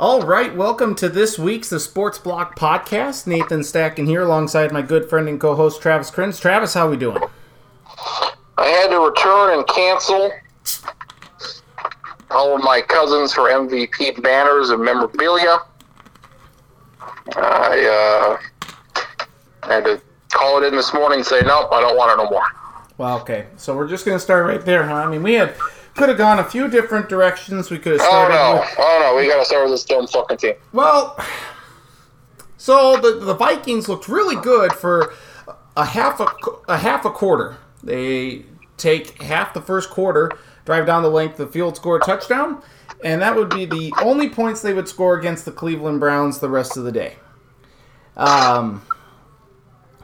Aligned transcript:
All 0.00 0.22
right, 0.22 0.56
welcome 0.56 0.94
to 0.94 1.10
this 1.10 1.38
week's 1.38 1.68
The 1.68 1.78
Sports 1.78 2.16
Block 2.18 2.58
Podcast. 2.58 3.26
Nathan 3.26 3.60
Stacken 3.60 4.06
here 4.06 4.22
alongside 4.22 4.72
my 4.72 4.80
good 4.80 5.10
friend 5.10 5.28
and 5.28 5.38
co-host 5.38 5.82
Travis 5.82 6.10
Crins. 6.10 6.40
Travis, 6.40 6.72
how 6.72 6.86
are 6.86 6.90
we 6.90 6.96
doing? 6.96 7.22
I 8.56 8.66
had 8.66 8.88
to 8.88 8.98
return 8.98 9.58
and 9.58 9.68
cancel 9.68 10.32
all 12.30 12.56
of 12.56 12.64
my 12.64 12.80
cousins 12.80 13.34
for 13.34 13.50
MVP 13.50 14.22
banners 14.22 14.70
and 14.70 14.82
memorabilia. 14.82 15.58
I 17.36 18.38
uh, 18.40 19.68
had 19.68 19.84
to 19.84 20.00
call 20.30 20.62
it 20.62 20.66
in 20.66 20.74
this 20.74 20.94
morning 20.94 21.18
and 21.18 21.26
say, 21.26 21.42
nope, 21.42 21.68
I 21.72 21.82
don't 21.82 21.98
want 21.98 22.18
it 22.18 22.24
no 22.24 22.30
more. 22.30 22.46
Well, 22.96 23.20
okay. 23.20 23.48
So 23.58 23.76
we're 23.76 23.86
just 23.86 24.06
going 24.06 24.16
to 24.16 24.24
start 24.24 24.46
right 24.46 24.64
there, 24.64 24.84
huh? 24.84 24.94
I 24.94 25.10
mean, 25.10 25.22
we 25.22 25.34
had 25.34 25.54
could 25.94 26.08
have 26.08 26.18
gone 26.18 26.38
a 26.38 26.44
few 26.44 26.68
different 26.68 27.08
directions. 27.08 27.70
We 27.70 27.78
could 27.78 27.92
have 27.92 28.00
Oh 28.02 28.28
no, 28.28 28.60
with 28.60 28.74
oh 28.78 28.98
no, 29.02 29.16
we 29.16 29.28
gotta 29.28 29.44
start 29.44 29.64
with 29.64 29.72
this 29.72 29.84
dumb 29.84 30.06
fucking 30.06 30.36
team. 30.38 30.54
Well, 30.72 31.18
so 32.56 32.96
the 32.96 33.24
the 33.24 33.34
Vikings 33.34 33.88
looked 33.88 34.08
really 34.08 34.36
good 34.36 34.72
for 34.72 35.12
a 35.76 35.84
half 35.84 36.20
a, 36.20 36.28
a 36.68 36.78
half 36.78 37.04
a 37.04 37.10
quarter. 37.10 37.56
They 37.82 38.44
take 38.76 39.22
half 39.22 39.54
the 39.54 39.60
first 39.60 39.90
quarter, 39.90 40.30
drive 40.64 40.86
down 40.86 41.02
the 41.02 41.10
length 41.10 41.38
of 41.40 41.48
the 41.48 41.52
field, 41.52 41.76
score 41.76 41.96
a 41.96 42.00
touchdown, 42.00 42.62
and 43.02 43.22
that 43.22 43.34
would 43.36 43.50
be 43.50 43.64
the 43.64 43.92
only 44.02 44.28
points 44.28 44.62
they 44.62 44.72
would 44.74 44.88
score 44.88 45.18
against 45.18 45.44
the 45.44 45.52
Cleveland 45.52 46.00
Browns 46.00 46.38
the 46.38 46.48
rest 46.48 46.76
of 46.76 46.84
the 46.84 46.92
day. 46.92 47.16
Um, 48.16 48.82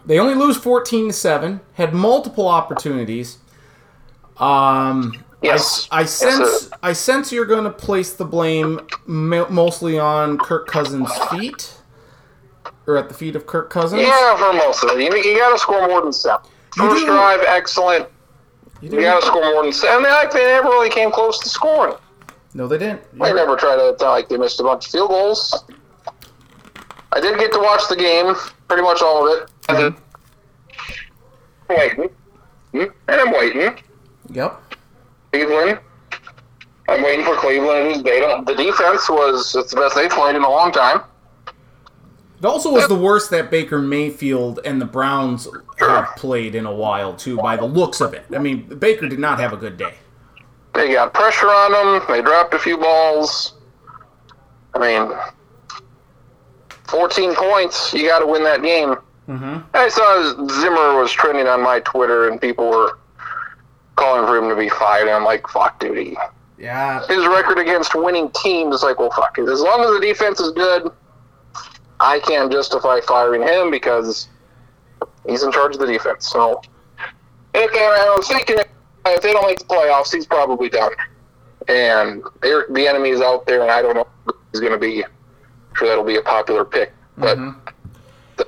they 0.05 0.19
only 0.19 0.35
lose 0.35 0.57
fourteen 0.57 1.09
to 1.09 1.13
seven. 1.13 1.61
Had 1.75 1.93
multiple 1.93 2.49
opportunities. 2.49 3.39
Um, 4.39 5.25
Yes. 5.43 5.87
I, 5.91 6.01
I 6.01 6.05
sense. 6.05 6.71
I 6.83 6.93
sense 6.93 7.31
you're 7.31 7.47
going 7.47 7.65
to 7.65 7.71
place 7.71 8.15
the 8.15 8.25
blame 8.25 8.81
mostly 9.07 9.99
on 9.99 10.39
Kirk 10.39 10.67
Cousins' 10.67 11.13
feet, 11.31 11.75
or 12.87 12.97
at 12.97 13.09
the 13.09 13.15
feet 13.15 13.37
of 13.37 13.47
Kirk 13.47 13.71
Cousins. 13.71 14.03
Yeah, 14.03 14.37
for 14.37 14.53
most 14.57 14.83
of 14.83 14.91
it. 14.91 15.01
You, 15.01 15.31
you 15.31 15.39
gotta 15.39 15.59
score 15.59 15.87
more 15.87 16.03
than 16.03 16.13
seven. 16.13 16.47
First 16.75 17.01
do. 17.01 17.07
drive, 17.07 17.41
excellent. 17.47 18.09
You 18.81 18.91
You 18.91 19.01
gotta 19.03 19.25
score 19.25 19.43
more 19.53 19.63
than 19.63 19.73
seven. 19.73 20.03
They, 20.03 20.11
like, 20.11 20.31
they 20.31 20.45
never 20.45 20.69
really 20.69 20.91
came 20.91 21.11
close 21.11 21.39
to 21.41 21.49
scoring. 21.49 21.95
No, 22.55 22.67
they 22.67 22.79
didn't. 22.79 23.03
They 23.13 23.33
never 23.33 23.57
tried 23.57 23.77
to, 23.77 23.91
it's 23.91 24.03
not 24.03 24.13
like 24.13 24.29
they 24.29 24.39
missed 24.39 24.61
a 24.61 24.63
bunch 24.63 24.87
of 24.87 24.93
field 24.93 25.11
goals. 25.11 25.65
I 27.13 27.21
did 27.21 27.39
get 27.39 27.53
to 27.53 27.59
watch 27.59 27.83
the 27.89 27.97
game, 27.97 28.35
pretty 28.69 28.83
much 28.83 29.03
all 29.03 29.27
of 29.31 29.43
it. 29.43 29.51
And 29.69 29.79
then- 29.79 29.97
waiting. 31.69 32.09
Hmm? 32.73 32.85
And 33.09 33.21
I'm 33.21 33.33
waiting. 33.33 33.79
Yep. 34.33 34.63
Cleveland. 35.37 35.79
I'm 36.89 37.03
waiting 37.03 37.25
for 37.25 37.35
Cleveland. 37.37 38.05
They 38.05 38.21
don't. 38.21 38.47
The 38.47 38.55
defense 38.55 39.09
was 39.09 39.55
it's 39.55 39.73
the 39.73 39.81
best 39.81 39.97
they've 39.97 40.11
played 40.11 40.37
in 40.37 40.43
a 40.43 40.49
long 40.49 40.73
time. 40.73 41.03
It 42.39 42.45
also 42.45 42.71
was 42.71 42.87
the 42.87 42.95
worst 42.95 43.31
that 43.31 43.51
Baker 43.51 43.81
Mayfield 43.81 44.61
and 44.65 44.81
the 44.81 44.85
Browns 44.85 45.49
have 45.79 46.15
played 46.17 46.55
in 46.55 46.67
a 46.67 46.75
while 46.75 47.15
too, 47.15 47.37
by 47.39 47.57
the 47.57 47.65
looks 47.65 48.01
of 48.01 48.15
it. 48.15 48.27
I 48.35 48.39
mean, 48.39 48.67
Baker 48.79 49.09
did 49.09 49.19
not 49.19 49.41
have 49.41 49.53
a 49.53 49.57
good 49.57 49.77
day. 49.77 49.95
They 50.75 50.93
got 50.93 51.15
pressure 51.15 51.49
on 51.49 51.73
them. 51.73 52.07
They 52.09 52.21
dropped 52.21 52.53
a 52.53 52.59
few 52.59 52.77
balls. 52.77 53.55
I 54.75 54.79
mean, 54.79 55.19
14 56.85 57.35
points. 57.35 57.95
You 57.95 58.07
got 58.07 58.19
to 58.19 58.27
win 58.27 58.45
that 58.45 58.63
game. 58.63 58.97
Mm-hmm. 59.29 59.59
I 59.75 59.89
saw 59.89 60.47
Zimmer 60.61 61.01
was 61.01 61.11
trending 61.11 61.47
on 61.47 61.63
my 61.63 61.81
Twitter, 61.81 62.29
and 62.29 62.41
people 62.41 62.69
were 62.69 62.99
calling 63.97 64.27
for 64.27 64.37
him 64.37 64.49
to 64.49 64.57
be 64.57 64.69
fired. 64.69 65.09
And 65.09 65.17
I'm 65.17 65.25
like, 65.25 65.47
fuck, 65.49 65.81
dude. 65.81 65.99
He, 65.99 66.17
Yeah. 66.59 67.07
his 67.07 67.27
record 67.27 67.59
against 67.59 67.95
winning 67.95 68.31
teams 68.31 68.77
is 68.77 68.83
like, 68.83 68.99
well, 68.99 69.11
fuck 69.11 69.39
it. 69.39 69.49
As 69.49 69.61
long 69.61 69.83
as 69.83 69.91
the 69.91 70.01
defense 70.01 70.41
is 70.41 70.53
good, 70.53 70.91
I 71.99 72.21
can't 72.21 72.53
justify 72.53 73.01
firing 73.01 73.43
him 73.43 73.71
because 73.71 74.29
he's 75.27 75.43
in 75.43 75.51
charge 75.51 75.75
of 75.75 75.81
the 75.81 75.87
defense. 75.87 76.29
So, 76.29 76.61
and 77.55 77.71
I 77.73 78.15
was 78.17 78.29
thinking 78.29 78.59
if 79.07 79.23
they 79.23 79.33
don't 79.33 79.47
make 79.47 79.59
the 79.59 79.65
playoffs, 79.65 80.13
he's 80.13 80.27
probably 80.27 80.69
done. 80.69 80.93
And 81.69 82.23
they're, 82.43 82.67
the 82.71 82.87
enemy 82.87 83.11
is 83.11 83.21
out 83.21 83.47
there, 83.47 83.63
and 83.63 83.71
I 83.71 83.83
don't 83.83 83.95
know 83.95 84.07
if 84.29 84.35
he's 84.53 84.61
going 84.61 84.73
to 84.73 84.79
be. 84.79 85.05
I'm 85.05 85.11
sure 85.75 85.89
that'll 85.89 86.05
be 86.05 86.17
a 86.17 86.23
popular 86.23 86.65
pick, 86.65 86.93
but 87.19 87.37
mm-hmm. 87.37 88.43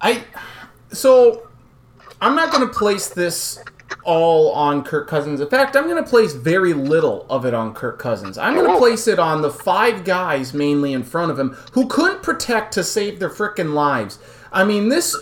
I 0.00 0.22
so 0.92 1.48
I'm 2.20 2.34
not 2.36 2.52
going 2.52 2.66
to 2.66 2.72
place 2.72 3.08
this 3.08 3.62
all 4.04 4.52
on 4.52 4.82
Kirk 4.82 5.08
Cousins. 5.08 5.40
In 5.40 5.48
fact, 5.48 5.76
I'm 5.76 5.88
going 5.88 6.02
to 6.02 6.08
place 6.08 6.32
very 6.32 6.72
little 6.72 7.26
of 7.28 7.44
it 7.44 7.54
on 7.54 7.74
Kirk 7.74 7.98
Cousins. 7.98 8.38
I'm 8.38 8.54
going 8.54 8.70
to 8.70 8.78
place 8.78 9.06
it 9.06 9.18
on 9.18 9.42
the 9.42 9.50
five 9.50 10.04
guys 10.04 10.54
mainly 10.54 10.92
in 10.92 11.02
front 11.02 11.30
of 11.30 11.38
him 11.38 11.50
who 11.72 11.86
couldn't 11.86 12.22
protect 12.22 12.72
to 12.74 12.84
save 12.84 13.18
their 13.18 13.30
frickin' 13.30 13.74
lives. 13.74 14.18
I 14.52 14.64
mean, 14.64 14.88
this 14.88 15.16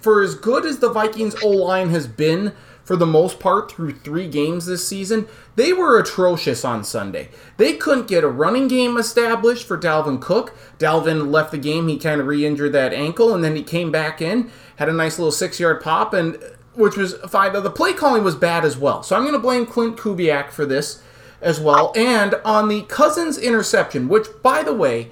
for 0.00 0.22
as 0.22 0.34
good 0.34 0.64
as 0.64 0.78
the 0.78 0.92
Vikings 0.92 1.34
O 1.42 1.48
line 1.48 1.90
has 1.90 2.06
been 2.06 2.54
for 2.82 2.96
the 2.96 3.06
most 3.06 3.38
part 3.38 3.70
through 3.70 3.92
three 3.92 4.26
games 4.26 4.66
this 4.66 4.88
season, 4.88 5.28
they 5.54 5.72
were 5.72 5.98
atrocious 5.98 6.64
on 6.64 6.82
Sunday. 6.82 7.28
They 7.56 7.74
couldn't 7.74 8.08
get 8.08 8.24
a 8.24 8.28
running 8.28 8.68
game 8.68 8.96
established 8.96 9.68
for 9.68 9.78
Dalvin 9.78 10.20
Cook. 10.20 10.56
Dalvin 10.78 11.30
left 11.30 11.52
the 11.52 11.58
game; 11.58 11.88
he 11.88 11.98
kind 11.98 12.20
of 12.20 12.26
re-injured 12.26 12.72
that 12.72 12.92
ankle, 12.92 13.34
and 13.34 13.44
then 13.44 13.54
he 13.54 13.62
came 13.62 13.92
back 13.92 14.20
in, 14.20 14.50
had 14.76 14.88
a 14.88 14.92
nice 14.92 15.18
little 15.18 15.30
six-yard 15.30 15.80
pop, 15.82 16.12
and 16.14 16.42
which 16.74 16.96
was 16.96 17.14
fine. 17.28 17.52
The 17.52 17.70
play 17.70 17.92
calling 17.92 18.24
was 18.24 18.34
bad 18.34 18.64
as 18.64 18.76
well. 18.76 19.02
So 19.02 19.16
I'm 19.16 19.22
going 19.22 19.32
to 19.34 19.38
blame 19.38 19.66
Klint 19.66 19.96
Kubiak 19.96 20.50
for 20.50 20.64
this 20.64 21.02
as 21.40 21.58
well, 21.58 21.92
and 21.96 22.34
on 22.44 22.68
the 22.68 22.82
Cousins 22.82 23.38
interception, 23.38 24.08
which, 24.08 24.26
by 24.42 24.62
the 24.62 24.74
way, 24.74 25.10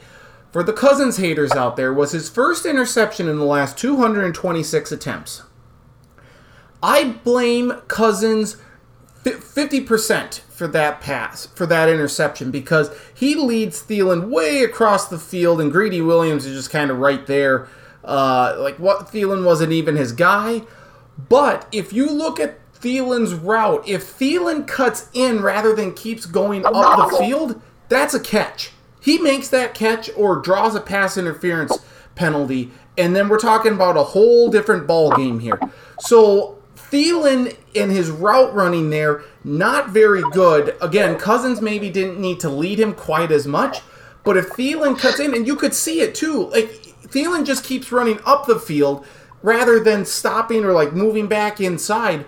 for 0.52 0.62
the 0.62 0.72
Cousins 0.72 1.16
haters 1.16 1.52
out 1.52 1.76
there, 1.76 1.92
was 1.92 2.12
his 2.12 2.28
first 2.28 2.66
interception 2.66 3.28
in 3.28 3.38
the 3.38 3.44
last 3.44 3.78
226 3.78 4.92
attempts. 4.92 5.42
I 6.82 7.19
blame 7.24 7.72
Cousins 7.88 8.56
50% 9.25 10.40
for 10.40 10.66
that 10.69 11.00
pass, 11.00 11.46
for 11.46 11.66
that 11.66 11.88
interception, 11.88 12.50
because 12.50 12.90
he 13.14 13.34
leads 13.34 13.82
Thielen 13.82 14.28
way 14.30 14.62
across 14.62 15.08
the 15.08 15.19
field, 15.19 15.60
and 15.60 15.72
Greedy 15.72 16.00
Williams 16.00 16.46
is 16.46 16.56
just 16.56 16.70
kind 16.70 16.90
of 16.90 16.98
right 16.98 17.26
there. 17.26 17.69
Uh, 18.04 18.56
like, 18.58 18.78
what 18.78 19.08
Thielen 19.08 19.44
wasn't 19.44 19.72
even 19.72 19.96
his 19.96 20.12
guy. 20.12 20.62
But 21.19 21.67
if 21.73 21.93
you 21.93 22.11
look 22.11 22.39
at 22.39 22.59
Thielen's 22.75 23.34
route, 23.34 23.89
if 23.89 24.19
Thielen 24.19 24.67
cuts 24.67 25.09
in 25.12 25.43
rather 25.43 25.75
than 25.75 25.95
keeps 25.95 26.27
going 26.27 26.65
up 26.65 27.11
the 27.11 27.17
field, 27.19 27.61
that's 27.89 28.15
a 28.15 28.21
catch. 28.21 28.71
He 29.01 29.19
makes 29.19 29.49
that 29.49 29.75
catch 29.75 30.11
or 30.17 30.37
draws 30.37 30.75
a 30.75 30.81
pass 30.81 31.17
interference 31.17 31.79
penalty, 32.15 32.71
and 32.97 33.17
then 33.17 33.29
we're 33.29 33.39
talking 33.39 33.73
about 33.73 33.97
a 33.97 34.03
whole 34.03 34.51
different 34.51 34.87
ball 34.87 35.11
game 35.17 35.41
here. 35.41 35.59
So 36.01 36.59
Thielen 36.77 37.56
and 37.75 37.91
his 37.91 38.11
route 38.11 38.55
running 38.55 38.91
there, 38.91 39.23
not 39.45 39.91
very 39.91 40.23
good. 40.33 40.77
Again, 40.81 41.19
Cousins 41.19 41.61
maybe 41.61 41.91
didn't 41.91 42.21
need 42.21 42.41
to 42.41 42.49
lead 42.49 42.79
him 42.79 42.93
quite 42.93 43.31
as 43.31 43.47
much, 43.47 43.81
but 44.25 44.37
if 44.37 44.50
Thielen 44.50 44.99
cuts 44.99 45.21
in, 45.21 45.35
and 45.35 45.47
you 45.47 45.56
could 45.56 45.75
see 45.75 46.00
it 46.00 46.15
too, 46.15 46.47
like 46.49 46.71
Thielen 47.09 47.47
just 47.47 47.65
keeps 47.65 47.91
running 47.91 48.21
up 48.27 48.47
the 48.47 48.59
field 48.59 49.06
rather 49.43 49.81
than 49.81 50.04
stopping 50.04 50.65
or 50.65 50.72
like 50.72 50.93
moving 50.93 51.26
back 51.26 51.60
inside. 51.60 52.25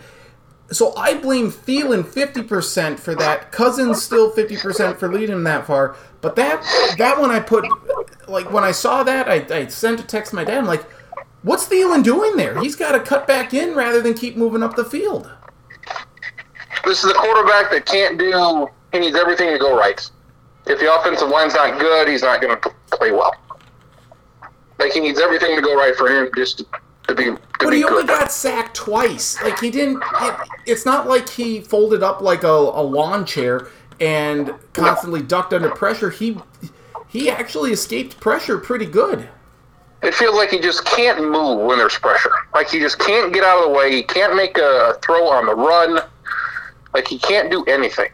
So 0.70 0.94
I 0.96 1.14
blame 1.14 1.50
Thielen 1.50 2.04
50% 2.04 2.98
for 2.98 3.14
that. 3.16 3.50
Cousins 3.50 4.02
still 4.02 4.30
50% 4.32 4.98
for 4.98 5.12
leading 5.12 5.34
him 5.34 5.44
that 5.44 5.66
far. 5.66 5.96
But 6.20 6.36
that 6.36 6.62
that 6.98 7.18
one 7.18 7.30
I 7.30 7.40
put 7.40 7.64
like 8.28 8.52
when 8.52 8.62
I 8.62 8.72
saw 8.72 9.02
that 9.02 9.28
I, 9.28 9.46
I 9.54 9.66
sent 9.66 10.00
a 10.00 10.02
text 10.04 10.30
to 10.30 10.36
my 10.36 10.44
dad. 10.44 10.58
I'm 10.58 10.66
like, 10.66 10.84
what's 11.42 11.66
Thielen 11.66 12.04
doing 12.04 12.36
there? 12.36 12.60
He's 12.60 12.76
got 12.76 12.92
to 12.92 13.00
cut 13.00 13.26
back 13.26 13.54
in 13.54 13.74
rather 13.74 14.00
than 14.00 14.14
keep 14.14 14.36
moving 14.36 14.62
up 14.62 14.76
the 14.76 14.84
field. 14.84 15.30
this 16.84 17.02
is 17.02 17.10
a 17.10 17.14
quarterback 17.14 17.70
that 17.70 17.86
can't 17.86 18.18
do. 18.18 18.68
He 18.92 18.98
needs 18.98 19.16
everything 19.16 19.50
to 19.50 19.58
go 19.58 19.76
right. 19.76 20.08
If 20.66 20.78
the 20.78 20.94
offensive 20.94 21.28
line's 21.28 21.54
not 21.54 21.80
good, 21.80 22.08
he's 22.08 22.22
not 22.22 22.40
going 22.40 22.60
to 22.60 22.70
play 22.92 23.12
well. 23.12 23.34
Like 24.78 24.92
he 24.92 25.00
needs 25.00 25.20
everything 25.20 25.56
to 25.56 25.62
go 25.62 25.74
right 25.74 25.94
for 25.96 26.08
him 26.08 26.30
just 26.36 26.58
to, 26.58 26.66
to 27.10 27.14
be. 27.14 27.24
To 27.24 27.38
But 27.60 27.72
he 27.74 27.84
only 27.84 28.02
good. 28.02 28.08
got 28.08 28.32
sacked 28.32 28.74
twice. 28.76 29.40
Like 29.42 29.58
he 29.60 29.70
didn't. 29.70 30.02
It, 30.20 30.34
it's 30.66 30.86
not 30.86 31.06
like 31.06 31.28
he 31.28 31.60
folded 31.60 32.02
up 32.02 32.20
like 32.20 32.42
a, 32.42 32.48
a 32.48 32.82
lawn 32.82 33.24
chair 33.26 33.68
and 34.00 34.52
constantly 34.72 35.22
ducked 35.22 35.52
under 35.52 35.70
pressure. 35.70 36.10
He 36.10 36.38
he 37.08 37.30
actually 37.30 37.72
escaped 37.72 38.18
pressure 38.20 38.56
pretty 38.58 38.86
good. 38.86 39.28
It 40.02 40.14
feels 40.14 40.34
like 40.34 40.48
he 40.50 40.58
just 40.58 40.86
can't 40.86 41.20
move 41.30 41.58
when 41.66 41.76
there's 41.76 41.98
pressure. 41.98 42.30
Like 42.54 42.70
he 42.70 42.78
just 42.78 42.98
can't 42.98 43.32
get 43.34 43.44
out 43.44 43.58
of 43.58 43.70
the 43.70 43.76
way. 43.76 43.92
He 43.94 44.02
can't 44.02 44.34
make 44.34 44.56
a 44.56 44.96
throw 45.02 45.28
on 45.28 45.44
the 45.46 45.54
run. 45.54 46.00
Like 46.94 47.06
he 47.06 47.18
can't 47.18 47.50
do 47.50 47.62
anything. 47.64 48.08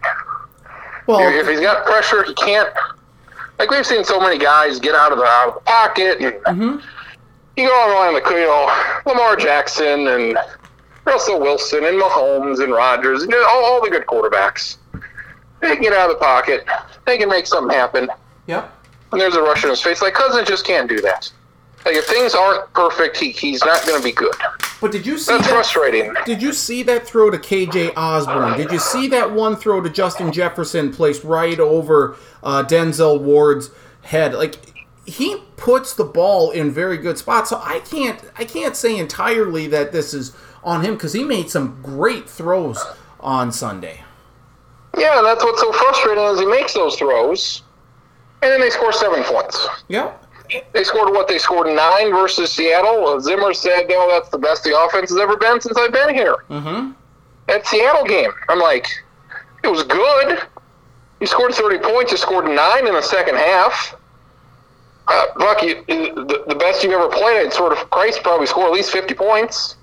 Well, 1.06 1.20
If 1.20 1.46
he's 1.48 1.60
got 1.60 1.86
pressure, 1.86 2.24
he 2.24 2.34
can't. 2.34 2.68
Like 3.60 3.70
we've 3.70 3.86
seen 3.86 4.04
so 4.04 4.18
many 4.20 4.36
guys 4.38 4.80
get 4.80 4.94
out 4.96 5.12
of 5.12 5.18
the 5.18 5.24
out 5.24 5.48
of 5.48 5.54
the 5.54 5.60
pocket. 5.60 6.20
And 6.20 6.34
Mm-hmm. 6.58 6.95
You 7.56 7.66
go 7.66 7.72
on 7.74 8.14
the 8.14 8.20
you 8.30 8.46
know 8.46 9.00
Lamar 9.06 9.34
Jackson 9.36 10.08
and 10.08 10.36
Russell 11.06 11.40
Wilson 11.40 11.84
and 11.84 12.00
Mahomes 12.00 12.62
and 12.62 12.72
Rodgers 12.72 13.22
and 13.22 13.32
all, 13.34 13.64
all 13.64 13.82
the 13.82 13.90
good 13.90 14.06
quarterbacks. 14.06 14.76
They 15.60 15.74
can 15.74 15.82
get 15.82 15.92
out 15.94 16.10
of 16.10 16.18
the 16.18 16.24
pocket. 16.24 16.66
They 17.06 17.16
can 17.16 17.28
make 17.30 17.46
something 17.46 17.74
happen. 17.74 18.08
yep. 18.46 18.72
and 19.12 19.20
there's 19.20 19.36
a 19.36 19.42
rush 19.42 19.64
in 19.64 19.70
his 19.70 19.80
face. 19.80 20.02
Like 20.02 20.12
Cousins 20.12 20.46
just 20.46 20.66
can't 20.66 20.88
do 20.88 21.00
that. 21.00 21.32
Like 21.86 21.94
if 21.94 22.04
things 22.06 22.34
aren't 22.34 22.70
perfect, 22.74 23.16
he, 23.16 23.30
he's 23.30 23.64
not 23.64 23.86
going 23.86 23.96
to 23.98 24.04
be 24.04 24.12
good. 24.12 24.34
But 24.80 24.92
did 24.92 25.06
you 25.06 25.16
see 25.16 25.32
That's 25.32 25.46
that? 25.46 25.54
frustrating. 25.54 26.12
Did 26.26 26.42
you 26.42 26.52
see 26.52 26.82
that 26.82 27.06
throw 27.06 27.30
to 27.30 27.38
KJ 27.38 27.92
Osborn? 27.96 28.58
Did 28.58 28.70
you 28.72 28.78
see 28.78 29.08
that 29.08 29.32
one 29.32 29.56
throw 29.56 29.80
to 29.80 29.88
Justin 29.88 30.32
Jefferson 30.32 30.92
placed 30.92 31.24
right 31.24 31.58
over 31.58 32.16
uh, 32.42 32.64
Denzel 32.64 33.20
Ward's 33.20 33.70
head? 34.02 34.34
Like 34.34 34.56
he 35.06 35.36
puts 35.56 35.94
the 35.94 36.04
ball 36.04 36.50
in 36.50 36.70
very 36.70 36.98
good 36.98 37.16
spots. 37.16 37.50
So 37.50 37.60
I 37.62 37.78
can't 37.80 38.20
I 38.36 38.44
can't 38.44 38.76
say 38.76 38.98
entirely 38.98 39.66
that 39.68 39.92
this 39.92 40.12
is 40.12 40.36
on 40.62 40.84
him 40.84 40.94
because 40.94 41.12
he 41.12 41.24
made 41.24 41.48
some 41.48 41.80
great 41.82 42.28
throws 42.28 42.84
on 43.20 43.52
Sunday. 43.52 44.02
Yeah, 44.98 45.20
that's 45.22 45.44
what's 45.44 45.60
so 45.60 45.72
frustrating 45.72 46.24
is 46.24 46.40
he 46.40 46.46
makes 46.46 46.74
those 46.74 46.96
throws, 46.96 47.62
and 48.42 48.50
then 48.50 48.60
they 48.60 48.70
score 48.70 48.92
seven 48.92 49.22
points. 49.24 49.68
Yep. 49.88 50.24
They 50.72 50.84
scored 50.84 51.12
what? 51.12 51.28
They 51.28 51.38
scored 51.38 51.66
nine 51.66 52.12
versus 52.12 52.52
Seattle. 52.52 53.20
Zimmer 53.20 53.52
said, 53.52 53.88
"No, 53.88 54.08
that's 54.08 54.28
the 54.28 54.38
best 54.38 54.64
the 54.64 54.78
offense 54.78 55.10
has 55.10 55.18
ever 55.18 55.36
been 55.36 55.60
since 55.60 55.76
I've 55.76 55.92
been 55.92 56.14
here." 56.14 56.44
Mm-hmm. 56.48 56.92
That 57.48 57.66
Seattle 57.66 58.04
game, 58.04 58.30
I'm 58.48 58.58
like, 58.58 58.88
it 59.62 59.68
was 59.68 59.82
good. 59.84 60.40
You 61.20 61.26
scored 61.26 61.54
30 61.54 61.78
points. 61.78 62.10
You 62.10 62.18
scored 62.18 62.46
nine 62.46 62.86
in 62.86 62.94
the 62.94 63.02
second 63.02 63.36
half. 63.36 63.96
Uh, 65.08 65.26
fuck 65.38 65.62
you, 65.62 65.84
the, 65.86 66.44
the 66.48 66.54
best 66.54 66.82
you've 66.82 66.92
ever 66.92 67.08
played. 67.08 67.52
Sort 67.52 67.72
of 67.72 67.78
Christ 67.90 68.22
probably 68.22 68.46
scored 68.46 68.66
at 68.68 68.72
least 68.72 68.90
50 68.90 69.14
points. 69.14 69.76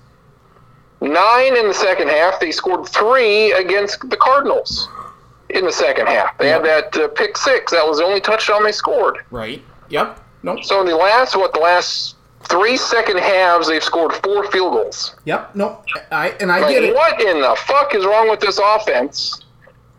Nine 1.00 1.56
in 1.56 1.68
the 1.68 1.74
second 1.74 2.08
half. 2.08 2.40
They 2.40 2.50
scored 2.52 2.88
three 2.88 3.52
against 3.52 4.08
the 4.08 4.16
Cardinals 4.16 4.88
in 5.50 5.64
the 5.64 5.72
second 5.72 6.06
half. 6.08 6.36
They 6.38 6.48
had 6.48 6.64
that 6.64 6.96
uh, 6.96 7.08
pick 7.08 7.36
six. 7.36 7.72
That 7.72 7.86
was 7.86 7.98
the 7.98 8.04
only 8.04 8.20
touchdown 8.20 8.64
they 8.64 8.72
scored. 8.72 9.18
Right. 9.30 9.62
Yep. 9.90 10.20
Nope. 10.42 10.64
So 10.64 10.80
in 10.80 10.86
the 10.86 10.96
last 10.96 11.36
what 11.36 11.52
the 11.52 11.60
last 11.60 12.16
three 12.44 12.76
second 12.76 13.18
halves, 13.18 13.68
they've 13.68 13.82
scored 13.84 14.12
four 14.14 14.50
field 14.50 14.72
goals. 14.74 15.14
Yep. 15.24 15.54
Nope. 15.54 15.84
I 16.10 16.28
and 16.40 16.50
I 16.50 16.60
Like 16.60 16.74
get 16.74 16.84
it. 16.84 16.94
what 16.94 17.20
in 17.20 17.40
the 17.40 17.54
fuck 17.66 17.94
is 17.94 18.04
wrong 18.04 18.28
with 18.30 18.40
this 18.40 18.58
offense? 18.62 19.42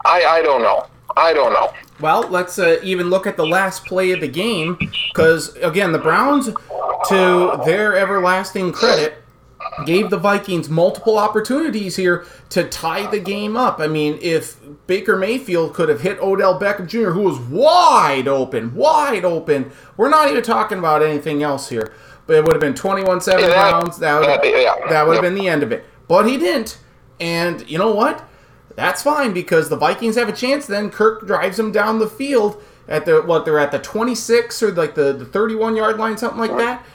I 0.06 0.24
I 0.24 0.42
don't 0.42 0.62
know. 0.62 0.86
I 1.18 1.33
don't 1.33 1.54
know. 1.54 1.72
Well, 2.00 2.27
let's 2.30 2.59
uh, 2.59 2.80
even 2.83 3.09
look 3.09 3.25
at 3.25 3.38
the 3.38 3.45
last 3.45 3.86
play 3.86 4.12
of 4.12 4.19
the 4.21 4.27
game 4.27 4.77
because 5.13 5.56
again, 5.57 5.92
the 5.92 6.00
Browns, 6.00 6.47
to 7.09 7.62
their 7.65 7.95
everlasting 7.97 8.74
credit, 8.74 9.18
gave 9.86 10.09
the 10.09 10.18
Vikings 10.18 10.69
multiple 10.69 11.18
opportunities 11.18 11.95
here 11.95 12.25
to 12.50 12.63
tie 12.65 13.09
the 13.09 13.19
game 13.19 13.56
up. 13.56 13.80
I 13.80 13.88
mean, 13.88 14.19
if 14.21 14.57
Baker 14.88 15.15
Mayfield 15.18 15.74
could 15.74 15.89
have 15.89 16.01
hit 16.01 16.19
Odell 16.19 16.59
Beckham 16.59 16.88
Jr., 16.88 17.12
who 17.12 17.21
was 17.21 17.39
wide 17.39 18.27
open, 18.27 18.75
wide 18.75 19.25
open, 19.25 19.71
we're 19.98 20.09
not 20.09 20.30
even 20.30 20.44
talking 20.44 20.77
about 20.77 21.01
anything 21.01 21.44
else 21.44 21.69
here. 21.69 21.94
But 22.27 22.38
it 22.38 22.44
would 22.44 22.53
have 22.53 22.62
been 22.62 22.74
21 22.75 23.21
7 23.21 23.39
Yeah, 23.39 23.48
that- 23.48 23.69
Browns. 23.71 24.00
That 24.00 24.19
would, 24.19 24.50
yeah, 24.50 24.75
that 24.89 25.07
would 25.07 25.13
have 25.13 25.24
been 25.24 25.36
the 25.36 25.48
end 25.48 25.63
of 25.63 25.71
it. 25.71 25.86
But 26.07 26.27
he 26.27 26.38
didn't. 26.38 26.77
And 27.19 27.68
you 27.69 27.77
know 27.77 27.91
what? 27.91 28.27
That's 28.75 29.04
fine 29.04 29.33
because 29.33 29.69
the 29.69 29.77
Vikings 29.77 30.16
have 30.16 30.30
a 30.30 30.33
chance. 30.33 30.66
Then 30.66 30.89
Kirk 30.89 31.25
drives 31.25 31.57
them 31.57 31.72
down 31.72 32.00
the 32.00 32.07
field 32.07 32.62
at 32.88 33.06
the 33.06 33.22
what 33.22 33.45
they're 33.45 33.60
at 33.60 33.72
the 33.72 33.80
26 33.80 34.62
or 34.63 34.72
like 34.72 34.95
the, 34.95 35.13
the 35.13 35.25
31 35.25 35.75
yard 35.75 35.98
line, 35.98 36.18
something 36.18 36.39
like 36.39 36.56
that. 36.57 36.86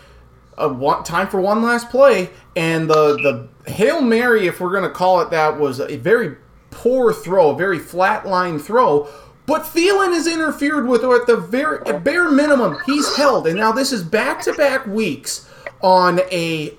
A 0.59 0.69
one, 0.69 1.05
time 1.05 1.29
for 1.29 1.41
one 1.41 1.63
last 1.63 1.89
play, 1.91 2.31
and 2.55 2.89
the 2.89 3.49
the 3.65 3.71
hail 3.71 4.03
mary, 4.03 4.47
if 4.47 4.61
we're 4.61 4.73
gonna 4.73 4.91
call 4.91 5.21
it 5.21 5.31
that, 5.31 5.59
was 5.59 5.81
a 5.81 5.97
very 5.97 6.37
poor 6.71 7.13
throw, 7.13 7.51
a 7.51 7.57
very 7.57 7.79
flat 7.79 8.27
line 8.27 8.59
throw. 8.59 9.09
But 9.47 9.63
Thielen 9.63 10.15
is 10.15 10.27
interfered 10.27 10.87
with, 10.87 11.03
or 11.03 11.17
at 11.21 11.27
the 11.27 11.37
very 11.37 11.85
at 11.87 12.05
bare 12.05 12.31
minimum, 12.31 12.77
he's 12.87 13.17
held. 13.17 13.47
And 13.47 13.57
now 13.57 13.73
this 13.73 13.91
is 13.91 14.05
back 14.05 14.43
to 14.43 14.53
back 14.53 14.87
weeks 14.87 15.49
on 15.83 16.21
a 16.31 16.77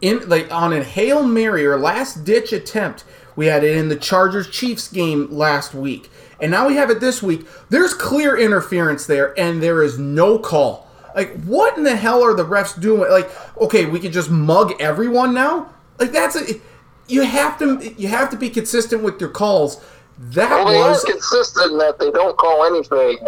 in 0.00 0.28
like 0.28 0.50
on 0.52 0.72
a 0.72 0.82
hail 0.82 1.22
mary 1.22 1.64
or 1.66 1.78
last 1.78 2.24
ditch 2.24 2.52
attempt. 2.52 3.04
We 3.36 3.46
had 3.46 3.64
it 3.64 3.76
in 3.76 3.88
the 3.88 3.96
Chargers 3.96 4.48
Chiefs 4.48 4.88
game 4.88 5.28
last 5.30 5.74
week, 5.74 6.10
and 6.40 6.50
now 6.50 6.66
we 6.68 6.76
have 6.76 6.90
it 6.90 7.00
this 7.00 7.22
week. 7.22 7.46
There's 7.68 7.94
clear 7.94 8.36
interference 8.36 9.06
there, 9.06 9.38
and 9.38 9.62
there 9.62 9.82
is 9.82 9.98
no 9.98 10.38
call. 10.38 10.88
Like, 11.14 11.42
what 11.44 11.76
in 11.76 11.84
the 11.84 11.96
hell 11.96 12.22
are 12.22 12.34
the 12.34 12.44
refs 12.44 12.80
doing? 12.80 13.10
Like, 13.10 13.30
okay, 13.60 13.86
we 13.86 14.00
could 14.00 14.12
just 14.12 14.30
mug 14.30 14.74
everyone 14.80 15.34
now. 15.34 15.70
Like, 15.98 16.12
that's 16.12 16.36
a 16.36 16.60
you 17.06 17.22
have 17.22 17.58
to 17.58 17.94
you 17.96 18.08
have 18.08 18.30
to 18.30 18.36
be 18.36 18.50
consistent 18.50 19.02
with 19.02 19.20
your 19.20 19.30
calls. 19.30 19.84
That 20.18 20.50
Well, 20.50 20.66
they 20.66 20.78
was 20.78 21.04
are 21.04 21.12
consistent 21.12 21.78
that 21.78 21.98
they 21.98 22.10
don't 22.10 22.36
call 22.36 22.64
anything 22.64 23.18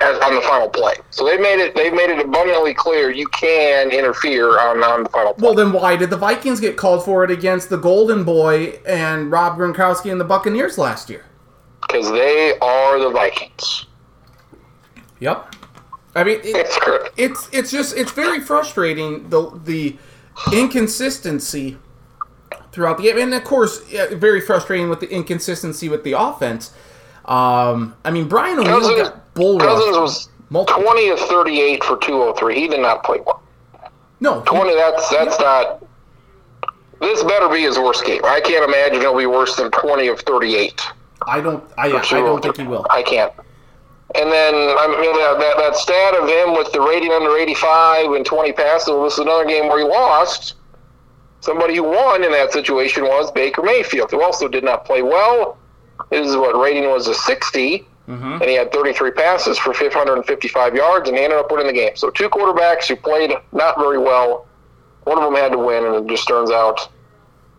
as 0.00 0.18
on 0.20 0.34
the 0.34 0.40
final 0.42 0.68
play. 0.68 0.94
So 1.10 1.24
they 1.24 1.36
made 1.38 1.58
it. 1.60 1.74
They 1.74 1.90
made 1.90 2.10
it 2.10 2.24
abundantly 2.24 2.74
clear 2.74 3.10
you 3.10 3.26
can 3.28 3.90
interfere 3.90 4.58
on, 4.60 4.82
on 4.82 5.04
the 5.04 5.08
final 5.08 5.34
play. 5.34 5.46
well. 5.46 5.54
Then 5.54 5.72
why 5.72 5.96
did 5.96 6.10
the 6.10 6.16
Vikings 6.16 6.60
get 6.60 6.76
called 6.76 7.04
for 7.04 7.24
it 7.24 7.30
against 7.30 7.68
the 7.70 7.76
Golden 7.76 8.24
Boy 8.24 8.80
and 8.86 9.30
Rob 9.30 9.58
Gronkowski 9.58 10.10
and 10.10 10.20
the 10.20 10.24
Buccaneers 10.24 10.78
last 10.78 11.10
year? 11.10 11.24
Because 11.82 12.10
they 12.10 12.58
are 12.60 12.98
the 12.98 13.10
Vikings. 13.10 13.86
Yep. 15.20 15.54
I 16.14 16.24
mean, 16.24 16.40
it, 16.42 17.12
it's 17.16 17.48
it's 17.52 17.70
just 17.70 17.96
it's 17.96 18.12
very 18.12 18.40
frustrating 18.40 19.28
the 19.30 19.50
the 19.64 19.96
inconsistency 20.52 21.78
throughout 22.72 22.98
the 22.98 23.04
game, 23.04 23.18
and 23.18 23.34
of 23.34 23.44
course, 23.44 23.80
very 24.12 24.40
frustrating 24.40 24.88
with 24.88 25.00
the 25.00 25.10
inconsistency 25.10 25.88
with 25.88 26.04
the 26.04 26.12
offense. 26.12 26.72
Um, 27.24 27.94
I 28.04 28.10
mean, 28.10 28.26
Brian 28.26 28.58
O'Neill 28.58 28.96
got 28.96 29.27
bull 29.38 29.58
Cousins 29.58 29.96
was 29.96 30.28
multiple. 30.50 30.82
20 30.82 31.08
of 31.10 31.18
38 31.20 31.84
for 31.84 31.96
203. 31.96 32.54
He 32.54 32.68
did 32.68 32.80
not 32.80 33.04
play 33.04 33.20
well. 33.24 33.42
No, 34.20 34.40
he- 34.40 34.46
20, 34.46 34.74
that's 34.74 35.08
that's 35.08 35.38
not. 35.40 35.84
This 37.00 37.22
better 37.22 37.48
be 37.48 37.62
his 37.62 37.78
worst 37.78 38.04
game. 38.04 38.20
I 38.24 38.40
can't 38.40 38.64
imagine 38.68 39.00
it'll 39.00 39.16
be 39.16 39.26
worse 39.26 39.54
than 39.54 39.70
20 39.70 40.08
of 40.08 40.20
38. 40.20 40.82
I 41.26 41.40
don't. 41.40 41.62
I, 41.78 41.86
I 41.86 42.02
don't 42.02 42.42
think 42.42 42.56
he 42.56 42.64
will. 42.64 42.86
I 42.90 43.02
can't. 43.02 43.32
And 44.14 44.32
then 44.32 44.54
I 44.54 44.86
mean 45.00 45.12
that, 45.18 45.38
that, 45.38 45.56
that 45.58 45.76
stat 45.76 46.14
of 46.14 46.28
him 46.28 46.56
with 46.56 46.72
the 46.72 46.80
rating 46.80 47.12
under 47.12 47.36
85 47.36 48.12
and 48.12 48.24
20 48.24 48.52
passes. 48.52 48.88
Well, 48.88 49.04
this 49.04 49.12
is 49.14 49.18
another 49.20 49.44
game 49.44 49.68
where 49.68 49.78
he 49.78 49.84
lost. 49.84 50.54
Somebody 51.40 51.76
who 51.76 51.84
won 51.84 52.24
in 52.24 52.32
that 52.32 52.52
situation 52.52 53.04
was 53.04 53.30
Baker 53.30 53.62
Mayfield, 53.62 54.10
who 54.10 54.22
also 54.22 54.48
did 54.48 54.64
not 54.64 54.84
play 54.84 55.02
well. 55.02 55.56
His 56.10 56.36
what 56.36 56.58
rating 56.58 56.90
was 56.90 57.06
a 57.06 57.14
60, 57.14 57.86
Mhm. 58.08 58.40
and 58.40 58.44
he 58.44 58.54
had 58.54 58.72
33 58.72 59.10
passes 59.10 59.58
for 59.58 59.74
555 59.74 60.74
yards, 60.74 61.08
and 61.08 61.18
he 61.18 61.24
ended 61.24 61.38
up 61.38 61.50
winning 61.52 61.66
the 61.66 61.72
game. 61.72 61.94
So 61.94 62.08
two 62.10 62.28
quarterbacks 62.30 62.86
who 62.88 62.96
played 62.96 63.32
not 63.52 63.78
very 63.78 63.98
well. 63.98 64.46
One 65.04 65.18
of 65.18 65.24
them 65.24 65.34
had 65.34 65.52
to 65.52 65.58
win, 65.58 65.84
and 65.84 65.94
it 65.94 66.06
just 66.06 66.26
turns 66.26 66.50
out 66.50 66.88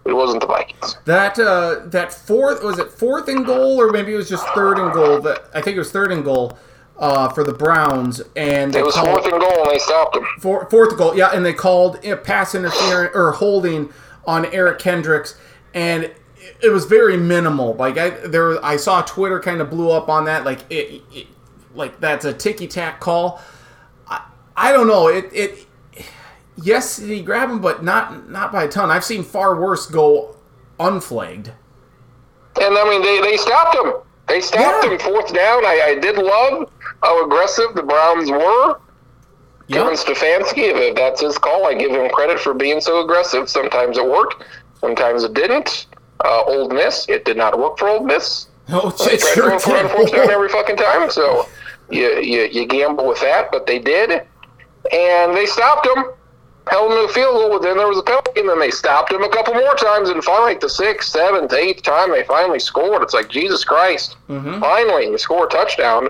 it 0.05 0.13
wasn't 0.13 0.41
the 0.41 0.47
Vikings. 0.47 0.97
That 1.05 1.38
uh, 1.39 1.81
that 1.85 2.12
fourth 2.13 2.63
was 2.63 2.79
it 2.79 2.91
fourth 2.91 3.27
and 3.27 3.45
goal 3.45 3.79
or 3.79 3.91
maybe 3.91 4.13
it 4.13 4.17
was 4.17 4.29
just 4.29 4.47
third 4.50 4.79
and 4.79 4.91
goal. 4.93 5.19
That 5.21 5.43
I 5.53 5.62
think 5.62 5.75
it 5.75 5.79
was 5.79 5.91
third 5.91 6.12
and 6.12 6.24
goal 6.24 6.57
uh, 6.97 7.29
for 7.29 7.43
the 7.43 7.53
Browns, 7.53 8.21
and 8.35 8.74
they 8.74 8.79
It 8.79 8.85
was 8.85 8.95
called- 8.95 9.07
fourth 9.09 9.25
and 9.31 9.39
goal, 9.39 9.62
and 9.63 9.71
they 9.71 9.77
stopped 9.77 10.15
him. 10.15 10.25
Four, 10.39 10.67
fourth 10.69 10.97
goal, 10.97 11.15
yeah, 11.15 11.29
and 11.33 11.45
they 11.45 11.53
called 11.53 12.03
a 12.03 12.15
pass 12.15 12.55
interference 12.55 13.15
or 13.15 13.31
holding 13.33 13.91
on 14.25 14.45
Eric 14.47 14.79
Kendricks, 14.79 15.35
and 15.74 16.12
it, 16.61 16.69
was 16.69 16.85
very 16.85 17.17
minimal. 17.17 17.73
Like 17.75 17.97
I 17.97 18.09
there, 18.09 18.63
I 18.63 18.77
saw 18.77 19.01
Twitter 19.01 19.39
kind 19.39 19.61
of 19.61 19.69
blew 19.69 19.91
up 19.91 20.09
on 20.09 20.25
that. 20.25 20.45
Like 20.45 20.59
it, 20.69 21.01
it 21.13 21.27
like 21.73 21.99
that's 21.99 22.25
a 22.25 22.33
ticky 22.33 22.67
tack 22.67 22.99
call. 22.99 23.41
I, 24.07 24.23
I 24.55 24.71
don't 24.71 24.87
know. 24.87 25.07
It 25.07 25.29
it 25.33 25.67
yes, 26.61 26.97
he 26.97 27.21
grabbed 27.21 27.51
him, 27.51 27.61
but 27.61 27.83
not 27.83 28.29
not 28.29 28.51
by 28.51 28.63
a 28.63 28.67
ton. 28.67 28.91
I've 28.91 29.05
seen 29.05 29.23
far 29.23 29.59
worse 29.59 29.85
go 29.85 30.35
unflagged. 30.79 31.51
And 32.61 32.77
I 32.77 32.83
mean, 32.89 33.01
they, 33.01 33.21
they 33.21 33.37
stopped 33.37 33.75
him. 33.75 33.93
They 34.27 34.41
stopped 34.41 34.85
Yeah. 34.85 34.91
him 34.91 34.99
fourth 34.99 35.33
down. 35.33 35.65
I, 35.65 35.81
I 35.95 35.99
did 35.99 36.17
love 36.17 36.69
how 37.01 37.25
aggressive 37.25 37.73
the 37.75 37.83
Browns 37.83 38.29
were. 38.29 38.79
Kevin 39.71 39.93
Yep. 39.93 39.99
Stefanski, 39.99 40.73
if 40.73 40.95
that's 40.95 41.21
his 41.21 41.37
call, 41.37 41.67
I 41.67 41.75
give 41.75 41.91
him 41.91 42.09
credit 42.09 42.39
for 42.39 42.53
being 42.55 42.81
so 42.81 43.03
aggressive. 43.03 43.47
Sometimes 43.49 43.97
it 43.97 44.05
worked, 44.05 44.43
sometimes 44.79 45.23
it 45.23 45.35
didn't. 45.35 45.85
Uh, 46.23 46.43
Ole 46.47 46.69
Miss, 46.69 47.07
it 47.07 47.23
did 47.25 47.38
not 47.38 47.57
work 47.57 47.77
for 47.77 47.88
Ole 47.89 48.03
Miss. 48.03 48.47
Oh, 48.71 48.89
it 48.89 48.97
tried 48.97 49.11
to 49.15 49.17
sure 49.33 49.59
for 49.59 49.75
it 49.77 49.85
on 49.85 49.89
fourth 49.89 50.11
down 50.11 50.29
every 50.29 50.47
fucking 50.47 50.75
time. 50.77 51.09
So 51.09 51.47
you, 51.89 52.19
you 52.19 52.41
you 52.51 52.65
gamble 52.67 53.07
with 53.07 53.19
that, 53.21 53.51
but 53.51 53.65
they 53.65 53.79
did, 53.79 54.11
and 54.91 55.35
they 55.35 55.47
stopped 55.47 55.88
him. 55.88 56.05
Held 56.67 56.91
him 56.91 56.99
to 57.01 57.07
the 57.07 57.13
field 57.13 57.33
goal, 57.33 57.49
but 57.49 57.63
then 57.63 57.77
there 57.77 57.88
was 57.88 57.97
a 57.97 58.03
penalty, 58.03 58.41
and 58.41 58.47
then 58.49 58.59
they 58.59 58.69
stopped 58.69 59.11
him 59.11 59.23
a 59.23 59.29
couple 59.29 59.55
more 59.55 59.73
times, 59.73 60.09
and 60.09 60.23
finally, 60.23 60.51
like 60.51 60.59
the 60.61 60.69
sixth, 60.69 61.09
seventh, 61.09 61.51
eighth 61.51 61.81
time, 61.81 62.11
they 62.11 62.23
finally 62.25 62.59
scored. 62.59 63.01
It's 63.01 63.15
like 63.15 63.27
Jesus 63.29 63.63
Christ! 63.63 64.17
Mhm. 64.29 64.59
Finally, 64.59 65.07
you 65.07 65.17
score 65.17 65.47
a 65.47 65.49
touchdown. 65.49 66.09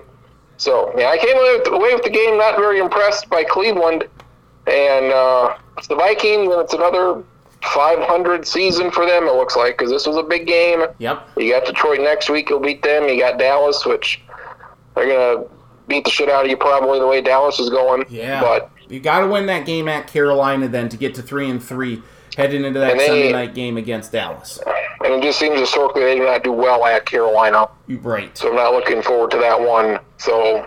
So 0.57 0.91
yeah, 0.97 1.11
I 1.11 1.17
came 1.17 1.37
away 1.37 1.59
with, 1.59 1.67
away 1.69 1.93
with 1.93 2.03
the 2.03 2.09
game 2.09 2.37
not 2.37 2.57
very 2.57 2.79
impressed 2.79 3.29
by 3.29 3.45
Cleveland, 3.45 4.03
and 4.67 5.13
uh, 5.13 5.55
it's 5.77 5.87
the 5.87 5.95
Vikings, 5.95 6.51
and 6.51 6.61
it's 6.61 6.73
another 6.73 7.23
500 7.63 8.47
season 8.47 8.91
for 8.91 9.05
them. 9.05 9.23
It 9.27 9.33
looks 9.35 9.55
like 9.55 9.77
because 9.77 9.91
this 9.91 10.05
was 10.07 10.17
a 10.17 10.23
big 10.23 10.47
game. 10.47 10.83
Yep. 10.99 11.29
You 11.37 11.51
got 11.51 11.65
Detroit 11.65 11.99
next 11.99 12.29
week. 12.29 12.49
You'll 12.49 12.59
beat 12.59 12.81
them. 12.83 13.07
You 13.07 13.19
got 13.19 13.37
Dallas, 13.37 13.85
which 13.85 14.21
they're 14.95 15.07
gonna 15.07 15.45
beat 15.87 16.05
the 16.05 16.11
shit 16.11 16.29
out 16.29 16.45
of 16.45 16.51
you 16.51 16.57
probably 16.57 16.99
the 16.99 17.07
way 17.07 17.21
Dallas 17.21 17.59
is 17.59 17.69
going. 17.69 18.05
Yeah, 18.09 18.41
but 18.41 18.71
you 18.87 18.99
got 18.99 19.19
to 19.21 19.27
win 19.27 19.45
that 19.47 19.65
game 19.65 19.87
at 19.87 20.07
Carolina 20.07 20.67
then 20.67 20.89
to 20.89 20.97
get 20.97 21.15
to 21.15 21.21
three 21.21 21.49
and 21.49 21.63
three 21.63 22.01
heading 22.37 22.63
into 22.63 22.79
that 22.79 22.97
they- 22.97 23.07
Sunday 23.07 23.31
night 23.31 23.53
game 23.53 23.77
against 23.77 24.11
Dallas. 24.11 24.59
and 25.03 25.13
it 25.13 25.21
just 25.23 25.39
seems 25.39 25.59
historically 25.59 26.03
they 26.03 26.15
do 26.15 26.25
not 26.25 26.43
do 26.43 26.51
well 26.51 26.85
at 26.85 27.05
Carolina. 27.05 27.67
Right. 27.87 28.35
So 28.37 28.49
I'm 28.49 28.55
not 28.55 28.73
looking 28.73 29.01
forward 29.01 29.31
to 29.31 29.37
that 29.37 29.59
one. 29.59 29.99
So 30.17 30.65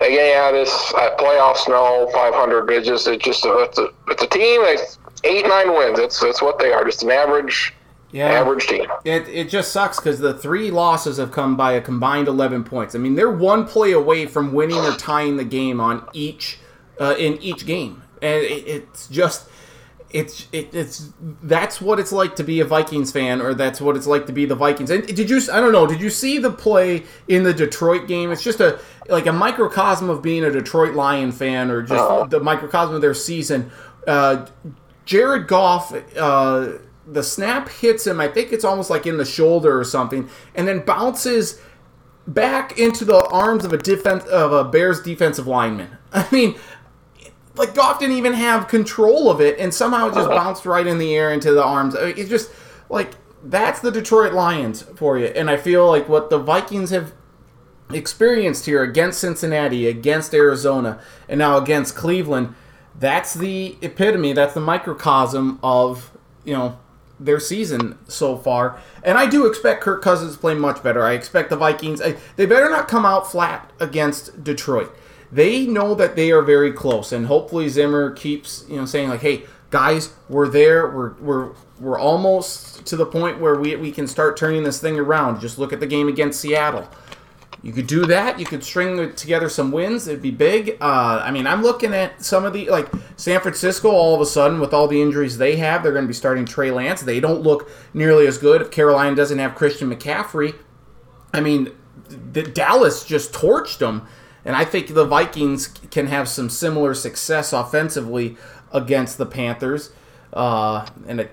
again, 0.00 0.10
yeah, 0.32 0.50
this 0.52 0.70
uh, 0.96 1.16
playoffs, 1.16 1.68
no 1.68 2.08
500. 2.12 2.70
It's 2.70 2.86
just 2.86 3.06
it's 3.08 3.24
just 3.24 3.44
a, 3.44 3.58
it's 3.60 3.78
a 3.78 3.88
it's 4.08 4.22
a 4.22 4.26
team 4.26 4.62
that's 4.62 4.98
eight 5.24 5.46
nine 5.46 5.72
wins. 5.74 5.98
That's 5.98 6.20
that's 6.20 6.40
what 6.42 6.58
they 6.58 6.72
are. 6.72 6.84
Just 6.84 7.02
an 7.02 7.10
average 7.10 7.74
Yeah. 8.12 8.28
average 8.28 8.66
team. 8.66 8.86
It, 9.04 9.26
it 9.28 9.48
just 9.48 9.72
sucks 9.72 9.98
because 9.98 10.18
the 10.20 10.34
three 10.34 10.70
losses 10.70 11.16
have 11.18 11.32
come 11.32 11.56
by 11.56 11.72
a 11.72 11.80
combined 11.80 12.28
11 12.28 12.64
points. 12.64 12.94
I 12.94 12.98
mean, 12.98 13.14
they're 13.16 13.30
one 13.30 13.66
play 13.66 13.92
away 13.92 14.26
from 14.26 14.52
winning 14.52 14.78
or 14.78 14.92
tying 14.96 15.36
the 15.36 15.44
game 15.44 15.80
on 15.80 16.06
each 16.12 16.58
uh, 17.00 17.14
in 17.18 17.38
each 17.42 17.66
game, 17.66 18.02
and 18.22 18.42
it, 18.44 18.66
it's 18.68 19.08
just 19.08 19.48
it's 20.10 20.46
it, 20.52 20.72
it's 20.72 21.10
that's 21.42 21.80
what 21.80 21.98
it's 21.98 22.12
like 22.12 22.36
to 22.36 22.44
be 22.44 22.60
a 22.60 22.64
Vikings 22.64 23.10
fan, 23.10 23.42
or 23.42 23.52
that's 23.52 23.80
what 23.80 23.96
it's 23.96 24.06
like 24.06 24.26
to 24.26 24.32
be 24.32 24.44
the 24.44 24.54
Vikings. 24.54 24.90
And 24.90 25.04
did 25.04 25.28
you? 25.28 25.40
I 25.52 25.58
don't 25.60 25.72
know. 25.72 25.88
Did 25.88 26.00
you 26.00 26.08
see 26.10 26.38
the 26.38 26.52
play 26.52 27.02
in 27.26 27.42
the 27.42 27.52
Detroit 27.52 28.06
game? 28.06 28.30
It's 28.30 28.44
just 28.44 28.60
a 28.60 28.78
like 29.08 29.26
a 29.26 29.32
microcosm 29.32 30.08
of 30.08 30.22
being 30.22 30.44
a 30.44 30.52
Detroit 30.52 30.94
Lion 30.94 31.32
fan, 31.32 31.68
or 31.68 31.82
just 31.82 32.30
the 32.30 32.38
microcosm 32.38 32.94
of 32.94 33.00
their 33.00 33.12
season. 33.14 33.72
Uh, 34.06 34.46
Jared 35.04 35.46
Goff, 35.46 35.94
uh, 36.16 36.78
the 37.06 37.22
snap 37.22 37.68
hits 37.68 38.06
him. 38.06 38.20
I 38.20 38.28
think 38.28 38.52
it's 38.52 38.64
almost 38.64 38.90
like 38.90 39.06
in 39.06 39.16
the 39.16 39.24
shoulder 39.24 39.78
or 39.78 39.84
something, 39.84 40.28
and 40.54 40.66
then 40.66 40.80
bounces 40.80 41.60
back 42.26 42.78
into 42.78 43.04
the 43.04 43.22
arms 43.28 43.64
of 43.64 43.72
a 43.72 43.78
defense 43.78 44.24
of 44.24 44.52
a 44.52 44.64
Bears 44.64 45.02
defensive 45.02 45.46
lineman. 45.46 45.98
I 46.12 46.26
mean, 46.32 46.54
like 47.54 47.74
Goff 47.74 47.98
didn't 47.98 48.16
even 48.16 48.32
have 48.32 48.68
control 48.68 49.30
of 49.30 49.40
it, 49.40 49.58
and 49.58 49.72
somehow 49.72 50.08
it 50.08 50.14
just 50.14 50.28
bounced 50.30 50.66
right 50.66 50.86
in 50.86 50.98
the 50.98 51.14
air 51.14 51.32
into 51.32 51.52
the 51.52 51.62
arms. 51.62 51.94
I 51.96 52.06
mean, 52.06 52.14
It's 52.16 52.30
just 52.30 52.50
like 52.88 53.12
that's 53.42 53.80
the 53.80 53.90
Detroit 53.90 54.32
Lions 54.32 54.82
for 54.96 55.18
you, 55.18 55.26
and 55.26 55.50
I 55.50 55.56
feel 55.56 55.86
like 55.86 56.08
what 56.08 56.30
the 56.30 56.38
Vikings 56.38 56.90
have 56.90 57.12
experienced 57.92 58.66
here 58.66 58.82
against 58.82 59.20
Cincinnati, 59.20 59.86
against 59.86 60.34
Arizona, 60.34 61.00
and 61.28 61.38
now 61.38 61.58
against 61.58 61.94
Cleveland, 61.94 62.54
that's 62.98 63.34
the 63.34 63.76
epitome, 63.82 64.32
that's 64.32 64.54
the 64.54 64.60
microcosm 64.60 65.58
of, 65.62 66.10
you 66.44 66.54
know, 66.54 66.78
their 67.18 67.40
season 67.40 67.98
so 68.08 68.36
far. 68.36 68.80
And 69.02 69.18
I 69.18 69.26
do 69.26 69.46
expect 69.46 69.82
Kirk 69.82 70.02
Cousins 70.02 70.34
to 70.34 70.38
play 70.38 70.54
much 70.54 70.82
better. 70.82 71.02
I 71.02 71.12
expect 71.12 71.50
the 71.50 71.56
Vikings, 71.56 72.00
I, 72.00 72.16
they 72.36 72.46
better 72.46 72.68
not 72.68 72.88
come 72.88 73.04
out 73.04 73.30
flat 73.30 73.70
against 73.80 74.44
Detroit. 74.44 74.94
They 75.32 75.66
know 75.66 75.94
that 75.94 76.14
they 76.14 76.30
are 76.30 76.42
very 76.42 76.72
close, 76.72 77.10
and 77.10 77.26
hopefully 77.26 77.68
Zimmer 77.68 78.12
keeps, 78.12 78.64
you 78.68 78.76
know, 78.76 78.84
saying 78.84 79.08
like, 79.08 79.20
"Hey, 79.20 79.42
guys, 79.70 80.12
we're 80.28 80.46
there. 80.46 80.88
We're 80.88 81.14
we're 81.14 81.50
we're 81.80 81.98
almost 81.98 82.86
to 82.86 82.96
the 82.96 83.06
point 83.06 83.40
where 83.40 83.56
we 83.56 83.74
we 83.74 83.90
can 83.90 84.06
start 84.06 84.36
turning 84.36 84.62
this 84.62 84.80
thing 84.80 84.96
around. 84.96 85.40
Just 85.40 85.58
look 85.58 85.72
at 85.72 85.80
the 85.80 85.88
game 85.88 86.06
against 86.06 86.40
Seattle. 86.40 86.88
You 87.64 87.72
could 87.72 87.86
do 87.86 88.04
that. 88.04 88.38
You 88.38 88.44
could 88.44 88.62
string 88.62 89.14
together 89.14 89.48
some 89.48 89.72
wins. 89.72 90.06
It'd 90.06 90.20
be 90.20 90.30
big. 90.30 90.76
Uh, 90.82 91.22
I 91.24 91.30
mean, 91.30 91.46
I'm 91.46 91.62
looking 91.62 91.94
at 91.94 92.22
some 92.22 92.44
of 92.44 92.52
the 92.52 92.68
like 92.68 92.90
San 93.16 93.40
Francisco. 93.40 93.88
All 93.88 94.14
of 94.14 94.20
a 94.20 94.26
sudden, 94.26 94.60
with 94.60 94.74
all 94.74 94.86
the 94.86 95.00
injuries 95.00 95.38
they 95.38 95.56
have, 95.56 95.82
they're 95.82 95.92
going 95.92 96.04
to 96.04 96.08
be 96.08 96.12
starting 96.12 96.44
Trey 96.44 96.70
Lance. 96.70 97.00
They 97.00 97.20
don't 97.20 97.40
look 97.40 97.70
nearly 97.94 98.26
as 98.26 98.36
good. 98.36 98.60
If 98.60 98.70
Carolina 98.70 99.16
doesn't 99.16 99.38
have 99.38 99.54
Christian 99.54 99.90
McCaffrey, 99.90 100.54
I 101.32 101.40
mean, 101.40 101.74
the, 102.06 102.42
Dallas 102.42 103.02
just 103.02 103.32
torched 103.32 103.78
them, 103.78 104.06
and 104.44 104.54
I 104.54 104.66
think 104.66 104.92
the 104.92 105.06
Vikings 105.06 105.68
can 105.90 106.08
have 106.08 106.28
some 106.28 106.50
similar 106.50 106.92
success 106.92 107.54
offensively 107.54 108.36
against 108.74 109.16
the 109.16 109.24
Panthers. 109.24 109.90
Uh, 110.34 110.86
and 111.08 111.18
it, 111.18 111.32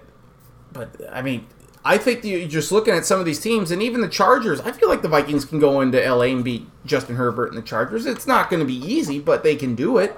but 0.71 0.95
I 1.11 1.21
mean, 1.21 1.47
I 1.83 1.97
think 1.97 2.23
you 2.23 2.47
just 2.47 2.71
looking 2.71 2.93
at 2.93 3.05
some 3.05 3.19
of 3.19 3.25
these 3.25 3.39
teams, 3.39 3.71
and 3.71 3.81
even 3.81 4.01
the 4.01 4.07
Chargers. 4.07 4.59
I 4.61 4.71
feel 4.71 4.87
like 4.87 5.01
the 5.01 5.07
Vikings 5.07 5.45
can 5.45 5.59
go 5.59 5.81
into 5.81 5.99
LA 5.99 6.25
and 6.25 6.43
beat 6.43 6.67
Justin 6.85 7.15
Herbert 7.15 7.49
and 7.49 7.57
the 7.57 7.61
Chargers. 7.65 8.05
It's 8.05 8.27
not 8.27 8.49
going 8.49 8.59
to 8.59 8.65
be 8.65 8.75
easy, 8.75 9.19
but 9.19 9.43
they 9.43 9.55
can 9.55 9.73
do 9.73 9.97
it. 9.97 10.15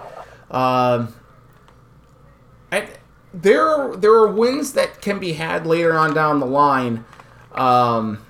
Um, 0.52 1.16
there, 3.34 3.68
are, 3.68 3.96
there 3.96 4.12
are 4.12 4.28
wins 4.28 4.74
that 4.74 5.02
can 5.02 5.20
be 5.20 5.34
had 5.34 5.66
later 5.66 5.98
on 5.98 6.14
down 6.14 6.40
the 6.40 6.46
line 6.46 7.04
um, 7.54 8.24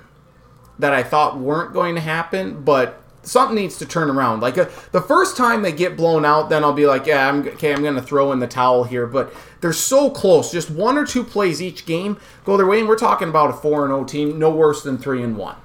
that 0.78 0.94
I 0.94 1.02
thought 1.02 1.38
weren't 1.38 1.72
going 1.72 1.94
to 1.94 2.00
happen, 2.00 2.62
but 2.62 3.02
something 3.24 3.56
needs 3.56 3.78
to 3.78 3.86
turn 3.86 4.10
around. 4.10 4.40
Like 4.40 4.58
uh, 4.58 4.68
the 4.92 5.00
first 5.00 5.36
time 5.36 5.62
they 5.62 5.72
get 5.72 5.96
blown 5.96 6.24
out, 6.24 6.48
then 6.48 6.64
I'll 6.64 6.72
be 6.72 6.86
like, 6.86 7.06
yeah, 7.06 7.28
I'm 7.28 7.46
okay. 7.48 7.72
I'm 7.72 7.82
going 7.82 7.94
to 7.94 8.02
throw 8.02 8.32
in 8.32 8.38
the 8.38 8.46
towel 8.46 8.84
here. 8.84 9.06
But 9.06 9.34
they're 9.60 9.72
so 9.72 10.10
close. 10.10 10.52
Just 10.52 10.70
one 10.70 10.98
or 10.98 11.06
two 11.06 11.24
plays 11.24 11.62
each 11.62 11.86
game 11.86 12.18
go 12.44 12.56
their 12.56 12.66
way, 12.66 12.80
and 12.80 12.88
we're 12.88 12.96
talking 12.96 13.28
about 13.28 13.50
a 13.50 13.54
four 13.54 13.84
and 13.84 13.90
zero 13.90 14.04
team, 14.04 14.38
no 14.38 14.50
worse 14.50 14.82
than 14.82 14.98
three 14.98 15.22
and 15.22 15.36
one. 15.36 15.56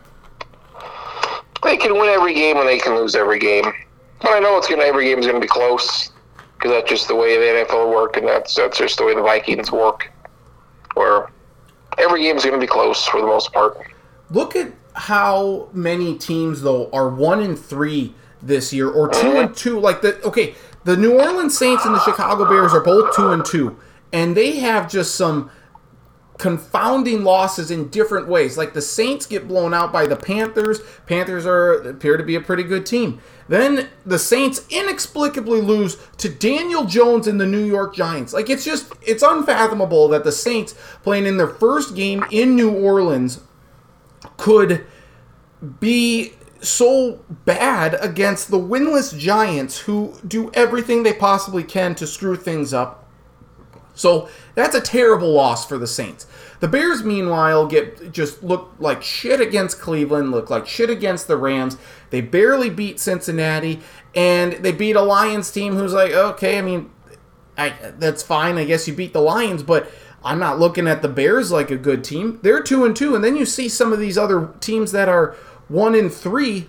They 1.63 1.77
can 1.77 1.93
win 1.93 2.09
every 2.09 2.33
game 2.33 2.57
and 2.57 2.67
they 2.67 2.79
can 2.79 2.95
lose 2.95 3.15
every 3.15 3.39
game. 3.39 3.65
But 4.21 4.31
I 4.31 4.39
know 4.39 4.57
it's 4.57 4.67
gonna 4.67 4.83
every 4.83 5.05
game 5.05 5.19
is 5.19 5.25
gonna 5.25 5.39
be 5.39 5.47
close 5.47 6.11
because 6.55 6.71
that's 6.71 6.89
just 6.89 7.07
the 7.07 7.15
way 7.15 7.37
the 7.37 7.65
NFL 7.65 7.93
work, 7.93 8.17
and 8.17 8.27
that's 8.27 8.55
that's 8.55 8.77
just 8.77 8.97
the 8.97 9.05
way 9.05 9.15
the 9.15 9.21
Vikings 9.21 9.71
work, 9.71 10.11
where 10.95 11.29
every 11.97 12.23
game 12.23 12.37
is 12.37 12.43
gonna 12.45 12.57
be 12.57 12.67
close 12.67 13.05
for 13.05 13.21
the 13.21 13.27
most 13.27 13.51
part. 13.53 13.77
Look 14.29 14.55
at 14.55 14.71
how 14.99 15.69
many 15.71 16.17
teams 16.17 16.61
though 16.61 16.89
are 16.91 17.07
one 17.07 17.39
and 17.41 17.57
three 17.57 18.13
this 18.41 18.73
year, 18.73 18.89
or 18.89 19.07
two 19.07 19.39
and 19.39 19.55
two. 19.55 19.79
Like 19.79 20.01
the 20.01 20.21
okay, 20.23 20.55
the 20.83 20.97
New 20.97 21.17
Orleans 21.17 21.57
Saints 21.57 21.85
and 21.85 21.95
the 21.95 22.03
Chicago 22.03 22.47
Bears 22.49 22.73
are 22.73 22.83
both 22.83 23.15
two 23.15 23.31
and 23.31 23.45
two, 23.45 23.79
and 24.11 24.35
they 24.35 24.59
have 24.59 24.89
just 24.91 25.15
some 25.15 25.49
confounding 26.37 27.23
losses 27.23 27.71
in 27.71 27.89
different 27.89 28.27
ways. 28.27 28.57
Like 28.57 28.73
the 28.73 28.81
Saints 28.81 29.25
get 29.25 29.47
blown 29.47 29.73
out 29.73 29.93
by 29.93 30.05
the 30.05 30.17
Panthers. 30.17 30.81
Panthers 31.05 31.45
are 31.45 31.75
appear 31.75 32.17
to 32.17 32.23
be 32.23 32.35
a 32.35 32.41
pretty 32.41 32.63
good 32.63 32.85
team. 32.85 33.21
Then 33.47 33.87
the 34.05 34.19
Saints 34.19 34.65
inexplicably 34.69 35.61
lose 35.61 35.95
to 36.17 36.27
Daniel 36.27 36.85
Jones 36.85 37.25
and 37.25 37.39
the 37.39 37.45
New 37.45 37.63
York 37.63 37.95
Giants. 37.95 38.33
Like 38.33 38.49
it's 38.49 38.65
just 38.65 38.91
it's 39.01 39.23
unfathomable 39.23 40.09
that 40.09 40.25
the 40.25 40.33
Saints 40.33 40.73
playing 41.03 41.25
in 41.25 41.37
their 41.37 41.47
first 41.47 41.95
game 41.95 42.25
in 42.31 42.57
New 42.57 42.71
Orleans 42.71 43.39
could 44.37 44.85
be 45.79 46.33
so 46.61 47.23
bad 47.45 47.97
against 48.01 48.51
the 48.51 48.59
winless 48.59 49.17
Giants 49.17 49.79
who 49.79 50.13
do 50.27 50.51
everything 50.53 51.03
they 51.03 51.13
possibly 51.13 51.63
can 51.63 51.95
to 51.95 52.07
screw 52.07 52.35
things 52.35 52.73
up. 52.73 53.07
So 53.93 54.29
that's 54.55 54.75
a 54.75 54.81
terrible 54.81 55.31
loss 55.31 55.65
for 55.65 55.77
the 55.77 55.87
Saints. 55.87 56.25
The 56.61 56.69
Bears, 56.69 57.03
meanwhile, 57.03 57.67
get 57.67 58.13
just 58.13 58.41
look 58.43 58.73
like 58.79 59.03
shit 59.03 59.41
against 59.41 59.81
Cleveland, 59.81 60.31
look 60.31 60.49
like 60.49 60.67
shit 60.67 60.89
against 60.89 61.27
the 61.27 61.35
Rams. 61.35 61.77
They 62.09 62.21
barely 62.21 62.69
beat 62.69 62.99
Cincinnati, 62.99 63.81
and 64.15 64.53
they 64.53 64.71
beat 64.71 64.95
a 64.95 65.01
Lions 65.01 65.51
team 65.51 65.75
who's 65.75 65.93
like, 65.93 66.11
okay, 66.11 66.57
I 66.57 66.61
mean, 66.61 66.89
I, 67.57 67.73
that's 67.97 68.23
fine. 68.23 68.57
I 68.57 68.63
guess 68.63 68.87
you 68.87 68.93
beat 68.93 69.11
the 69.11 69.21
Lions, 69.21 69.63
but 69.63 69.91
I'm 70.23 70.39
not 70.39 70.59
looking 70.59 70.87
at 70.87 71.01
the 71.01 71.07
Bears 71.07 71.51
like 71.51 71.71
a 71.71 71.77
good 71.77 72.03
team. 72.03 72.39
They're 72.41 72.61
two 72.61 72.83
and 72.85 72.95
two, 72.95 73.15
and 73.15 73.23
then 73.23 73.35
you 73.37 73.45
see 73.45 73.69
some 73.69 73.93
of 73.93 73.99
these 73.99 74.17
other 74.17 74.49
teams 74.59 74.91
that 74.91 75.07
are 75.07 75.35
one 75.67 75.95
and 75.95 76.11
three. 76.13 76.67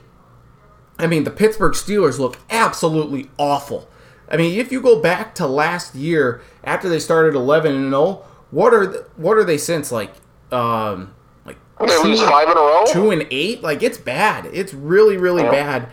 I 0.98 1.06
mean, 1.06 1.24
the 1.24 1.30
Pittsburgh 1.30 1.72
Steelers 1.72 2.18
look 2.18 2.36
absolutely 2.50 3.30
awful. 3.38 3.88
I 4.30 4.36
mean, 4.36 4.58
if 4.60 4.70
you 4.70 4.80
go 4.80 5.00
back 5.00 5.34
to 5.36 5.46
last 5.46 5.94
year 5.94 6.40
after 6.62 6.88
they 6.88 7.00
started 7.00 7.34
11 7.34 7.74
and 7.74 7.90
0, 7.90 8.22
what 8.50 8.72
are 8.72 8.86
the, 8.86 9.06
what 9.16 9.36
are 9.36 9.44
they 9.44 9.58
since 9.58 9.90
like 9.90 10.12
um 10.52 11.12
like 11.44 11.56
They 11.80 11.86
two 11.86 12.02
lose 12.08 12.20
five 12.22 12.48
in 12.48 12.56
a 12.56 12.60
row. 12.60 12.84
two 12.88 13.10
and 13.10 13.26
eight. 13.30 13.62
Like 13.62 13.82
it's 13.82 13.98
bad. 13.98 14.46
It's 14.52 14.74
really 14.74 15.16
really 15.16 15.42
bad 15.42 15.88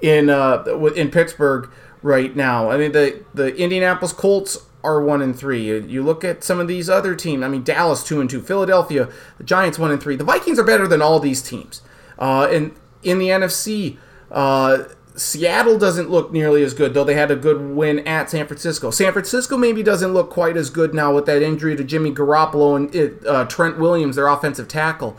in 0.00 0.30
uh 0.30 0.64
in 0.94 1.10
Pittsburgh 1.10 1.68
right 2.02 2.34
now. 2.36 2.70
I 2.70 2.76
mean 2.76 2.92
the 2.92 3.24
the 3.34 3.54
Indianapolis 3.56 4.12
Colts 4.12 4.66
are 4.82 5.02
one 5.02 5.22
and 5.22 5.38
three. 5.38 5.66
You, 5.66 6.02
look 6.02 6.24
at 6.24 6.42
some 6.42 6.60
of 6.60 6.68
these 6.68 6.88
other 6.88 7.14
teams. 7.14 7.42
I 7.42 7.48
mean 7.48 7.62
Dallas 7.62 8.02
two 8.02 8.20
and 8.20 8.28
two, 8.28 8.40
Philadelphia, 8.40 9.08
the 9.38 9.44
Giants 9.44 9.78
one 9.78 9.90
and 9.90 10.02
three. 10.02 10.16
The 10.16 10.24
Vikings 10.24 10.58
are 10.58 10.64
better 10.64 10.86
than 10.86 11.02
all 11.02 11.20
these 11.20 11.42
teams. 11.42 11.82
Uh, 12.18 12.48
and 12.50 12.74
in 13.02 13.18
the 13.18 13.28
NFC, 13.28 13.98
uh, 14.30 14.84
Seattle 15.16 15.78
doesn't 15.78 16.10
look 16.10 16.32
nearly 16.32 16.62
as 16.62 16.72
good, 16.72 16.94
though 16.94 17.04
they 17.04 17.14
had 17.14 17.30
a 17.30 17.36
good 17.36 17.60
win 17.60 18.06
at 18.06 18.30
San 18.30 18.46
Francisco. 18.46 18.90
San 18.90 19.12
Francisco 19.12 19.56
maybe 19.56 19.82
doesn't 19.82 20.14
look 20.14 20.30
quite 20.30 20.56
as 20.56 20.70
good 20.70 20.94
now 20.94 21.14
with 21.14 21.26
that 21.26 21.42
injury 21.42 21.76
to 21.76 21.84
Jimmy 21.84 22.12
Garoppolo 22.12 22.76
and 22.76 23.26
uh, 23.26 23.44
Trent 23.46 23.78
Williams, 23.78 24.16
their 24.16 24.28
offensive 24.28 24.68
tackle. 24.68 25.18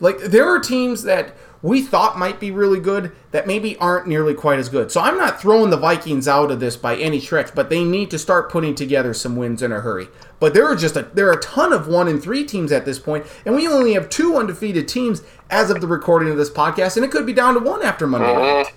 Like, 0.00 0.18
there 0.18 0.48
are 0.48 0.58
teams 0.58 1.02
that 1.02 1.36
we 1.62 1.80
thought 1.80 2.18
might 2.18 2.40
be 2.40 2.50
really 2.50 2.80
good 2.80 3.12
that 3.30 3.46
maybe 3.46 3.76
aren't 3.78 4.08
nearly 4.08 4.34
quite 4.34 4.58
as 4.58 4.68
good. 4.68 4.90
So 4.90 5.00
I'm 5.00 5.16
not 5.16 5.40
throwing 5.40 5.70
the 5.70 5.76
Vikings 5.76 6.26
out 6.26 6.50
of 6.50 6.58
this 6.60 6.76
by 6.76 6.96
any 6.96 7.20
stretch, 7.20 7.54
but 7.54 7.70
they 7.70 7.84
need 7.84 8.10
to 8.10 8.18
start 8.18 8.50
putting 8.50 8.74
together 8.74 9.14
some 9.14 9.36
wins 9.36 9.62
in 9.62 9.70
a 9.72 9.80
hurry. 9.80 10.08
But 10.40 10.54
there 10.54 10.66
are 10.66 10.74
just 10.74 10.96
a 10.96 11.02
there 11.14 11.28
are 11.28 11.34
a 11.34 11.40
ton 11.40 11.72
of 11.72 11.86
one 11.86 12.08
and 12.08 12.20
three 12.20 12.44
teams 12.44 12.72
at 12.72 12.84
this 12.84 12.98
point, 12.98 13.24
and 13.46 13.54
we 13.54 13.68
only 13.68 13.94
have 13.94 14.10
two 14.10 14.36
undefeated 14.36 14.88
teams 14.88 15.22
as 15.50 15.70
of 15.70 15.80
the 15.80 15.86
recording 15.86 16.30
of 16.30 16.36
this 16.36 16.50
podcast, 16.50 16.96
and 16.96 17.04
it 17.04 17.12
could 17.12 17.26
be 17.26 17.32
down 17.32 17.54
to 17.54 17.60
one 17.60 17.82
after 17.82 18.06
Monday. 18.06 18.26
Mhm. 18.34 18.68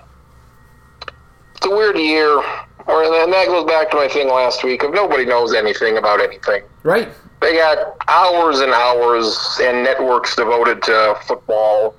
it's 1.55 1.65
a 1.65 1.69
weird 1.69 1.97
year. 1.97 2.41
Or 2.87 3.03
and 3.03 3.33
that 3.33 3.47
goes 3.47 3.65
back 3.65 3.89
to 3.91 3.97
my 3.97 4.07
thing 4.07 4.27
last 4.29 4.63
week 4.63 4.83
of 4.83 4.93
nobody 4.93 5.25
knows 5.25 5.55
anything 5.55 5.97
about 5.97 6.21
anything. 6.21 6.61
Right. 6.83 7.09
They 7.41 7.55
got 7.55 7.95
hours 8.07 8.59
and 8.59 8.71
hours 8.71 9.59
and 9.61 9.83
networks 9.83 10.35
devoted 10.35 10.83
to 10.83 11.17
football 11.27 11.95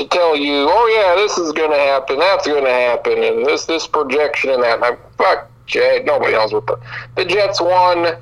to 0.00 0.08
tell 0.08 0.36
you, 0.36 0.66
oh 0.68 0.86
yeah, 0.88 1.14
this 1.22 1.38
is 1.38 1.52
going 1.52 1.70
to 1.70 1.76
happen, 1.78 2.18
that's 2.18 2.46
going 2.46 2.64
to 2.64 2.70
happen, 2.70 3.22
and 3.22 3.46
this 3.46 3.66
this 3.66 3.86
projection 3.86 4.50
and 4.50 4.62
that. 4.62 4.76
And 4.76 4.84
I'm 4.84 4.96
fuck, 5.16 5.50
Jay, 5.66 6.02
nobody 6.04 6.32
knows 6.32 6.52
what 6.52 6.66
the 6.66 6.78
the 7.16 7.24
Jets 7.24 7.60
won. 7.60 8.16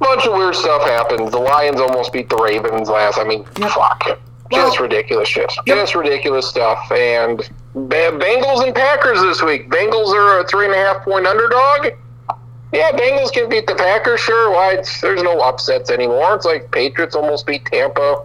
Bunch 0.00 0.26
of 0.26 0.32
weird 0.34 0.56
stuff 0.56 0.82
happens. 0.82 1.30
The 1.30 1.38
Lions 1.38 1.80
almost 1.80 2.12
beat 2.12 2.28
the 2.28 2.36
Ravens 2.36 2.88
last. 2.88 3.18
I 3.18 3.24
mean, 3.24 3.44
Yep. 3.60 3.70
fuck, 3.70 4.18
Well- 4.50 4.66
just 4.66 4.80
ridiculous 4.80 5.28
shit. 5.28 5.52
Yep. 5.66 5.76
Just 5.76 5.94
ridiculous 5.94 6.48
stuff. 6.48 6.90
And 6.90 7.38
Bengals 7.76 8.64
and 8.64 8.74
Packers 8.74 9.22
this 9.22 9.42
week. 9.42 9.70
Bengals 9.70 10.12
are 10.12 10.40
a 10.40 10.46
three 10.48 10.64
and 10.66 10.74
a 10.74 10.76
half 10.76 11.04
point 11.04 11.26
underdog. 11.26 11.92
Yeah, 12.72 12.90
Bengals 12.92 13.32
can 13.32 13.48
beat 13.48 13.66
the 13.66 13.74
Packers, 13.74 14.18
sure. 14.20 14.50
Why? 14.50 14.72
It's, 14.72 15.00
there's 15.02 15.22
no 15.22 15.38
upsets 15.40 15.88
anymore. 15.90 16.34
It's 16.34 16.46
like 16.46 16.70
Patriots 16.72 17.14
almost 17.14 17.46
beat 17.46 17.64
Tampa. 17.66 18.24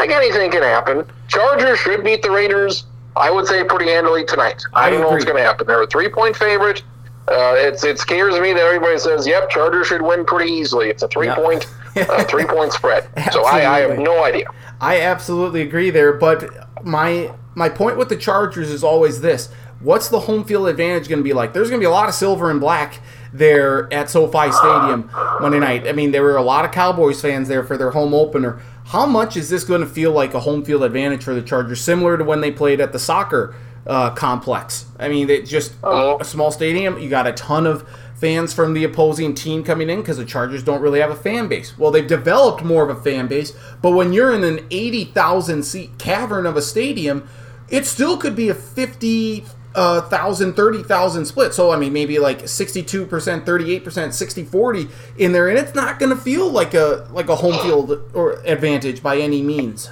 Like 0.00 0.10
anything 0.10 0.50
can 0.50 0.62
happen. 0.62 1.04
Chargers 1.28 1.78
should 1.78 2.02
beat 2.02 2.22
the 2.22 2.30
Raiders. 2.30 2.84
I 3.16 3.30
would 3.30 3.46
say 3.46 3.64
pretty 3.64 3.90
handily 3.90 4.24
tonight. 4.24 4.62
I, 4.72 4.86
I 4.86 4.90
don't 4.90 5.02
know 5.02 5.10
what's 5.10 5.24
going 5.26 5.36
to 5.36 5.42
happen. 5.42 5.66
They're 5.66 5.82
a 5.82 5.86
three 5.86 6.08
point 6.08 6.34
favorite. 6.36 6.82
Uh, 7.28 7.54
it's 7.56 7.84
it 7.84 7.98
scares 7.98 8.40
me 8.40 8.52
that 8.54 8.62
everybody 8.62 8.98
says, 8.98 9.26
"Yep, 9.26 9.50
Chargers 9.50 9.88
should 9.88 10.00
win 10.02 10.24
pretty 10.24 10.50
easily." 10.50 10.88
It's 10.88 11.02
a 11.02 11.08
three 11.08 11.26
Yeah. 11.26 11.34
point 11.34 11.66
uh, 11.96 12.24
three 12.28 12.44
point 12.46 12.72
spread. 12.72 13.08
So 13.30 13.44
I, 13.44 13.70
I 13.76 13.80
have 13.80 13.98
no 13.98 14.24
idea. 14.24 14.46
I 14.80 15.00
absolutely 15.02 15.60
agree 15.60 15.90
there, 15.90 16.14
but 16.14 16.48
my 16.82 17.30
my 17.54 17.68
point 17.68 17.98
with 17.98 18.08
the 18.08 18.16
Chargers 18.16 18.70
is 18.70 18.82
always 18.82 19.20
this: 19.20 19.50
What's 19.80 20.08
the 20.08 20.20
home 20.20 20.44
field 20.44 20.66
advantage 20.68 21.08
going 21.08 21.18
to 21.20 21.24
be 21.24 21.34
like? 21.34 21.52
There's 21.52 21.68
going 21.68 21.80
to 21.80 21.84
be 21.84 21.88
a 21.88 21.94
lot 21.94 22.08
of 22.08 22.14
silver 22.14 22.50
and 22.50 22.58
black 22.58 23.00
there 23.32 23.92
at 23.92 24.08
SoFi 24.10 24.50
Stadium 24.50 25.10
Monday 25.40 25.60
night. 25.60 25.86
I 25.86 25.92
mean, 25.92 26.10
there 26.10 26.22
were 26.22 26.36
a 26.36 26.42
lot 26.42 26.64
of 26.64 26.72
Cowboys 26.72 27.20
fans 27.20 27.48
there 27.48 27.62
for 27.62 27.76
their 27.76 27.90
home 27.90 28.14
opener. 28.14 28.60
How 28.90 29.06
much 29.06 29.36
is 29.36 29.48
this 29.48 29.62
going 29.62 29.82
to 29.82 29.86
feel 29.86 30.10
like 30.10 30.34
a 30.34 30.40
home 30.40 30.64
field 30.64 30.82
advantage 30.82 31.22
for 31.22 31.32
the 31.32 31.42
Chargers, 31.42 31.80
similar 31.80 32.18
to 32.18 32.24
when 32.24 32.40
they 32.40 32.50
played 32.50 32.80
at 32.80 32.92
the 32.92 32.98
soccer 32.98 33.54
uh, 33.86 34.10
complex? 34.10 34.86
I 34.98 35.08
mean, 35.08 35.30
it 35.30 35.46
just 35.46 35.74
Uh-huh. 35.84 36.16
a 36.20 36.24
small 36.24 36.50
stadium. 36.50 36.98
You 36.98 37.08
got 37.08 37.28
a 37.28 37.32
ton 37.32 37.68
of 37.68 37.84
fans 38.16 38.52
from 38.52 38.74
the 38.74 38.82
opposing 38.82 39.32
team 39.34 39.62
coming 39.62 39.88
in 39.88 40.00
because 40.00 40.16
the 40.16 40.24
Chargers 40.24 40.64
don't 40.64 40.80
really 40.82 40.98
have 40.98 41.10
a 41.10 41.14
fan 41.14 41.46
base. 41.46 41.78
Well, 41.78 41.92
they've 41.92 42.06
developed 42.06 42.64
more 42.64 42.82
of 42.82 42.90
a 42.90 43.00
fan 43.00 43.28
base, 43.28 43.52
but 43.80 43.92
when 43.92 44.12
you're 44.12 44.34
in 44.34 44.42
an 44.42 44.66
80,000 44.72 45.62
seat 45.62 45.96
cavern 45.98 46.44
of 46.44 46.56
a 46.56 46.62
stadium, 46.62 47.28
it 47.68 47.86
still 47.86 48.16
could 48.16 48.34
be 48.34 48.48
a 48.48 48.54
50 48.54 49.44
uh, 49.74 50.00
thousand, 50.02 50.54
30,000 50.54 51.26
split. 51.26 51.54
So, 51.54 51.70
I 51.70 51.76
mean, 51.76 51.92
maybe 51.92 52.18
like 52.18 52.42
62%, 52.42 53.08
38%, 53.08 54.12
60 54.12 54.44
40 54.44 54.88
in 55.18 55.32
there. 55.32 55.48
And 55.48 55.58
it's 55.58 55.74
not 55.74 55.98
going 55.98 56.10
to 56.10 56.20
feel 56.20 56.50
like 56.50 56.74
a 56.74 57.06
like 57.10 57.28
a 57.28 57.36
home 57.36 57.58
field 57.64 58.10
or 58.14 58.40
advantage 58.44 59.02
by 59.02 59.18
any 59.18 59.42
means. 59.42 59.90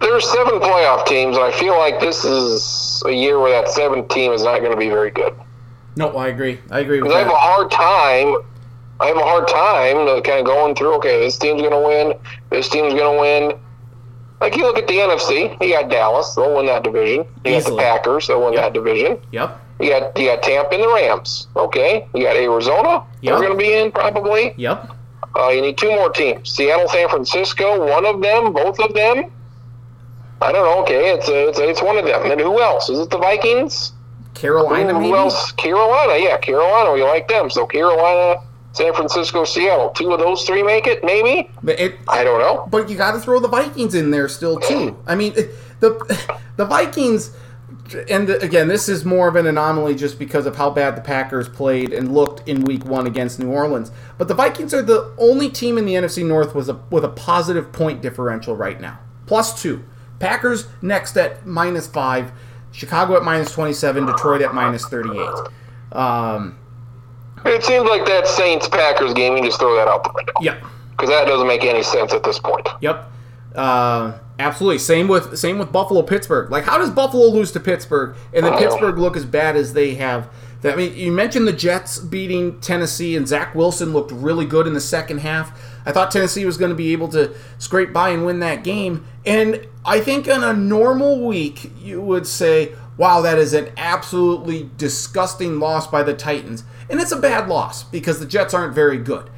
There's 0.00 0.26
seven 0.30 0.60
playoff 0.60 1.06
teams, 1.06 1.36
and 1.36 1.44
I 1.44 1.52
feel 1.52 1.76
like 1.76 2.00
this 2.00 2.24
is 2.24 3.02
a 3.04 3.12
year 3.12 3.38
where 3.38 3.50
that 3.50 3.70
seventh 3.70 4.08
team 4.08 4.32
is 4.32 4.42
not 4.42 4.60
going 4.60 4.70
to 4.70 4.76
be 4.76 4.88
very 4.88 5.10
good. 5.10 5.34
No, 5.96 6.16
I 6.16 6.28
agree. 6.28 6.58
I 6.70 6.80
agree 6.80 7.02
with 7.02 7.10
Because 7.10 7.16
I 7.16 7.24
have 7.24 7.32
a 7.32 7.36
hard 7.36 7.70
time. 7.70 8.36
I 8.98 9.06
have 9.06 9.16
a 9.16 9.22
hard 9.22 9.46
time 9.46 10.06
kind 10.22 10.40
of 10.40 10.46
going 10.46 10.74
through. 10.74 10.94
Okay, 10.96 11.20
this 11.20 11.38
team's 11.38 11.60
going 11.60 11.72
to 11.72 11.86
win. 11.86 12.14
This 12.48 12.70
team's 12.70 12.94
going 12.94 13.14
to 13.14 13.20
win. 13.20 13.60
Like 14.40 14.56
you 14.56 14.62
look 14.62 14.78
at 14.78 14.86
the 14.86 14.94
NFC, 14.94 15.60
you 15.62 15.72
got 15.74 15.90
Dallas. 15.90 16.34
They'll 16.34 16.56
win 16.56 16.66
that 16.66 16.82
division. 16.82 17.26
You 17.44 17.60
got 17.60 17.70
the 17.70 17.76
Packers. 17.76 18.26
They'll 18.26 18.42
win 18.44 18.54
that 18.54 18.72
division. 18.72 19.18
Yep. 19.32 19.60
You 19.80 19.88
got 19.90 20.18
you 20.18 20.26
got 20.26 20.42
Tampa 20.42 20.74
and 20.74 20.82
the 20.82 20.88
Rams. 20.88 21.48
Okay, 21.56 22.06
you 22.14 22.22
got 22.24 22.36
Arizona. 22.36 23.04
Yep. 23.20 23.22
They're 23.22 23.36
going 23.48 23.52
to 23.52 23.56
be 23.58 23.72
in 23.74 23.92
probably. 23.92 24.54
Yep. 24.56 24.90
Uh, 25.36 25.48
you 25.48 25.60
need 25.60 25.76
two 25.78 25.90
more 25.90 26.10
teams: 26.10 26.50
Seattle, 26.50 26.88
San 26.88 27.08
Francisco. 27.08 27.86
One 27.88 28.04
of 28.06 28.20
them, 28.20 28.52
both 28.52 28.78
of 28.80 28.94
them. 28.94 29.30
I 30.42 30.52
don't 30.52 30.64
know. 30.64 30.82
Okay, 30.82 31.10
it's 31.12 31.28
a, 31.28 31.48
it's 31.48 31.58
a, 31.58 31.68
it's 31.68 31.82
one 31.82 31.98
of 31.98 32.06
them. 32.06 32.30
And 32.30 32.40
who 32.40 32.60
else? 32.60 32.88
Is 32.88 32.98
it 32.98 33.10
the 33.10 33.18
Vikings? 33.18 33.92
Carolina, 34.34 34.94
Who 34.94 35.00
maybe? 35.00 35.12
else? 35.12 35.52
Carolina, 35.52 36.14
yeah, 36.22 36.38
Carolina. 36.38 36.92
We 36.92 37.02
like 37.02 37.28
them. 37.28 37.50
So 37.50 37.66
Carolina, 37.66 38.40
San 38.80 38.94
Francisco, 38.94 39.44
Seattle. 39.44 39.90
Two 39.90 40.12
of 40.12 40.20
those 40.20 40.44
three 40.44 40.62
make 40.62 40.86
it, 40.86 41.04
maybe. 41.04 41.50
It, 41.66 41.96
I 42.08 42.24
don't 42.24 42.40
know. 42.40 42.66
but 42.70 42.88
you 42.88 42.96
got 42.96 43.12
to 43.12 43.20
throw 43.20 43.38
the 43.38 43.48
Vikings 43.48 43.94
in 43.94 44.10
there 44.10 44.26
still 44.26 44.58
too. 44.58 44.96
I 45.06 45.14
mean, 45.14 45.34
the 45.80 46.30
the 46.56 46.64
Vikings, 46.64 47.36
and 48.08 48.26
the, 48.26 48.40
again, 48.40 48.68
this 48.68 48.88
is 48.88 49.04
more 49.04 49.28
of 49.28 49.36
an 49.36 49.46
anomaly 49.46 49.96
just 49.96 50.18
because 50.18 50.46
of 50.46 50.56
how 50.56 50.70
bad 50.70 50.96
the 50.96 51.02
Packers 51.02 51.46
played 51.46 51.92
and 51.92 52.14
looked 52.14 52.48
in 52.48 52.64
Week 52.64 52.86
One 52.86 53.06
against 53.06 53.38
New 53.38 53.50
Orleans. 53.50 53.90
But 54.16 54.28
the 54.28 54.34
Vikings 54.34 54.72
are 54.72 54.80
the 54.80 55.14
only 55.18 55.50
team 55.50 55.76
in 55.76 55.84
the 55.84 55.92
NFC 55.92 56.26
North 56.26 56.54
was 56.54 56.70
a, 56.70 56.80
with 56.90 57.04
a 57.04 57.10
positive 57.10 57.72
point 57.72 58.00
differential 58.00 58.56
right 58.56 58.80
now, 58.80 58.98
plus 59.26 59.60
two. 59.60 59.84
Packers 60.20 60.68
next 60.80 61.18
at 61.18 61.46
minus 61.46 61.86
five, 61.86 62.32
Chicago 62.72 63.14
at 63.16 63.24
minus 63.24 63.52
twenty 63.52 63.74
seven, 63.74 64.06
Detroit 64.06 64.40
at 64.40 64.54
minus 64.54 64.86
thirty 64.86 65.18
eight. 65.18 65.96
Um, 65.96 66.56
It 67.44 67.64
seems 67.64 67.88
like 67.88 68.04
that 68.06 68.26
Saints 68.26 68.68
Packers 68.68 69.14
game. 69.14 69.36
You 69.36 69.44
just 69.44 69.58
throw 69.58 69.74
that 69.76 69.88
out 69.88 70.04
the 70.04 70.12
window 70.14 70.32
yep. 70.40 70.62
because 70.92 71.08
that 71.10 71.26
doesn't 71.26 71.46
make 71.46 71.64
any 71.64 71.82
sense 71.82 72.12
at 72.12 72.22
this 72.22 72.38
point. 72.38 72.68
Yep. 72.80 73.10
Uh, 73.54 74.18
absolutely. 74.38 74.78
Same 74.78 75.08
with 75.08 75.36
same 75.38 75.58
with 75.58 75.72
Buffalo 75.72 76.02
Pittsburgh. 76.02 76.50
Like 76.50 76.64
how 76.64 76.78
does 76.78 76.90
Buffalo 76.90 77.26
lose 77.26 77.50
to 77.52 77.60
Pittsburgh 77.60 78.16
and 78.32 78.44
then 78.44 78.52
Oh. 78.54 78.58
Pittsburgh 78.58 78.98
look 78.98 79.16
as 79.16 79.24
bad 79.24 79.56
as 79.56 79.72
they 79.72 79.94
have? 79.94 80.28
That, 80.62 80.74
I 80.74 80.76
mean, 80.76 80.94
you 80.94 81.10
mentioned 81.10 81.48
the 81.48 81.54
Jets 81.54 81.98
beating 81.98 82.60
Tennessee 82.60 83.16
and 83.16 83.26
Zach 83.26 83.54
Wilson 83.54 83.92
looked 83.94 84.12
really 84.12 84.44
good 84.44 84.66
in 84.66 84.74
the 84.74 84.80
second 84.80 85.18
half. 85.18 85.58
I 85.86 85.92
thought 85.92 86.10
Tennessee 86.10 86.44
was 86.44 86.58
going 86.58 86.68
to 86.68 86.74
be 86.74 86.92
able 86.92 87.08
to 87.08 87.34
scrape 87.58 87.94
by 87.94 88.10
and 88.10 88.26
win 88.26 88.40
that 88.40 88.62
game. 88.62 89.06
And 89.24 89.66
I 89.86 90.00
think 90.00 90.28
on 90.28 90.44
a 90.44 90.52
normal 90.52 91.26
week, 91.26 91.72
you 91.80 92.02
would 92.02 92.26
say, 92.26 92.74
wow, 92.98 93.22
that 93.22 93.38
is 93.38 93.54
an 93.54 93.70
absolutely 93.78 94.68
disgusting 94.76 95.58
loss 95.58 95.86
by 95.86 96.02
the 96.02 96.12
Titans. 96.12 96.64
And 96.90 97.00
it's 97.00 97.12
a 97.12 97.16
bad 97.16 97.48
loss 97.48 97.84
because 97.84 98.18
the 98.18 98.26
Jets 98.26 98.52
aren't 98.52 98.74
very 98.74 98.98
good. 98.98 99.30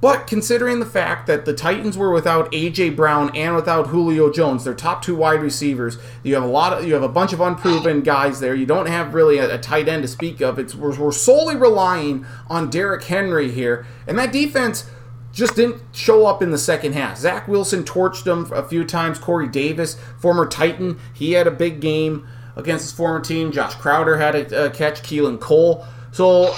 But 0.00 0.28
considering 0.28 0.78
the 0.78 0.86
fact 0.86 1.26
that 1.26 1.44
the 1.44 1.52
Titans 1.52 1.98
were 1.98 2.12
without 2.12 2.52
AJ 2.52 2.94
Brown 2.94 3.34
and 3.34 3.56
without 3.56 3.88
Julio 3.88 4.30
Jones, 4.30 4.62
their 4.62 4.74
top 4.74 5.02
two 5.02 5.16
wide 5.16 5.42
receivers, 5.42 5.98
you 6.22 6.34
have 6.34 6.44
a 6.44 6.48
lot 6.48 6.72
of 6.72 6.86
you 6.86 6.94
have 6.94 7.02
a 7.02 7.08
bunch 7.08 7.32
of 7.32 7.40
unproven 7.40 8.02
guys 8.02 8.38
there. 8.38 8.54
You 8.54 8.66
don't 8.66 8.86
have 8.86 9.14
really 9.14 9.38
a, 9.38 9.56
a 9.56 9.58
tight 9.58 9.88
end 9.88 10.02
to 10.02 10.08
speak 10.08 10.40
of. 10.40 10.58
It's 10.58 10.74
we're, 10.74 10.96
we're 10.96 11.10
solely 11.10 11.56
relying 11.56 12.24
on 12.48 12.70
Derrick 12.70 13.04
Henry 13.04 13.50
here, 13.50 13.86
and 14.06 14.16
that 14.18 14.32
defense 14.32 14.88
just 15.32 15.56
didn't 15.56 15.82
show 15.92 16.26
up 16.26 16.42
in 16.42 16.52
the 16.52 16.58
second 16.58 16.92
half. 16.92 17.18
Zach 17.18 17.48
Wilson 17.48 17.82
torched 17.82 18.22
them 18.22 18.50
a 18.52 18.62
few 18.62 18.84
times. 18.84 19.18
Corey 19.18 19.48
Davis, 19.48 19.96
former 20.20 20.46
Titan, 20.46 20.98
he 21.12 21.32
had 21.32 21.48
a 21.48 21.50
big 21.50 21.80
game 21.80 22.26
against 22.54 22.84
his 22.84 22.92
former 22.92 23.20
team. 23.20 23.50
Josh 23.50 23.74
Crowder 23.74 24.18
had 24.18 24.34
a, 24.36 24.66
a 24.66 24.70
catch. 24.70 25.02
Keelan 25.02 25.40
Cole. 25.40 25.84
So 26.12 26.54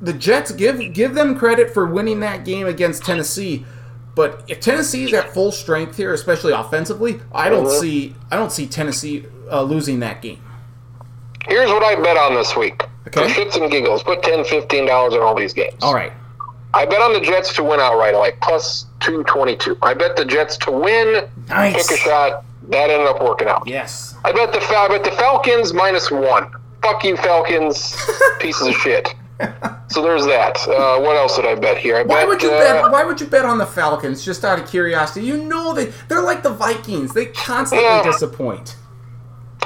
the 0.00 0.12
Jets 0.12 0.50
give 0.52 0.92
give 0.92 1.14
them 1.14 1.36
credit 1.38 1.72
for 1.72 1.86
winning 1.86 2.20
that 2.20 2.44
game 2.44 2.66
against 2.66 3.04
Tennessee, 3.04 3.64
but 4.14 4.42
if 4.48 4.60
Tennessee 4.60 5.04
is 5.04 5.12
at 5.12 5.32
full 5.34 5.52
strength 5.52 5.96
here, 5.96 6.12
especially 6.14 6.52
offensively, 6.52 7.20
I 7.32 7.48
don't 7.48 7.66
Mhm. 7.66 7.80
see 7.80 8.14
I 8.30 8.36
don't 8.36 8.50
see 8.52 8.66
Tennessee 8.66 9.26
uh, 9.50 9.62
losing 9.62 10.00
that 10.00 10.22
game. 10.22 10.40
Here's 11.46 11.70
what 11.70 11.82
I 11.82 11.94
bet 12.00 12.16
on 12.16 12.34
this 12.34 12.54
week. 12.56 12.82
Okay. 13.08 13.22
For 13.28 13.40
shits 13.40 13.60
and 13.60 13.70
giggles, 13.70 14.02
put 14.02 14.22
10 14.22 14.44
$15 14.44 15.14
on 15.14 15.20
all 15.22 15.34
these 15.34 15.52
games. 15.52 15.74
All 15.82 15.94
right, 15.94 16.12
I 16.74 16.84
bet 16.86 17.00
on 17.00 17.12
the 17.12 17.20
Jets 17.20 17.52
to 17.54 17.64
win 17.64 17.80
outright, 17.80 18.14
like 18.14 18.38
plus 18.40 18.86
222. 19.00 19.76
I 19.82 19.94
bet 19.94 20.16
the 20.16 20.24
Jets 20.24 20.56
to 20.58 20.70
win, 20.70 21.24
nice. 21.48 21.86
took 21.88 21.96
a 21.98 22.00
shot. 22.00 22.44
That 22.68 22.88
ended 22.90 23.08
up 23.08 23.20
working 23.22 23.48
out. 23.48 23.64
Yes. 23.66 24.14
I 24.24 24.30
bet 24.32 24.52
the 24.52 24.60
Fal- 24.60 24.84
I 24.84 24.88
bet 24.88 25.02
the 25.02 25.10
Falcons 25.12 25.72
minus 25.72 26.10
one. 26.10 26.52
Fuck 26.82 27.02
you, 27.04 27.16
Falcons, 27.16 27.96
pieces 28.38 28.68
of 28.68 28.74
shit. 28.74 29.12
So 29.88 30.02
there's 30.02 30.24
that. 30.26 30.56
Uh, 30.68 31.00
what 31.00 31.16
else 31.16 31.34
did 31.36 31.46
I 31.46 31.56
bet 31.56 31.76
here? 31.76 31.96
I 31.96 32.02
Why 32.02 32.20
bet, 32.20 32.28
would 32.28 32.42
you 32.42 32.50
uh, 32.52 32.58
bet? 32.82 32.92
Why 32.92 33.04
would 33.04 33.20
you 33.20 33.26
bet 33.26 33.44
on 33.44 33.58
the 33.58 33.66
Falcons? 33.66 34.24
Just 34.24 34.44
out 34.44 34.58
of 34.60 34.68
curiosity, 34.68 35.26
you 35.26 35.36
know 35.44 35.74
they 35.74 35.86
they're 36.08 36.22
like 36.22 36.42
the 36.44 36.50
Vikings. 36.50 37.12
They 37.12 37.26
constantly 37.26 37.84
Yeah. 37.86 38.02
disappoint. 38.04 38.76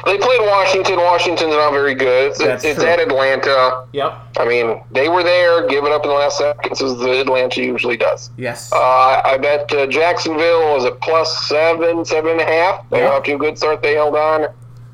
They 0.06 0.18
played 0.18 0.40
Washington. 0.42 0.96
Washington's 0.96 1.54
not 1.54 1.72
very 1.72 1.94
good. 1.94 2.30
It's, 2.30 2.38
That's 2.38 2.64
it's 2.64 2.80
true. 2.80 2.88
at 2.88 3.00
Atlanta. 3.00 3.86
Yep. 3.92 4.18
I 4.38 4.44
mean, 4.46 4.80
they 4.90 5.08
were 5.08 5.22
there, 5.22 5.66
give 5.68 5.84
it 5.84 5.92
up 5.92 6.02
in 6.04 6.10
the 6.10 6.14
last 6.16 6.36
seconds, 6.38 6.82
as 6.82 6.98
the 6.98 7.20
Atlanta 7.20 7.62
usually 7.62 7.96
does. 7.96 8.30
Yes. 8.36 8.70
Uh, 8.72 9.22
I 9.24 9.38
bet 9.38 9.72
uh, 9.72 9.86
Jacksonville 9.86 10.74
was 10.74 10.84
at 10.84 11.00
plus 11.00 11.46
seven, 11.48 12.04
seven 12.04 12.32
and 12.32 12.40
a 12.40 12.44
half. 12.44 12.88
They 12.90 12.98
Yeah. 12.98 13.08
got 13.08 13.16
off 13.18 13.24
to 13.24 13.34
a 13.34 13.38
good 13.38 13.56
start. 13.56 13.82
They 13.82 13.94
held 13.94 14.16
on. 14.16 14.46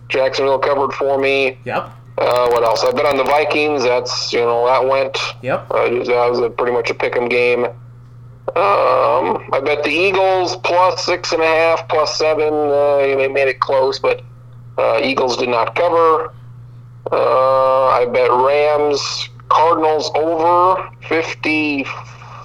Jacksonville 0.09 0.59
covered 0.59 0.93
for 0.93 1.19
me. 1.19 1.59
yep. 1.65 1.91
Uh, 2.21 2.49
what 2.51 2.63
else? 2.63 2.85
I 2.85 2.93
bet 2.93 3.07
on 3.07 3.17
the 3.17 3.25
Vikings. 3.25 3.83
That's 3.83 4.33
you 4.33 4.41
know 4.41 4.67
that 4.67 4.87
went. 4.87 5.17
Yep. 5.43 5.71
Uh, 5.71 5.89
that 5.89 6.27
was 6.31 6.39
a, 6.41 6.51
pretty 6.51 6.73
much 6.73 6.91
a 6.91 6.95
pick'em 6.95 7.31
game. 7.31 7.65
Um, 7.65 9.49
I 9.53 9.61
bet 9.65 9.85
the 9.85 9.91
Eagles 9.91 10.57
plus 10.57 11.05
six 11.05 11.33
and 11.33 11.41
a 11.41 11.47
half, 11.47 11.89
plus 11.89 12.19
seven. 12.19 12.53
Uh, 12.53 12.99
they 12.99 13.29
made 13.29 13.49
it 13.49 13.61
close, 13.61 13.99
but 13.99 14.23
uh, 14.77 15.01
Eagles 15.03 15.37
did 15.37 15.49
not 15.49 15.75
cover. 15.75 16.35
I 17.13 18.07
bet 18.13 18.31
Rams 18.31 19.29
Cardinals 19.49 20.11
over 20.15 20.91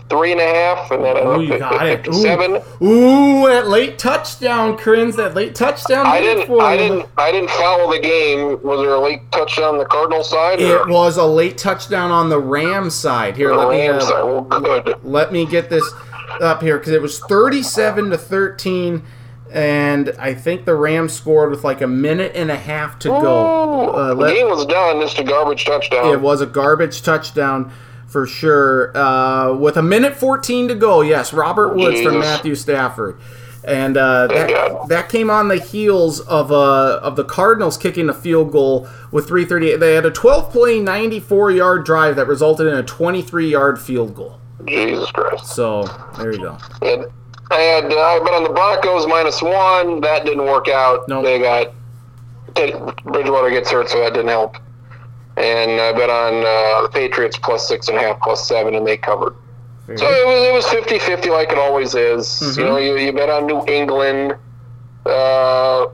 53 0.09 0.31
and 0.33 0.41
a 0.41 0.43
half, 0.43 0.91
and 0.91 1.03
then 1.03 1.17
Ooh, 1.17 1.31
a 1.31 1.43
you 1.43 1.59
got 1.59 1.85
it. 1.87 2.05
57. 2.05 2.51
Ooh. 2.81 2.85
Ooh, 2.85 3.47
that 3.47 3.67
late 3.67 3.97
touchdown, 3.97 4.77
Crins. 4.77 5.15
That 5.15 5.33
late 5.33 5.55
touchdown. 5.55 6.05
I 6.05 6.21
didn't. 6.21 6.47
for 6.47 6.61
I 6.61 6.77
didn't. 6.77 7.07
I 7.17 7.31
didn't 7.31 7.49
follow 7.51 7.91
the 7.91 7.99
game. 7.99 8.61
Was 8.61 8.81
there 8.81 8.93
a 8.93 8.99
late 8.99 9.31
touchdown 9.31 9.73
on 9.73 9.77
the 9.77 9.85
Cardinal 9.85 10.23
side? 10.23 10.59
It 10.59 10.71
or 10.71 10.87
was 10.87 11.17
a 11.17 11.25
late 11.25 11.57
touchdown 11.57 12.11
on 12.11 12.29
the 12.29 12.39
Rams 12.39 12.93
side. 12.93 13.35
Here, 13.35 13.49
the 13.49 13.55
let 13.55 13.69
me 13.69 13.87
uh? 13.87 14.25
Well, 14.25 14.41
good. 14.43 15.03
let 15.03 15.31
me 15.31 15.45
get 15.45 15.69
this 15.69 15.89
up 16.41 16.61
here 16.61 16.77
because 16.77 16.91
it 16.91 17.01
was 17.01 17.19
37 17.19 18.09
to 18.09 18.17
13 18.17 19.01
and 19.51 20.09
i 20.19 20.33
think 20.33 20.65
the 20.65 20.75
rams 20.75 21.13
scored 21.13 21.49
with 21.49 21.63
like 21.63 21.79
a 21.79 21.87
minute 21.87 22.31
and 22.35 22.51
a 22.51 22.57
half 22.57 22.99
to 22.99 23.07
go 23.07 23.91
uh, 23.91 24.13
the 24.15 24.33
game 24.33 24.49
was 24.49 24.65
done. 24.65 24.99
Just 24.99 25.19
a 25.19 25.23
garbage 25.23 25.63
touchdown. 25.63 26.11
it 26.11 26.19
was 26.19 26.41
a 26.41 26.45
garbage 26.45 27.03
touchdown 27.03 27.71
for 28.15 28.25
sure 28.25 28.95
uh, 28.95 29.53
with 29.53 29.75
a 29.75 29.81
minute 29.81 30.15
14 30.15 30.69
to 30.69 30.75
go 30.75 31.01
yes 31.01 31.33
robert 31.33 31.75
woods 31.75 31.99
from 31.99 32.17
matthew 32.19 32.55
stafford 32.55 33.19
and 33.65 33.97
uh, 33.97 34.27
that, 34.27 34.87
that 34.87 35.09
came 35.09 35.29
on 35.29 35.49
the 35.49 35.57
heels 35.57 36.21
of 36.21 36.49
uh, 36.51 36.99
of 37.01 37.17
the 37.17 37.25
Cardinals 37.25 37.77
kicking 37.77 38.09
a 38.09 38.13
field 38.13 38.51
goal 38.51 38.87
with 39.11 39.27
3:38. 39.27 39.79
They 39.79 39.95
had 39.95 40.05
a 40.05 40.11
12 40.11 40.51
play, 40.51 40.79
94 40.79 41.49
yard 41.49 41.83
drive 41.83 42.15
that 42.17 42.27
resulted 42.27 42.67
in 42.67 42.75
a 42.75 42.83
23 42.83 43.49
yard 43.49 43.81
field 43.81 44.13
goal. 44.13 44.39
Jesus 44.65 45.09
Christ. 45.09 45.47
So 45.47 45.85
there 46.19 46.31
you 46.31 46.37
go. 46.37 46.57
And 46.83 47.07
I 47.49 47.55
had 47.55 47.85
uh, 47.85 47.97
I 47.97 48.19
bet 48.19 48.35
on 48.35 48.43
the 48.43 48.49
Broncos 48.49 49.07
minus 49.07 49.41
one. 49.41 49.99
That 50.01 50.25
didn't 50.25 50.45
work 50.45 50.67
out. 50.67 51.07
Nope. 51.07 51.23
They 51.23 51.39
got 51.39 51.73
Bridgewater 53.03 53.49
gets 53.49 53.71
hurt, 53.71 53.89
so 53.89 53.99
that 53.99 54.13
didn't 54.13 54.29
help. 54.29 54.57
And 55.37 55.81
I 55.81 55.91
bet 55.91 56.09
on 56.09 56.33
uh, 56.45 56.81
the 56.83 56.89
Patriots 56.93 57.37
plus 57.37 57.67
six 57.67 57.87
and 57.89 57.97
a 57.97 58.01
half, 58.01 58.19
plus 58.21 58.47
seven, 58.47 58.73
and 58.75 58.87
they 58.87 58.95
covered. 58.97 59.33
So 59.87 59.93
it 59.93 60.25
was 60.25 60.41
it 60.41 60.53
was 60.53 60.65
50-50 60.65 61.29
like 61.31 61.51
it 61.51 61.59
always 61.59 61.93
is. 61.93 62.25
Mhm. 62.27 62.57
You 62.57 62.63
know, 62.63 62.77
you, 62.77 62.97
you 62.97 63.13
bet 63.13 63.29
on 63.29 63.45
New 63.45 63.63
England 63.67 64.35
uh, 65.05 65.85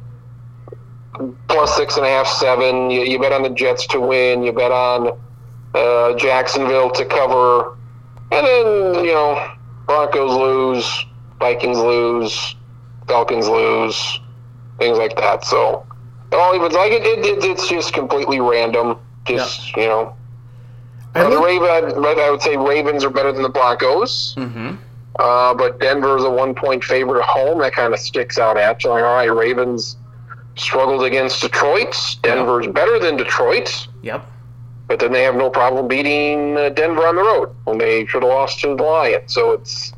plus 1.48 1.76
six 1.76 1.98
and 1.98 2.06
a 2.06 2.10
half, 2.10 2.28
seven. 2.28 2.90
You, 2.90 3.02
you 3.02 3.20
bet 3.20 3.34
on 3.34 3.44
the 3.44 3.50
Jets 3.50 3.86
to 3.88 4.00
win. 4.00 4.44
You 4.44 4.54
bet 4.54 4.72
on 4.72 5.12
uh, 5.74 6.14
Jacksonville 6.16 6.90
to 6.92 7.06
cover, 7.06 7.78
and 8.32 8.46
then 8.46 9.06
you 9.06 9.14
know 9.14 9.46
Broncos 9.88 10.34
lose, 10.36 11.06
Vikings 11.40 11.78
lose, 11.78 12.56
Falcons 13.08 13.48
lose, 13.50 14.20
things 14.80 14.98
like 14.98 15.16
that. 15.18 15.44
So 15.44 15.86
it 16.32 16.36
all 16.36 16.56
evens. 16.56 16.74
Like 16.76 16.92
it, 16.94 17.04
it, 17.06 17.26
it 17.26 17.44
it's 17.44 17.68
just 17.68 17.94
completely 17.94 18.40
random. 18.40 18.98
Just 19.26 19.76
you 19.78 19.88
know. 19.88 20.14
I 21.14 21.22
Uh, 21.24 21.30
the 21.30 21.40
Raven, 21.40 21.68
I 22.20 22.30
would 22.32 22.42
say 22.42 22.56
Ravens 22.56 23.04
are 23.04 23.10
better 23.10 23.32
than 23.34 23.42
the 23.44 23.50
Broncos. 23.50 24.34
Mhm. 24.38 24.78
Uh, 25.20 25.54
but 25.54 25.80
Denver 25.80 26.16
is 26.18 26.24
a 26.24 26.30
one 26.30 26.56
point 26.56 26.84
favorite 26.84 27.20
at 27.20 27.26
home. 27.26 27.60
That 27.60 27.74
kind 27.74 27.94
of 27.94 28.00
sticks 28.00 28.38
out 28.40 28.58
at 28.58 28.84
you. 28.84 28.90
Like, 28.92 29.04
all 29.04 29.16
right, 29.16 29.26
Ravens 29.34 29.98
struggled 30.56 31.04
against 31.04 31.42
Detroit. 31.42 31.96
Denver's 32.24 32.68
better 32.68 32.98
than 32.98 33.18
Detroit, 33.18 33.88
Yep. 34.04 34.26
but 34.88 35.00
then 35.00 35.12
they 35.12 35.24
have 35.24 35.36
no 35.36 35.50
problem 35.50 35.88
beating 35.88 36.58
uh, 36.58 36.70
Denver 36.70 37.06
on 37.06 37.16
the 37.18 37.24
road 37.24 37.50
when 37.66 37.78
they 37.78 38.06
should 38.06 38.24
have 38.24 38.30
lost 38.32 38.62
to 38.62 38.76
the 38.76 38.84
Lions. 38.84 39.34
So 39.34 39.52
it's 39.52 39.92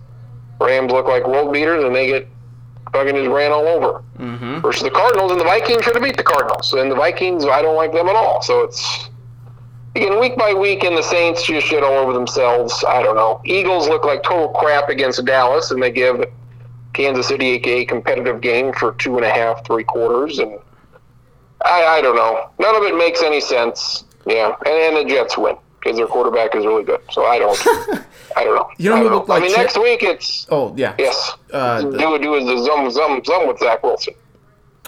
Rams 0.59 0.91
look 0.91 1.07
like 1.07 1.27
world 1.27 1.53
beaters 1.53 1.83
and 1.83 1.95
they 1.95 2.07
get 2.07 2.27
fucking 2.91 3.15
just 3.15 3.29
ran 3.29 3.51
all 3.51 3.67
over. 3.67 4.01
Mm-hmm. 4.19 4.59
Versus 4.61 4.83
the 4.83 4.91
Cardinals, 4.91 5.31
and 5.31 5.39
the 5.39 5.45
Vikings 5.45 5.83
should 5.83 5.95
have 5.95 6.03
beat 6.03 6.17
the 6.17 6.23
Cardinals. 6.23 6.73
And 6.73 6.89
the 6.91 6.95
Vikings, 6.95 7.45
I 7.45 7.61
don't 7.61 7.75
like 7.75 7.91
them 7.93 8.07
at 8.07 8.15
all. 8.15 8.41
So 8.41 8.61
it's 8.61 9.09
again 9.95 10.19
week 10.19 10.37
by 10.37 10.53
week, 10.53 10.83
and 10.83 10.97
the 10.97 11.03
Saints 11.03 11.43
just 11.43 11.67
shit 11.67 11.83
all 11.83 11.93
over 11.93 12.13
themselves. 12.13 12.83
I 12.87 13.01
don't 13.03 13.15
know. 13.15 13.41
Eagles 13.45 13.87
look 13.87 14.05
like 14.05 14.23
total 14.23 14.49
crap 14.49 14.89
against 14.89 15.23
Dallas, 15.25 15.71
and 15.71 15.81
they 15.81 15.91
give 15.91 16.25
Kansas 16.93 17.27
City 17.27 17.61
a, 17.63 17.85
competitive 17.85 18.41
game 18.41 18.73
for 18.73 18.93
two 18.93 19.17
and 19.17 19.25
a 19.25 19.29
half, 19.29 19.65
three 19.65 19.83
quarters, 19.83 20.39
and 20.39 20.59
I, 21.63 21.83
I 21.83 22.01
don't 22.01 22.15
know. 22.15 22.49
None 22.59 22.75
of 22.75 22.83
it 22.83 22.97
makes 22.97 23.21
any 23.21 23.41
sense. 23.41 24.03
Yeah, 24.25 24.55
and, 24.65 24.73
and 24.73 24.97
the 24.97 25.13
Jets 25.13 25.37
win 25.37 25.57
because 25.79 25.97
their 25.97 26.07
quarterback 26.07 26.55
is 26.55 26.65
really 26.65 26.83
good. 26.83 27.01
So 27.11 27.25
I 27.25 27.39
don't. 27.39 27.59
I 28.35 28.43
don't 28.43 28.55
know. 28.55 28.69
You 28.77 28.89
know 28.89 28.95
I 28.95 29.03
don't 29.03 29.13
looked 29.13 29.29
like 29.29 29.41
I 29.41 29.45
mean, 29.45 29.51
shit? 29.51 29.59
next 29.59 29.77
week 29.77 30.01
it's 30.01 30.47
Oh 30.49 30.73
yeah. 30.75 30.95
yes. 30.97 31.33
Uh, 31.51 31.81
the- 31.81 31.97
do 31.97 32.19
do 32.19 32.35
is 32.35 32.45
the 32.45 32.63
zum 32.63 32.89
zum 32.89 33.23
zum 33.23 33.47
with 33.47 33.59
Zach 33.59 33.83
Wilson. 33.83 34.15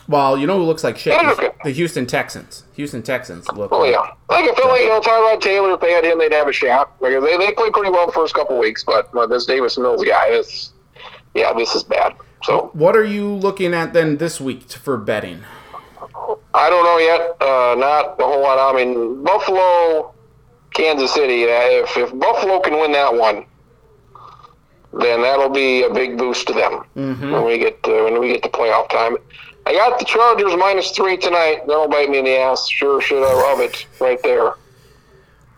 Well, 0.07 0.37
you 0.37 0.45
know 0.47 0.57
who 0.57 0.63
looks 0.65 0.83
like 0.83 0.97
shit? 0.97 1.19
The 1.63 1.71
Houston 1.71 2.05
Texans. 2.05 2.63
Houston 2.75 3.01
Texans 3.01 3.47
look. 3.51 3.71
Oh 3.71 3.83
yeah, 3.83 3.99
like 4.29 4.49
I 4.49 4.53
feel 4.55 4.67
like 4.67 4.81
you 4.81 4.89
know 4.89 5.01
Tyrod 5.01 5.41
Taylor. 5.41 5.73
If 5.73 5.79
they 5.81 5.91
had 5.91 6.03
him, 6.05 6.19
they'd 6.19 6.31
have 6.33 6.47
a 6.47 6.53
shot. 6.53 6.93
Like 6.99 7.13
they 7.21 7.37
they 7.37 7.51
played 7.53 7.73
pretty 7.73 7.89
well 7.91 8.05
the 8.05 8.11
first 8.13 8.33
couple 8.35 8.57
weeks, 8.59 8.83
but 8.83 9.13
uh, 9.15 9.25
this 9.25 9.45
Davis 9.45 9.77
Mills 9.77 10.03
guy 10.03 10.27
is, 10.27 10.71
yeah, 11.33 11.53
this 11.53 11.73
is 11.75 11.83
bad. 11.83 12.13
So 12.43 12.69
What 12.73 12.95
are 12.95 13.03
you 13.05 13.27
looking 13.33 13.73
at 13.73 13.93
then 13.93 14.17
this 14.17 14.39
week 14.39 14.69
for 14.69 14.97
betting? 14.97 15.43
I 16.53 16.69
don't 16.69 16.83
know 16.83 16.97
yet. 16.99 17.21
Uh, 17.41 17.75
not 17.75 18.19
a 18.19 18.23
whole 18.23 18.41
lot. 18.43 18.59
I 18.73 18.75
mean, 18.77 19.23
Buffalo, 19.23 20.13
Kansas 20.73 21.11
City. 21.13 21.45
uh, 21.45 21.47
If 21.83 21.97
if 21.97 22.17
Buffalo 22.19 22.59
can 22.59 22.73
win 22.79 22.91
that 22.91 23.13
one, 23.15 23.45
then 24.93 25.21
that'll 25.21 25.49
be 25.49 25.83
a 25.83 25.93
big 25.93 26.17
boost 26.17 26.47
to 26.47 26.53
them 26.53 26.83
Mm-hmm. 26.95 27.31
when 27.31 27.45
we 27.45 27.57
get 27.57 27.81
to, 27.83 28.03
when 28.03 28.19
we 28.19 28.29
get 28.29 28.43
to 28.43 28.49
playoff 28.49 28.89
time. 28.89 29.17
I 29.67 29.73
got 29.73 29.97
the 29.99 30.05
Chargers 30.05 30.55
minus 30.57 30.91
three 30.91 31.17
tonight. 31.17 31.63
That'll 31.67 31.87
bite 31.87 32.09
me 32.09 32.19
in 32.19 32.25
the 32.25 32.37
ass. 32.37 32.69
Sure, 32.69 33.01
should 33.01 33.23
I 33.23 33.33
love 33.33 33.59
it 33.59 33.85
right 33.99 34.21
there. 34.21 34.49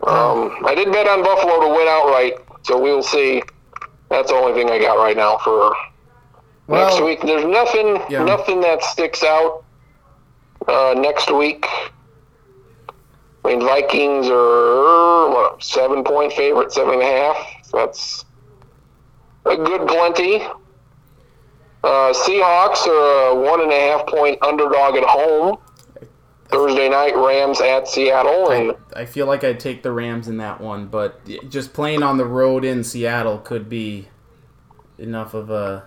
Um, 0.06 0.64
I 0.66 0.74
did 0.74 0.90
bet 0.92 1.06
on 1.08 1.22
Buffalo 1.22 1.60
to 1.60 1.68
win 1.68 1.86
outright, 1.88 2.34
so 2.62 2.80
we'll 2.80 3.02
see. 3.02 3.42
That's 4.08 4.30
the 4.30 4.36
only 4.36 4.54
thing 4.54 4.70
I 4.70 4.78
got 4.78 4.94
right 4.96 5.16
now 5.16 5.36
for 5.38 5.74
next 6.68 7.02
week. 7.02 7.20
There's 7.20 7.44
nothing, 7.44 8.00
Yeah. 8.08 8.24
nothing 8.24 8.60
that 8.62 8.82
sticks 8.82 9.22
out 9.22 9.64
uh, 10.66 10.94
next 10.96 11.30
week. 11.30 11.66
I 13.44 13.48
mean, 13.48 13.60
Vikings 13.60 14.28
are 14.30 15.28
what 15.30 15.62
seven 15.62 16.02
point 16.04 16.32
favorite, 16.32 16.72
seven 16.72 16.94
and 16.94 17.02
a 17.02 17.06
half. 17.06 17.70
That's 17.72 18.24
a 19.44 19.56
good 19.56 19.86
plenty. 19.88 20.46
Uh, 21.84 22.12
Seahawks 22.12 22.86
are 22.86 23.30
a 23.30 23.34
one 23.40 23.60
and 23.60 23.70
a 23.70 23.80
half 23.80 24.06
point 24.06 24.42
underdog 24.42 24.96
at 24.96 25.04
home. 25.04 25.58
Thursday 26.50 26.88
night, 26.88 27.14
Rams 27.14 27.60
at 27.60 27.86
Seattle, 27.86 28.50
and 28.50 28.74
I, 28.96 29.02
I 29.02 29.04
feel 29.04 29.26
like 29.26 29.44
I'd 29.44 29.60
take 29.60 29.82
the 29.82 29.92
Rams 29.92 30.28
in 30.28 30.38
that 30.38 30.62
one, 30.62 30.86
but 30.86 31.20
just 31.50 31.74
playing 31.74 32.02
on 32.02 32.16
the 32.16 32.24
road 32.24 32.64
in 32.64 32.82
Seattle 32.82 33.36
could 33.36 33.68
be 33.68 34.08
enough 34.96 35.34
of 35.34 35.50
a 35.50 35.84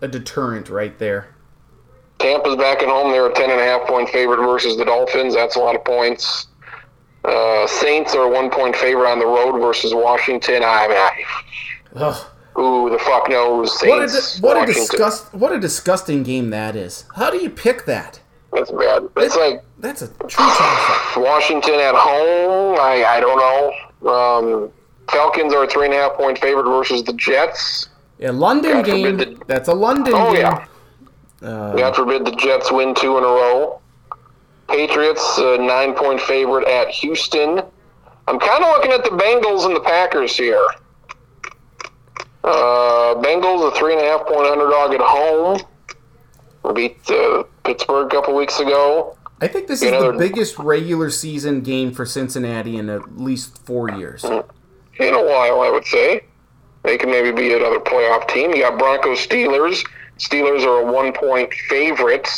a 0.00 0.08
deterrent 0.08 0.68
right 0.68 0.98
there. 0.98 1.36
Tampa's 2.18 2.56
back 2.56 2.82
at 2.82 2.88
home. 2.88 3.12
They're 3.12 3.28
a 3.28 3.32
ten 3.32 3.50
and 3.50 3.60
a 3.60 3.64
half 3.64 3.86
point 3.86 4.08
favorite 4.08 4.44
versus 4.44 4.76
the 4.76 4.84
Dolphins. 4.84 5.34
That's 5.34 5.54
a 5.54 5.60
lot 5.60 5.76
of 5.76 5.84
points. 5.84 6.48
Uh, 7.24 7.66
Saints 7.66 8.14
are 8.14 8.24
a 8.24 8.30
one 8.30 8.50
point 8.50 8.74
favorite 8.74 9.10
on 9.10 9.18
the 9.20 9.26
road 9.26 9.60
versus 9.60 9.94
Washington. 9.94 10.62
I 10.64 10.88
mean, 10.88 10.96
I, 10.96 11.24
Ugh. 11.94 12.26
Who 12.60 12.90
the 12.90 12.98
fuck 12.98 13.28
knows? 13.28 13.80
What 13.82 14.02
a, 14.02 14.40
what 14.40 14.62
a 14.62 14.66
disgust 14.72 15.32
what 15.32 15.52
a 15.52 15.58
disgusting 15.58 16.22
game 16.22 16.50
that 16.50 16.76
is. 16.76 17.04
How 17.16 17.30
do 17.30 17.38
you 17.38 17.50
pick 17.50 17.86
that? 17.86 18.20
That's 18.52 18.70
bad. 18.70 19.08
It's 19.16 19.36
like 19.36 19.62
That's 19.78 20.02
a 20.02 20.08
true 20.28 20.44
Washington 21.24 21.74
at 21.74 21.94
home. 21.94 22.76
I, 22.80 23.04
I 23.06 23.20
don't 23.20 23.38
know. 24.02 24.10
Um, 24.10 24.70
Falcons 25.10 25.52
are 25.54 25.64
a 25.64 25.68
three 25.68 25.86
and 25.86 25.94
a 25.94 25.98
half 25.98 26.14
point 26.14 26.38
favorite 26.38 26.64
versus 26.64 27.02
the 27.04 27.12
Jets. 27.14 27.88
Yeah, 28.18 28.30
London 28.30 28.72
God 28.72 28.84
game. 28.84 29.16
the- 29.16 29.38
That's 29.46 29.68
a 29.68 29.74
London 29.74 30.12
Oh 30.16 30.32
game. 30.32 30.42
yeah. 30.42 30.66
Uh, 31.42 31.74
God 31.76 31.96
forbid 31.96 32.24
the 32.26 32.32
Jets 32.36 32.70
win 32.70 32.94
two 32.94 33.16
in 33.18 33.24
a 33.24 33.26
row. 33.26 33.80
Patriots 34.68 35.38
a 35.38 35.58
nine 35.58 35.94
point 35.94 36.20
favorite 36.20 36.68
at 36.68 36.88
Houston. 36.88 37.60
I'm 38.28 38.38
kind 38.38 38.62
of 38.62 38.70
looking 38.70 38.92
at 38.92 39.02
the 39.04 39.10
Bengals 39.10 39.64
and 39.66 39.74
the 39.74 39.80
Packers 39.80 40.36
here. 40.36 40.64
Uh, 42.42 43.14
Bengals 43.16 43.70
a 43.70 43.76
three 43.76 43.92
and 43.92 44.02
a 44.02 44.04
half 44.04 44.26
point 44.26 44.46
underdog 44.46 44.94
at 44.94 45.00
home. 45.00 45.60
Beat 46.74 46.98
uh, 47.10 47.44
Pittsburgh 47.64 48.06
a 48.06 48.10
couple 48.10 48.34
weeks 48.34 48.60
ago. 48.60 49.16
I 49.40 49.48
think 49.48 49.68
this 49.68 49.82
is 49.82 49.90
know, 49.90 50.12
the 50.12 50.18
biggest 50.18 50.58
regular 50.58 51.08
season 51.10 51.62
game 51.62 51.92
for 51.92 52.04
Cincinnati 52.04 52.76
in 52.76 52.90
at 52.90 53.18
least 53.18 53.64
four 53.64 53.90
years. 53.90 54.24
in 54.24 54.30
a 55.14 55.24
while, 55.24 55.62
I 55.62 55.70
would 55.70 55.86
say. 55.86 56.24
They 56.82 56.98
can 56.98 57.10
maybe 57.10 57.30
be 57.32 57.54
another 57.54 57.80
playoff 57.80 58.28
team. 58.28 58.50
You 58.50 58.62
got 58.62 58.78
Broncos 58.78 59.26
Steelers. 59.26 59.86
Steelers 60.18 60.64
are 60.64 60.86
a 60.86 60.92
one 60.92 61.12
point 61.12 61.52
favorite. 61.68 62.28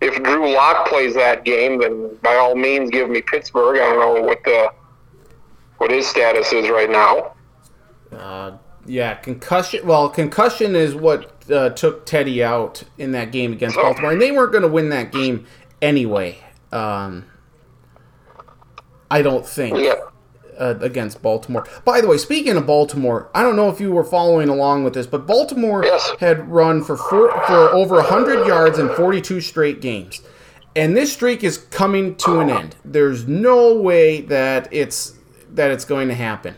If 0.00 0.22
Drew 0.22 0.52
Lock 0.52 0.88
plays 0.88 1.14
that 1.14 1.44
game, 1.44 1.78
then 1.80 2.14
by 2.22 2.36
all 2.36 2.54
means 2.54 2.90
give 2.90 3.08
me 3.08 3.22
Pittsburgh. 3.22 3.76
I 3.76 3.92
don't 3.92 3.98
know 3.98 4.22
what 4.22 4.42
the 4.44 4.70
what 5.78 5.90
his 5.90 6.06
status 6.06 6.52
is 6.52 6.68
right 6.68 6.90
now. 6.90 7.34
Uh, 8.12 8.56
yeah, 8.86 9.14
concussion. 9.14 9.86
Well, 9.86 10.08
concussion 10.08 10.74
is 10.76 10.94
what 10.94 11.50
uh, 11.50 11.70
took 11.70 12.06
Teddy 12.06 12.42
out 12.42 12.82
in 12.98 13.12
that 13.12 13.32
game 13.32 13.52
against 13.52 13.76
Oh. 13.76 13.82
Baltimore, 13.82 14.12
and 14.12 14.20
they 14.22 14.32
weren't 14.32 14.52
going 14.52 14.62
to 14.62 14.68
win 14.68 14.88
that 14.90 15.12
game 15.12 15.46
anyway. 15.82 16.38
Um, 16.72 17.26
I 19.10 19.22
don't 19.22 19.46
think. 19.46 19.78
Yeah. 19.78 19.94
Uh, 20.58 20.74
against 20.80 21.20
Baltimore. 21.20 21.66
By 21.84 22.00
the 22.00 22.08
way, 22.08 22.16
speaking 22.16 22.56
of 22.56 22.64
Baltimore, 22.66 23.28
I 23.34 23.42
don't 23.42 23.56
know 23.56 23.68
if 23.68 23.78
you 23.78 23.92
were 23.92 24.02
following 24.04 24.48
along 24.48 24.84
with 24.84 24.94
this, 24.94 25.06
but 25.06 25.26
Baltimore 25.26 25.84
Yes. 25.84 26.12
had 26.18 26.48
run 26.50 26.82
for 26.82 26.96
four, 26.96 27.30
for 27.46 27.68
over 27.74 27.96
100 27.96 28.46
yards 28.46 28.78
in 28.78 28.88
42 28.88 29.42
straight 29.42 29.82
games. 29.82 30.22
And 30.74 30.96
this 30.96 31.12
streak 31.12 31.44
is 31.44 31.58
coming 31.58 32.14
to 32.16 32.40
an 32.40 32.48
end. 32.48 32.74
There's 32.86 33.28
no 33.28 33.74
way 33.74 34.22
that 34.22 34.68
it's 34.72 35.12
that 35.52 35.70
it's 35.70 35.84
going 35.84 36.08
to 36.08 36.14
happen. 36.14 36.54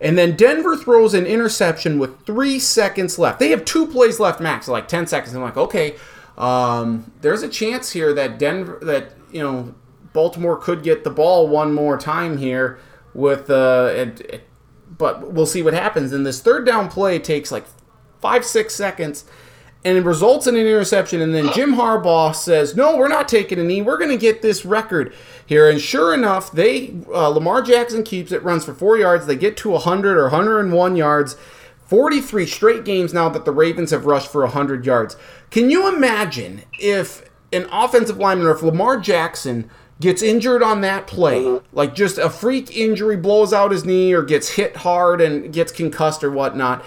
And 0.00 0.18
then 0.18 0.36
Denver 0.36 0.76
throws 0.76 1.14
an 1.14 1.24
interception 1.26 1.98
with 1.98 2.24
three 2.26 2.58
seconds 2.58 3.18
left. 3.18 3.38
They 3.38 3.48
have 3.50 3.64
two 3.64 3.86
plays 3.86 4.20
left, 4.20 4.40
max, 4.40 4.68
like 4.68 4.88
10 4.88 5.06
seconds. 5.06 5.34
I'm 5.34 5.40
like, 5.42 5.56
okay, 5.56 5.96
um, 6.36 7.10
there's 7.22 7.42
a 7.42 7.48
chance 7.48 7.92
here 7.92 8.12
that 8.12 8.38
Denver, 8.38 8.78
that, 8.82 9.12
you 9.32 9.40
know, 9.42 9.74
Baltimore 10.12 10.56
could 10.56 10.82
get 10.82 11.04
the 11.04 11.10
ball 11.10 11.48
one 11.48 11.72
more 11.74 11.96
time 11.96 12.36
here 12.38 12.78
with, 13.14 13.48
uh, 13.50 13.90
it, 13.94 14.20
it- 14.20 14.42
but 14.98 15.32
we'll 15.32 15.46
see 15.46 15.62
what 15.62 15.74
happens. 15.74 16.12
And 16.12 16.24
this 16.24 16.40
third 16.40 16.64
down 16.64 16.88
play 16.88 17.18
takes 17.18 17.50
like 17.52 17.64
five, 18.20 18.44
six 18.46 18.74
seconds 18.74 19.24
and 19.86 19.96
it 19.96 20.04
results 20.04 20.48
in 20.48 20.56
an 20.56 20.62
interception. 20.62 21.20
And 21.20 21.32
then 21.32 21.52
Jim 21.52 21.76
Harbaugh 21.76 22.34
says, 22.34 22.74
"No, 22.74 22.96
we're 22.96 23.06
not 23.06 23.28
taking 23.28 23.60
a 23.60 23.62
knee. 23.62 23.82
We're 23.82 23.98
going 23.98 24.10
to 24.10 24.16
get 24.16 24.42
this 24.42 24.64
record 24.64 25.14
here." 25.46 25.70
And 25.70 25.80
sure 25.80 26.12
enough, 26.12 26.50
they 26.50 26.96
uh, 27.08 27.28
Lamar 27.28 27.62
Jackson 27.62 28.02
keeps 28.02 28.32
it, 28.32 28.42
runs 28.42 28.64
for 28.64 28.74
four 28.74 28.98
yards. 28.98 29.26
They 29.26 29.36
get 29.36 29.56
to 29.58 29.70
100 29.70 30.18
or 30.18 30.24
101 30.24 30.96
yards. 30.96 31.36
43 31.84 32.46
straight 32.46 32.84
games 32.84 33.14
now 33.14 33.28
that 33.28 33.44
the 33.44 33.52
Ravens 33.52 33.92
have 33.92 34.06
rushed 34.06 34.32
for 34.32 34.40
100 34.40 34.84
yards. 34.84 35.16
Can 35.50 35.70
you 35.70 35.86
imagine 35.86 36.62
if 36.80 37.30
an 37.52 37.68
offensive 37.70 38.18
lineman 38.18 38.48
or 38.48 38.50
if 38.50 38.60
Lamar 38.60 38.98
Jackson 38.98 39.70
gets 40.00 40.20
injured 40.20 40.64
on 40.64 40.80
that 40.80 41.06
play, 41.06 41.60
like 41.70 41.94
just 41.94 42.18
a 42.18 42.28
freak 42.28 42.76
injury 42.76 43.16
blows 43.16 43.52
out 43.52 43.70
his 43.70 43.84
knee 43.84 44.12
or 44.12 44.24
gets 44.24 44.48
hit 44.48 44.78
hard 44.78 45.20
and 45.20 45.52
gets 45.52 45.70
concussed 45.70 46.24
or 46.24 46.30
whatnot? 46.32 46.84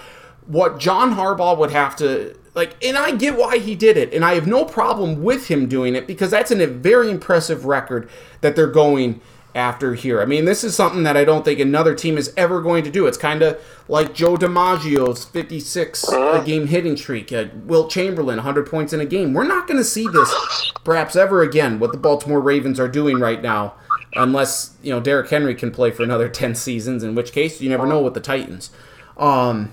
what 0.50 0.78
John 0.80 1.14
Harbaugh 1.14 1.56
would 1.58 1.70
have 1.70 1.94
to 1.96 2.34
like, 2.54 2.82
and 2.84 2.96
I 2.96 3.12
get 3.12 3.36
why 3.36 3.58
he 3.58 3.74
did 3.74 3.96
it, 3.96 4.12
and 4.12 4.24
I 4.24 4.34
have 4.34 4.46
no 4.46 4.64
problem 4.64 5.22
with 5.22 5.48
him 5.48 5.68
doing 5.68 5.94
it 5.94 6.06
because 6.06 6.30
that's 6.30 6.50
an, 6.50 6.60
a 6.60 6.66
very 6.66 7.10
impressive 7.10 7.64
record 7.64 8.10
that 8.40 8.56
they're 8.56 8.66
going 8.66 9.20
after 9.54 9.94
here. 9.94 10.20
I 10.20 10.24
mean, 10.24 10.44
this 10.44 10.62
is 10.62 10.74
something 10.74 11.02
that 11.04 11.16
I 11.16 11.24
don't 11.24 11.44
think 11.44 11.60
another 11.60 11.94
team 11.94 12.16
is 12.16 12.32
ever 12.36 12.60
going 12.60 12.84
to 12.84 12.90
do. 12.90 13.06
It's 13.06 13.16
kind 13.16 13.42
of 13.42 13.60
like 13.88 14.14
Joe 14.14 14.36
DiMaggio's 14.36 15.24
56 15.24 16.08
a 16.08 16.42
game 16.44 16.68
hitting 16.68 16.96
streak, 16.96 17.32
uh, 17.32 17.46
Wilt 17.64 17.90
Chamberlain 17.90 18.36
100 18.36 18.66
points 18.66 18.92
in 18.92 19.00
a 19.00 19.06
game. 19.06 19.34
We're 19.34 19.44
not 19.44 19.66
going 19.66 19.78
to 19.78 19.84
see 19.84 20.06
this 20.06 20.72
perhaps 20.84 21.16
ever 21.16 21.42
again. 21.42 21.78
What 21.78 21.92
the 21.92 21.98
Baltimore 21.98 22.40
Ravens 22.40 22.78
are 22.78 22.88
doing 22.88 23.18
right 23.18 23.42
now. 23.42 23.74
Unless 24.16 24.74
you 24.82 24.90
know 24.90 24.98
Derrick 24.98 25.30
Henry 25.30 25.54
can 25.54 25.70
play 25.70 25.92
for 25.92 26.02
another 26.02 26.28
ten 26.40 26.56
seasons, 26.56 27.04
in 27.04 27.14
which 27.14 27.30
case 27.32 27.60
you 27.60 27.68
never 27.68 27.86
know 27.86 28.00
with 28.00 28.14
the 28.14 28.20
Titans. 28.20 28.70
Um, 29.16 29.72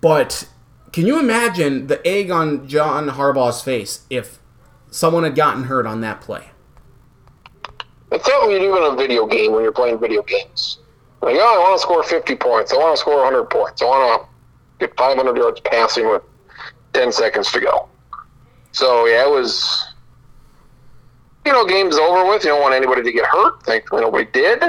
but 0.00 0.48
can 0.96 1.06
you 1.06 1.20
imagine 1.20 1.88
the 1.88 2.00
egg 2.08 2.30
on 2.30 2.66
John 2.66 3.10
Harbaugh's 3.10 3.60
face 3.60 4.06
if 4.08 4.38
someone 4.90 5.24
had 5.24 5.34
gotten 5.34 5.64
hurt 5.64 5.84
on 5.84 6.00
that 6.00 6.22
play? 6.22 6.48
It's 8.10 8.24
something 8.24 8.50
you 8.50 8.60
do 8.60 8.76
in 8.78 8.94
a 8.94 8.96
video 8.96 9.26
game 9.26 9.52
when 9.52 9.62
you're 9.62 9.72
playing 9.72 9.98
video 9.98 10.22
games. 10.22 10.78
Like, 11.20 11.36
oh, 11.38 11.54
I 11.54 11.58
want 11.58 11.78
to 11.78 11.82
score 11.82 12.02
50 12.02 12.36
points. 12.36 12.72
I 12.72 12.76
want 12.76 12.96
to 12.96 12.98
score 12.98 13.16
100 13.16 13.44
points. 13.50 13.82
I 13.82 13.84
want 13.84 14.22
to 14.22 14.86
get 14.86 14.96
500 14.96 15.36
yards 15.36 15.60
passing 15.60 16.08
with 16.08 16.22
10 16.94 17.12
seconds 17.12 17.52
to 17.52 17.60
go. 17.60 17.90
So, 18.72 19.04
yeah, 19.04 19.26
it 19.26 19.30
was, 19.30 19.86
you 21.44 21.52
know, 21.52 21.66
game's 21.66 21.98
over 21.98 22.26
with. 22.26 22.42
You 22.42 22.52
don't 22.52 22.62
want 22.62 22.74
anybody 22.74 23.02
to 23.02 23.12
get 23.12 23.26
hurt. 23.26 23.62
Thankfully, 23.64 24.00
nobody 24.00 24.30
did. 24.32 24.62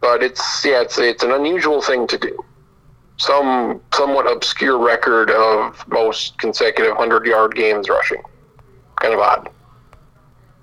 But 0.00 0.22
it's, 0.22 0.64
yeah, 0.64 0.82
it's, 0.82 0.98
it's 0.98 1.24
an 1.24 1.32
unusual 1.32 1.82
thing 1.82 2.06
to 2.06 2.16
do. 2.16 2.44
Some 3.16 3.80
somewhat 3.92 4.30
obscure 4.30 4.78
record 4.78 5.30
of 5.30 5.86
most 5.88 6.36
consecutive 6.38 6.92
100 6.92 7.26
yard 7.26 7.54
games 7.54 7.88
rushing. 7.88 8.22
Kind 8.96 9.14
of 9.14 9.20
odd. 9.20 9.50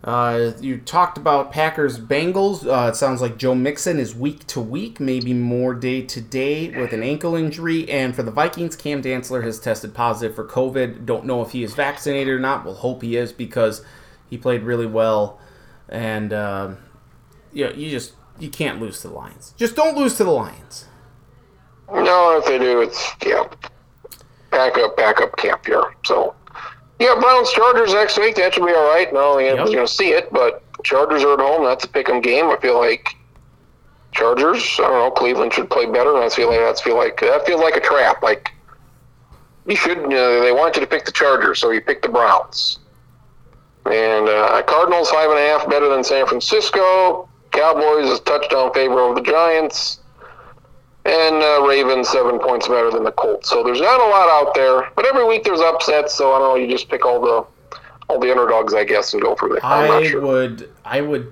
Uh, 0.03 0.53
you 0.59 0.79
talked 0.79 1.17
about 1.17 1.51
Packers 1.51 1.99
Bengals. 1.99 2.65
Uh, 2.65 2.89
it 2.89 2.95
sounds 2.95 3.21
like 3.21 3.37
Joe 3.37 3.53
Mixon 3.53 3.99
is 3.99 4.15
week 4.15 4.47
to 4.47 4.59
week, 4.59 4.99
maybe 4.99 5.31
more 5.33 5.75
day 5.75 6.01
to 6.01 6.19
day 6.19 6.69
with 6.69 6.91
an 6.91 7.03
ankle 7.03 7.35
injury. 7.35 7.87
And 7.87 8.15
for 8.15 8.23
the 8.23 8.31
Vikings, 8.31 8.75
Cam 8.75 9.03
Dantzler 9.03 9.43
has 9.43 9.59
tested 9.59 9.93
positive 9.93 10.35
for 10.35 10.47
COVID. 10.47 11.05
Don't 11.05 11.25
know 11.25 11.43
if 11.43 11.51
he 11.51 11.63
is 11.63 11.75
vaccinated 11.75 12.33
or 12.33 12.39
not. 12.39 12.65
We'll 12.65 12.73
hope 12.73 13.03
he 13.03 13.15
is 13.15 13.31
because 13.31 13.85
he 14.27 14.37
played 14.39 14.63
really 14.63 14.87
well. 14.87 15.39
And 15.87 16.33
uh, 16.33 16.71
know, 17.53 17.71
you 17.71 17.91
just 17.91 18.13
you 18.39 18.49
can't 18.49 18.81
lose 18.81 19.01
to 19.01 19.07
the 19.07 19.13
Lions. 19.13 19.53
Just 19.55 19.75
don't 19.75 19.95
lose 19.95 20.15
to 20.17 20.23
the 20.23 20.31
Lions. 20.31 20.85
No, 21.93 22.37
if 22.37 22.45
they 22.45 22.57
do, 22.57 22.81
it's 22.81 23.11
yeah, 23.25 23.43
back 24.49 24.77
up, 24.77 24.95
back 24.97 25.19
up 25.21 25.35
camp 25.37 25.65
here. 25.65 25.83
So, 26.05 26.33
yeah, 26.99 27.15
Browns 27.19 27.51
Chargers 27.51 27.93
next 27.93 28.17
week. 28.17 28.35
That 28.35 28.53
should 28.53 28.65
be 28.65 28.71
all 28.73 28.89
right. 28.93 29.11
No, 29.13 29.37
yeah, 29.39 29.53
Yep. 29.55 29.65
you're 29.67 29.75
gonna 29.75 29.87
see 29.87 30.11
it, 30.11 30.31
but 30.31 30.63
Chargers 30.83 31.23
are 31.23 31.33
at 31.33 31.39
home. 31.39 31.65
That's 31.65 31.83
a 31.83 31.87
pick 31.87 32.09
'em 32.09 32.21
game. 32.21 32.49
I 32.49 32.55
feel 32.57 32.77
like 32.79 33.15
Chargers. 34.13 34.63
I 34.79 34.83
don't 34.83 34.91
know. 34.93 35.11
Cleveland 35.11 35.53
should 35.53 35.69
play 35.69 35.85
better. 35.85 36.15
I 36.17 36.29
feel 36.29 36.49
like 36.49 36.59
that's 36.59 36.81
feel 36.81 36.95
like 36.97 37.19
that 37.21 37.45
feels 37.45 37.61
like 37.61 37.75
a 37.75 37.81
trap. 37.81 38.21
Like 38.23 38.51
you 39.65 39.75
should. 39.75 39.99
Uh, 39.99 40.41
they 40.41 40.51
want 40.51 40.75
you 40.75 40.81
to 40.81 40.87
pick 40.87 41.05
the 41.05 41.11
Chargers, 41.11 41.59
so 41.59 41.71
you 41.71 41.81
pick 41.81 42.01
the 42.01 42.09
Browns. 42.09 42.79
And 43.85 44.29
uh, 44.29 44.61
Cardinals 44.63 45.09
five 45.09 45.29
and 45.29 45.39
a 45.39 45.41
half 45.47 45.67
better 45.69 45.89
than 45.89 46.03
San 46.03 46.25
Francisco. 46.27 47.27
Cowboys 47.51 48.09
is 48.09 48.19
touchdown 48.21 48.71
favor 48.73 48.99
over 48.99 49.15
the 49.15 49.21
Giants. 49.21 49.99
And 51.03 51.41
uh, 51.41 51.65
Ravens 51.67 52.09
seven 52.09 52.37
points 52.39 52.67
better 52.67 52.91
than 52.91 53.03
the 53.03 53.11
Colts. 53.11 53.49
So 53.49 53.63
there's 53.63 53.81
not 53.81 53.99
a 53.99 54.05
lot 54.05 54.29
out 54.29 54.53
there, 54.53 54.91
but 54.95 55.05
every 55.07 55.25
week 55.25 55.43
there's 55.43 55.59
upsets. 55.61 56.13
So 56.13 56.33
I 56.33 56.39
don't 56.39 56.49
know. 56.49 56.55
You 56.63 56.69
just 56.69 56.89
pick 56.89 57.05
all 57.05 57.19
the 57.19 57.45
all 58.07 58.19
the 58.19 58.29
underdogs, 58.29 58.73
I 58.73 58.83
guess, 58.83 59.13
and 59.13 59.21
go 59.21 59.35
for 59.35 59.55
it. 59.57 59.63
I'm 59.63 59.89
I 59.91 60.03
sure. 60.07 60.21
would 60.21 60.69
I 60.85 61.01
would 61.01 61.31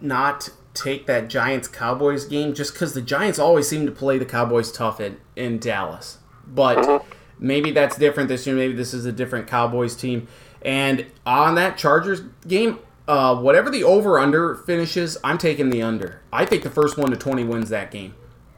not 0.00 0.48
take 0.74 1.06
that 1.06 1.28
Giants 1.28 1.68
Cowboys 1.68 2.24
game 2.24 2.52
just 2.52 2.72
because 2.74 2.94
the 2.94 3.00
Giants 3.00 3.38
always 3.38 3.68
seem 3.68 3.86
to 3.86 3.92
play 3.92 4.18
the 4.18 4.26
Cowboys 4.26 4.70
tough 4.72 5.00
in, 5.00 5.18
in 5.36 5.58
Dallas. 5.58 6.18
But 6.46 6.78
Mm-hmm. 6.78 7.08
maybe 7.38 7.70
that's 7.70 7.96
different 7.96 8.28
this 8.28 8.46
year. 8.46 8.56
Maybe 8.56 8.74
this 8.74 8.92
is 8.92 9.06
a 9.06 9.12
different 9.12 9.46
Cowboys 9.46 9.94
team. 9.96 10.26
And 10.62 11.06
on 11.24 11.54
that 11.54 11.78
Chargers 11.78 12.22
game, 12.46 12.78
uh, 13.08 13.36
whatever 13.36 13.70
the 13.70 13.84
over 13.84 14.18
under 14.18 14.54
finishes, 14.56 15.16
I'm 15.22 15.38
taking 15.38 15.70
the 15.70 15.80
under. 15.82 16.20
I 16.32 16.44
think 16.44 16.62
the 16.64 16.70
first 16.70 16.98
one 16.98 17.10
to 17.10 17.16
twenty 17.16 17.44
wins 17.44 17.68
that 17.70 17.90
game. 17.92 18.14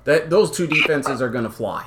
That 0.09 0.31
those 0.31 0.51
two 0.51 0.67
defenses 0.67 1.21
are 1.21 1.29
going 1.29 1.45
to 1.45 1.51
fly. 1.51 1.87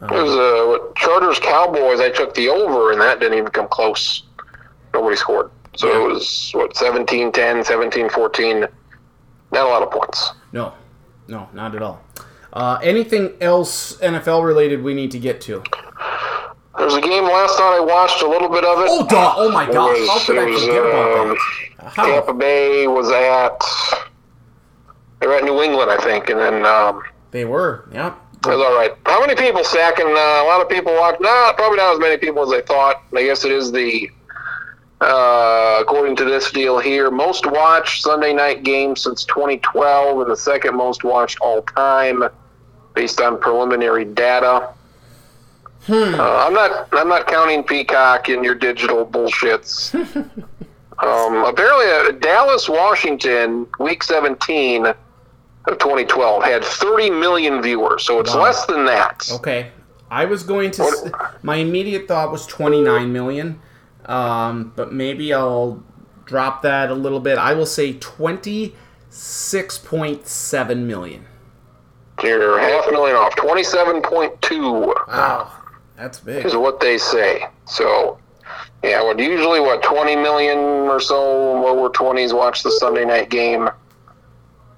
It 0.00 0.10
was 0.10 0.30
uh, 0.30 0.66
what, 0.66 0.96
Chargers 0.96 1.38
Cowboys. 1.38 2.00
I 2.00 2.08
took 2.08 2.32
the 2.32 2.48
over, 2.48 2.90
and 2.92 2.98
that 3.02 3.20
didn't 3.20 3.36
even 3.36 3.50
come 3.50 3.68
close. 3.68 4.22
Nobody 4.94 5.14
scored. 5.14 5.50
So 5.76 5.88
Yeah. 5.88 6.02
it 6.06 6.08
was 6.08 6.50
what 6.54 6.72
17-10, 6.72 7.32
17-14. 7.66 8.60
Not 9.52 9.66
a 9.66 9.68
lot 9.68 9.82
of 9.82 9.90
points. 9.90 10.32
No, 10.52 10.72
no, 11.28 11.50
not 11.52 11.74
at 11.74 11.82
all. 11.82 12.02
Uh, 12.54 12.78
anything 12.82 13.34
else 13.42 13.98
NFL 13.98 14.42
related 14.42 14.82
we 14.82 14.94
need 14.94 15.10
to 15.10 15.18
get 15.18 15.42
to? 15.42 15.62
There's 16.78 16.94
a 16.94 17.00
game 17.02 17.24
last 17.24 17.58
night 17.58 17.76
I 17.76 17.80
watched 17.80 18.22
a 18.22 18.26
little 18.26 18.48
bit 18.48 18.64
of 18.64 18.78
it. 18.80 18.86
Oh, 18.88 19.06
duh. 19.06 19.34
Oh, 19.36 19.50
my 19.52 19.68
It 19.68 19.72
gosh. 19.74 19.98
was- 20.00 20.08
How 20.08 20.18
could 20.24 20.38
I 20.38 20.60
forget 20.60 20.86
about 20.86 21.18
um, 21.18 21.28
that? 21.28 21.92
How? 21.92 22.06
Tampa 22.06 22.32
Bay 22.32 22.86
was 22.86 23.10
at 23.10 24.05
they 25.20 25.26
were 25.26 25.34
at 25.34 25.44
New 25.44 25.62
England, 25.62 25.90
I 25.90 25.96
think, 25.98 26.28
and 26.28 26.38
then 26.38 26.64
um, 26.66 27.02
They 27.30 27.44
were. 27.44 27.88
Yep. 27.92 28.18
it 28.44 28.48
was 28.48 28.58
all 28.58 28.74
right. 28.74 28.92
How 29.06 29.20
many 29.20 29.34
people 29.34 29.64
sacking? 29.64 30.06
Uh, 30.06 30.10
a 30.42 30.46
lot 30.46 30.60
of 30.60 30.68
people 30.68 30.94
watched. 30.94 31.20
Nah, 31.20 31.52
probably 31.54 31.78
not 31.78 31.94
as 31.94 32.00
many 32.00 32.16
people 32.16 32.42
as 32.42 32.50
I 32.52 32.62
thought. 32.62 33.02
I 33.16 33.22
guess 33.24 33.44
it 33.44 33.52
is 33.52 33.72
the 33.72 34.10
uh, 35.00 35.78
according 35.80 36.16
to 36.16 36.24
this 36.24 36.50
deal 36.50 36.78
here, 36.78 37.10
most 37.10 37.44
watched 37.46 38.02
Sunday 38.02 38.32
night 38.32 38.62
game 38.62 38.96
since 38.96 39.24
2012, 39.24 40.20
and 40.20 40.30
the 40.30 40.36
second 40.36 40.74
most 40.74 41.04
watched 41.04 41.38
all 41.40 41.62
time, 41.62 42.24
based 42.94 43.20
on 43.20 43.38
preliminary 43.38 44.06
data. 44.06 44.70
Uh, 45.88 46.44
I'm 46.46 46.52
not. 46.52 46.88
I'm 46.92 47.08
not 47.08 47.26
counting 47.26 47.62
Peacock 47.62 48.28
in 48.28 48.42
your 48.42 48.54
digital 48.54 49.06
bullshits. 49.06 49.94
um, 50.98 51.44
apparently, 51.44 51.86
uh, 51.86 52.10
Dallas, 52.18 52.68
Washington, 52.68 53.66
Week 53.78 54.02
17 54.02 54.94
of 55.66 55.78
2012 55.78 56.44
had 56.44 56.64
30 56.64 57.10
million 57.10 57.60
viewers, 57.62 58.04
so 58.04 58.20
it's 58.20 58.32
Wow. 58.34 58.42
less 58.42 58.64
than 58.66 58.84
that. 58.86 59.28
Okay. 59.34 59.68
I 60.10 60.24
was 60.24 60.42
going 60.44 60.70
to. 60.72 60.82
s- 60.84 61.10
My 61.42 61.56
immediate 61.56 62.06
thought 62.08 62.30
was 62.30 62.46
29 62.46 63.12
million, 63.12 63.60
um, 64.06 64.72
but 64.76 64.92
maybe 64.92 65.32
I'll 65.34 65.82
drop 66.24 66.62
that 66.62 66.90
a 66.90 66.94
little 66.94 67.20
bit. 67.20 67.38
I 67.38 67.54
will 67.54 67.66
say 67.66 67.94
26.7 67.94 70.86
million. 70.86 71.26
You're 72.22 72.58
half 72.58 72.86
a 72.86 72.92
million 72.92 73.16
off. 73.16 73.34
27.2 73.36 74.94
Wow. 75.08 75.50
That's 75.96 76.18
big. 76.20 76.46
is 76.46 76.56
what 76.56 76.80
they 76.80 76.96
say. 76.98 77.46
So, 77.66 78.18
yeah, 78.82 79.02
what 79.02 79.18
usually 79.18 79.60
what 79.60 79.82
20 79.82 80.16
million 80.16 80.58
or 80.58 80.98
so 81.00 81.60
lower 81.60 81.90
20s 81.90 82.32
watch 82.32 82.62
the 82.62 82.70
Sunday 82.70 83.04
night 83.04 83.28
game. 83.28 83.68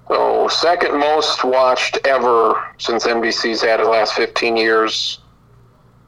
So 0.09 0.47
second 0.47 0.99
most 0.99 1.43
watched 1.43 1.99
ever 2.03 2.67
since 2.79 3.05
NBC's 3.05 3.61
had 3.61 3.79
it 3.79 3.83
the 3.83 3.89
last 3.89 4.13
15 4.15 4.57
years. 4.57 5.19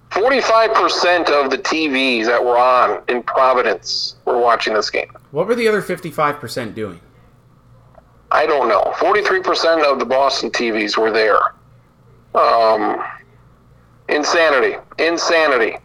45% 0.09 1.29
of 1.29 1.51
the 1.51 1.57
TVs 1.57 2.25
that 2.25 2.43
were 2.43 2.57
on 2.57 3.01
in 3.07 3.23
Providence 3.23 4.15
were 4.25 4.39
watching 4.39 4.73
this 4.73 4.89
game. 4.89 5.09
What 5.29 5.47
were 5.47 5.55
the 5.55 5.67
other 5.67 5.81
55% 5.81 6.73
doing? 6.73 6.99
I 8.31 8.45
don't 8.45 8.67
know. 8.67 8.91
43% 8.97 9.83
of 9.83 9.99
the 9.99 10.05
Boston 10.05 10.49
TVs 10.49 10.97
were 10.97 11.11
there. 11.11 11.39
Um, 12.33 13.03
insanity. 14.09 14.77
Insanity. 14.97 15.77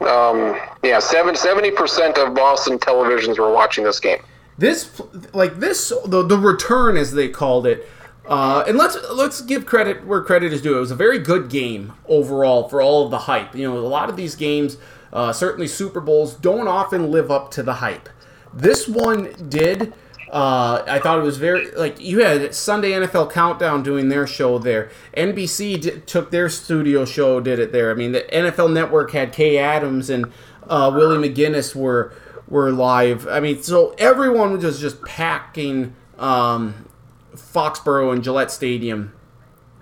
Um, 0.00 0.58
yeah, 0.82 0.98
seven, 0.98 1.34
70% 1.34 2.16
of 2.18 2.34
Boston 2.34 2.78
televisions 2.78 3.38
were 3.38 3.52
watching 3.52 3.84
this 3.84 4.00
game. 4.00 4.22
This, 4.58 5.00
like 5.32 5.60
this, 5.60 5.92
the, 6.04 6.22
the 6.24 6.36
return 6.36 6.96
as 6.96 7.12
they 7.12 7.28
called 7.28 7.64
it, 7.64 7.88
uh, 8.26 8.64
and 8.66 8.76
let's 8.76 8.98
let's 9.10 9.40
give 9.40 9.64
credit 9.64 10.04
where 10.04 10.20
credit 10.20 10.52
is 10.52 10.60
due. 10.60 10.76
It 10.76 10.80
was 10.80 10.90
a 10.90 10.96
very 10.96 11.18
good 11.18 11.48
game 11.48 11.94
overall 12.06 12.68
for 12.68 12.82
all 12.82 13.04
of 13.04 13.10
the 13.10 13.20
hype. 13.20 13.54
You 13.54 13.70
know, 13.70 13.78
a 13.78 13.80
lot 13.80 14.10
of 14.10 14.16
these 14.16 14.34
games, 14.34 14.76
uh, 15.12 15.32
certainly 15.32 15.66
Super 15.66 16.00
Bowls, 16.00 16.34
don't 16.34 16.68
often 16.68 17.10
live 17.10 17.30
up 17.30 17.50
to 17.52 17.62
the 17.62 17.74
hype. 17.74 18.08
This 18.52 18.86
one 18.86 19.32
did. 19.48 19.94
Uh, 20.30 20.84
I 20.86 20.98
thought 20.98 21.18
it 21.18 21.22
was 21.22 21.38
very 21.38 21.70
like 21.70 22.00
you 22.00 22.22
had 22.22 22.54
Sunday 22.54 22.90
NFL 22.90 23.32
Countdown 23.32 23.82
doing 23.82 24.10
their 24.10 24.26
show 24.26 24.58
there. 24.58 24.90
NBC 25.16 25.80
d- 25.80 26.02
took 26.04 26.30
their 26.30 26.50
studio 26.50 27.06
show, 27.06 27.40
did 27.40 27.58
it 27.58 27.72
there. 27.72 27.90
I 27.90 27.94
mean, 27.94 28.12
the 28.12 28.22
NFL 28.30 28.72
Network 28.72 29.12
had 29.12 29.32
Kay 29.32 29.56
Adams 29.56 30.10
and 30.10 30.30
uh, 30.68 30.92
Willie 30.94 31.30
McGinest 31.30 31.74
were 31.74 32.12
were 32.48 32.70
live. 32.70 33.28
I 33.28 33.40
mean, 33.40 33.62
so 33.62 33.94
everyone 33.98 34.58
was 34.58 34.80
just 34.80 35.02
packing 35.04 35.94
um, 36.18 36.88
Foxborough 37.34 38.12
and 38.12 38.24
Gillette 38.24 38.50
Stadium 38.50 39.12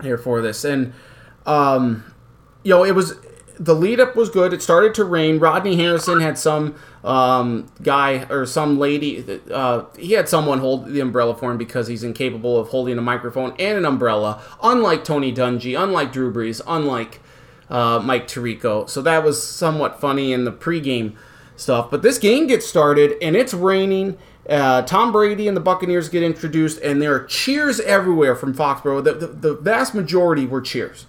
here 0.01 0.17
for 0.17 0.41
this, 0.41 0.63
and 0.63 0.93
um, 1.45 2.03
you 2.63 2.71
know 2.71 2.83
it 2.83 2.93
was 2.93 3.15
the 3.59 3.73
lead 3.73 3.99
up 3.99 4.15
was 4.15 4.29
good. 4.29 4.53
It 4.53 4.61
started 4.61 4.93
to 4.95 5.03
rain. 5.03 5.39
Rodney 5.39 5.75
Harrison 5.75 6.21
had 6.21 6.37
some 6.37 6.75
um, 7.03 7.71
guy 7.81 8.25
or 8.29 8.45
some 8.45 8.77
lady. 8.77 9.41
Uh, 9.51 9.85
he 9.97 10.13
had 10.13 10.29
someone 10.29 10.59
hold 10.59 10.87
the 10.87 10.99
umbrella 10.99 11.35
for 11.35 11.51
him 11.51 11.57
because 11.57 11.87
he's 11.87 12.03
incapable 12.03 12.59
of 12.59 12.69
holding 12.69 12.97
a 12.97 13.01
microphone 13.01 13.55
and 13.57 13.77
an 13.77 13.85
umbrella. 13.85 14.41
Unlike 14.61 15.05
Tony 15.05 15.33
Dungy, 15.33 15.81
unlike 15.81 16.11
Drew 16.11 16.31
Brees, 16.31 16.61
unlike 16.67 17.19
uh, 17.69 17.99
Mike 18.03 18.27
Tirico. 18.27 18.89
So 18.89 19.01
that 19.01 19.23
was 19.23 19.41
somewhat 19.41 19.99
funny 19.99 20.33
in 20.33 20.45
the 20.45 20.51
pregame 20.51 21.15
stuff. 21.57 21.91
But 21.91 22.01
this 22.01 22.17
game 22.17 22.47
gets 22.47 22.65
started 22.65 23.15
and 23.21 23.35
it's 23.35 23.53
raining. 23.53 24.17
Uh, 24.49 24.81
Tom 24.83 25.11
Brady 25.11 25.49
and 25.49 25.57
the 25.57 25.61
Buccaneers 25.61 26.07
get 26.07 26.23
introduced, 26.23 26.79
and 26.79 27.01
there 27.01 27.13
are 27.13 27.25
cheers 27.25 27.81
everywhere 27.81 28.33
from 28.33 28.53
Foxborough. 28.53 29.03
The, 29.03 29.13
the, 29.13 29.27
the 29.27 29.55
vast 29.55 29.93
majority 29.93 30.45
were 30.45 30.61
cheers. 30.61 31.05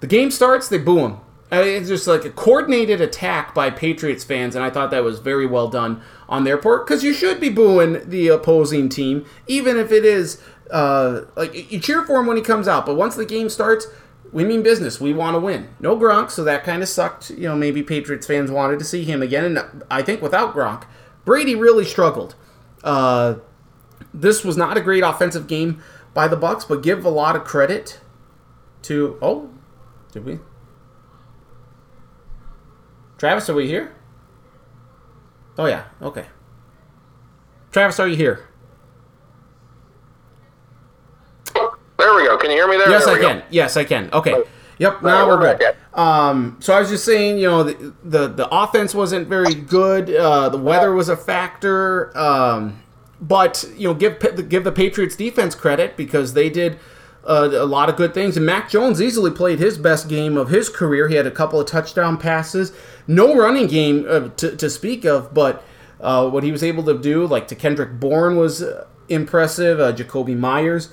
The 0.00 0.06
game 0.06 0.30
starts, 0.30 0.66
they 0.68 0.78
boo 0.78 1.00
him. 1.00 1.12
Uh, 1.52 1.56
It's 1.56 1.88
just 1.88 2.06
like 2.06 2.24
a 2.24 2.30
coordinated 2.30 3.02
attack 3.02 3.54
by 3.54 3.68
Patriots 3.68 4.24
fans, 4.24 4.54
and 4.54 4.64
I 4.64 4.70
thought 4.70 4.90
that 4.90 5.04
was 5.04 5.18
very 5.18 5.44
well 5.46 5.68
done 5.68 6.00
on 6.28 6.44
their 6.44 6.56
part 6.56 6.86
because 6.86 7.04
you 7.04 7.12
should 7.12 7.40
be 7.40 7.50
booing 7.50 8.08
the 8.08 8.28
opposing 8.28 8.88
team, 8.88 9.26
even 9.46 9.76
if 9.76 9.92
it 9.92 10.04
is 10.06 10.42
uh, 10.70 11.22
like 11.36 11.70
you 11.70 11.78
cheer 11.78 12.04
for 12.04 12.18
him 12.20 12.26
when 12.26 12.36
he 12.38 12.42
comes 12.42 12.66
out. 12.66 12.86
But 12.86 12.96
once 12.96 13.16
the 13.16 13.26
game 13.26 13.48
starts, 13.48 13.86
we 14.32 14.44
mean 14.44 14.62
business. 14.62 15.00
We 15.00 15.12
want 15.12 15.34
to 15.34 15.40
win. 15.40 15.68
No 15.80 15.96
Gronk, 15.96 16.30
so 16.30 16.44
that 16.44 16.64
kind 16.64 16.82
of 16.82 16.88
sucked. 16.88 17.30
You 17.30 17.48
know, 17.48 17.56
maybe 17.56 17.82
Patriots 17.82 18.26
fans 18.26 18.50
wanted 18.50 18.78
to 18.78 18.84
see 18.84 19.04
him 19.04 19.22
again, 19.22 19.44
and 19.44 19.84
I 19.90 20.02
think 20.02 20.22
without 20.22 20.54
Gronk, 20.54 20.84
Brady 21.24 21.54
really 21.54 21.84
struggled. 21.84 22.34
Uh, 22.84 23.36
this 24.12 24.44
was 24.44 24.56
not 24.56 24.76
a 24.76 24.80
great 24.80 25.02
offensive 25.02 25.46
game 25.46 25.82
by 26.14 26.28
the 26.28 26.36
Bucs, 26.36 26.66
but 26.66 26.82
give 26.82 27.04
a 27.04 27.10
lot 27.10 27.36
of 27.36 27.44
credit 27.44 28.00
to. 28.82 29.18
Oh, 29.20 29.50
did 30.12 30.24
we? 30.24 30.38
Travis, 33.18 33.48
are 33.48 33.54
we 33.54 33.66
here? 33.66 33.94
Oh 35.58 35.66
yeah. 35.66 35.84
Okay. 36.02 36.26
Travis, 37.72 37.98
are 37.98 38.08
you 38.08 38.16
here? 38.16 38.46
There 42.06 42.14
we 42.14 42.22
go. 42.24 42.36
Can 42.36 42.50
you 42.52 42.56
hear 42.56 42.68
me 42.68 42.76
there? 42.76 42.88
Yes, 42.88 43.04
There 43.04 43.14
I 43.14 43.16
we 43.16 43.20
go. 43.22 43.28
can. 43.28 43.42
Yes, 43.50 43.76
I 43.76 43.82
can. 43.82 44.08
Okay. 44.12 44.32
Right. 44.34 44.44
Yep. 44.78 45.02
Now 45.02 45.08
right, 45.08 45.26
we're 45.26 45.40
we're 45.40 45.56
good. 45.56 45.76
back 45.92 45.98
Um, 45.98 46.56
so 46.60 46.72
I 46.72 46.78
was 46.78 46.88
just 46.88 47.04
saying, 47.04 47.38
you 47.38 47.48
know, 47.48 47.64
the 47.64 47.94
the, 48.04 48.28
the 48.28 48.48
offense 48.54 48.94
wasn't 48.94 49.26
very 49.26 49.54
good. 49.54 50.14
Uh, 50.14 50.48
the 50.48 50.58
weather 50.58 50.92
was 50.92 51.08
a 51.08 51.16
factor. 51.16 52.16
Um, 52.16 52.80
but 53.20 53.68
you 53.76 53.88
know, 53.88 53.94
give 53.94 54.20
give 54.48 54.62
the 54.62 54.70
Patriots 54.70 55.16
defense 55.16 55.56
credit 55.56 55.96
because 55.96 56.34
they 56.34 56.48
did 56.48 56.78
uh, 57.26 57.48
a 57.52 57.66
lot 57.66 57.88
of 57.88 57.96
good 57.96 58.14
things. 58.14 58.36
And 58.36 58.46
Mac 58.46 58.70
Jones 58.70 59.02
easily 59.02 59.32
played 59.32 59.58
his 59.58 59.76
best 59.76 60.08
game 60.08 60.36
of 60.36 60.48
his 60.50 60.68
career. 60.68 61.08
He 61.08 61.16
had 61.16 61.26
a 61.26 61.30
couple 61.32 61.58
of 61.58 61.66
touchdown 61.66 62.18
passes. 62.18 62.72
No 63.08 63.34
running 63.34 63.66
game 63.66 64.06
uh, 64.08 64.28
to, 64.36 64.54
to 64.54 64.70
speak 64.70 65.04
of, 65.04 65.34
but 65.34 65.64
uh, 66.00 66.28
what 66.28 66.44
he 66.44 66.52
was 66.52 66.62
able 66.62 66.84
to 66.84 66.96
do, 66.96 67.26
like 67.26 67.48
to 67.48 67.56
Kendrick 67.56 67.98
Bourne, 67.98 68.36
was 68.36 68.62
uh, 68.62 68.86
impressive. 69.08 69.80
Uh, 69.80 69.92
Jakobi 69.92 70.36
Meyers, 70.36 70.90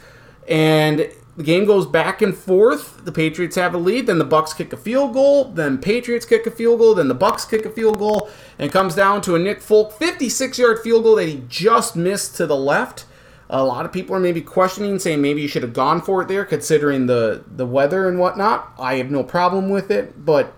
and 0.47 1.09
the 1.35 1.43
game 1.43 1.65
goes 1.65 1.85
back 1.85 2.21
and 2.21 2.35
forth. 2.35 3.03
The 3.05 3.11
Patriots 3.11 3.55
have 3.55 3.73
a 3.73 3.77
lead, 3.77 4.07
then 4.07 4.19
the 4.19 4.25
Bucs 4.25 4.55
kick 4.55 4.71
a 4.71 4.77
field 4.77 5.13
goal, 5.13 5.45
then 5.45 5.79
Patriots 5.79 6.25
kick 6.25 6.45
a 6.45 6.51
field 6.51 6.79
goal, 6.79 6.93
then 6.95 7.07
the 7.07 7.15
Bucs 7.15 7.49
kick 7.49 7.65
a 7.65 7.69
field 7.69 7.97
goal, 7.97 8.29
and 8.59 8.71
comes 8.71 8.93
down 8.93 9.21
to 9.21 9.35
a 9.35 9.39
Nick 9.39 9.61
Folk 9.61 9.93
56-yard 9.93 10.79
field 10.79 11.03
goal 11.03 11.15
that 11.15 11.27
he 11.27 11.43
just 11.47 11.95
missed 11.95 12.35
to 12.37 12.45
the 12.45 12.55
left. 12.55 13.05
A 13.49 13.63
lot 13.63 13.85
of 13.85 13.91
people 13.91 14.15
are 14.15 14.19
maybe 14.19 14.41
questioning, 14.41 14.99
saying 14.99 15.21
maybe 15.21 15.41
you 15.41 15.47
should 15.47 15.63
have 15.63 15.73
gone 15.73 16.01
for 16.01 16.21
it 16.21 16.27
there, 16.27 16.45
considering 16.45 17.07
the 17.07 17.43
the 17.47 17.65
weather 17.65 18.07
and 18.07 18.17
whatnot. 18.17 18.73
I 18.79 18.95
have 18.95 19.11
no 19.11 19.23
problem 19.23 19.69
with 19.69 19.91
it, 19.91 20.25
but 20.25 20.53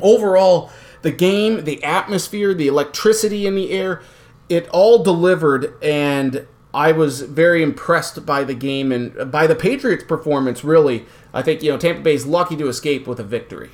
overall, 0.00 0.70
the 1.02 1.10
game, 1.10 1.64
the 1.64 1.82
atmosphere, 1.84 2.54
the 2.54 2.68
electricity 2.68 3.46
in 3.46 3.54
the 3.54 3.70
air, 3.70 4.00
it 4.48 4.68
all 4.68 5.02
delivered, 5.02 5.74
and 5.82 6.46
I 6.74 6.92
was 6.92 7.20
very 7.22 7.62
impressed 7.62 8.24
by 8.24 8.44
the 8.44 8.54
game 8.54 8.92
and 8.92 9.30
by 9.30 9.46
the 9.46 9.54
Patriots' 9.54 10.04
performance. 10.04 10.64
Really, 10.64 11.04
I 11.34 11.42
think 11.42 11.62
you 11.62 11.70
know 11.70 11.78
Tampa 11.78 12.00
Bay's 12.02 12.24
lucky 12.26 12.56
to 12.56 12.68
escape 12.68 13.06
with 13.06 13.20
a 13.20 13.24
victory. 13.24 13.70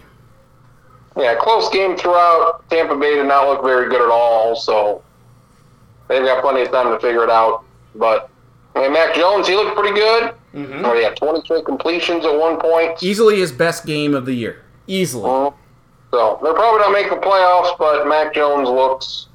Yeah, 1.16 1.34
close 1.37 1.68
game 1.70 1.96
throughout. 1.96 2.68
Tampa 2.70 2.96
Bay 2.96 3.14
did 3.16 3.26
not 3.26 3.48
look 3.48 3.62
very 3.62 3.88
good 3.88 4.00
at 4.00 4.11
all, 4.11 4.54
so 4.56 5.02
they've 6.08 6.22
got 6.24 6.42
plenty 6.42 6.62
of 6.62 6.70
time 6.70 6.92
to 6.92 6.98
figure 7.00 7.24
it 7.24 7.30
out. 7.30 7.64
But 7.94 8.30
I 8.74 8.82
mean, 8.82 8.92
Mac 8.92 9.14
Jones, 9.14 9.46
he 9.48 9.54
looked 9.54 9.76
pretty 9.76 9.94
good. 9.94 10.34
Mm-hmm. 10.54 10.84
Oh, 10.84 11.00
had 11.00 11.16
23 11.16 11.62
completions 11.62 12.24
at 12.24 12.37
one 12.38 12.58
point. 12.58 13.02
Easily 13.02 13.38
his 13.38 13.52
best 13.52 13.84
game 13.87 14.14
of 14.14 14.24
the 14.26 14.34
year. 14.34 14.62
Easily. 14.87 15.28
Mhm. 15.28 15.54
So 16.11 16.38
they're 16.42 16.54
probably 16.54 16.80
not 16.80 16.92
making 16.92 17.11
the 17.11 17.26
playoffs, 17.26 17.76
but 17.78 18.08
Mac 18.08 18.34
Jones 18.34 18.68
looks 18.68 19.26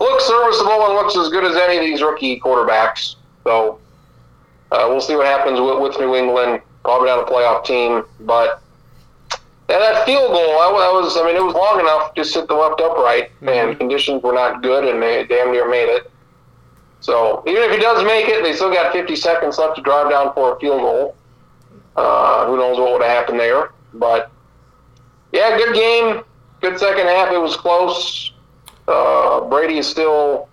looks 0.00 0.24
serviceable 0.24 0.86
and 0.86 0.94
looks 0.94 1.16
as 1.16 1.28
good 1.28 1.44
as 1.44 1.56
any 1.56 1.76
of 1.76 1.82
these 1.82 2.02
rookie 2.02 2.40
quarterbacks. 2.40 3.16
So 3.44 3.78
uh, 4.72 4.86
we'll 4.88 5.00
see 5.00 5.16
what 5.16 5.26
happens 5.26 5.60
with, 5.60 5.80
with 5.80 5.98
New 5.98 6.14
England. 6.14 6.62
Probably 6.82 7.08
not 7.08 7.28
a 7.28 7.30
playoff 7.30 7.64
team, 7.64 8.04
but 8.20 8.62
yeah, 9.68 9.78
that 9.80 10.06
field 10.06 10.30
goal, 10.30 10.38
I, 10.38 10.66
I 10.66 11.00
was, 11.00 11.16
I 11.16 11.24
mean, 11.26 11.34
it 11.34 11.42
was 11.42 11.54
long 11.54 11.80
enough 11.80 12.14
to 12.14 12.24
sit 12.24 12.46
the 12.46 12.54
left 12.54 12.80
upright, 12.80 13.32
and 13.42 13.76
conditions 13.76 14.22
were 14.22 14.32
not 14.32 14.62
good, 14.62 14.84
and 14.84 15.02
they 15.02 15.24
damn 15.24 15.50
near 15.50 15.68
made 15.68 15.88
it. 15.88 16.10
So 17.00 17.42
even 17.46 17.62
if 17.62 17.72
he 17.72 17.78
does 17.78 18.04
make 18.04 18.28
it, 18.28 18.44
they 18.44 18.52
still 18.52 18.72
got 18.72 18.92
50 18.92 19.16
seconds 19.16 19.58
left 19.58 19.76
to 19.76 19.82
drive 19.82 20.10
down 20.10 20.32
for 20.34 20.56
a 20.56 20.60
field 20.60 20.80
goal. 20.80 21.16
Uh, 21.96 22.46
who 22.46 22.56
knows 22.56 22.78
what 22.78 22.92
would 22.92 23.02
have 23.02 23.10
happened 23.10 23.40
there? 23.40 23.70
But 23.94 24.30
yeah, 25.32 25.56
good 25.56 25.74
game. 25.74 26.22
Good 26.60 26.78
second 26.78 27.06
half. 27.06 27.32
It 27.32 27.38
was 27.38 27.56
close. 27.56 28.32
Uh, 28.88 29.40
Brady 29.42 29.78
is 29.78 29.86
still 29.86 30.48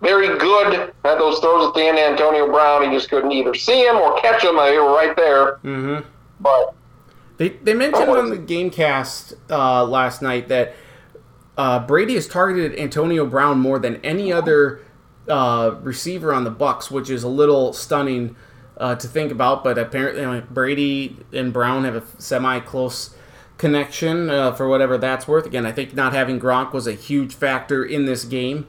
very 0.00 0.38
good 0.38 0.92
at 1.04 1.18
those 1.18 1.38
throws 1.40 1.68
at 1.68 1.74
the 1.74 1.82
end. 1.82 1.98
Antonio 1.98 2.50
Brown, 2.50 2.82
he 2.90 2.96
just 2.96 3.10
couldn't 3.10 3.32
either 3.32 3.54
see 3.54 3.84
him 3.84 3.96
or 3.96 4.18
catch 4.20 4.42
him. 4.44 4.56
They 4.56 4.78
were 4.78 4.92
right 4.94 5.14
there. 5.14 5.56
Mm-hmm. 5.64 6.08
But 6.40 6.74
They, 7.36 7.50
they 7.50 7.74
mentioned 7.74 8.08
Oh, 8.08 8.18
on 8.18 8.30
the 8.30 8.38
GameCast 8.38 9.34
uh, 9.50 9.84
last 9.84 10.22
night 10.22 10.48
that 10.48 10.74
uh, 11.58 11.80
Brady 11.86 12.14
has 12.14 12.26
targeted 12.26 12.78
Antonio 12.78 13.26
Brown 13.26 13.60
more 13.60 13.78
than 13.78 13.96
any 13.96 14.32
other 14.32 14.80
uh, 15.28 15.74
receiver 15.82 16.32
on 16.32 16.44
the 16.44 16.50
Bucs, 16.50 16.90
which 16.90 17.10
is 17.10 17.22
a 17.22 17.28
little 17.28 17.74
stunning 17.74 18.36
uh, 18.78 18.94
to 18.94 19.06
think 19.06 19.30
about. 19.30 19.62
But 19.62 19.76
apparently, 19.76 20.24
uh, 20.24 20.40
Brady 20.50 21.18
and 21.34 21.52
Brown 21.52 21.84
have 21.84 21.96
a 21.96 22.02
semi-close 22.18 23.14
connection 23.60 24.30
uh, 24.30 24.52
for 24.52 24.68
whatever 24.68 24.96
that's 24.96 25.28
worth. 25.28 25.44
Again, 25.44 25.66
I 25.66 25.72
think 25.72 25.94
not 25.94 26.14
having 26.14 26.40
Gronk 26.40 26.72
was 26.72 26.86
a 26.86 26.94
huge 26.94 27.34
factor 27.34 27.84
in 27.84 28.06
this 28.06 28.24
game. 28.24 28.66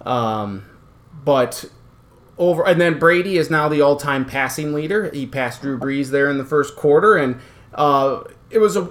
Um, 0.00 0.64
but 1.12 1.66
over 2.38 2.66
and 2.66 2.80
then 2.80 2.98
Brady 2.98 3.36
is 3.36 3.50
now 3.50 3.68
the 3.68 3.82
all-time 3.82 4.24
passing 4.24 4.72
leader. 4.72 5.10
He 5.10 5.26
passed 5.26 5.60
Drew 5.60 5.78
Brees 5.78 6.08
there 6.08 6.30
in 6.30 6.38
the 6.38 6.44
first 6.44 6.74
quarter, 6.74 7.16
and 7.16 7.38
uh, 7.74 8.22
it 8.48 8.58
was 8.60 8.76
a 8.76 8.90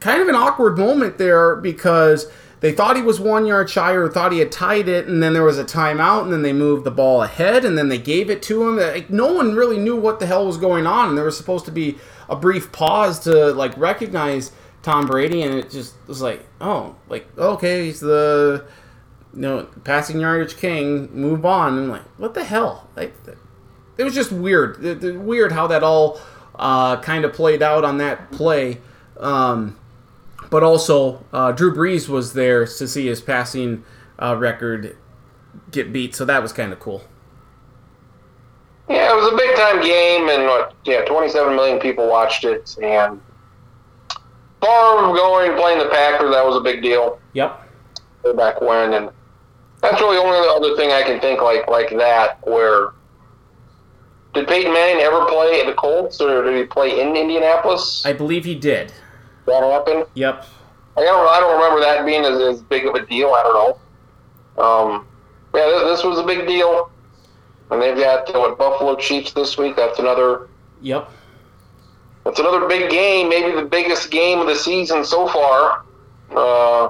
kind 0.00 0.22
of 0.22 0.28
an 0.28 0.34
awkward 0.34 0.78
moment 0.78 1.18
there 1.18 1.56
because 1.56 2.30
they 2.60 2.72
thought 2.72 2.96
he 2.96 3.02
was 3.02 3.20
one 3.20 3.44
yard 3.44 3.68
shy 3.68 3.92
or 3.92 4.08
thought 4.08 4.32
he 4.32 4.38
had 4.38 4.50
tied 4.50 4.88
it, 4.88 5.06
and 5.06 5.22
then 5.22 5.34
there 5.34 5.44
was 5.44 5.58
a 5.58 5.64
timeout, 5.64 6.22
and 6.22 6.32
then 6.32 6.40
they 6.40 6.54
moved 6.54 6.84
the 6.84 6.90
ball 6.90 7.22
ahead, 7.22 7.66
and 7.66 7.76
then 7.76 7.90
they 7.90 7.98
gave 7.98 8.30
it 8.30 8.42
to 8.44 8.66
him. 8.66 8.78
Like, 8.78 9.10
no 9.10 9.30
one 9.30 9.54
really 9.54 9.78
knew 9.78 9.96
what 9.96 10.20
the 10.20 10.26
hell 10.26 10.46
was 10.46 10.56
going 10.56 10.86
on, 10.86 11.10
and 11.10 11.18
there 11.18 11.24
was 11.26 11.36
supposed 11.36 11.66
to 11.66 11.70
be 11.70 11.98
a 12.30 12.34
brief 12.34 12.72
pause 12.72 13.18
to 13.20 13.52
like 13.52 13.76
recognize 13.76 14.52
Tom 14.86 15.04
Brady, 15.04 15.42
and 15.42 15.52
it 15.52 15.68
just 15.68 15.96
was 16.06 16.22
like, 16.22 16.46
oh, 16.60 16.94
like 17.08 17.26
okay, 17.36 17.86
he's 17.86 17.98
the 17.98 18.64
you 19.34 19.40
know 19.40 19.64
passing 19.82 20.20
yardage 20.20 20.56
king. 20.58 21.10
Move 21.12 21.44
on. 21.44 21.76
I'm 21.76 21.88
like, 21.88 22.04
what 22.18 22.34
the 22.34 22.44
hell? 22.44 22.88
Like, 22.94 23.12
it 23.98 24.04
was 24.04 24.14
just 24.14 24.30
weird. 24.30 24.80
The, 24.80 24.94
the 24.94 25.18
weird 25.18 25.50
how 25.50 25.66
that 25.66 25.82
all 25.82 26.20
uh, 26.54 27.00
kind 27.00 27.24
of 27.24 27.32
played 27.32 27.64
out 27.64 27.84
on 27.84 27.98
that 27.98 28.30
play. 28.30 28.78
Um, 29.18 29.76
but 30.50 30.62
also, 30.62 31.24
uh, 31.32 31.50
Drew 31.50 31.74
Brees 31.74 32.08
was 32.08 32.34
there 32.34 32.64
to 32.64 32.86
see 32.86 33.08
his 33.08 33.20
passing 33.20 33.82
uh, 34.22 34.36
record 34.36 34.96
get 35.72 35.92
beat, 35.92 36.14
so 36.14 36.24
that 36.26 36.40
was 36.40 36.52
kind 36.52 36.72
of 36.72 36.78
cool. 36.78 37.02
Yeah, 38.88 39.10
it 39.10 39.16
was 39.16 39.32
a 39.32 39.36
big 39.36 39.56
time 39.56 39.82
game, 39.82 40.28
and 40.28 40.44
what? 40.44 40.74
Yeah, 40.84 41.04
27 41.06 41.56
million 41.56 41.80
people 41.80 42.08
watched 42.08 42.44
it, 42.44 42.76
and 42.80 43.20
Favre 44.60 45.14
going 45.14 45.56
playing 45.56 45.78
the 45.78 45.88
Packers 45.88 46.30
that 46.32 46.44
was 46.44 46.56
a 46.56 46.60
big 46.60 46.82
deal. 46.82 47.20
Yep. 47.34 47.62
Back 48.36 48.60
when, 48.60 48.94
and 48.94 49.10
that's 49.80 50.00
really 50.00 50.16
only 50.16 50.38
the 50.40 50.48
only 50.48 50.68
other 50.68 50.76
thing 50.76 50.90
I 50.90 51.02
can 51.02 51.20
think 51.20 51.40
like 51.40 51.68
like 51.68 51.90
that. 51.90 52.44
Where 52.46 52.92
did 54.34 54.48
Peyton 54.48 54.72
Manning 54.72 55.02
ever 55.02 55.24
play 55.26 55.60
at 55.60 55.66
the 55.66 55.74
Colts, 55.74 56.20
or 56.20 56.42
did 56.42 56.56
he 56.56 56.64
play 56.64 57.00
in 57.00 57.14
Indianapolis? 57.14 58.04
I 58.04 58.12
believe 58.12 58.44
he 58.44 58.54
did. 58.54 58.92
That 59.46 59.62
happened. 59.62 60.06
Yep. 60.14 60.44
I 60.96 61.00
don't. 61.02 61.28
I 61.28 61.40
don't 61.40 61.54
remember 61.54 61.80
that 61.80 62.04
being 62.04 62.24
as, 62.24 62.40
as 62.40 62.62
big 62.62 62.86
of 62.86 62.94
a 62.94 63.06
deal. 63.06 63.28
I 63.28 63.42
don't 63.42 63.54
know. 63.54 64.62
Um, 64.62 65.06
yeah, 65.54 65.66
this, 65.66 65.82
this 65.82 66.04
was 66.04 66.18
a 66.18 66.24
big 66.24 66.46
deal, 66.46 66.90
and 67.70 67.80
they've 67.80 67.96
got 67.96 68.32
what 68.34 68.58
Buffalo 68.58 68.96
Chiefs 68.96 69.32
this 69.32 69.56
week. 69.56 69.76
That's 69.76 69.98
another. 69.98 70.48
Yep. 70.82 71.10
That's 72.26 72.40
another 72.40 72.66
big 72.66 72.90
game. 72.90 73.28
Maybe 73.28 73.54
the 73.54 73.64
biggest 73.64 74.10
game 74.10 74.40
of 74.40 74.48
the 74.48 74.56
season 74.56 75.04
so 75.04 75.28
far. 75.28 75.84
Uh, 76.32 76.88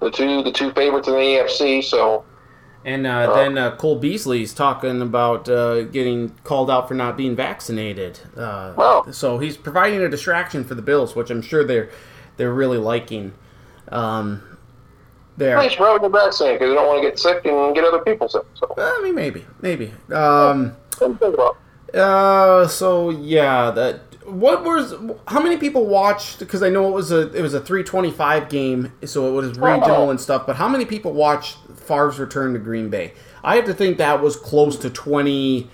the 0.00 0.10
two 0.10 0.42
the 0.42 0.50
two 0.50 0.72
favorites 0.72 1.06
in 1.06 1.14
the 1.14 1.20
AFC. 1.20 1.84
So. 1.84 2.24
And 2.86 3.06
uh, 3.06 3.34
then 3.34 3.58
uh, 3.58 3.76
Cole 3.76 3.98
Beasley's 3.98 4.54
talking 4.54 5.02
about 5.02 5.48
uh, 5.48 5.82
getting 5.82 6.30
called 6.44 6.70
out 6.70 6.88
for 6.88 6.94
not 6.94 7.16
being 7.16 7.36
vaccinated. 7.36 8.20
Uh, 8.36 8.72
Wow. 8.76 9.06
So 9.10 9.38
he's 9.38 9.56
providing 9.56 10.00
a 10.00 10.08
distraction 10.08 10.64
for 10.64 10.74
the 10.74 10.82
Bills, 10.82 11.14
which 11.14 11.28
I'm 11.28 11.42
sure 11.42 11.64
they're 11.64 11.90
they're 12.38 12.54
really 12.54 12.78
liking. 12.78 13.34
Um, 13.88 14.56
there. 15.36 15.56
Nice 15.56 15.78
road 15.78 15.98
to 15.98 16.08
vaccine 16.08 16.54
because 16.54 16.70
they 16.70 16.74
don't 16.74 16.86
want 16.86 17.02
to 17.02 17.08
get 17.08 17.18
sick 17.18 17.44
and 17.44 17.74
get 17.74 17.84
other 17.84 17.98
people 17.98 18.30
sick. 18.30 18.44
So. 18.54 18.72
I 18.78 19.00
mean, 19.02 19.14
maybe, 19.14 19.44
maybe. 19.60 19.92
Um, 20.10 20.74
something 20.96 21.18
to 21.18 21.18
think 21.18 21.34
about. 21.34 21.58
Uh, 21.94 22.66
so 22.66 23.10
yeah, 23.10 23.70
that 23.70 24.05
what 24.26 24.64
was 24.64 24.94
how 25.28 25.40
many 25.40 25.56
people 25.56 25.86
watched? 25.86 26.40
Because 26.40 26.62
I 26.62 26.68
know 26.68 26.88
it 26.88 26.92
was 26.92 27.12
a 27.12 27.32
it 27.32 27.42
was 27.42 27.54
a 27.54 27.60
three 27.60 27.82
twenty 27.82 28.10
five 28.10 28.48
game, 28.48 28.92
so 29.04 29.28
it 29.28 29.32
was 29.32 29.50
regional 29.50 29.90
oh. 29.90 30.10
and 30.10 30.20
stuff. 30.20 30.46
But 30.46 30.56
how 30.56 30.68
many 30.68 30.84
people 30.84 31.12
watched 31.12 31.58
Favre's 31.76 32.18
return 32.18 32.52
to 32.54 32.58
Green 32.58 32.90
Bay? 32.90 33.14
I 33.44 33.56
have 33.56 33.64
to 33.66 33.74
think 33.74 33.98
that 33.98 34.20
was 34.20 34.36
close 34.36 34.76
to 34.78 34.90
20, 34.90 35.70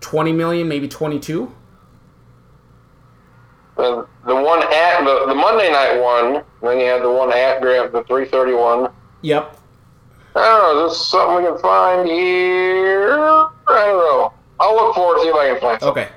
20 0.00 0.32
million, 0.32 0.68
maybe 0.68 0.88
twenty 0.88 1.20
two. 1.20 1.54
The, 3.76 4.08
the 4.26 4.34
one 4.34 4.60
at 4.60 5.04
the, 5.04 5.26
the 5.28 5.34
Monday 5.36 5.70
night 5.70 6.00
one, 6.00 6.42
then 6.62 6.80
you 6.80 6.86
had 6.86 7.02
the 7.02 7.10
one 7.12 7.32
at 7.32 7.60
Grant, 7.60 7.92
the 7.92 8.02
331. 8.02 8.90
Yep. 9.22 9.56
I 10.34 10.40
don't 10.40 10.76
know. 10.76 10.86
Is 10.86 10.92
this 10.92 11.06
something 11.06 11.36
we 11.36 11.48
can 11.48 11.58
find 11.60 12.08
here? 12.08 13.12
I 13.12 13.86
don't 13.86 13.98
know. 13.98 14.32
I'll 14.58 14.74
look 14.74 14.96
for 14.96 15.16
it, 15.16 15.22
see 15.22 15.28
if 15.28 15.34
I 15.36 15.52
can 15.52 15.60
find 15.60 15.80
something. 15.80 16.02
Okay. 16.02 16.12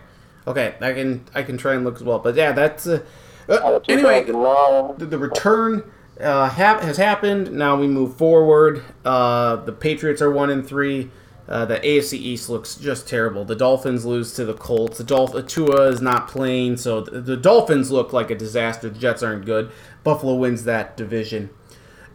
Okay. 0.48 0.76
I 0.82 0.94
can 0.94 1.24
I 1.34 1.44
can 1.44 1.58
try 1.58 1.74
and 1.74 1.84
look 1.84 1.96
as 1.96 2.04
well. 2.04 2.20
But 2.20 2.36
yeah, 2.36 2.52
that's 2.52 2.88
uh, 2.88 3.04
uh, 3.48 3.80
anyway. 3.88 4.24
the, 4.24 5.06
the 5.06 5.18
return 5.18 5.84
uh, 6.20 6.50
hap- 6.50 6.82
has 6.82 6.98
happened. 6.98 7.52
Now 7.52 7.76
we 7.76 7.88
move 7.88 8.16
forward. 8.16 8.84
Uh, 9.06 9.58
the 9.58 9.72
Patriots 9.72 10.22
are 10.22 10.32
one 10.32 10.50
and 10.50 10.68
three. 10.68 11.12
Uh, 11.48 11.66
the 11.66 11.80
AFC 11.80 12.14
East 12.14 12.50
looks 12.50 12.76
just 12.76 13.10
terrible. 13.10 13.44
The 13.44 13.56
Dolphins 13.56 14.06
lose 14.06 14.34
to 14.36 14.46
the 14.46 14.54
Colts. 14.54 15.00
The 15.00 15.04
Dolph- 15.04 15.48
Tua 15.48 15.90
is 15.90 16.00
not 16.00 16.30
playing, 16.30 16.78
so 16.78 17.02
the, 17.02 17.20
the 17.20 17.36
Dolphins 17.36 17.92
look 17.92 18.14
like 18.14 18.32
a 18.32 18.36
disaster. 18.36 18.90
The 18.90 18.98
Jets 18.98 19.22
aren't 19.22 19.46
good. 19.46 19.70
Buffalo 20.04 20.36
wins 20.36 20.64
that 20.64 20.96
division 20.96 21.50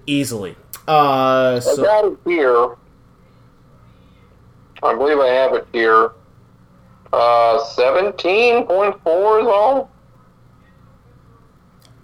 easily. 0.06 0.56
Uh, 0.88 1.56
I 1.56 1.58
so 1.58 1.82
got 1.82 2.04
it 2.06 2.18
here. 2.24 2.76
I 4.82 4.94
believe 4.94 5.18
I 5.18 5.28
have 5.28 5.52
it 5.54 5.66
here. 5.72 6.12
Uh, 7.12 7.58
17.4 7.76 9.40
is 9.40 9.46
all? 9.46 9.90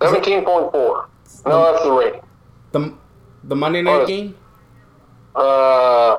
17.4. 0.00 1.06
No, 1.46 1.72
that's 1.72 1.84
the 1.84 1.92
rating. 1.92 2.20
the 2.72 2.94
the 3.44 3.56
Monday 3.56 3.82
night 3.82 4.06
game. 4.06 4.36
Uh, 5.34 6.18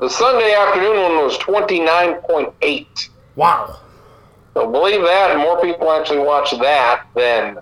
the 0.00 0.08
Sunday 0.08 0.54
afternoon 0.54 0.96
one 0.96 1.16
was 1.24 1.38
29.8. 1.38 3.08
Wow. 3.36 3.80
So 4.54 4.70
believe 4.70 5.02
that, 5.02 5.36
more 5.38 5.60
people 5.60 5.90
actually 5.90 6.20
watch 6.20 6.52
that 6.52 7.06
than 7.14 7.58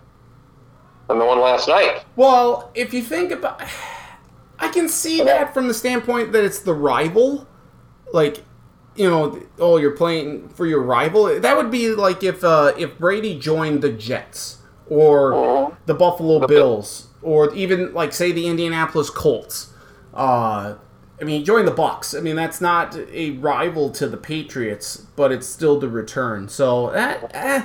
than 1.09 1.19
the 1.19 1.25
one 1.25 1.41
last 1.41 1.69
night. 1.69 2.05
Well, 2.17 2.71
if 2.75 2.93
you 2.95 3.03
think 3.03 3.33
about, 3.33 3.63
I 4.59 4.69
can 4.69 4.89
see 4.89 5.23
that 5.23 5.53
from 5.55 5.69
the 5.69 5.75
standpoint 5.75 6.33
that 6.33 6.45
it's 6.45 6.61
the 6.61 6.75
rival, 6.75 7.47
like, 8.13 8.45
you 8.95 9.09
know, 9.09 9.41
oh, 9.59 9.77
you're 9.79 9.97
playing 9.97 10.49
for 10.51 10.67
your 10.67 10.83
rival. 10.83 11.41
That 11.41 11.57
would 11.57 11.71
be 11.71 11.91
like 11.95 12.23
if 12.23 12.45
uh, 12.45 12.73
if 12.79 12.99
Brady 12.99 13.39
joined 13.39 13.83
the 13.83 13.91
Jets 13.91 14.59
or 14.89 15.33
Mhm. 15.33 15.77
the 15.87 15.95
Buffalo 15.95 16.47
Bills 16.47 17.09
or 17.23 17.53
even 17.55 17.93
like 17.95 18.13
say 18.13 18.33
the 18.33 18.47
Indianapolis 18.47 19.09
Colts. 19.11 19.73
Uh, 20.15 20.75
I 21.21 21.25
mean, 21.25 21.45
join 21.45 21.65
the 21.65 21.73
Bucs. 21.73 22.17
I 22.19 22.21
mean, 22.21 22.35
that's 22.37 22.61
not 22.61 22.97
a 23.13 23.31
rival 23.39 23.91
to 23.91 24.09
the 24.09 24.17
Patriots, 24.17 24.97
but 25.17 25.31
it's 25.33 25.47
still 25.47 25.79
the 25.79 25.89
return. 25.89 26.49
So 26.49 26.91
that. 26.91 27.31
Eh, 27.33 27.63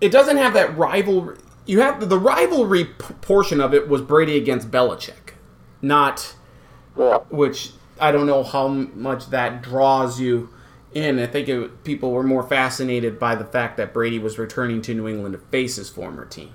it 0.00 0.10
doesn't 0.10 0.36
have 0.36 0.52
that 0.54 0.76
rival. 0.76 1.32
You 1.66 1.80
have 1.80 2.08
the 2.08 2.18
rivalry 2.18 2.84
portion 2.84 3.60
of 3.60 3.72
it 3.72 3.88
was 3.88 4.02
Brady 4.02 4.36
against 4.36 4.70
Belichick, 4.70 5.34
not 5.80 6.34
Yeah. 6.98 7.18
which 7.30 7.72
I 8.00 8.10
don't 8.12 8.26
know 8.26 8.42
how 8.42 8.66
m- 8.66 8.92
much 9.00 9.30
that 9.30 9.62
draws 9.62 10.20
you 10.20 10.50
in. 10.92 11.18
I 11.18 11.26
think 11.26 11.48
it, 11.48 11.84
people 11.84 12.10
were 12.12 12.22
more 12.22 12.42
fascinated 12.42 13.18
by 13.18 13.34
the 13.34 13.44
fact 13.44 13.76
that 13.76 13.92
Brady 13.92 14.18
was 14.18 14.38
returning 14.38 14.82
to 14.82 14.94
New 14.94 15.08
England 15.08 15.32
to 15.34 15.38
face 15.38 15.76
his 15.76 15.88
former 15.88 16.24
team. 16.24 16.52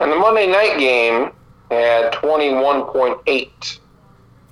And 0.00 0.10
the 0.10 0.16
Monday 0.16 0.46
night 0.46 0.78
game 0.78 1.30
had 1.70 2.12
21.8. 2.14 3.78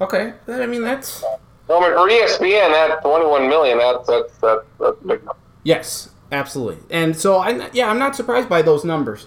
Okay, 0.00 0.34
I 0.48 0.66
mean 0.66 0.82
that's 0.82 1.22
I 1.68 1.80
mean, 1.80 1.92
for 1.94 2.08
ESPN, 2.08 2.72
that 2.72 3.02
21 3.02 3.48
million, 3.48 3.78
that's, 3.78 4.06
that's, 4.06 4.36
that's, 4.38 4.66
that's 4.78 4.98
big 5.00 5.24
number. 5.24 5.36
yes, 5.62 6.10
absolutely. 6.30 6.78
And 6.90 7.16
so 7.16 7.36
I 7.38 7.70
yeah, 7.72 7.88
I'm 7.88 7.98
not 7.98 8.14
surprised 8.16 8.48
by 8.48 8.62
those 8.62 8.84
numbers. 8.84 9.26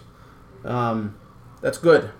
Um, 0.63 1.17
that's 1.61 1.77
good, 1.77 2.11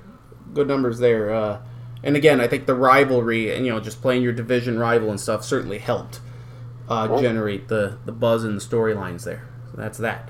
good 0.54 0.68
numbers 0.68 1.00
there. 1.00 1.34
Uh, 1.34 1.62
and 2.06 2.16
again, 2.18 2.42
I 2.42 2.48
think 2.48 2.68
the 2.68 2.76
rivalry 2.76 3.56
and 3.56 3.66
you 3.66 3.74
know 3.74 3.82
just 3.82 4.02
playing 4.02 4.24
your 4.24 4.34
division 4.34 4.80
rival 4.80 5.12
and 5.12 5.20
stuff 5.20 5.46
certainly 5.46 5.80
helped 5.80 6.22
uh, 6.90 7.10
generate 7.10 7.70
the 7.70 7.98
the 8.06 8.14
buzz 8.14 8.44
and 8.46 8.58
the 8.58 8.66
storylines 8.66 9.26
there. 9.26 9.48
So 9.72 9.78
that's 9.78 10.00
that. 10.00 10.30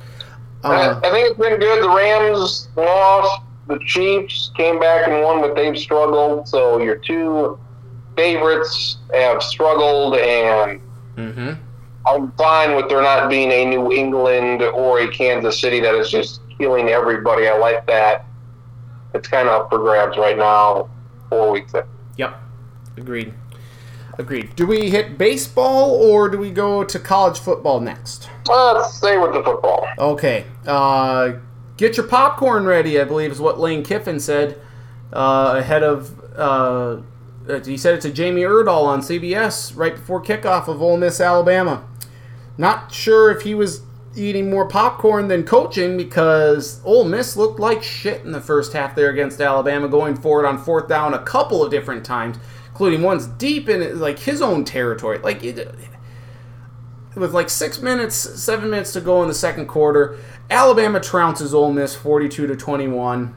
I, 0.69 0.89
I 0.89 0.89
Uh, 0.89 1.01
think 1.11 1.29
it's 1.29 1.39
been 1.39 1.59
good. 1.59 1.83
The 1.83 1.89
Rams 1.89 2.69
lost. 2.75 3.41
The 3.67 3.79
Chiefs 3.85 4.51
came 4.55 4.79
back 4.79 5.07
and 5.07 5.23
won, 5.23 5.41
but 5.41 5.55
they've 5.55 5.77
struggled. 5.77 6.47
So 6.47 6.79
your 6.79 6.97
two 6.97 7.59
favorites 8.17 8.99
have 9.13 9.43
struggled, 9.43 10.15
and 10.17 10.81
hmm 11.17 11.57
I'm 12.07 12.31
fine 12.33 12.75
with 12.75 12.87
there 12.89 13.01
not 13.01 13.29
being 13.29 13.51
a 13.51 13.65
New 13.65 13.91
England 13.91 14.61
or 14.61 14.99
a 14.99 15.07
Kansas 15.11 15.59
City 15.59 15.79
that 15.81 15.95
is 15.95 16.09
just 16.09 16.41
killing 16.59 16.89
everybody. 16.89 17.47
I 17.47 17.57
like 17.57 17.85
that. 17.87 18.25
It's 19.13 19.27
kind 19.27 19.49
of 19.49 19.61
up 19.63 19.69
for 19.69 19.79
grabs 19.79 20.17
right 20.17 20.37
now, 20.37 20.89
four 21.29 21.51
weeks 21.51 21.73
in. 21.73 21.83
Yep. 22.17 22.41
Agreed. 22.97 23.33
Agreed. 24.17 24.55
Do 24.55 24.65
we 24.65 24.89
hit 24.89 25.17
baseball 25.17 25.91
or 25.91 26.29
do 26.29 26.37
we 26.37 26.51
go 26.51 26.83
to 26.83 26.99
college 26.99 27.39
football 27.39 27.81
next? 27.81 28.29
Let's 28.47 28.95
stay 28.95 29.17
with 29.17 29.33
the 29.33 29.43
football. 29.43 29.85
Okay. 29.97 30.45
Uh, 30.65 31.33
get 31.77 31.97
your 31.97 32.07
popcorn 32.07 32.65
ready, 32.65 32.99
I 32.99 33.03
believe 33.03 33.31
is 33.31 33.41
what 33.41 33.59
Lane 33.59 33.83
Kiffin 33.83 34.19
said 34.19 34.59
uh, 35.11 35.55
ahead 35.57 35.83
of. 35.83 36.19
Uh, 36.35 37.01
uh, 37.47 37.59
he 37.63 37.77
said 37.77 37.95
it 37.95 38.01
to 38.01 38.11
Jamie 38.11 38.41
Erdahl 38.41 38.85
on 38.85 39.01
CBS 39.01 39.75
right 39.75 39.95
before 39.95 40.21
kickoff 40.21 40.67
of 40.67 40.81
Ole 40.81 40.97
Miss, 40.97 41.21
Alabama. 41.21 41.85
Not 42.57 42.91
sure 42.91 43.29
if 43.29 43.43
he 43.43 43.53
was 43.53 43.81
eating 44.15 44.49
more 44.49 44.67
popcorn 44.67 45.27
than 45.27 45.43
coaching 45.43 45.97
because 45.97 46.81
Ole 46.83 47.05
Miss 47.05 47.35
looked 47.35 47.59
like 47.59 47.83
shit 47.83 48.23
in 48.23 48.31
the 48.31 48.41
first 48.41 48.73
half 48.73 48.95
there 48.95 49.09
against 49.09 49.41
Alabama, 49.41 49.87
going 49.87 50.15
forward 50.15 50.45
on 50.45 50.57
fourth 50.57 50.87
down 50.87 51.13
a 51.13 51.23
couple 51.23 51.63
of 51.63 51.71
different 51.71 52.05
times, 52.05 52.37
including 52.67 53.01
ones 53.01 53.27
deep 53.27 53.69
in 53.69 53.99
like 53.99 54.19
his 54.19 54.41
own 54.41 54.63
territory. 54.65 55.19
Like 55.19 55.43
it, 55.43 55.75
with 57.15 57.33
like 57.33 57.49
six 57.49 57.81
minutes, 57.81 58.15
seven 58.15 58.69
minutes 58.69 58.93
to 58.93 59.01
go 59.01 59.21
in 59.21 59.27
the 59.27 59.33
second 59.33 59.67
quarter, 59.67 60.17
Alabama 60.49 60.99
trounces 60.99 61.53
Ole 61.53 61.73
Miss 61.73 61.95
forty-two 61.95 62.47
to 62.47 62.55
twenty-one. 62.55 63.35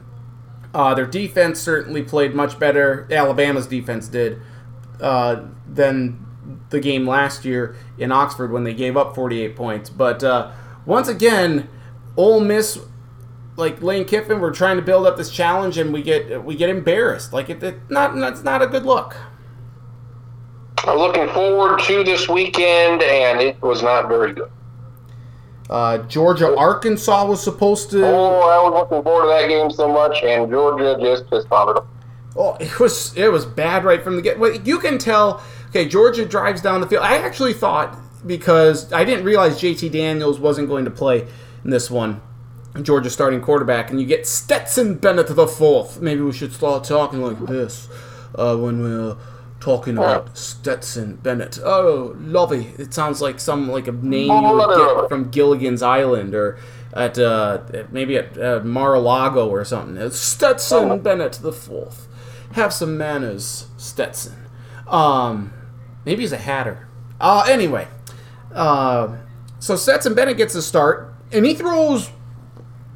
Uh, 0.73 0.93
their 0.93 1.07
defense 1.07 1.59
certainly 1.59 2.03
played 2.03 2.35
much 2.35 2.59
better. 2.59 3.07
Alabama's 3.11 3.65
defense 3.65 4.07
did 4.07 4.39
uh, 5.01 5.43
than 5.67 6.25
the 6.69 6.79
game 6.79 7.07
last 7.07 7.45
year 7.45 7.75
in 7.97 8.11
Oxford 8.11 8.51
when 8.51 8.63
they 8.63 8.73
gave 8.73 8.97
up 8.97 9.15
48 9.15 9.55
points. 9.55 9.89
But 9.89 10.23
uh, 10.23 10.51
once 10.85 11.07
again, 11.07 11.69
Ole 12.17 12.39
Miss, 12.39 12.79
like 13.55 13.81
Lane 13.81 14.05
Kiffin, 14.05 14.39
we're 14.39 14.53
trying 14.53 14.77
to 14.77 14.81
build 14.81 15.05
up 15.05 15.17
this 15.17 15.29
challenge, 15.29 15.77
and 15.77 15.93
we 15.93 16.01
get 16.01 16.43
we 16.43 16.55
get 16.55 16.69
embarrassed. 16.69 17.33
Like 17.33 17.49
it, 17.49 17.61
it 17.63 17.89
not 17.89 18.15
that's 18.15 18.43
not 18.43 18.61
a 18.61 18.67
good 18.67 18.85
look. 18.85 19.15
I'm 20.85 20.97
looking 20.97 21.27
forward 21.29 21.79
to 21.81 22.03
this 22.03 22.29
weekend, 22.29 23.01
and 23.03 23.41
it 23.41 23.61
was 23.61 23.83
not 23.83 24.07
very 24.07 24.33
good. 24.33 24.51
Uh, 25.69 25.99
Georgia 25.99 26.57
Arkansas 26.57 27.25
was 27.25 27.43
supposed 27.43 27.91
to. 27.91 28.03
Oh, 28.03 28.39
I 28.41 28.63
was 28.63 28.73
looking 28.73 29.03
forward 29.03 29.23
to 29.23 29.41
that 29.41 29.47
game 29.47 29.69
so 29.69 29.91
much, 29.91 30.23
and 30.23 30.49
Georgia 30.49 30.97
just 30.99 31.47
bothered 31.47 31.77
them. 31.77 31.87
Oh, 32.35 32.55
it 32.59 32.79
was 32.79 33.15
it 33.15 33.31
was 33.31 33.45
bad 33.45 33.83
right 33.83 34.03
from 34.03 34.15
the 34.15 34.21
get. 34.21 34.39
Well, 34.39 34.55
you 34.55 34.79
can 34.79 34.97
tell. 34.97 35.43
Okay, 35.69 35.87
Georgia 35.87 36.25
drives 36.25 36.61
down 36.61 36.81
the 36.81 36.87
field. 36.87 37.03
I 37.03 37.17
actually 37.17 37.53
thought 37.53 37.95
because 38.25 38.91
I 38.91 39.03
didn't 39.03 39.25
realize 39.25 39.59
JT 39.61 39.91
Daniels 39.91 40.39
wasn't 40.39 40.67
going 40.67 40.85
to 40.85 40.91
play 40.91 41.27
in 41.63 41.69
this 41.69 41.89
one. 41.89 42.21
Georgia 42.81 43.09
starting 43.09 43.41
quarterback, 43.41 43.89
and 43.89 43.99
you 43.99 44.05
get 44.05 44.27
Stetson 44.27 44.95
Bennett 44.95 45.27
the 45.27 45.47
fourth. 45.47 46.01
Maybe 46.01 46.21
we 46.21 46.31
should 46.31 46.53
start 46.53 46.83
talking 46.83 47.21
like 47.21 47.39
this 47.47 47.89
uh, 48.35 48.55
when 48.55 48.81
we're 48.81 49.17
talking 49.59 49.97
about 49.97 50.37
Stetson 50.37 51.15
Bennett. 51.15 51.59
Oh, 51.63 52.15
lovely! 52.19 52.67
It 52.77 52.93
sounds 52.93 53.21
like 53.21 53.39
some 53.39 53.69
like 53.69 53.87
a 53.87 53.91
name 53.91 54.27
you 54.27 54.53
would 54.53 54.77
get 54.77 55.09
from 55.09 55.29
Gilligan's 55.31 55.81
Island 55.81 56.35
or 56.35 56.59
at 56.93 57.17
uh, 57.17 57.61
maybe 57.91 58.17
at 58.17 58.37
uh, 58.37 58.61
Mar-a-Lago 58.63 59.49
or 59.49 59.65
something. 59.65 59.97
It's 59.97 60.19
Stetson 60.19 60.99
Bennett 60.99 61.33
the 61.33 61.51
fourth. 61.51 62.07
Have 62.53 62.73
some 62.73 62.97
manners, 62.97 63.67
Stetson. 63.77 64.47
Um, 64.87 65.53
maybe 66.05 66.21
he's 66.21 66.31
a 66.31 66.37
hatter. 66.37 66.87
Uh, 67.21 67.45
anyway, 67.47 67.87
uh, 68.53 69.17
so 69.59 69.75
Stetson 69.75 70.13
Bennett 70.13 70.37
gets 70.37 70.55
a 70.55 70.61
start, 70.61 71.13
and 71.31 71.45
he 71.45 71.53
throws 71.53 72.09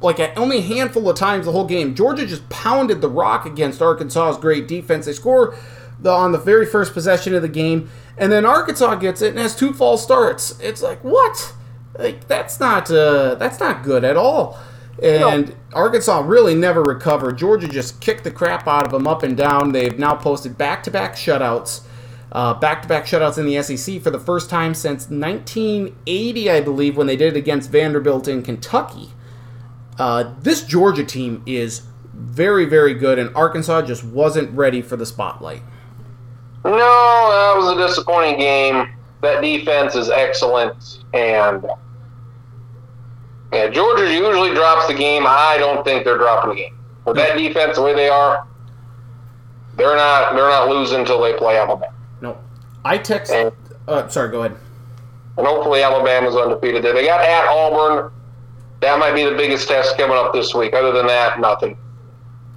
like 0.00 0.18
a, 0.18 0.34
only 0.34 0.58
a 0.58 0.62
handful 0.62 1.08
of 1.08 1.16
times 1.16 1.46
the 1.46 1.52
whole 1.52 1.66
game. 1.66 1.94
Georgia 1.94 2.26
just 2.26 2.48
pounded 2.48 3.00
the 3.00 3.08
rock 3.08 3.46
against 3.46 3.80
Arkansas's 3.80 4.40
great 4.40 4.68
defense. 4.68 5.06
They 5.06 5.12
score 5.12 5.56
the, 6.00 6.10
on 6.10 6.32
the 6.32 6.38
very 6.38 6.66
first 6.66 6.92
possession 6.92 7.34
of 7.34 7.42
the 7.42 7.48
game, 7.48 7.90
and 8.18 8.30
then 8.30 8.44
Arkansas 8.44 8.96
gets 8.96 9.22
it 9.22 9.30
and 9.30 9.38
has 9.38 9.56
two 9.56 9.72
false 9.72 10.02
starts. 10.02 10.58
It's 10.60 10.82
like 10.82 11.02
what? 11.02 11.54
Like 11.98 12.26
that's 12.28 12.60
not 12.60 12.90
uh, 12.90 13.36
that's 13.36 13.60
not 13.60 13.82
good 13.82 14.04
at 14.04 14.16
all. 14.16 14.58
And 15.02 15.48
no. 15.48 15.54
Arkansas 15.72 16.20
really 16.20 16.54
never 16.54 16.82
recovered. 16.82 17.36
Georgia 17.36 17.66
just 17.66 18.00
kicked 18.00 18.24
the 18.24 18.30
crap 18.30 18.68
out 18.68 18.86
of 18.86 18.92
them 18.92 19.06
up 19.06 19.22
and 19.22 19.36
down. 19.36 19.72
They've 19.72 19.98
now 19.98 20.14
posted 20.14 20.56
back-to-back 20.56 21.14
shutouts, 21.14 21.82
uh, 22.34 22.52
back-to-back 22.54 23.04
shutouts 23.04 23.38
in 23.38 23.46
the 23.46 23.62
SEC 23.62 24.02
for 24.02 24.10
the 24.10 24.18
first 24.18 24.50
time 24.50 24.74
since 24.74 25.08
1980, 25.08 26.50
I 26.50 26.60
believe, 26.60 26.96
when 26.96 27.06
they 27.06 27.16
did 27.16 27.34
it 27.34 27.38
against 27.38 27.70
Vanderbilt 27.70 28.26
in 28.26 28.42
Kentucky. 28.42 29.10
Uh, 29.98 30.34
this 30.40 30.64
Georgia 30.64 31.04
team 31.04 31.42
is 31.46 31.82
very, 32.12 32.64
very 32.64 32.94
good, 32.94 33.20
and 33.20 33.34
Arkansas 33.36 33.82
just 33.82 34.02
wasn't 34.02 34.50
ready 34.50 34.82
for 34.82 34.96
the 34.96 35.06
spotlight. 35.06 35.62
No, 36.64 36.72
that 36.72 37.54
was 37.56 37.76
a 37.76 37.86
disappointing 37.86 38.38
game. 38.38 38.88
That 39.20 39.40
defense 39.40 39.94
is 39.94 40.10
excellent, 40.10 41.04
and 41.14 41.64
yeah, 43.52 43.68
Georgia 43.68 44.12
usually 44.12 44.52
drops 44.54 44.88
the 44.88 44.94
game. 44.94 45.24
I 45.26 45.56
don't 45.58 45.84
think 45.84 46.04
they're 46.04 46.18
dropping 46.18 46.50
the 46.50 46.56
game. 46.56 46.78
With 47.04 47.16
that 47.16 47.36
defense 47.36 47.76
the 47.76 47.82
way 47.82 47.94
they 47.94 48.08
are, 48.08 48.46
they're 49.76 49.96
not 49.96 50.34
they're 50.34 50.48
not 50.48 50.68
losing 50.68 51.00
until 51.00 51.20
they 51.22 51.34
play 51.34 51.56
Alabama. 51.56 51.93
No, 52.20 52.38
I 52.84 52.98
text. 52.98 53.32
And, 53.32 53.52
uh, 53.88 54.08
sorry, 54.08 54.30
go 54.30 54.42
ahead. 54.42 54.58
And 55.36 55.46
hopefully 55.46 55.82
Alabama's 55.82 56.36
undefeated. 56.36 56.82
They 56.84 57.06
got 57.06 57.20
at 57.20 57.46
Auburn. 57.48 58.10
That 58.80 58.98
might 58.98 59.14
be 59.14 59.24
the 59.24 59.36
biggest 59.36 59.66
test 59.66 59.96
coming 59.96 60.16
up 60.16 60.32
this 60.32 60.54
week. 60.54 60.74
Other 60.74 60.92
than 60.92 61.06
that, 61.06 61.40
nothing. 61.40 61.76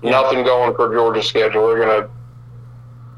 Yeah. 0.01 0.11
Nothing 0.11 0.43
going 0.43 0.75
for 0.75 0.93
Georgia's 0.93 1.27
schedule. 1.27 1.67
They're 1.67 1.79
gonna. 1.79 2.09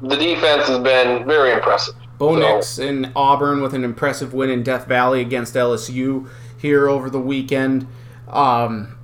The 0.02 0.16
defense 0.16 0.66
has 0.68 0.78
been 0.78 1.26
very 1.26 1.52
impressive. 1.52 1.94
Bo 2.16 2.36
Nix 2.36 2.68
so. 2.68 2.82
in 2.82 3.12
Auburn 3.16 3.62
with 3.62 3.74
an 3.74 3.84
impressive 3.84 4.32
win 4.32 4.50
in 4.50 4.62
Death 4.62 4.86
Valley 4.86 5.20
against 5.20 5.54
LSU 5.54 6.28
here 6.58 6.88
over 6.88 7.10
the 7.10 7.20
weekend. 7.20 7.86
Um, 8.28 8.96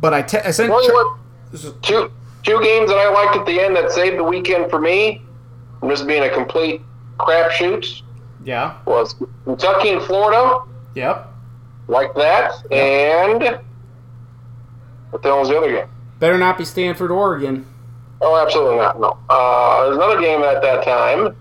but 0.00 0.14
I, 0.14 0.22
te- 0.22 0.38
I 0.38 0.50
sent 0.50 0.72
two 1.82 2.12
two 2.44 2.62
games 2.62 2.88
that 2.88 2.98
I 2.98 3.12
liked 3.12 3.36
at 3.36 3.46
the 3.46 3.60
end 3.60 3.76
that 3.76 3.90
saved 3.90 4.18
the 4.18 4.24
weekend 4.24 4.70
for 4.70 4.80
me. 4.80 5.22
I'm 5.88 5.96
just 5.96 6.06
being 6.06 6.22
a 6.22 6.28
complete 6.28 6.82
crapshoot. 7.18 8.02
Yeah. 8.44 8.76
Was 8.84 9.14
Kentucky 9.44 9.88
and 9.88 10.02
Florida. 10.02 10.60
Yep. 10.94 11.32
Like 11.86 12.14
that. 12.14 12.52
Yep. 12.70 13.42
And 13.42 13.60
what 15.08 15.22
the 15.22 15.28
hell 15.30 15.40
was 15.40 15.48
the 15.48 15.56
other 15.56 15.72
game? 15.72 15.88
Better 16.18 16.36
not 16.36 16.58
be 16.58 16.66
Stanford, 16.66 17.10
Oregon. 17.10 17.64
Oh, 18.20 18.36
absolutely 18.36 18.76
not. 18.76 19.00
No. 19.00 19.16
Uh, 19.30 19.84
there's 19.84 19.96
another 19.96 20.20
game 20.20 20.42
at 20.42 20.60
that 20.60 20.84
time 20.84 21.34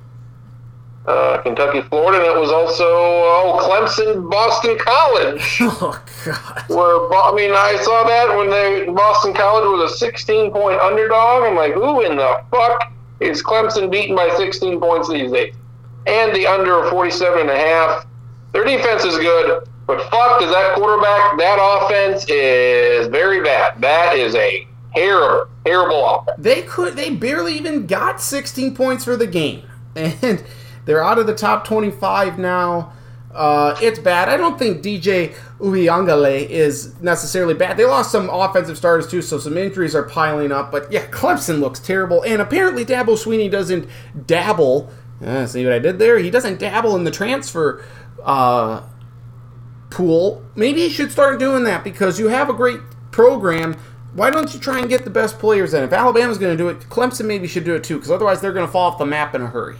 uh, 1.07 1.41
Kentucky, 1.41 1.81
Florida, 1.81 2.17
and 2.19 2.37
it 2.37 2.39
was 2.39 2.51
also 2.51 2.85
oh 2.85 3.59
Clemson, 3.61 4.29
Boston 4.29 4.77
College. 4.79 5.59
Oh 5.79 6.01
God! 6.25 6.63
Where 6.69 7.13
I 7.13 7.33
mean, 7.35 7.51
I 7.51 7.77
saw 7.81 8.03
that 8.05 8.37
when 8.37 8.49
they 8.49 8.91
Boston 8.93 9.33
College 9.33 9.65
was 9.65 9.91
a 9.91 9.97
16 9.97 10.51
point 10.51 10.79
underdog. 10.79 11.43
I'm 11.43 11.55
like, 11.55 11.73
who 11.73 12.05
in 12.05 12.15
the 12.15 12.41
fuck 12.51 12.91
is 13.19 13.43
Clemson 13.43 13.91
beaten 13.91 14.15
by 14.15 14.29
16 14.37 14.79
points 14.79 15.09
these 15.09 15.31
days? 15.31 15.53
And 16.05 16.35
the 16.35 16.47
under 16.47 16.83
of 16.83 16.89
47 16.89 17.41
and 17.41 17.49
a 17.49 17.57
half. 17.57 18.05
Their 18.53 18.63
defense 18.63 19.03
is 19.03 19.17
good, 19.17 19.67
but 19.85 20.01
fuck, 20.09 20.41
is 20.41 20.49
that 20.49 20.75
quarterback? 20.75 21.37
That 21.37 21.59
offense 21.59 22.25
is 22.29 23.07
very 23.07 23.41
bad. 23.41 23.81
That 23.81 24.15
is 24.15 24.35
a 24.35 24.67
terrible, 24.95 25.47
terrible 25.65 26.05
offense. 26.05 26.37
They 26.39 26.61
could, 26.63 26.95
they 26.95 27.09
barely 27.09 27.55
even 27.55 27.87
got 27.87 28.21
16 28.21 28.75
points 28.75 29.03
for 29.03 29.15
the 29.15 29.27
game, 29.27 29.63
and 29.95 30.43
they're 30.85 31.03
out 31.03 31.19
of 31.19 31.27
the 31.27 31.35
top 31.35 31.65
25 31.65 32.39
now. 32.39 32.93
Uh, 33.37 33.77
it's 33.83 33.99
bad. 33.99 34.29
I 34.29 34.35
don't 34.35 34.57
think 34.57 34.81
DJ 34.81 35.35
Uiagalelei 35.59 36.49
is 36.49 36.99
necessarily 37.03 37.53
bad. 37.53 37.77
They 37.77 37.85
lost 37.85 38.11
some 38.11 38.29
offensive 38.29 38.77
starters 38.77 39.07
too, 39.07 39.21
so 39.21 39.37
some 39.37 39.55
injuries 39.57 39.93
are 39.93 40.01
piling 40.09 40.51
up. 40.51 40.71
But 40.71 40.91
yeah, 40.91 41.05
Clemson 41.05 41.59
looks 41.59 41.79
terrible, 41.79 42.23
and 42.23 42.41
apparently 42.41 42.83
Dabo 42.83 43.09
Swinney 43.09 43.49
doesn't 43.49 43.87
dabble. 44.25 44.89
Uh, 45.23 45.45
see 45.45 45.63
what 45.63 45.73
I 45.73 45.77
did 45.77 45.99
there? 45.99 46.17
He 46.17 46.31
doesn't 46.31 46.59
dabble 46.59 46.95
in 46.95 47.03
the 47.03 47.11
transfer 47.11 47.85
uh, 48.23 48.81
pool. 49.91 50.43
Maybe 50.55 50.81
he 50.81 50.89
should 50.89 51.11
start 51.11 51.39
doing 51.39 51.63
that 51.65 51.83
because 51.83 52.19
you 52.19 52.29
have 52.29 52.49
a 52.49 52.53
great 52.53 52.79
program. 53.11 53.75
Why 54.15 54.31
don't 54.31 54.51
you 54.51 54.59
try 54.59 54.79
and 54.79 54.89
get 54.89 55.03
the 55.03 55.11
best 55.11 55.37
players 55.37 55.75
in? 55.75 55.83
If 55.83 55.93
Alabama's 55.93 56.39
going 56.39 56.57
to 56.57 56.63
do 56.63 56.69
it, 56.69 56.79
Clemson 56.89 57.27
maybe 57.27 57.47
should 57.47 57.65
do 57.65 57.75
it 57.75 57.83
too, 57.83 57.97
because 57.97 58.09
otherwise 58.09 58.41
they're 58.41 58.53
going 58.53 58.65
to 58.65 58.71
fall 58.71 58.91
off 58.91 58.97
the 58.97 59.05
map 59.05 59.35
in 59.35 59.43
a 59.43 59.47
hurry. 59.47 59.77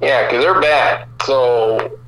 Yeah, 0.00 0.26
because 0.26 0.44
they're 0.44 0.60
bad. 0.60 1.06
So 1.24 1.98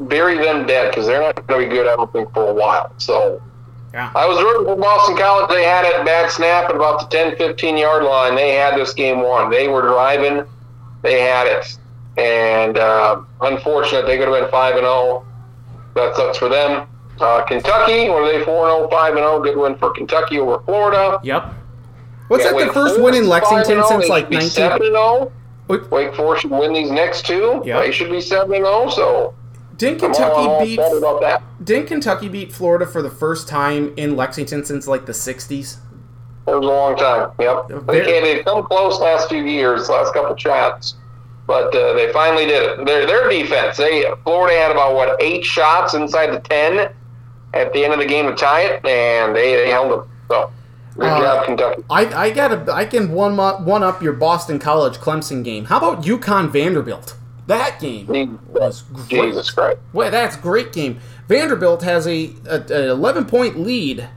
bury 0.00 0.38
them 0.38 0.66
dead 0.66 0.90
because 0.90 1.06
they're 1.06 1.20
not 1.20 1.46
going 1.46 1.62
to 1.62 1.68
be 1.68 1.74
good, 1.74 1.86
I 1.86 1.96
don't 1.96 2.12
think, 2.12 2.32
for 2.32 2.48
a 2.48 2.54
while. 2.54 2.92
So 2.98 3.42
yeah. 3.92 4.12
I 4.14 4.26
was 4.26 4.42
rooting 4.42 4.66
for 4.66 4.76
Boston 4.76 5.16
College. 5.16 5.50
They 5.50 5.64
had 5.64 5.84
it 5.84 6.04
bad 6.04 6.30
snap 6.30 6.70
at 6.70 6.76
about 6.76 7.00
the 7.00 7.16
10 7.16 7.36
15 7.36 7.76
yard 7.76 8.04
line. 8.04 8.34
They 8.34 8.54
had 8.54 8.76
this 8.76 8.92
game 8.94 9.20
won. 9.20 9.50
They 9.50 9.68
were 9.68 9.82
driving, 9.82 10.44
they 11.02 11.20
had 11.20 11.46
it. 11.46 11.78
And 12.16 12.78
uh, 12.78 13.22
unfortunate, 13.40 14.06
they 14.06 14.18
could 14.18 14.28
have 14.28 14.42
been 14.42 14.50
5 14.50 14.76
and 14.76 14.84
0. 14.84 15.26
That 15.94 16.14
sucks 16.16 16.38
for 16.38 16.48
them. 16.48 16.86
Uh, 17.20 17.42
Kentucky, 17.44 18.08
were 18.08 18.24
they 18.26 18.44
4 18.44 18.78
0, 18.78 18.88
5 18.88 19.14
0? 19.14 19.40
Good 19.40 19.56
win 19.56 19.76
for 19.76 19.90
Kentucky 19.90 20.38
over 20.38 20.62
Florida. 20.64 21.20
Yep. 21.22 21.54
What's 22.28 22.44
yeah, 22.44 22.52
that, 22.52 22.66
the 22.68 22.72
first 22.72 23.00
win 23.00 23.14
in 23.14 23.28
Lexington 23.28 23.82
since 23.86 24.08
like 24.08 24.30
19? 24.30 24.50
7 24.50 25.30
0. 25.70 25.88
Wake 25.90 26.14
Forest 26.14 26.42
should 26.42 26.50
win 26.50 26.72
these 26.72 26.90
next 26.90 27.26
two. 27.26 27.62
Yep. 27.64 27.84
They 27.84 27.92
should 27.92 28.10
be 28.10 28.20
seven 28.20 28.54
and 28.54 28.64
zero. 28.64 28.88
So 28.90 29.34
didn't 29.76 30.00
Kentucky 30.00 30.64
beat? 30.64 30.80
Didn't 31.62 31.86
Kentucky 31.86 32.28
beat 32.28 32.52
Florida 32.52 32.86
for 32.86 33.02
the 33.02 33.10
first 33.10 33.48
time 33.48 33.92
in 33.96 34.16
Lexington 34.16 34.64
since 34.64 34.86
like 34.86 35.06
the 35.06 35.12
'60s? 35.12 35.78
It 36.46 36.50
was 36.50 36.64
a 36.64 36.68
long 36.68 36.96
time. 36.96 37.30
Yep. 37.38 37.86
They 37.86 38.20
they've 38.20 38.44
come 38.44 38.64
close 38.64 38.98
last 39.00 39.28
few 39.28 39.44
years, 39.44 39.88
last 39.88 40.12
couple 40.14 40.36
shots, 40.36 40.96
but 41.46 41.74
uh, 41.74 41.92
they 41.94 42.12
finally 42.12 42.46
did 42.46 42.62
it. 42.62 42.86
Their 42.86 43.06
their 43.06 43.28
defense. 43.28 43.76
They 43.76 44.04
Florida 44.24 44.58
had 44.58 44.70
about 44.70 44.94
what 44.94 45.22
eight 45.22 45.44
shots 45.44 45.94
inside 45.94 46.28
the 46.28 46.40
ten. 46.40 46.90
at 47.54 47.72
the 47.72 47.84
end 47.84 47.92
of 47.92 47.98
the 47.98 48.06
game 48.06 48.26
to 48.26 48.34
tie 48.34 48.62
it, 48.62 48.84
and 48.86 49.34
they, 49.34 49.56
they 49.56 49.70
held 49.70 49.90
them. 49.90 50.08
So 50.28 50.52
good 51.00 51.08
Uh, 51.08 51.20
job, 51.20 51.44
Kentucky. 51.46 51.82
I, 51.90 52.06
I 52.26 52.30
gotta 52.30 52.72
I 52.72 52.84
can 52.84 53.12
one 53.12 53.36
mo- 53.36 53.58
one 53.62 53.82
up 53.82 54.02
your 54.02 54.12
Boston 54.12 54.58
College 54.58 54.98
Clemson 54.98 55.42
game. 55.42 55.64
How 55.66 55.78
about 55.78 56.04
UConn 56.04 56.50
Vanderbilt? 56.50 57.16
That 57.46 57.80
game 57.80 58.38
was 58.52 58.82
great. 58.82 59.08
Jesus 59.32 59.50
Christ. 59.50 59.78
Well, 59.92 60.10
that's 60.10 60.36
great 60.36 60.72
game. 60.72 61.00
Vanderbilt 61.26 61.82
has 61.82 62.06
a, 62.06 62.30
a, 62.48 62.60
a 62.70 62.90
11 62.92 63.24
point 63.26 63.58
lead 63.58 64.08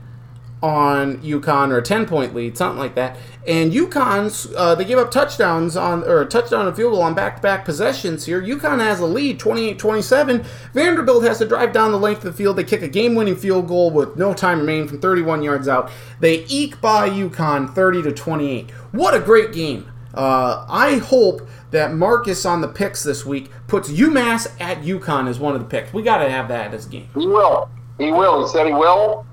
on 0.64 1.18
UConn 1.18 1.68
or 1.68 1.76
a 1.76 1.82
10 1.82 2.06
point 2.06 2.34
lead, 2.34 2.56
something 2.56 2.78
like 2.78 2.94
that. 2.94 3.18
And 3.46 3.70
UConn's 3.70 4.50
uh, 4.56 4.74
they 4.74 4.86
give 4.86 4.98
up 4.98 5.10
touchdowns 5.10 5.76
on 5.76 6.02
or 6.04 6.24
touchdown 6.24 6.66
and 6.66 6.74
field 6.74 6.94
goal 6.94 7.02
on 7.02 7.12
back 7.12 7.36
to 7.36 7.42
back 7.42 7.66
possessions 7.66 8.24
here. 8.24 8.40
UConn 8.40 8.78
has 8.78 8.98
a 8.98 9.04
lead 9.04 9.38
28-27. 9.38 10.46
Vanderbilt 10.72 11.22
has 11.24 11.36
to 11.36 11.46
drive 11.46 11.74
down 11.74 11.92
the 11.92 11.98
length 11.98 12.24
of 12.24 12.32
the 12.32 12.32
field. 12.32 12.56
They 12.56 12.64
kick 12.64 12.80
a 12.80 12.88
game 12.88 13.14
winning 13.14 13.36
field 13.36 13.68
goal 13.68 13.90
with 13.90 14.16
no 14.16 14.32
time 14.32 14.58
remaining 14.58 14.88
from 14.88 15.02
31 15.02 15.42
yards 15.42 15.68
out. 15.68 15.90
They 16.20 16.46
eke 16.48 16.80
by 16.80 17.10
UConn 17.10 17.74
30 17.74 18.02
to 18.04 18.12
28. 18.12 18.70
What 18.92 19.12
a 19.12 19.20
great 19.20 19.52
game. 19.52 19.90
Uh, 20.14 20.64
I 20.66 20.96
hope 20.96 21.46
that 21.72 21.92
Marcus 21.92 22.46
on 22.46 22.62
the 22.62 22.68
picks 22.68 23.02
this 23.02 23.26
week 23.26 23.50
puts 23.66 23.90
UMass 23.90 24.58
at 24.60 24.78
UConn 24.78 25.28
as 25.28 25.38
one 25.38 25.54
of 25.54 25.60
the 25.60 25.66
picks. 25.66 25.92
We 25.92 26.02
got 26.02 26.18
to 26.18 26.30
have 26.30 26.48
that 26.48 26.72
as 26.72 26.86
a 26.86 26.88
game. 26.88 27.08
He 27.12 27.26
will. 27.26 27.68
He 27.98 28.12
will. 28.12 28.46
He 28.46 28.48
said 28.48 28.66
he 28.66 28.72
will. 28.72 29.26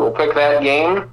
We'll 0.00 0.10
pick 0.12 0.34
that 0.34 0.62
game. 0.62 1.10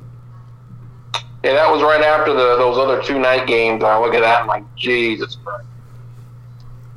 Yeah, 1.43 1.53
that 1.53 1.69
was 1.71 1.81
right 1.83 2.01
after 2.01 2.33
the 2.33 2.55
those 2.57 2.77
other 2.77 3.01
two 3.03 3.19
night 3.19 3.45
games. 3.47 3.83
I 3.83 3.99
look 3.99 4.13
at 4.13 4.21
that 4.21 4.41
and 4.41 4.49
I'm 4.51 4.63
like, 4.63 4.75
Jesus 4.75 5.35
Christ. 5.43 5.65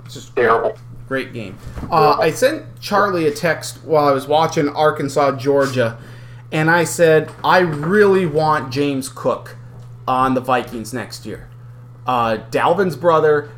It's 0.04 0.14
just 0.14 0.34
Terrible. 0.36 0.78
Great 1.08 1.32
game. 1.32 1.58
Uh, 1.90 2.16
I 2.20 2.30
sent 2.30 2.64
Charlie 2.80 3.26
a 3.26 3.32
text 3.32 3.78
while 3.84 4.06
I 4.06 4.12
was 4.12 4.28
watching 4.28 4.68
Arkansas, 4.68 5.32
Georgia, 5.32 5.98
and 6.52 6.70
I 6.70 6.84
said, 6.84 7.32
I 7.42 7.58
really 7.58 8.26
want 8.26 8.72
James 8.72 9.08
Cook 9.08 9.56
on 10.06 10.34
the 10.34 10.40
Vikings 10.40 10.94
next 10.94 11.26
year. 11.26 11.48
Uh, 12.06 12.38
Dalvin's 12.52 12.94
brother, 12.94 13.50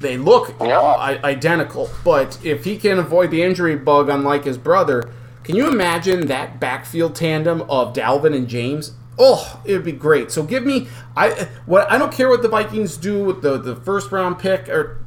they 0.00 0.16
look 0.18 0.52
Yeah. 0.60 1.18
identical, 1.22 1.88
but 2.04 2.38
if 2.44 2.64
he 2.64 2.76
can 2.76 2.98
avoid 2.98 3.30
the 3.30 3.42
injury 3.44 3.76
bug, 3.76 4.08
unlike 4.08 4.44
his 4.44 4.58
brother, 4.58 5.08
can 5.46 5.54
you 5.54 5.68
imagine 5.68 6.26
that 6.26 6.58
backfield 6.58 7.14
tandem 7.14 7.62
of 7.62 7.94
Dalvin 7.94 8.34
and 8.34 8.48
James? 8.48 8.94
Oh, 9.16 9.62
it 9.64 9.74
would 9.74 9.84
be 9.84 9.92
great. 9.92 10.32
So 10.32 10.42
give 10.42 10.66
me 10.66 10.88
I 11.16 11.48
what 11.66 11.90
I 11.90 11.98
don't 11.98 12.12
care 12.12 12.28
what 12.28 12.42
the 12.42 12.48
Vikings 12.48 12.96
do 12.96 13.22
with 13.22 13.42
the, 13.42 13.56
the 13.56 13.76
first 13.76 14.10
round 14.10 14.40
pick 14.40 14.68
or 14.68 14.98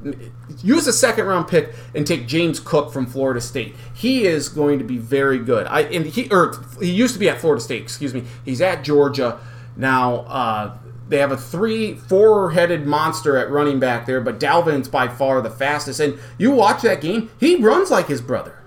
use 0.63 0.87
a 0.87 0.93
second 0.93 1.25
round 1.25 1.49
pick 1.49 1.75
and 1.93 2.07
take 2.07 2.25
James 2.25 2.61
Cook 2.61 2.93
from 2.93 3.05
Florida 3.05 3.41
State. 3.41 3.75
He 3.93 4.25
is 4.25 4.47
going 4.47 4.79
to 4.79 4.85
be 4.85 4.97
very 4.97 5.39
good. 5.39 5.67
I 5.67 5.81
and 5.81 6.05
he 6.05 6.29
or 6.31 6.55
he 6.79 6.89
used 6.89 7.13
to 7.15 7.19
be 7.19 7.27
at 7.27 7.41
Florida 7.41 7.61
State, 7.61 7.81
excuse 7.81 8.13
me. 8.13 8.23
He's 8.45 8.61
at 8.61 8.85
Georgia 8.85 9.39
now. 9.75 10.21
Uh, 10.21 10.77
they 11.09 11.17
have 11.17 11.31
a 11.31 11.37
three, 11.37 11.95
four-headed 11.95 12.85
monster 12.85 13.35
at 13.35 13.49
running 13.49 13.79
back 13.79 14.05
there, 14.05 14.21
but 14.21 14.39
Dalvin's 14.39 14.87
by 14.87 15.07
far 15.07 15.41
the 15.41 15.49
fastest. 15.49 15.99
And 15.99 16.17
you 16.37 16.51
watch 16.51 16.83
that 16.83 17.01
game; 17.01 17.29
he 17.39 17.57
runs 17.57 17.91
like 17.91 18.07
his 18.07 18.21
brother. 18.21 18.58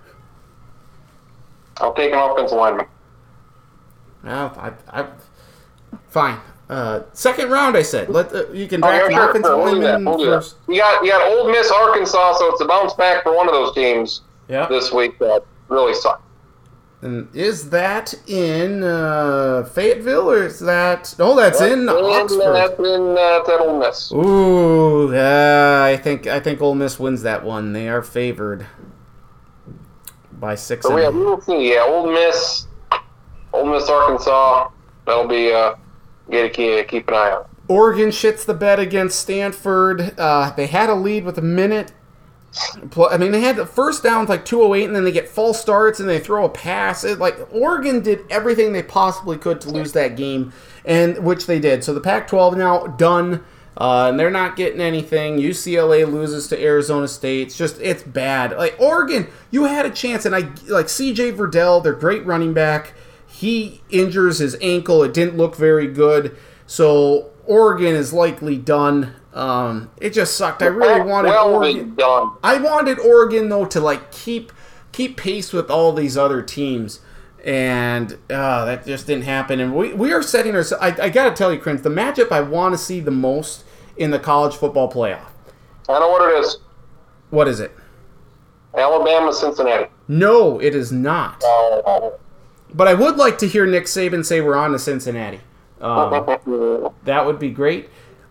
I'll 1.79 1.95
take 1.95 2.13
an 2.13 2.19
offensive 2.19 2.57
lineman. 2.59 2.87
Well, 4.25 4.55
I, 4.59 4.73
I, 5.03 5.07
fine. 6.09 6.39
Uh, 6.69 7.03
second 7.13 7.51
round, 7.51 7.77
I 7.77 7.83
said. 7.83 8.09
Let 8.09 8.33
uh, 8.35 8.51
you 8.53 8.67
can 8.69 8.83
Oh, 8.83 8.89
draft 8.89 9.03
yeah, 9.03 9.07
an 9.07 9.13
sure, 9.13 9.31
offensive 9.31 9.49
sure. 9.51 9.57
We'll 9.59 9.73
lineman 9.79 10.05
We'll 10.05 10.19
first. 10.25 10.57
You 10.69 10.79
got 10.79 11.05
you 11.05 11.11
got 11.11 11.31
Ole 11.33 11.51
Miss, 11.51 11.71
Arkansas, 11.71 12.35
so 12.35 12.51
it's 12.53 12.61
a 12.61 12.65
bounce 12.67 12.95
back 12.95 13.25
for 13.25 13.35
one 13.37 13.49
of 13.49 13.53
those 13.53 13.75
teams 13.75 14.23
Yeah. 14.49 14.67
this 14.69 14.93
week 14.93 15.19
that 15.19 15.43
really 15.69 15.93
sucked. 15.95 16.23
And 17.03 17.29
is 17.35 17.69
that 17.71 18.15
in 18.29 18.85
uh, 18.85 19.65
Fayetteville 19.75 20.31
or 20.31 20.45
is 20.45 20.61
that? 20.61 21.15
No, 21.19 21.35
that's 21.35 21.61
in 21.61 21.89
Oxford. 21.89 22.53
That's 22.55 22.79
in 22.79 23.11
uh, 23.11 23.15
that's 23.17 23.49
at 23.49 23.61
Ole 23.61 23.79
Miss. 23.81 24.13
Ooh, 24.13 25.13
uh, 25.13 25.83
I 25.85 25.97
think 25.97 26.29
I 26.29 26.39
think 26.39 26.63
Ole 26.63 26.77
Miss 26.77 27.01
wins 27.01 27.23
that 27.23 27.45
one. 27.45 27.73
They 27.73 27.89
are 27.89 28.03
favored 28.03 28.67
by 30.43 30.57
six. 30.57 30.85
So 30.85 30.95
we 30.95 31.03
have 31.03 31.15
we'll 31.15 31.41
see. 31.41 31.73
Yeah, 31.73 31.87
Ole 31.87 32.13
Miss, 32.13 32.67
Ole 33.55 33.65
Miss, 33.65 33.89
Arkansas. 33.89 34.69
That'll 35.07 35.27
be 35.27 35.51
uh, 35.51 35.77
get 36.31 36.45
a 36.45 36.51
key, 36.51 36.83
keep 36.85 37.09
an 37.09 37.15
eye 37.15 37.31
on. 37.31 37.47
Oregon 37.69 38.11
shits 38.11 38.45
the 38.45 38.53
bed 38.53 38.79
against 38.79 39.19
Stanford. 39.19 40.19
Uh, 40.19 40.53
they 40.55 40.67
had 40.67 40.91
a 40.91 40.95
lead 40.95 41.25
with 41.25 41.39
a 41.39 41.43
minute. 41.43 41.93
I 43.11 43.17
mean, 43.17 43.33
they 43.33 43.41
had 43.41 43.57
the 43.57 43.65
first 43.65 44.03
down 44.03 44.21
with 44.21 44.29
like 44.29 44.45
208, 44.45 44.85
and 44.85 44.95
then 44.95 45.05
they 45.05 45.13
get 45.13 45.27
false 45.27 45.59
starts 45.59 46.01
and 46.01 46.09
they 46.09 46.19
throw 46.19 46.45
a 46.45 46.51
pass. 46.51 47.03
It, 47.03 47.19
like 47.19 47.39
Oregon 47.51 48.03
did 48.03 48.21
everything 48.29 48.73
they 48.73 48.83
possibly 48.83 49.39
could 49.39 49.61
to 49.63 49.71
lose 49.71 49.93
that 49.93 50.17
game, 50.17 50.53
and 50.85 51.25
which 51.25 51.47
they 51.47 51.61
did. 51.61 51.83
So 51.83 51.95
the 51.95 52.01
Pac-12 52.01 52.59
now 52.59 52.89
done, 52.89 53.43
uh, 53.77 54.09
and 54.09 54.21
they're 54.21 54.31
not 54.31 54.57
getting 54.57 54.81
anything. 54.81 55.39
UCLA 55.39 56.11
loses 56.11 56.49
to 56.49 56.63
Arizona 56.63 57.09
State. 57.09 57.49
It's 57.49 57.57
just 57.57 57.81
it's 57.81 58.03
bad. 58.03 58.53
Like 58.57 58.77
Oregon, 58.79 59.29
you 59.51 59.65
had 59.65 59.87
a 59.87 59.91
chance, 59.91 60.27
and 60.27 60.35
I 60.35 60.41
like 60.69 60.87
CJ 60.87 61.37
Verdell, 61.37 61.83
their 61.83 61.95
great 61.95 62.25
running 62.27 62.53
back. 62.53 62.95
He 63.27 63.81
injures 63.91 64.39
his 64.39 64.57
ankle. 64.61 65.03
It 65.03 65.15
didn't 65.15 65.37
look 65.37 65.57
very 65.57 65.87
good. 65.89 66.37
So 66.67 67.31
Oregon 67.47 67.95
is 67.95 68.13
likely 68.13 68.57
done. 68.57 69.15
Um, 69.35 69.91
it 69.97 70.11
just 70.11 70.37
sucked. 70.37 70.63
I 70.63 70.67
really 70.67 71.01
wanted 71.01 71.31
well 71.31 71.55
Oregon. 71.55 71.95
done. 71.95 72.33
I 72.43 72.59
wanted 72.59 72.99
Oregon 72.99 73.49
though 73.49 73.65
to 73.67 73.81
like 73.81 74.13
keep 74.13 74.53
keep 74.93 75.17
pace 75.17 75.53
with 75.53 75.71
all 75.71 75.93
these 75.93 76.17
other 76.17 76.43
teams, 76.43 77.01
and 77.45 78.13
uh, 78.31 78.65
that 78.65 78.87
just 78.87 79.07
didn't 79.07 79.25
happen. 79.25 79.61
And 79.61 79.75
we, 79.75 79.93
we 79.93 80.13
are 80.13 80.23
setting 80.23 80.55
ourselves. 80.55 80.83
I, 80.83 81.07
I 81.07 81.09
got 81.09 81.29
to 81.29 81.35
tell 81.35 81.53
you, 81.53 81.59
Chris, 81.59 81.81
the 81.81 81.91
matchup 81.91 82.31
I 82.31 82.41
want 82.41 82.75
to 82.75 82.79
see 82.79 83.01
the 83.01 83.11
most 83.11 83.65
in 83.97 84.11
the 84.11 84.19
college 84.19 84.55
football 84.55 84.91
playoff. 84.91 85.27
I 85.89 85.99
know 85.99 86.09
what 86.09 86.31
it 86.31 86.45
is. 86.45 86.59
What 87.31 87.49
is 87.49 87.61
it? 87.61 87.73
Alabama, 88.75 89.33
Cincinnati. 89.33 89.91
No, 90.09 90.61
it 90.61 90.75
is 90.75 90.93
not. 90.93 91.43
Oh. 91.45 92.19
But 92.73 92.89
I 92.89 92.95
would 92.95 93.17
like 93.17 93.39
to 93.39 93.49
hear 93.49 93.67
Nick 93.67 93.85
Saban 93.85 94.25
say 94.25 94.41
we're 94.41 94.57
on 94.57 94.73
to 94.73 94.79
Cincinnati. 94.79 95.41
Um, 95.81 96.11
that 97.05 97.27
would 97.27 97.39
be 97.39 97.51
great. 97.51 97.91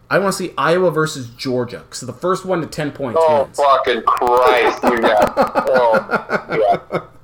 I 0.09 0.19
want 0.19 0.33
to 0.33 0.37
see 0.37 0.53
Iowa 0.57 0.91
versus 0.91 1.29
Georgia 1.29 1.79
because 1.79 2.01
the 2.01 2.13
first 2.13 2.43
one 2.43 2.59
to 2.61 2.67
ten 2.67 2.91
points 2.91 3.19
oh 3.21 3.43
wins. 3.43 3.57
fucking 3.57 4.03
Christ! 4.03 4.83
You 4.83 4.99
got. 4.99 5.33
Oh, 5.37 6.79
yeah. 6.91 7.01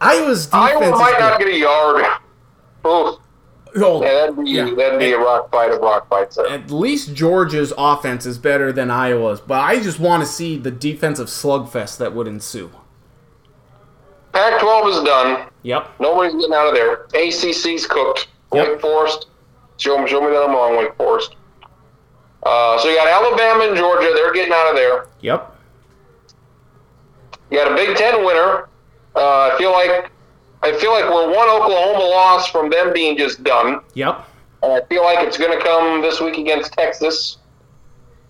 Iowa's 0.00 0.46
defense. 0.46 0.72
Iowa 0.72 0.90
might 0.90 1.16
not 1.18 1.38
get 1.38 1.48
a 1.48 1.56
yard. 1.56 2.04
Oh, 2.84 3.18
Yeah, 3.74 3.98
that'd 4.00 4.36
be 4.36 4.50
Yeah. 4.50 4.64
that'd 4.74 4.98
be 4.98 5.12
a 5.12 5.18
rock 5.18 5.50
fight 5.52 5.70
of 5.70 5.80
rock 5.80 6.08
fights. 6.08 6.36
There. 6.36 6.46
at 6.48 6.70
least 6.70 7.14
Georgia's 7.14 7.72
offense 7.78 8.26
is 8.26 8.36
better 8.38 8.72
than 8.72 8.90
Iowa's, 8.90 9.40
but 9.40 9.60
I 9.60 9.78
just 9.80 10.00
want 10.00 10.22
to 10.22 10.26
see 10.28 10.56
the 10.56 10.70
defensive 10.72 11.28
slugfest 11.28 11.98
that 11.98 12.12
would 12.14 12.26
ensue. 12.26 12.70
Pac-12 14.32 14.88
is 14.98 15.02
done. 15.04 15.46
Yep. 15.62 15.88
Nobody's 16.00 16.34
getting 16.34 16.52
out 16.54 16.68
of 16.68 16.74
there. 16.74 17.06
ACC's 17.14 17.86
cooked. 17.86 18.28
Yep. 18.52 18.68
Wake 18.68 18.80
Forest. 18.80 19.26
Show 19.76 19.98
me, 19.98 20.08
show 20.08 20.20
me 20.20 20.28
that 20.28 20.42
I'm 20.42 20.50
wrong, 20.52 20.76
Wake 20.76 20.94
Forest. 20.96 21.36
Uh, 22.42 22.78
so 22.78 22.88
you 22.88 22.96
got 22.96 23.08
Alabama 23.08 23.64
and 23.68 23.76
Georgia. 23.76 24.10
They're 24.14 24.32
getting 24.32 24.52
out 24.52 24.70
of 24.70 24.76
there. 24.76 25.06
Yep. 25.20 25.56
You 27.50 27.58
got 27.58 27.70
a 27.72 27.74
Big 27.74 27.96
Ten 27.96 28.24
winner. 28.24 28.68
Uh, 29.14 29.50
I 29.52 29.58
feel 29.58 29.72
like 29.72 30.10
I 30.62 30.72
feel 30.78 30.92
like 30.92 31.04
we're 31.04 31.34
one 31.34 31.48
Oklahoma 31.48 32.04
loss 32.04 32.48
from 32.48 32.70
them 32.70 32.92
being 32.92 33.16
just 33.16 33.42
done. 33.42 33.80
Yep. 33.94 34.26
And 34.62 34.72
I 34.72 34.80
feel 34.86 35.02
like 35.02 35.26
it's 35.26 35.38
going 35.38 35.56
to 35.56 35.64
come 35.64 36.02
this 36.02 36.20
week 36.20 36.36
against 36.36 36.72
Texas. 36.72 37.38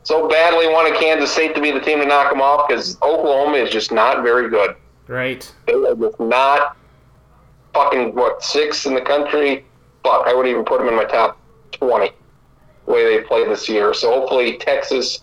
So 0.05 0.29
badly 0.29 0.69
wanted 0.69 0.99
Kansas 0.99 1.31
State 1.31 1.55
to 1.57 1.61
be 1.61 1.73
the 1.73 1.81
team 1.81 1.99
to 1.99 2.07
knock 2.07 2.31
them 2.31 2.41
off 2.41 2.69
because 2.69 2.97
Oklahoma 3.03 3.59
is 3.59 3.71
just 3.71 3.93
not 3.93 4.23
very 4.23 4.49
good. 4.49 4.77
Right. 5.09 5.53
They 5.67 5.75
are 5.75 5.95
just 5.95 6.21
not 6.21 6.77
fucking 7.75 8.15
what 8.15 8.43
six 8.43 8.87
in 8.87 8.95
the 8.95 9.01
country. 9.01 9.65
Fuck, 10.05 10.27
I 10.27 10.33
wouldn't 10.33 10.53
even 10.53 10.65
put 10.65 10.79
them 10.79 10.89
in 10.89 10.97
my 10.97 11.05
top 11.05 11.39
twenty. 11.73 12.13
The 12.87 12.93
way 12.93 13.05
they 13.05 13.25
played 13.25 13.49
this 13.49 13.69
year. 13.69 13.93
So 13.93 14.11
hopefully 14.13 14.57
Texas 14.57 15.21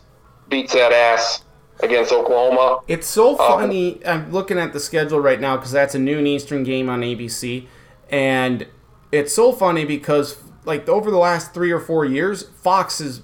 beats 0.49 0.73
that 0.73 0.91
ass 0.91 1.43
against 1.81 2.11
Oklahoma. 2.11 2.79
It's 2.87 3.07
so 3.07 3.35
funny. 3.35 4.05
I'm 4.05 4.31
looking 4.31 4.57
at 4.57 4.73
the 4.73 4.79
schedule 4.79 5.19
right 5.19 5.39
now 5.39 5.57
because 5.57 5.71
that's 5.71 5.95
a 5.95 5.99
noon 5.99 6.27
Eastern 6.27 6.63
game 6.63 6.89
on 6.89 7.01
ABC, 7.01 7.67
and 8.09 8.67
it's 9.11 9.33
so 9.33 9.51
funny 9.51 9.85
because 9.85 10.37
like 10.65 10.87
over 10.89 11.09
the 11.11 11.17
last 11.17 11.53
three 11.53 11.71
or 11.71 11.79
four 11.79 12.05
years, 12.05 12.43
Fox 12.43 12.99
has 12.99 13.21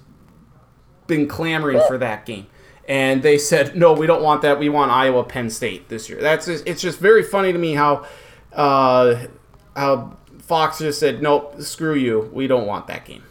been 1.08 1.28
clamoring 1.28 1.82
for 1.88 1.98
that 1.98 2.26
game, 2.26 2.48
and 2.88 3.24
they 3.24 3.38
said 3.38 3.76
no, 3.76 3.94
we 3.94 4.08
don't 4.08 4.24
want 4.24 4.42
that. 4.44 4.60
We 4.60 4.70
want 4.70 4.92
Iowa 4.92 5.24
Penn 5.24 5.50
State 5.50 5.90
this 5.90 6.10
year. 6.10 6.22
That's 6.22 6.46
just, 6.46 6.68
it's 6.68 6.82
just 6.82 7.00
very 7.00 7.24
funny 7.24 7.52
to 7.52 7.60
me 7.60 7.74
how 7.74 8.06
uh, 8.54 9.28
how 9.76 10.18
Fox 10.40 10.80
just 10.80 11.00
said 11.00 11.22
nope, 11.22 11.62
screw 11.62 11.96
you, 11.96 12.30
we 12.34 12.48
don't 12.48 12.68
want 12.68 12.88
that 12.88 13.06
game. 13.06 13.24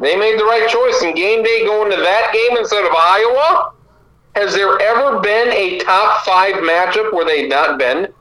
They 0.00 0.16
made 0.16 0.38
the 0.38 0.44
right 0.44 0.66
choice 0.68 1.02
in 1.02 1.14
game 1.14 1.42
day 1.42 1.66
going 1.66 1.90
to 1.90 1.96
that 1.96 2.32
game 2.32 2.56
instead 2.56 2.84
of 2.84 2.92
Iowa. 2.92 3.72
Has 4.34 4.54
there 4.54 4.80
ever 4.80 5.20
been 5.20 5.48
a 5.52 5.78
top 5.80 6.24
five 6.24 6.54
matchup 6.56 7.12
where 7.12 7.24
they've 7.24 7.48
not 7.48 7.78
been? 7.78 8.12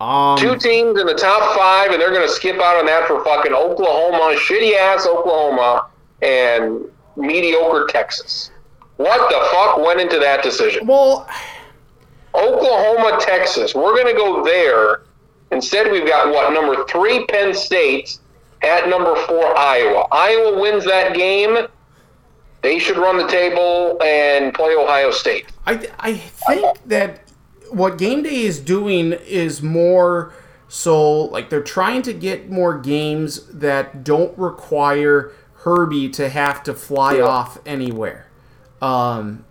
Um, 0.00 0.36
Two 0.38 0.56
teams 0.56 0.98
in 0.98 1.06
the 1.06 1.14
top 1.14 1.56
five, 1.56 1.90
and 1.90 2.00
they're 2.00 2.12
going 2.12 2.26
to 2.26 2.32
skip 2.32 2.56
out 2.56 2.76
on 2.76 2.86
that 2.86 3.06
for 3.06 3.22
fucking 3.22 3.52
Oklahoma, 3.52 4.34
shitty 4.38 4.74
ass 4.76 5.06
Oklahoma, 5.06 5.86
and 6.22 6.86
mediocre 7.16 7.86
Texas. 7.88 8.50
What 8.96 9.30
the 9.30 9.48
fuck 9.52 9.78
went 9.78 10.00
into 10.00 10.18
that 10.18 10.42
decision? 10.42 10.86
well, 10.86 11.28
Oklahoma, 12.34 13.18
Texas. 13.20 13.74
We're 13.74 13.94
going 13.94 14.06
to 14.06 14.14
go 14.14 14.44
there. 14.44 15.02
Instead, 15.50 15.90
we've 15.90 16.06
got 16.06 16.32
what 16.32 16.52
number 16.52 16.84
three 16.86 17.26
Penn 17.26 17.52
State 17.52 18.18
at 18.62 18.88
number 18.88 19.16
four 19.26 19.56
Iowa. 19.58 20.06
Iowa 20.12 20.60
wins 20.60 20.84
that 20.84 21.14
game. 21.14 21.66
They 22.62 22.78
should 22.78 22.98
run 22.98 23.16
the 23.16 23.26
table 23.26 23.98
and 24.02 24.52
play 24.52 24.74
Ohio 24.74 25.10
State. 25.10 25.46
I 25.66 25.88
I 25.98 26.14
think 26.14 26.78
that 26.86 27.22
what 27.70 27.98
game 27.98 28.22
day 28.22 28.42
is 28.42 28.58
doing 28.58 29.12
is 29.12 29.62
more 29.62 30.32
so 30.68 31.22
like 31.24 31.50
they're 31.50 31.62
trying 31.62 32.02
to 32.02 32.12
get 32.12 32.50
more 32.50 32.78
games 32.78 33.46
that 33.46 34.04
don't 34.04 34.36
require 34.38 35.32
Herbie 35.64 36.08
to 36.10 36.28
have 36.28 36.62
to 36.64 36.74
fly 36.74 37.16
Yeah. 37.16 37.24
off 37.24 37.58
anywhere, 37.66 38.26
um, 38.82 39.44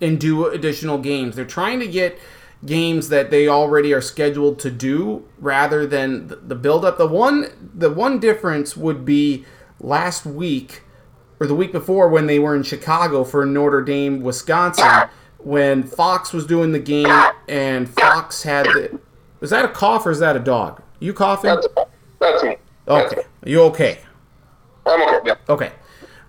and 0.00 0.18
do 0.20 0.46
additional 0.46 0.98
games. 0.98 1.36
They're 1.36 1.44
trying 1.44 1.80
to 1.80 1.86
get 1.86 2.18
games 2.64 3.08
that 3.08 3.30
they 3.30 3.48
already 3.48 3.92
are 3.92 4.02
scheduled 4.02 4.58
to 4.60 4.70
do 4.70 5.24
rather 5.38 5.86
than 5.86 6.28
the, 6.28 6.36
the 6.36 6.54
build 6.54 6.84
up. 6.84 6.98
The 6.98 7.06
one 7.06 7.46
the 7.74 7.90
one 7.90 8.18
difference 8.20 8.76
would 8.76 9.04
be 9.04 9.44
last 9.80 10.24
week 10.26 10.82
or 11.40 11.46
the 11.46 11.54
week 11.54 11.72
before 11.72 12.08
when 12.08 12.26
they 12.26 12.38
were 12.38 12.54
in 12.54 12.62
Chicago 12.62 13.24
for 13.24 13.44
Notre 13.46 13.82
Dame, 13.82 14.20
Wisconsin, 14.22 15.08
when 15.38 15.82
Fox 15.82 16.32
was 16.32 16.46
doing 16.46 16.72
the 16.72 16.78
game 16.78 17.08
and 17.48 17.88
Fox 17.88 18.42
had 18.42 18.66
the. 18.66 19.00
Was 19.40 19.50
that 19.50 19.64
a 19.64 19.68
cough 19.68 20.04
or 20.04 20.10
is 20.10 20.18
that 20.18 20.36
a 20.36 20.40
dog? 20.40 20.82
You 20.98 21.14
coughing? 21.14 21.48
That's, 21.54 21.66
that's 22.20 22.42
me. 22.42 22.56
That's 22.84 23.12
Okay. 23.12 23.22
me. 23.22 23.50
You 23.50 23.62
okay? 23.62 24.00
I'm 24.84 25.00
okay. 25.02 25.18
Yeah. 25.24 25.34
Okay. 25.48 25.72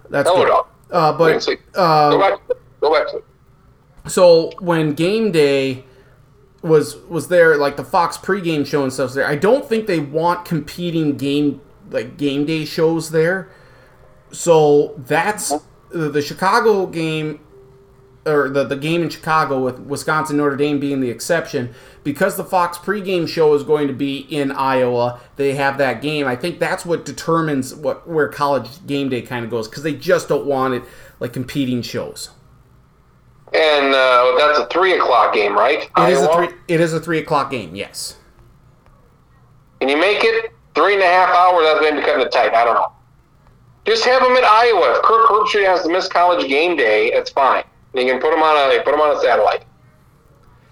That's 0.09 0.29
Hello, 0.29 0.43
good. 0.43 0.49
dog. 0.49 0.67
Uh, 0.89 1.17
but 1.17 1.47
uh, 1.75 2.09
Go 2.11 2.19
back. 2.19 2.39
Go 2.79 2.93
back 2.93 3.07
to 3.11 3.21
so 4.07 4.51
when 4.59 4.93
game 4.93 5.31
day 5.31 5.85
was 6.63 6.97
was 7.07 7.27
there 7.27 7.57
like 7.57 7.77
the 7.77 7.83
Fox 7.83 8.17
pregame 8.17 8.65
show 8.65 8.83
and 8.83 8.91
stuff's 8.91 9.13
there, 9.13 9.27
I 9.27 9.35
don't 9.35 9.67
think 9.67 9.87
they 9.87 9.99
want 9.99 10.45
competing 10.45 11.17
game 11.17 11.61
like 11.89 12.17
game 12.17 12.45
day 12.45 12.65
shows 12.65 13.11
there. 13.11 13.49
So 14.31 14.95
that's 14.97 15.53
the, 15.89 16.09
the 16.09 16.21
Chicago 16.21 16.85
game 16.87 17.39
or 18.25 18.49
the, 18.49 18.63
the 18.63 18.75
game 18.75 19.01
in 19.01 19.09
Chicago 19.09 19.63
with 19.63 19.79
Wisconsin 19.79 20.37
Notre 20.37 20.55
Dame 20.55 20.79
being 20.79 21.01
the 21.01 21.09
exception 21.09 21.73
because 22.03 22.37
the 22.37 22.43
Fox 22.43 22.77
pregame 22.77 23.27
show 23.27 23.53
is 23.55 23.63
going 23.63 23.87
to 23.87 23.93
be 23.93 24.19
in 24.29 24.51
Iowa 24.51 25.19
they 25.37 25.55
have 25.55 25.79
that 25.79 26.01
game 26.03 26.27
I 26.27 26.35
think 26.35 26.59
that's 26.59 26.85
what 26.85 27.03
determines 27.03 27.73
what 27.73 28.07
where 28.07 28.27
college 28.27 28.85
game 28.85 29.09
day 29.09 29.23
kind 29.23 29.43
of 29.43 29.49
goes 29.49 29.67
because 29.67 29.81
they 29.81 29.95
just 29.95 30.29
don't 30.29 30.45
want 30.45 30.75
it 30.75 30.83
like 31.19 31.33
competing 31.33 31.81
shows 31.81 32.29
And 33.53 33.93
uh, 33.93 34.35
that's 34.37 34.59
a 34.59 34.67
three 34.67 34.93
o'clock 34.93 35.33
game, 35.33 35.53
right? 35.53 35.89
It 35.97 36.09
is 36.09 36.21
a 36.21 36.33
three. 36.33 36.49
It 36.67 36.79
is 36.79 36.93
a 36.93 36.99
three 36.99 37.19
o'clock 37.19 37.51
game. 37.51 37.75
Yes. 37.75 38.17
Can 39.79 39.89
you 39.89 39.99
make 39.99 40.23
it 40.23 40.51
three 40.73 40.93
and 40.93 41.03
a 41.03 41.07
half 41.07 41.35
hours? 41.35 41.65
That's 41.65 41.79
going 41.81 41.95
maybe 41.95 42.05
cutting 42.05 42.25
it 42.25 42.31
tight. 42.31 42.53
I 42.53 42.63
don't 42.63 42.75
know. 42.75 42.90
Just 43.85 44.05
have 44.05 44.21
them 44.21 44.33
at 44.33 44.43
Iowa. 44.43 44.95
If 44.97 45.03
Kirk 45.03 45.27
Herbstreit 45.27 45.65
has 45.65 45.83
to 45.83 45.89
miss 45.89 46.07
college 46.07 46.47
game 46.47 46.75
day, 46.75 47.07
it's 47.07 47.31
fine. 47.31 47.63
You 47.93 48.05
can 48.05 48.21
put 48.21 48.33
him 48.33 48.41
on 48.41 48.55
a 48.55 48.81
put 48.83 48.93
him 48.93 49.01
on 49.01 49.15
a 49.15 49.19
satellite. 49.19 49.65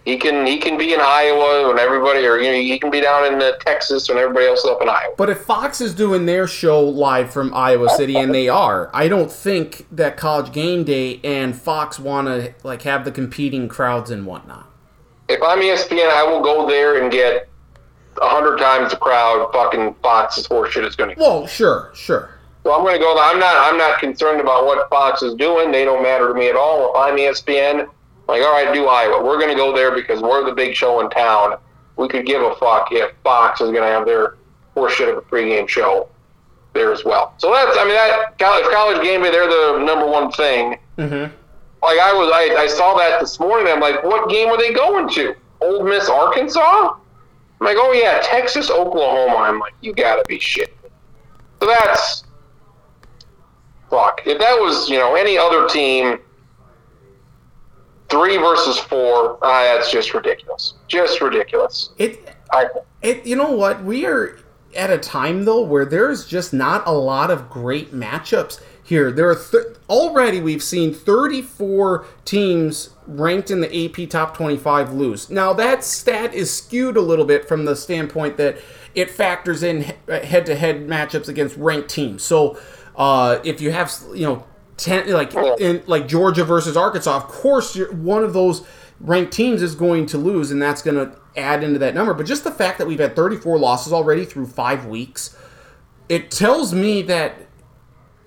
He 0.06 0.18
can 0.18 0.46
he 0.46 0.58
can 0.58 0.78
be 0.78 0.94
in 0.94 1.00
Iowa 1.02 1.68
when 1.68 1.78
everybody, 1.80 2.26
or 2.26 2.38
you 2.38 2.52
know, 2.52 2.58
he 2.58 2.80
can 2.80 2.90
be 2.90 3.02
down 3.02 3.32
in 3.32 3.42
uh, 3.42 3.52
Texas 3.60 4.08
when 4.08 4.18
everybody 4.18 4.46
else 4.46 4.60
is 4.60 4.66
up 4.66 4.82
in 4.82 4.90
Iowa. 4.90 5.14
But 5.18 5.30
if 5.30 5.42
Fox 5.42 5.82
is 5.82 5.94
doing 5.94 6.26
their 6.26 6.48
show 6.48 6.82
live 6.82 7.32
from 7.32 7.54
Iowa 7.54 7.90
City, 7.90 8.16
and 8.16 8.34
they 8.34 8.48
are, 8.48 8.90
I 8.94 9.08
don't 9.08 9.32
think 9.32 9.86
that 9.92 10.16
College 10.16 10.54
Game 10.54 10.84
Day 10.84 11.20
and 11.24 11.56
Fox 11.56 12.00
want 12.00 12.28
to 12.28 12.54
like 12.64 12.84
have 12.84 13.06
the 13.06 13.12
competing 13.12 13.68
crowds 13.68 14.10
and 14.10 14.26
whatnot. 14.26 14.68
If 15.28 15.42
I'm 15.44 15.60
ESPN, 15.60 16.10
I 16.10 16.24
will 16.24 16.42
go 16.42 16.68
there 16.68 17.04
and 17.04 17.12
get 17.12 17.50
a 18.22 18.28
hundred 18.28 18.58
times 18.58 18.92
the 18.92 18.98
crowd. 18.98 19.52
Fucking 19.52 19.96
Fox's 20.02 20.48
horseshit 20.48 20.88
is 20.88 20.96
going 20.96 21.16
to. 21.16 21.22
Well, 21.22 21.46
sure, 21.46 21.92
sure. 21.94 22.39
So 22.70 22.76
I'm 22.76 22.84
going 22.84 22.94
to 22.94 23.00
go. 23.00 23.18
I'm 23.20 23.40
not. 23.40 23.56
I'm 23.58 23.80
not 23.80 24.00
concerned 24.00 24.40
about 24.40 24.64
what 24.64 24.88
Fox 24.92 25.24
is 25.24 25.34
doing. 25.34 25.72
They 25.72 25.86
don't 25.86 26.04
matter 26.04 26.28
to 26.28 26.36
me 26.36 26.50
at 26.50 26.56
all. 26.56 26.92
If 26.92 26.96
I'm 26.98 27.18
ESPN, 27.18 27.90
like, 28.28 28.44
all 28.44 28.52
right, 28.52 28.72
do 28.72 28.86
Iowa. 28.86 29.26
We're 29.26 29.40
going 29.40 29.50
to 29.50 29.56
go 29.56 29.76
there 29.76 29.90
because 29.90 30.22
we're 30.22 30.46
the 30.46 30.54
big 30.54 30.76
show 30.76 31.00
in 31.00 31.10
town. 31.10 31.58
We 31.96 32.08
could 32.08 32.28
give 32.28 32.44
a 32.44 32.54
fuck 32.58 32.90
if 32.92 33.12
Fox 33.24 33.60
is 33.60 33.72
going 33.72 33.82
to 33.82 33.88
have 33.88 34.06
their 34.06 34.36
horseshit 34.76 35.10
of 35.10 35.18
a 35.18 35.22
pregame 35.22 35.68
show 35.68 36.10
there 36.74 36.94
as 36.94 37.04
well. 37.04 37.34
So 37.40 37.52
that's. 37.52 37.76
I 37.76 37.86
mean, 37.86 37.96
that 37.96 38.38
college, 38.38 38.66
college 38.72 39.02
game 39.02 39.24
day, 39.24 39.32
they're 39.32 39.48
the 39.48 39.84
number 39.84 40.06
one 40.06 40.32
thing. 40.34 40.78
Mm-hmm. 41.00 41.34
Like 41.82 42.00
I 42.00 42.14
was, 42.14 42.32
I, 42.32 42.56
I 42.56 42.68
saw 42.68 42.96
that 43.00 43.20
this 43.20 43.40
morning. 43.40 43.74
I'm 43.74 43.80
like, 43.80 44.04
what 44.04 44.30
game 44.30 44.50
are 44.50 44.58
they 44.60 44.74
going 44.74 45.10
to? 45.10 45.34
Ole 45.62 45.84
Miss, 45.86 46.08
Arkansas. 46.08 46.92
I'm 46.92 47.66
like, 47.66 47.78
oh 47.80 47.94
yeah, 47.94 48.20
Texas, 48.22 48.70
Oklahoma. 48.70 49.38
I'm 49.38 49.58
like, 49.58 49.74
you 49.82 49.92
gotta 49.92 50.24
be 50.28 50.38
shit. 50.38 50.78
So 51.60 51.66
that's. 51.66 52.19
If 54.30 54.38
that 54.38 54.60
was, 54.60 54.88
you 54.88 55.00
know, 55.00 55.16
any 55.16 55.40
other 55.40 55.68
team, 55.68 56.20
three 58.10 58.38
versus 58.38 58.78
four, 58.78 59.40
ah, 59.42 59.64
that's 59.64 59.92
just 59.92 60.14
ridiculous. 60.14 60.76
Just 60.88 61.20
ridiculous. 61.20 61.90
It 61.98 62.36
I, 62.52 62.68
It, 63.02 63.26
you 63.26 63.36
know 63.36 63.52
what? 63.52 63.84
We 63.84 64.06
are 64.06 64.38
at 64.76 64.92
a 64.92 65.00
time 65.00 65.46
though 65.46 65.62
where 65.62 65.84
there's 65.84 66.28
just 66.28 66.54
not 66.54 66.84
a 66.86 66.92
lot 66.92 67.32
of 67.32 67.50
great 67.50 67.92
matchups 67.92 68.62
here. 68.84 69.12
There 69.12 69.30
are 69.30 69.36
th- 69.36 69.78
already 69.90 70.40
we've 70.42 70.62
seen 70.62 70.94
34 70.94 72.06
teams 72.24 72.92
ranked 73.08 73.50
in 73.50 73.62
the 73.62 73.86
AP 73.86 74.10
top 74.10 74.36
25 74.38 74.94
lose. 74.94 75.30
Now 75.32 75.54
that 75.54 75.84
stat 75.84 76.36
is 76.36 76.56
skewed 76.56 76.98
a 76.98 77.02
little 77.02 77.26
bit 77.26 77.48
from 77.48 77.66
the 77.66 77.76
standpoint 77.76 78.38
that 78.38 78.60
it 78.94 79.10
factors 79.10 79.64
in 79.64 79.82
head 80.08 80.46
to 80.46 80.56
head 80.56 80.88
matchups 80.88 81.28
against 81.28 81.56
ranked 81.58 81.90
teams. 81.90 82.24
So 82.24 82.60
uh, 83.00 83.40
if 83.44 83.62
you 83.62 83.72
have 83.72 83.92
you 84.14 84.26
know 84.26 84.46
10 84.78 85.12
like 85.12 85.34
in 85.60 85.82
like 85.88 86.08
Georgia 86.08 86.44
versus 86.44 86.78
Arkansas, 86.78 87.16
of 87.16 87.24
course 87.24 87.76
one 87.92 88.24
of 88.24 88.34
those 88.34 88.64
ranked 89.00 89.34
teams 89.34 89.62
is 89.62 89.74
going 89.74 90.06
to 90.08 90.18
lose, 90.18 90.52
and 90.52 90.62
that's 90.62 90.82
going 90.82 90.96
to 90.96 91.18
add 91.38 91.64
into 91.64 91.80
that 91.80 91.96
number. 91.96 92.14
But 92.14 92.26
just 92.26 92.44
the 92.44 92.52
fact 92.52 92.78
that 92.78 92.88
we've 92.88 93.00
had 93.00 93.16
34 93.16 93.58
losses 93.58 93.94
already 93.94 94.26
through 94.26 94.48
five 94.48 94.86
weeks, 94.86 95.36
it 96.10 96.30
tells 96.30 96.74
me 96.74 97.02
that 97.04 97.48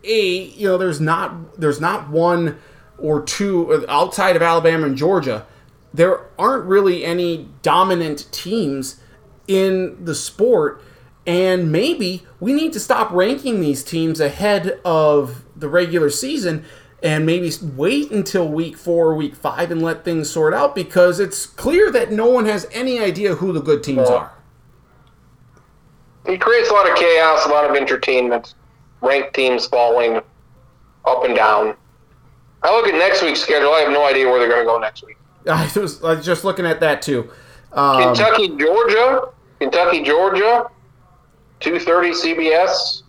a 0.05 0.45
you 0.45 0.67
know 0.67 0.79
there's 0.79 1.01
not 1.01 1.61
there's 1.61 1.81
not 1.81 2.09
one 2.09 2.59
or 2.99 3.23
two 3.23 3.85
outside 3.89 4.37
of 4.37 4.43
Alabama 4.43 4.87
and 4.87 4.97
Georgia. 4.97 5.47
There 5.95 6.27
aren't 6.39 6.65
really 6.65 7.05
any 7.05 7.49
dominant 7.61 8.33
teams 8.33 9.01
in 9.47 10.03
the 10.03 10.15
sport. 10.15 10.83
And 11.27 11.71
maybe 11.71 12.27
we 12.41 12.53
need 12.53 12.73
to 12.73 12.81
stop 12.81 13.11
ranking 13.13 13.61
these 13.61 13.85
teams 13.85 14.21
ahead 14.21 14.81
of 14.85 15.45
the 15.55 15.69
regular 15.69 16.11
season 16.11 16.65
and 17.03 17.27
maybe 17.27 17.51
wait 17.77 18.11
until 18.11 18.49
week 18.49 18.77
four 18.77 19.09
or 19.09 19.15
week 19.15 19.35
five 19.35 19.71
and 19.71 19.83
let 19.83 20.05
things 20.05 20.31
sort 20.31 20.55
out 20.55 20.75
because 20.75 21.21
it's 21.21 21.47
clear 21.47 21.91
that 21.91 22.13
no 22.13 22.29
one 22.29 22.47
has 22.47 22.67
any 22.73 23.01
idea 23.01 23.37
who 23.37 23.53
the 23.53 23.61
good 23.61 23.83
teams 23.83 24.09
are. 24.09 24.33
he 26.27 26.39
creates 26.39 26.71
a 26.71 26.73
lot 26.73 26.89
of 26.89 26.97
chaos, 26.97 27.47
a 27.47 27.49
lot 27.49 27.69
of 27.69 27.77
entertainment. 27.77 28.55
Ranked 29.01 29.35
teams 29.35 29.67
falling 29.67 30.21
up 31.05 31.25
and 31.25 31.35
down. 31.35 31.75
I 32.63 32.71
look 32.77 32.87
at 32.87 32.95
next 32.95 33.23
week's 33.23 33.41
schedule. 33.41 33.73
I 33.73 33.81
have 33.81 33.91
no 33.93 34.07
idea 34.07 34.29
where 34.29 34.39
they're 34.39 34.49
going 34.49 34.61
to 34.61 34.67
go 34.67 34.79
next 34.79 35.05
week. 35.05 35.17
I 35.51 35.71
was, 35.75 36.03
I 36.05 36.15
was 36.15 36.25
just 36.25 36.45
looking 36.45 36.67
at 36.67 36.79
that 36.81 37.03
too. 37.03 37.31
Um, 37.73 38.03
Kentucky, 38.03 38.49
Georgia, 38.57 39.29
Kentucky, 39.59 40.03
Georgia, 40.05 40.71
two 41.63 41.79
thirty 41.79 42.11
CBS. 42.11 43.03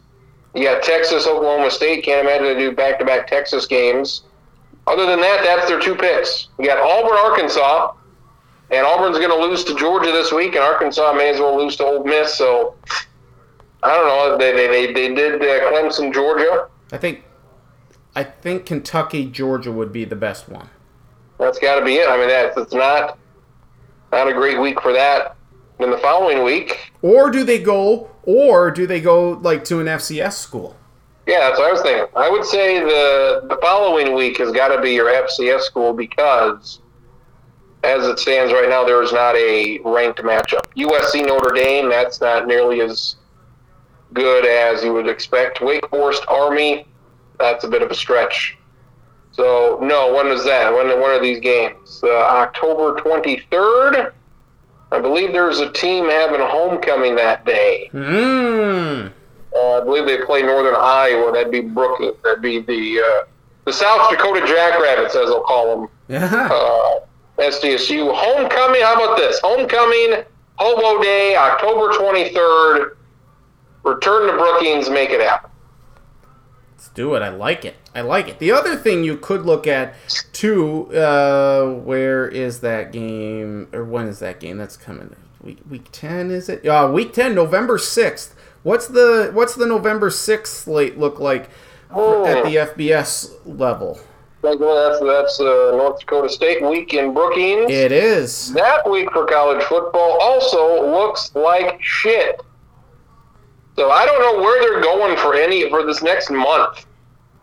You 0.56 0.64
got 0.64 0.84
Texas, 0.84 1.26
Oklahoma 1.26 1.72
State. 1.72 2.04
Can't 2.04 2.28
imagine 2.28 2.46
they 2.46 2.58
do 2.58 2.72
back 2.72 3.00
to 3.00 3.06
back 3.06 3.28
Texas 3.28 3.66
games. 3.66 4.24
Other 4.86 5.06
than 5.06 5.20
that, 5.20 5.42
that's 5.44 5.68
their 5.68 5.80
two 5.80 5.96
picks. 5.96 6.50
You 6.60 6.68
got 6.68 6.78
Auburn, 6.78 7.18
Arkansas, 7.18 7.94
and 8.70 8.86
Auburn's 8.86 9.18
going 9.18 9.30
to 9.30 9.48
lose 9.48 9.64
to 9.64 9.76
Georgia 9.76 10.12
this 10.12 10.32
week, 10.32 10.56
and 10.56 10.64
Arkansas 10.64 11.14
may 11.14 11.30
as 11.30 11.40
well 11.40 11.58
lose 11.58 11.76
to 11.78 11.86
Ole 11.86 12.04
Miss. 12.04 12.36
So 12.38 12.76
I 13.82 13.96
don't 13.96 14.08
know. 14.08 14.38
They 14.38 14.54
they 14.54 14.68
they, 14.68 14.94
they 14.94 15.16
did 15.16 15.42
uh, 15.42 15.72
Clemson, 15.72 16.14
Georgia. 16.14 16.68
I 16.92 16.98
think 16.98 17.24
I 18.16 18.24
think 18.24 18.66
Kentucky 18.66 19.26
Georgia 19.26 19.72
would 19.72 19.92
be 19.92 20.06
the 20.06 20.16
best 20.16 20.50
one. 20.50 20.70
That's 21.40 21.60
got 21.60 21.80
to 21.80 21.86
be 21.86 21.96
it. 21.96 22.08
I 22.08 22.18
mean, 22.18 22.30
that's 22.30 22.58
it's 22.58 22.74
not 22.74 23.18
not 24.12 24.28
a 24.28 24.34
great 24.34 24.60
week 24.60 24.80
for 24.82 24.94
that. 24.94 25.36
Then 25.80 25.92
the 25.92 25.98
following 25.98 26.44
week, 26.44 26.92
Or 27.02 27.30
do 27.30 27.44
they 27.44 27.60
go 27.60 28.10
or 28.24 28.72
do 28.72 28.88
they 28.88 29.02
go 29.02 29.32
like 29.32 29.64
to 29.66 29.80
an 29.80 29.88
FCS 29.88 30.34
school? 30.34 30.78
Yeah, 31.28 31.40
that's 31.40 31.60
what 31.60 31.70
I 31.70 31.72
was 31.72 31.82
thinking. 31.82 32.06
I 32.16 32.30
would 32.30 32.46
say 32.46 32.80
the 32.80 33.46
the 33.50 33.58
following 33.62 34.14
week 34.14 34.38
has 34.38 34.52
got 34.52 34.76
to 34.76 34.82
be 34.82 34.92
your 34.94 35.08
FCS 35.08 35.62
school 35.62 35.94
because 35.94 36.80
as 37.84 38.08
it 38.08 38.18
stands 38.20 38.54
right 38.54 38.70
now, 38.70 38.86
there 38.86 39.02
is 39.04 39.12
not 39.12 39.36
a 39.36 39.80
ranked 39.84 40.20
matchup. 40.20 40.62
USC 40.78 41.26
Notre 41.26 41.54
Dame, 41.54 41.90
that's 41.90 42.22
not 42.22 42.48
nearly 42.48 42.80
as 42.82 43.18
good 44.14 44.46
as 44.46 44.84
you 44.84 44.94
would 44.94 45.08
expect. 45.08 45.60
Wake 45.62 45.88
Forest 45.90 46.24
Army, 46.28 46.88
that's 47.40 47.64
a 47.64 47.68
bit 47.68 47.82
of 47.82 47.92
a 47.92 47.96
stretch. 47.96 48.58
So 49.32 49.80
no, 49.82 50.14
when 50.14 50.28
is 50.28 50.46
that? 50.46 50.72
When 50.74 50.88
when 50.88 51.12
are 51.12 51.22
these 51.22 51.40
games? 51.40 52.02
Uh, 52.04 52.10
October 52.10 53.00
twenty 53.00 53.42
third. 53.52 54.14
I 54.94 55.00
believe 55.00 55.32
there's 55.34 55.60
a 55.60 55.72
team 55.72 56.06
having 56.06 56.40
a 56.40 56.48
homecoming 56.48 57.16
that 57.16 57.46
day. 57.46 57.90
Mm. 57.94 59.12
Uh, 59.56 59.82
I 59.82 59.84
believe 59.84 60.06
they 60.06 60.24
play 60.24 60.42
Northern 60.44 60.76
Iowa. 60.76 61.32
That'd 61.32 61.52
be 61.52 61.62
Brookings. 61.62 62.16
That'd 62.24 62.42
be 62.42 62.60
the 62.60 63.02
uh, 63.02 63.28
the 63.66 63.74
South 63.74 64.10
Dakota 64.10 64.46
Jackrabbits, 64.46 65.16
as 65.16 65.28
they'll 65.30 65.42
call 65.42 65.80
them. 65.82 65.90
Yeah. 66.08 66.50
Uh, 66.52 67.00
SDSU 67.38 68.14
homecoming. 68.14 68.82
How 68.82 68.96
about 68.96 69.18
this? 69.18 69.40
Homecoming, 69.44 70.24
Hobo 70.56 71.02
Day, 71.02 71.36
October 71.36 71.92
twenty 71.98 72.34
third. 72.34 72.98
Return 73.84 74.28
to 74.28 74.34
Brookings. 74.38 74.90
Make 74.90 75.10
it 75.10 75.22
happen. 75.22 75.50
Let's 76.84 76.94
do 76.96 77.16
it. 77.16 77.22
I 77.22 77.30
like 77.30 77.64
it. 77.64 77.76
I 77.96 78.02
like 78.02 78.28
it. 78.28 78.40
The 78.40 78.52
other 78.52 78.76
thing 78.76 79.06
you 79.06 79.16
could 79.16 79.46
look 79.46 79.68
at 79.68 79.94
too, 80.34 80.94
uh, 80.94 81.66
where 81.76 82.28
is 82.28 82.60
that 82.60 82.92
game 82.92 83.70
or 83.72 83.86
when 83.86 84.08
is 84.08 84.20
that 84.20 84.42
game? 84.42 84.58
That's 84.58 84.76
coming 84.76 85.16
week 85.42 85.60
week 85.70 85.86
ten, 85.94 86.30
is 86.30 86.50
it? 86.50 86.66
Uh, 86.68 86.92
week 86.94 87.14
ten, 87.14 87.34
November 87.36 87.78
sixth. 87.78 88.36
What's 88.64 88.88
the 88.88 89.32
what's 89.34 89.56
the 89.56 89.66
November 89.66 90.10
sixth 90.10 90.64
slate 90.66 90.98
look 91.00 91.22
like 91.22 91.50
Oh. 91.90 92.26
at 92.26 92.44
the 92.44 92.58
FBS 92.58 93.32
level? 93.46 93.98
That's 94.42 94.60
that's 94.60 95.40
uh, 95.40 95.72
North 95.78 96.02
Dakota 96.02 96.28
State 96.28 96.62
week 96.62 96.94
in 96.94 97.14
Brookings. 97.14 97.72
It 97.72 97.94
is. 97.94 98.52
That 98.52 98.90
week 98.90 99.10
for 99.14 99.26
college 99.26 99.64
football 99.64 100.18
also 100.20 100.92
looks 100.92 101.34
like 101.34 101.82
shit. 101.82 102.42
So 103.76 103.90
I 103.92 104.06
don't 104.06 104.22
know 104.22 104.42
where 104.42 104.62
they're 104.62 104.82
going 104.82 105.18
for 105.18 105.34
any 105.36 105.70
for 105.70 105.84
this 105.86 106.02
next 106.04 106.30
month. 106.30 106.86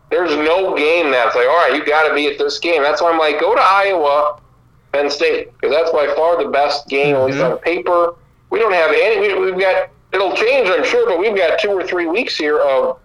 There's 0.09 0.31
no 0.35 0.75
game 0.75 1.11
that's 1.11 1.35
like, 1.35 1.47
all 1.47 1.55
right, 1.57 1.73
you 1.75 1.85
got 1.85 2.07
to 2.07 2.13
be 2.13 2.27
at 2.27 2.37
this 2.37 2.59
game. 2.59 2.81
That's 2.83 3.01
why 3.01 3.11
I'm 3.11 3.17
like, 3.19 3.39
go 3.39 3.55
to 3.55 3.61
Iowa, 3.61 4.39
Penn 4.91 5.09
State, 5.09 5.53
because 5.53 5.73
that's 5.75 5.91
by 5.91 6.07
far 6.15 6.41
the 6.43 6.49
best 6.49 6.87
game, 6.87 7.15
at 7.15 7.25
least 7.25 7.37
Mhm. 7.37 7.51
on 7.51 7.57
paper. 7.59 8.15
We 8.49 8.59
don't 8.59 8.73
have 8.73 8.91
any. 8.91 9.19
we- 9.37 9.51
We've 9.51 9.59
got. 9.59 9.89
It'll 10.13 10.35
change, 10.35 10.69
I'm 10.69 10.83
sure, 10.83 11.05
but 11.07 11.19
we've 11.19 11.35
got 11.37 11.57
two 11.59 11.69
or 11.69 11.83
three 11.83 12.05
weeks 12.07 12.35
here 12.35 12.59
of 12.59 12.99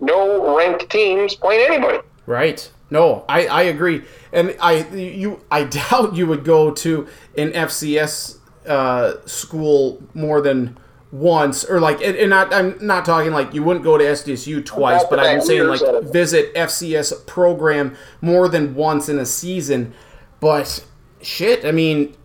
no 0.00 0.56
ranked 0.56 0.88
teams 0.88 1.34
playing 1.34 1.66
anybody. 1.68 1.98
Right. 2.26 2.70
No, 2.90 3.24
I, 3.28 3.46
I 3.48 3.62
agree, 3.62 4.02
and 4.32 4.54
I 4.60 4.86
you 4.92 5.40
I 5.50 5.64
doubt 5.90 6.14
you 6.14 6.28
would 6.28 6.44
go 6.44 6.70
to 6.70 7.08
an 7.36 7.50
FCS 7.52 8.36
uh, 8.68 9.14
school 9.26 10.00
more 10.14 10.40
than 10.40 10.78
once, 11.14 11.64
or 11.64 11.78
like, 11.78 12.02
and, 12.02 12.16
and 12.16 12.30
not 12.30 12.52
I'm 12.52 12.76
not 12.84 13.04
talking 13.04 13.32
like 13.32 13.54
you 13.54 13.62
wouldn't 13.62 13.84
go 13.84 13.96
to 13.96 14.04
SDSU 14.04 14.66
twice, 14.66 15.04
but 15.08 15.20
I'm 15.20 15.40
saying 15.40 15.68
like 15.68 16.02
visit 16.02 16.52
FCS 16.54 17.24
program 17.24 17.96
more 18.20 18.48
than 18.48 18.74
once 18.74 19.08
in 19.08 19.20
a 19.20 19.24
season. 19.24 19.94
But 20.40 20.84
shit, 21.22 21.64
I 21.64 21.70
mean, 21.70 22.16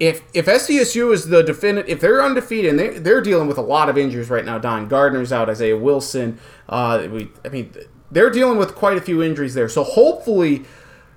if 0.00 0.22
if 0.32 0.46
SDSU 0.46 1.12
is 1.12 1.28
the 1.28 1.42
defendant, 1.42 1.90
if 1.90 2.00
they're 2.00 2.24
undefeated, 2.24 2.70
and 2.70 2.78
they 2.78 2.98
they're 2.98 3.20
dealing 3.20 3.48
with 3.48 3.58
a 3.58 3.62
lot 3.62 3.90
of 3.90 3.98
injuries 3.98 4.30
right 4.30 4.46
now. 4.46 4.56
Don 4.56 4.88
Gardner's 4.88 5.30
out, 5.30 5.50
Isaiah 5.50 5.76
Wilson. 5.76 6.40
Uh, 6.70 7.08
we, 7.10 7.28
I 7.44 7.50
mean, 7.50 7.74
they're 8.10 8.30
dealing 8.30 8.56
with 8.56 8.74
quite 8.74 8.96
a 8.96 9.02
few 9.02 9.22
injuries 9.22 9.52
there. 9.52 9.68
So 9.68 9.84
hopefully, 9.84 10.64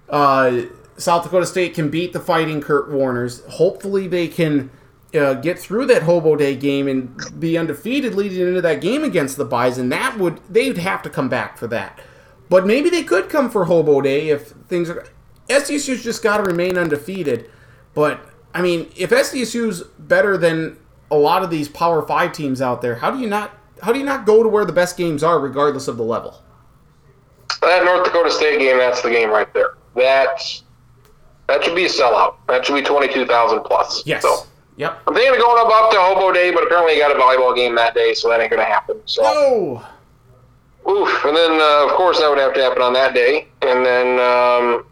uh, 0.10 0.64
South 0.97 1.24
Dakota 1.24 1.45
State 1.45 1.74
can 1.76 1.89
beat 1.89 2.12
the 2.12 2.20
Fighting 2.20 2.60
Kurt 2.60 2.91
Warners. 2.91 3.45
Hopefully, 3.45 4.06
they 4.06 4.28
can. 4.28 4.70
Uh, 5.14 5.34
get 5.34 5.57
through 5.57 5.88
that 5.88 6.03
Hobo 6.03 6.36
Day 6.36 6.55
game 6.55 6.88
and 6.88 7.39
be 7.39 7.57
undefeated 7.57 8.14
leading 8.14 8.47
into 8.47 8.62
that 8.62 8.80
game 8.80 9.03
against 9.03 9.38
the 9.38 9.45
Bison. 9.45 9.89
That 9.89 10.20
would 10.20 10.39
they'd 10.47 10.78
have 10.78 11.01
to 11.01 11.10
come 11.10 11.30
back 11.30 11.57
for 11.57 11.66
that. 11.68 11.99
But 12.47 12.68
maybe 12.68 12.89
they 12.89 13.03
could 13.03 13.30
come 13.30 13.49
for 13.49 13.66
Hobo 13.66 14.01
Day 14.01 14.30
if 14.30 14.49
things 14.68 14.89
are. 14.89 15.07
SDSU's 15.47 16.03
just 16.03 16.22
got 16.22 16.38
to 16.38 16.43
remain 16.43 16.78
undefeated. 16.78 17.49
But 17.95 18.22
I 18.53 18.62
mean, 18.62 18.91
if 18.95 19.10
SDSU's 19.10 19.82
better 19.97 20.38
than 20.38 20.78
a 21.10 21.18
lot 21.18 21.43
of 21.43 21.49
these 21.49 21.68
Power 21.68 22.01
Five 22.01 22.32
teams 22.34 22.62
out 22.62 22.82
there, 22.82 22.95
how 22.95 23.12
do 23.12 23.20
you 23.20 23.28
not? 23.28 23.57
How 23.82 23.93
do 23.93 23.99
you 23.99 24.05
not 24.05 24.26
go 24.26 24.43
to 24.43 24.49
where 24.49 24.66
the 24.66 24.74
best 24.74 24.97
games 24.97 25.24
are, 25.24 25.39
regardless 25.39 25.88
of 25.88 25.97
the 25.97 26.03
level? 26.03 26.41
That 27.62 27.84
North 27.84 28.05
Dakota 28.05 28.32
State 28.32 28.60
game, 28.60 28.78
that's 28.78 29.01
the 29.01 29.10
game 29.10 29.30
right 29.30 29.51
there. 29.53 29.76
That's 29.95 30.64
that 31.47 31.64
should 31.64 31.76
be 31.76 31.86
a 31.86 31.89
sellout. 31.89 32.36
That 32.47 32.66
should 32.66 32.76
be 32.76 32.84
twenty 32.84 33.12
two 33.12 33.26
thousand 33.26 33.64
plus. 33.64 34.05
Yes. 34.05 34.22
So 34.22 34.45
Yep. 34.80 35.02
I'm 35.08 35.14
thinking 35.14 35.36
of 35.36 35.42
going 35.42 35.60
up, 35.66 35.72
up 35.74 35.92
to 35.92 35.98
Hobo 36.00 36.32
Day, 36.32 36.52
but 36.52 36.64
apparently 36.64 36.94
you 36.94 37.00
got 37.02 37.12
a 37.12 37.20
volleyball 37.20 37.54
game 37.54 37.76
that 37.76 37.94
day, 37.94 38.14
so 38.14 38.30
that 38.30 38.40
ain't 38.40 38.50
gonna 38.50 38.64
happen. 38.64 38.98
So 39.06 39.22
No. 39.22 39.86
oof. 40.90 41.26
And 41.26 41.36
then 41.36 41.52
uh, 41.60 41.86
of 41.86 41.92
course 41.98 42.20
that 42.20 42.30
would 42.30 42.40
have 42.40 42.54
to 42.54 42.62
happen 42.62 42.82
on 42.82 42.94
that 42.94 43.14
day. 43.14 43.50
And 43.62 43.86
then 43.86 44.20
um, 44.20 44.86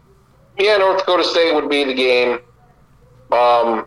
yeah, 0.58 0.76
North 0.76 0.98
Dakota 0.98 1.24
State 1.24 1.54
would 1.54 1.70
be 1.70 1.84
the 1.84 1.94
game. 1.94 2.38
Um, 3.32 3.86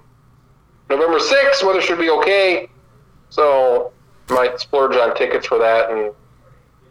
November 0.89 1.20
sixth, 1.20 1.64
weather 1.64 1.82
should 1.82 1.99
be 1.99 2.10
okay. 2.10 2.68
So 3.30 3.93
might 4.30 4.60
splurge 4.60 4.95
on 4.95 5.16
tickets 5.16 5.45
for 5.45 5.60
that 5.60 5.91
and 5.91 6.12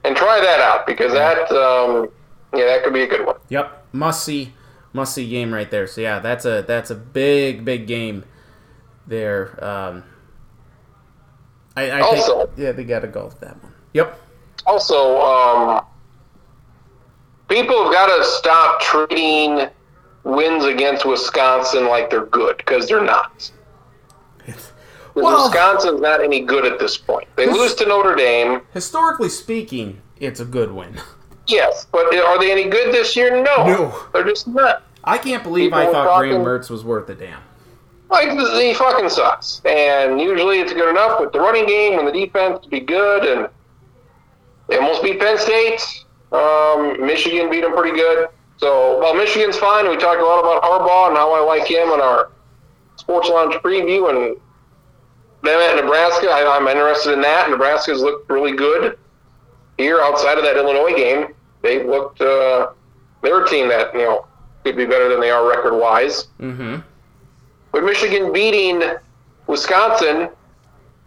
and 0.05 0.17
try 0.17 0.41
that 0.41 0.61
out 0.61 0.87
because 0.87 1.13
that 1.13 1.51
um, 1.51 2.09
yeah 2.55 2.67
that 2.67 2.85
could 2.85 2.93
be 2.95 3.03
a 3.03 3.09
good 3.09 3.27
one. 3.27 3.37
Yep. 3.49 3.87
Must 3.93 4.23
see. 4.25 4.53
Must 4.93 5.13
see 5.17 5.29
game 5.29 5.53
right 5.53 5.69
there. 5.69 5.89
So 5.89 6.01
yeah, 6.01 6.21
that's 6.21 6.45
a 6.45 6.63
that's 6.63 6.91
a 6.91 6.95
big 6.95 7.65
big 7.65 7.89
game 7.89 8.25
there. 9.07 9.63
Um, 9.65 10.05
I, 11.77 11.91
I 11.91 12.01
Also- 12.01 12.47
think 12.47 12.51
yeah 12.59 12.73
they 12.73 12.85
got 12.85 13.01
to 13.01 13.09
go 13.09 13.25
with 13.27 13.41
that 13.41 13.63
one. 13.63 13.73
Yep. 13.95 14.19
Also, 14.67 15.21
um, 15.21 15.85
people 17.49 17.85
have 17.85 17.93
got 17.93 18.07
to 18.17 18.25
stop 18.25 18.81
treating 18.81 19.69
wins 20.25 20.65
against 20.65 21.05
Wisconsin 21.07 21.89
like 21.89 22.11
they're 22.11 22.27
good 22.27 22.57
because 22.59 22.87
they're 22.89 23.03
not. 23.03 23.51
Well- 25.15 25.45
Wisconsin's 25.45 26.01
not 26.01 26.23
any 26.23 26.41
good 26.41 26.65
at 26.65 26.79
this 26.79 26.97
point. 26.97 27.27
They 27.37 27.47
lose 27.47 27.75
to 27.77 27.87
Notre 27.87 28.15
Dame, 28.15 28.63
Historically 28.73 29.29
speaking, 29.29 30.01
it's 30.21 30.39
a 30.41 30.45
good 30.45 30.71
win. 30.73 31.01
yes, 31.49 31.87
but 31.91 32.15
are 32.17 32.39
they 32.39 32.53
any 32.53 32.69
good 32.69 32.95
this 32.95 33.17
year? 33.17 33.43
No, 33.43 33.67
No. 33.67 33.95
they're 34.13 34.25
just 34.25 34.47
not. 34.47 34.85
I 35.03 35.19
can't 35.19 35.43
believe 35.43 35.73
I 35.73 35.91
thought 35.91 36.19
Graham 36.19 36.45
Mertz 36.45 36.71
was 36.71 36.85
worth 36.85 37.09
a 37.09 37.15
damn. 37.15 37.41
Like 38.11 38.31
he 38.31 38.75
fucking 38.75 39.09
sucks, 39.09 39.63
and 39.65 40.21
usually 40.21 40.59
it's 40.59 40.73
good 40.73 40.91
enough 40.91 41.21
with 41.21 41.33
the 41.33 41.39
running 41.39 41.67
game 41.67 41.99
and 41.99 42.09
the 42.09 42.13
defense 42.13 42.59
to 42.65 42.69
be 42.69 42.81
good, 42.81 43.25
and 43.25 43.49
they 44.69 44.79
almost 44.79 45.03
beat 45.03 45.21
Penn 45.21 45.39
State. 45.39 45.81
Um, 46.33 47.05
Michigan 47.07 47.51
beat 47.51 47.61
them 47.61 47.73
pretty 47.73 47.97
good. 47.97 48.29
So, 48.57 48.99
well, 48.99 49.15
Michigan's 49.15 49.57
fine. 49.57 49.89
We 49.89 49.97
talked 49.97 50.21
a 50.21 50.25
lot 50.25 50.41
about 50.41 50.63
Harbaugh 50.63 51.09
and 51.09 51.17
how 51.17 51.33
I 51.33 51.41
like 51.41 51.69
him 51.69 51.89
in 51.89 52.01
our 52.01 52.31
Sports 52.97 53.29
Lounge 53.29 53.55
preview, 53.55 54.11
and 54.11 54.37
them 55.43 55.61
at 55.61 55.83
Nebraska. 55.83 56.29
I, 56.29 56.57
I'm 56.57 56.67
interested 56.67 57.13
in 57.13 57.21
that. 57.23 57.49
Nebraska's 57.49 58.03
looked 58.03 58.29
really 58.29 58.53
good 58.53 58.99
here 59.79 60.01
outside 60.01 60.37
of 60.37 60.45
that 60.45 60.57
Illinois 60.57 60.97
game. 60.97 61.35
They 61.63 61.85
looked. 61.85 62.21
Uh, 62.21 62.71
they're 63.23 63.45
a 63.45 63.49
team 63.49 63.69
that 63.69 63.95
you 63.95 64.01
know 64.01 64.27
could 64.65 64.77
be 64.77 64.85
better 64.85 65.09
than 65.09 65.21
they 65.21 65.31
are 65.31 65.49
record 65.49 65.79
wise. 65.79 66.29
Mm-hmm. 66.41 66.81
With 67.73 67.85
Michigan 67.85 68.33
beating 68.33 68.83
Wisconsin, 69.47 70.29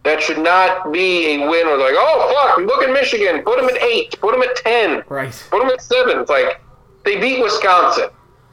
that 0.04 0.22
should 0.22 0.40
not 0.40 0.92
be 0.92 1.36
a 1.36 1.38
win. 1.40 1.66
Where 1.68 1.78
like, 1.78 1.96
oh 1.98 2.34
fuck, 2.34 2.58
look 2.66 2.84
at 2.84 2.92
Michigan, 2.94 3.42
put 3.44 3.60
them 3.60 3.70
at 3.70 3.82
eight, 3.82 4.20
put 4.20 4.32
them 4.34 4.42
at 4.42 4.56
ten, 4.58 5.04
Right. 5.08 5.48
put 5.50 5.60
them 5.60 5.70
at 5.70 5.82
seven. 5.82 6.20
It's 6.20 6.30
like 6.30 6.62
they 7.06 7.20
beat 7.20 7.42
Wisconsin. 7.42 8.10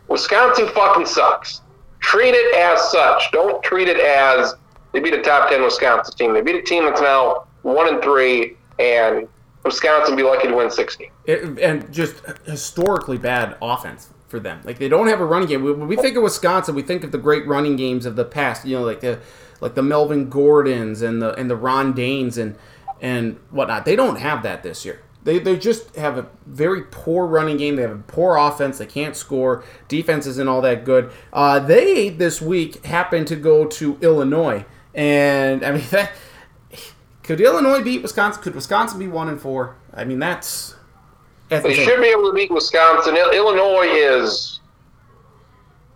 Wisconsin 0.08 0.68
fucking 0.68 1.06
sucks. 1.06 1.60
Treat 2.00 2.34
it 2.34 2.56
as 2.56 2.90
such. 2.90 3.30
Don't 3.32 3.62
treat 3.62 3.88
it 3.88 3.98
as 3.98 4.54
they 4.92 5.00
beat 5.00 5.14
a 5.14 5.22
top 5.22 5.48
ten 5.50 5.62
Wisconsin 5.62 6.14
team. 6.16 6.32
They 6.32 6.40
beat 6.40 6.56
a 6.56 6.62
team 6.62 6.84
that's 6.84 7.00
now 7.00 7.46
one 7.62 7.92
and 7.92 8.02
three, 8.02 8.56
and 8.78 9.28
Wisconsin 9.64 10.16
be 10.16 10.22
lucky 10.22 10.48
to 10.48 10.54
win 10.54 10.70
sixty. 10.70 11.10
It, 11.26 11.58
and 11.60 11.92
just 11.92 12.22
historically 12.44 13.18
bad 13.18 13.56
offense 13.60 14.08
for 14.30 14.40
them. 14.40 14.60
Like 14.64 14.78
they 14.78 14.88
don't 14.88 15.08
have 15.08 15.20
a 15.20 15.24
running 15.24 15.48
game. 15.48 15.64
When 15.64 15.88
we 15.88 15.96
think 15.96 16.16
of 16.16 16.22
Wisconsin, 16.22 16.74
we 16.74 16.82
think 16.82 17.02
of 17.04 17.10
the 17.10 17.18
great 17.18 17.46
running 17.46 17.76
games 17.76 18.06
of 18.06 18.16
the 18.16 18.24
past. 18.24 18.64
You 18.64 18.78
know, 18.78 18.84
like 18.84 19.00
the 19.00 19.18
like 19.60 19.74
the 19.74 19.82
Melvin 19.82 20.30
Gordons 20.30 21.02
and 21.02 21.20
the 21.20 21.34
and 21.34 21.50
the 21.50 21.56
Ron 21.56 21.92
Daynes 21.92 22.38
and 22.38 22.56
and 23.00 23.38
whatnot. 23.50 23.84
They 23.84 23.96
don't 23.96 24.16
have 24.16 24.42
that 24.44 24.62
this 24.62 24.84
year. 24.84 25.02
They, 25.22 25.38
they 25.38 25.58
just 25.58 25.96
have 25.96 26.16
a 26.16 26.28
very 26.46 26.82
poor 26.84 27.26
running 27.26 27.58
game. 27.58 27.76
They 27.76 27.82
have 27.82 27.90
a 27.90 27.98
poor 27.98 28.36
offense. 28.36 28.78
They 28.78 28.86
can't 28.86 29.14
score. 29.14 29.62
Defense 29.86 30.26
isn't 30.26 30.48
all 30.48 30.62
that 30.62 30.86
good. 30.86 31.12
Uh, 31.30 31.58
they 31.58 32.08
this 32.08 32.40
week 32.40 32.86
happened 32.86 33.26
to 33.26 33.36
go 33.36 33.66
to 33.66 33.98
Illinois, 34.00 34.64
and 34.94 35.64
I 35.64 35.72
mean 35.72 35.84
that 35.90 36.12
could 37.22 37.40
Illinois 37.40 37.82
beat 37.82 38.02
Wisconsin? 38.02 38.42
Could 38.42 38.54
Wisconsin 38.54 38.98
be 38.98 39.08
one 39.08 39.28
and 39.28 39.40
four? 39.40 39.76
I 39.92 40.04
mean 40.04 40.20
that's 40.20 40.76
that's 41.50 41.64
They 41.64 41.74
should 41.74 42.00
be 42.00 42.06
able 42.08 42.30
to 42.30 42.32
beat 42.32 42.50
Wisconsin. 42.50 43.16
Illinois 43.16 43.88
is 43.88 44.60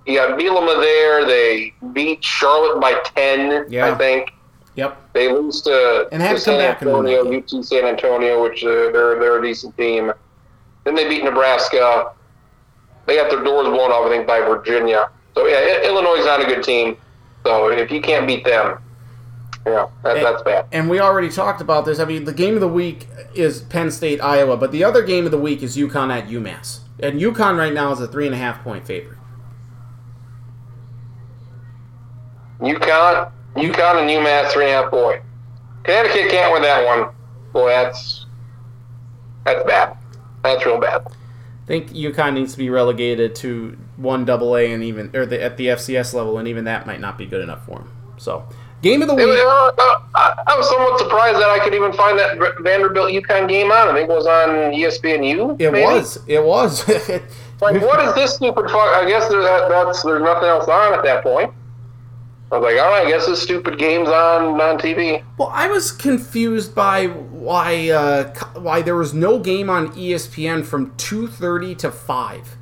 you 0.06 0.16
got 0.18 0.38
Bielema 0.38 0.80
there. 0.82 1.24
They 1.24 1.72
beat 1.94 2.22
Charlotte 2.22 2.80
by 2.80 3.00
ten, 3.14 3.64
Yeah. 3.70 3.90
I 3.90 3.94
think. 3.96 4.32
Yep. 4.76 5.12
They 5.12 5.32
lose 5.32 5.62
to, 5.62 6.08
And 6.10 6.20
had 6.20 6.32
to 6.34 6.40
San 6.40 6.58
back 6.58 6.82
Antonio. 6.82 7.32
UT 7.38 7.64
San 7.64 7.84
Antonio, 7.84 8.42
which 8.42 8.64
uh, 8.64 8.68
they're 8.68 9.18
they're 9.20 9.38
a 9.38 9.42
decent 9.42 9.76
team. 9.78 10.12
Then 10.82 10.94
they 10.94 11.08
beat 11.08 11.24
Nebraska. 11.24 12.12
They 13.06 13.16
got 13.16 13.30
their 13.30 13.42
doors 13.44 13.68
blown 13.68 13.90
off, 13.92 14.06
I 14.06 14.08
think, 14.10 14.26
by 14.26 14.40
Virginia. 14.40 15.08
So 15.34 15.46
yeah, 15.46 15.82
Illinois 15.86 16.16
is 16.18 16.26
not 16.26 16.40
a 16.42 16.44
good 16.44 16.62
team. 16.64 16.96
So 17.46 17.68
if 17.70 17.90
you 17.90 18.00
can't 18.00 18.26
beat 18.26 18.44
them, 18.44 18.78
yeah, 19.66 19.86
that, 20.02 20.16
And- 20.16 20.26
that's 20.26 20.42
bad. 20.42 20.66
And 20.72 20.88
we 20.90 21.00
already 21.00 21.28
talked 21.28 21.60
about 21.60 21.84
this. 21.84 21.98
I 21.98 22.04
mean, 22.04 22.24
the 22.24 22.32
game 22.32 22.54
of 22.54 22.60
the 22.60 22.68
week 22.68 23.08
is 23.34 23.60
Penn 23.62 23.90
State, 23.90 24.20
Iowa, 24.20 24.56
but 24.56 24.72
the 24.72 24.84
other 24.84 25.02
game 25.02 25.24
of 25.24 25.30
the 25.30 25.38
week 25.38 25.62
is 25.62 25.76
UConn 25.76 26.10
at 26.16 26.28
UMass. 26.28 26.80
And 27.00 27.20
UConn 27.20 27.58
right 27.58 27.72
now 27.72 27.92
is 27.92 28.00
a 28.00 28.06
three 28.06 28.26
and 28.26 28.34
a 28.34 28.38
half 28.38 28.62
point 28.62 28.86
favorite. 28.86 29.18
UConn, 32.60 33.30
UConn, 33.56 34.00
and 34.00 34.10
UMass 34.10 34.52
three 34.52 34.64
and 34.64 34.72
a 34.72 34.82
half 34.82 34.90
point. 34.90 35.22
Connecticut 35.82 36.30
can't 36.30 36.52
win 36.52 36.62
that 36.62 36.84
one. 36.84 37.10
Boy, 37.52 37.68
that's 37.68 38.26
that's 39.44 39.64
bad. 39.64 39.96
That's 40.42 40.64
real 40.64 40.80
bad. 40.80 41.06
I 41.06 41.66
think 41.66 41.90
UConn 41.90 42.34
needs 42.34 42.52
to 42.52 42.58
be 42.58 42.70
relegated 42.70 43.34
to 43.36 43.76
one 43.96 44.24
double 44.24 44.56
A 44.56 44.72
and 44.72 44.82
even 44.82 45.10
or 45.14 45.26
the, 45.26 45.42
at 45.42 45.56
the 45.56 45.68
FCS 45.68 46.14
level, 46.14 46.38
and 46.38 46.46
even 46.48 46.64
that 46.64 46.86
might 46.86 47.00
not 47.00 47.18
be 47.18 47.26
good 47.26 47.42
enough 47.42 47.64
for 47.66 47.78
them. 47.80 47.90
So, 48.16 48.46
game 48.84 49.02
of 49.02 49.08
the 49.08 49.14
was- 49.14 49.24
week. 49.26 49.38
uh, 49.40 49.72
I, 50.14 50.42
I 50.46 50.56
was 50.56 50.68
somewhat 50.68 50.98
surprised 50.98 51.38
that 51.38 51.48
I 51.50 51.58
could 51.58 51.74
even 51.74 51.92
find 51.94 52.16
that 52.18 52.38
Vanderbilt 52.60 53.10
UConn 53.10 53.48
game 53.48 53.72
on. 53.72 53.88
I 53.88 53.92
think 53.94 54.08
it 54.08 54.14
was 54.14 54.26
on 54.26 54.48
ESPNU. 54.72 55.60
It 55.60 55.72
maybe? 55.72 55.84
was. 55.84 56.18
It 56.28 56.44
was. 56.44 56.84
Like, 57.60 57.80
what 57.82 58.04
is 58.04 58.12
this 58.14 58.34
stupid 58.34 58.64
fuck? 58.68 58.74
I 58.96 59.08
guess 59.08 59.28
that, 59.28 59.66
that's 59.70 60.02
there's 60.02 60.20
nothing 60.22 60.48
else 60.48 60.68
on 60.68 60.92
at 60.92 61.04
that 61.04 61.22
point. 61.22 61.52
I 62.52 62.58
was 62.58 62.64
like, 62.64 62.82
all 62.84 62.90
right, 62.90 63.06
I 63.06 63.08
guess 63.08 63.26
this 63.26 63.40
stupid 63.40 63.78
game's 63.78 64.08
on 64.08 64.60
on 64.60 64.76
TV. 64.76 65.22
Well, 65.38 65.50
I 65.54 65.68
was 65.68 65.92
confused 65.92 66.74
by 66.74 67.06
why 67.06 67.90
uh, 67.90 68.34
why 68.60 68.82
there 68.82 68.96
was 68.96 69.14
no 69.14 69.38
game 69.38 69.70
on 69.70 69.88
ESPN 69.92 70.64
from 70.66 70.94
two 70.96 71.28
thirty 71.28 71.74
to 71.76 71.90
five 71.92 72.56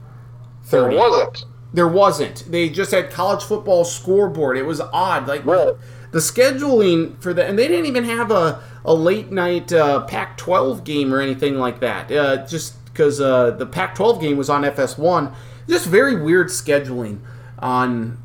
There 0.70 0.88
wasn't. 0.90 1.46
There 1.72 1.88
wasn't. 1.88 2.44
They 2.52 2.68
just 2.68 2.90
had 2.90 3.10
college 3.10 3.42
football 3.42 3.84
scoreboard. 3.84 4.58
It 4.58 4.64
was 4.66 4.80
odd. 4.80 5.26
Like 5.26 5.44
Right. 5.46 5.72
The 6.12 6.18
scheduling 6.18 7.20
for 7.20 7.34
the 7.34 7.44
and 7.44 7.58
they 7.58 7.66
didn't 7.66 7.86
even 7.86 8.04
have 8.04 8.30
a, 8.30 8.62
a 8.84 8.94
late 8.94 9.32
night 9.32 9.72
uh, 9.72 10.04
Pac-12 10.04 10.84
game 10.84 11.12
or 11.12 11.20
anything 11.20 11.56
like 11.58 11.80
that. 11.80 12.12
Uh, 12.12 12.46
just 12.46 12.82
because 12.84 13.20
uh, 13.20 13.50
the 13.52 13.66
Pac-12 13.66 14.20
game 14.20 14.36
was 14.36 14.48
on 14.50 14.62
FS1. 14.62 15.34
Just 15.68 15.86
very 15.86 16.20
weird 16.20 16.48
scheduling 16.48 17.20
on 17.58 18.18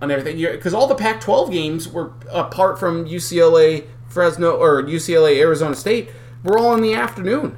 on 0.00 0.10
everything. 0.10 0.36
Because 0.40 0.72
all 0.72 0.86
the 0.86 0.94
Pac-12 0.94 1.50
games 1.52 1.88
were 1.88 2.12
apart 2.30 2.78
from 2.78 3.06
UCLA, 3.06 3.86
Fresno, 4.08 4.52
or 4.52 4.82
UCLA, 4.82 5.38
Arizona 5.38 5.74
State, 5.74 6.10
were 6.44 6.58
all 6.58 6.74
in 6.74 6.80
the 6.80 6.94
afternoon. 6.94 7.56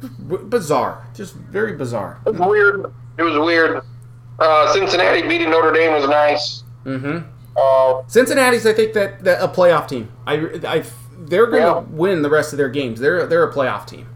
B- 0.00 0.38
bizarre. 0.48 1.06
Just 1.14 1.34
very 1.34 1.76
bizarre. 1.76 2.20
It 2.26 2.34
was 2.34 2.48
weird. 2.48 2.92
It 3.18 3.22
was 3.22 3.38
weird. 3.38 3.82
Uh, 4.38 4.72
Cincinnati 4.72 5.22
beating 5.28 5.50
Notre 5.50 5.72
Dame 5.72 5.92
was 5.92 6.08
nice. 6.08 6.64
Mm-hmm. 6.84 7.28
Uh, 7.56 8.02
Cincinnati's, 8.06 8.66
I 8.66 8.72
think 8.72 8.92
that, 8.94 9.22
that 9.24 9.42
a 9.42 9.48
playoff 9.48 9.88
team. 9.88 10.10
I, 10.26 10.34
I 10.66 10.84
they're 11.18 11.46
going 11.46 11.62
to 11.62 11.68
Yeah. 11.68 11.96
win 11.96 12.22
the 12.22 12.30
rest 12.30 12.52
of 12.52 12.56
their 12.58 12.68
games. 12.68 13.00
They're 13.00 13.26
they're 13.26 13.44
a 13.44 13.52
playoff 13.52 13.86
team. 13.86 14.06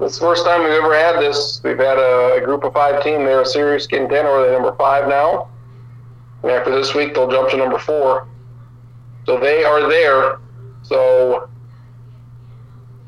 it's 0.00 0.18
the 0.18 0.24
first 0.24 0.44
time 0.44 0.62
we've 0.62 0.72
ever 0.72 0.94
had 0.94 1.20
this. 1.20 1.60
We've 1.62 1.78
had 1.78 1.98
a, 1.98 2.34
a 2.36 2.40
group 2.44 2.64
of 2.64 2.72
five 2.72 3.02
team. 3.04 3.24
They're 3.24 3.42
a 3.42 3.46
serious 3.46 3.86
contender. 3.86 4.42
They're 4.42 4.52
number 4.52 4.74
five 4.76 5.08
now. 5.08 5.48
And 6.42 6.50
after 6.50 6.70
this 6.74 6.94
week, 6.94 7.14
they'll 7.14 7.30
jump 7.30 7.50
to 7.50 7.56
number 7.58 7.78
four. 7.78 8.26
So 9.26 9.38
they 9.38 9.62
are 9.62 9.88
there. 9.88 10.38
So 10.82 11.48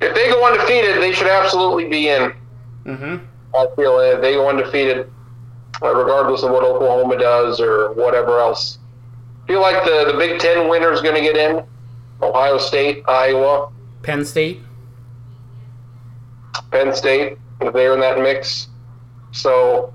if 0.00 0.14
they 0.14 0.28
go 0.28 0.46
undefeated, 0.46 1.02
they 1.02 1.12
should 1.12 1.28
absolutely 1.28 1.88
be 1.88 2.08
in. 2.08 2.32
Mm-hmm. 2.84 3.24
I 3.56 3.66
feel 3.76 3.98
if 4.00 4.20
they 4.20 4.34
go 4.34 4.48
undefeated, 4.48 5.10
uh, 5.82 5.94
regardless 5.94 6.42
of 6.42 6.50
what 6.50 6.62
Oklahoma 6.64 7.18
does 7.18 7.60
or 7.60 7.92
whatever 7.94 8.38
else. 8.38 8.78
Feel 9.46 9.60
like 9.60 9.84
the, 9.84 10.10
the 10.12 10.18
Big 10.18 10.40
Ten 10.40 10.68
winner 10.68 10.92
is 10.92 11.00
going 11.00 11.14
to 11.14 11.20
get 11.20 11.36
in. 11.36 11.64
Ohio 12.22 12.58
State, 12.58 13.02
Iowa, 13.08 13.70
Penn 14.02 14.24
State. 14.24 14.60
Penn 16.70 16.94
State, 16.94 17.38
they're 17.72 17.94
in 17.94 18.00
that 18.00 18.18
mix. 18.18 18.68
So 19.32 19.92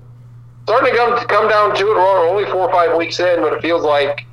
starting 0.64 0.92
to 0.92 0.96
come 0.96 1.16
come 1.26 1.48
down 1.48 1.74
to 1.76 1.82
it. 1.90 1.94
We're 1.94 2.28
only 2.28 2.44
four 2.50 2.68
or 2.68 2.72
five 2.72 2.96
weeks 2.96 3.18
in, 3.20 3.40
but 3.40 3.52
it 3.54 3.62
feels 3.62 3.82
like 3.82 4.26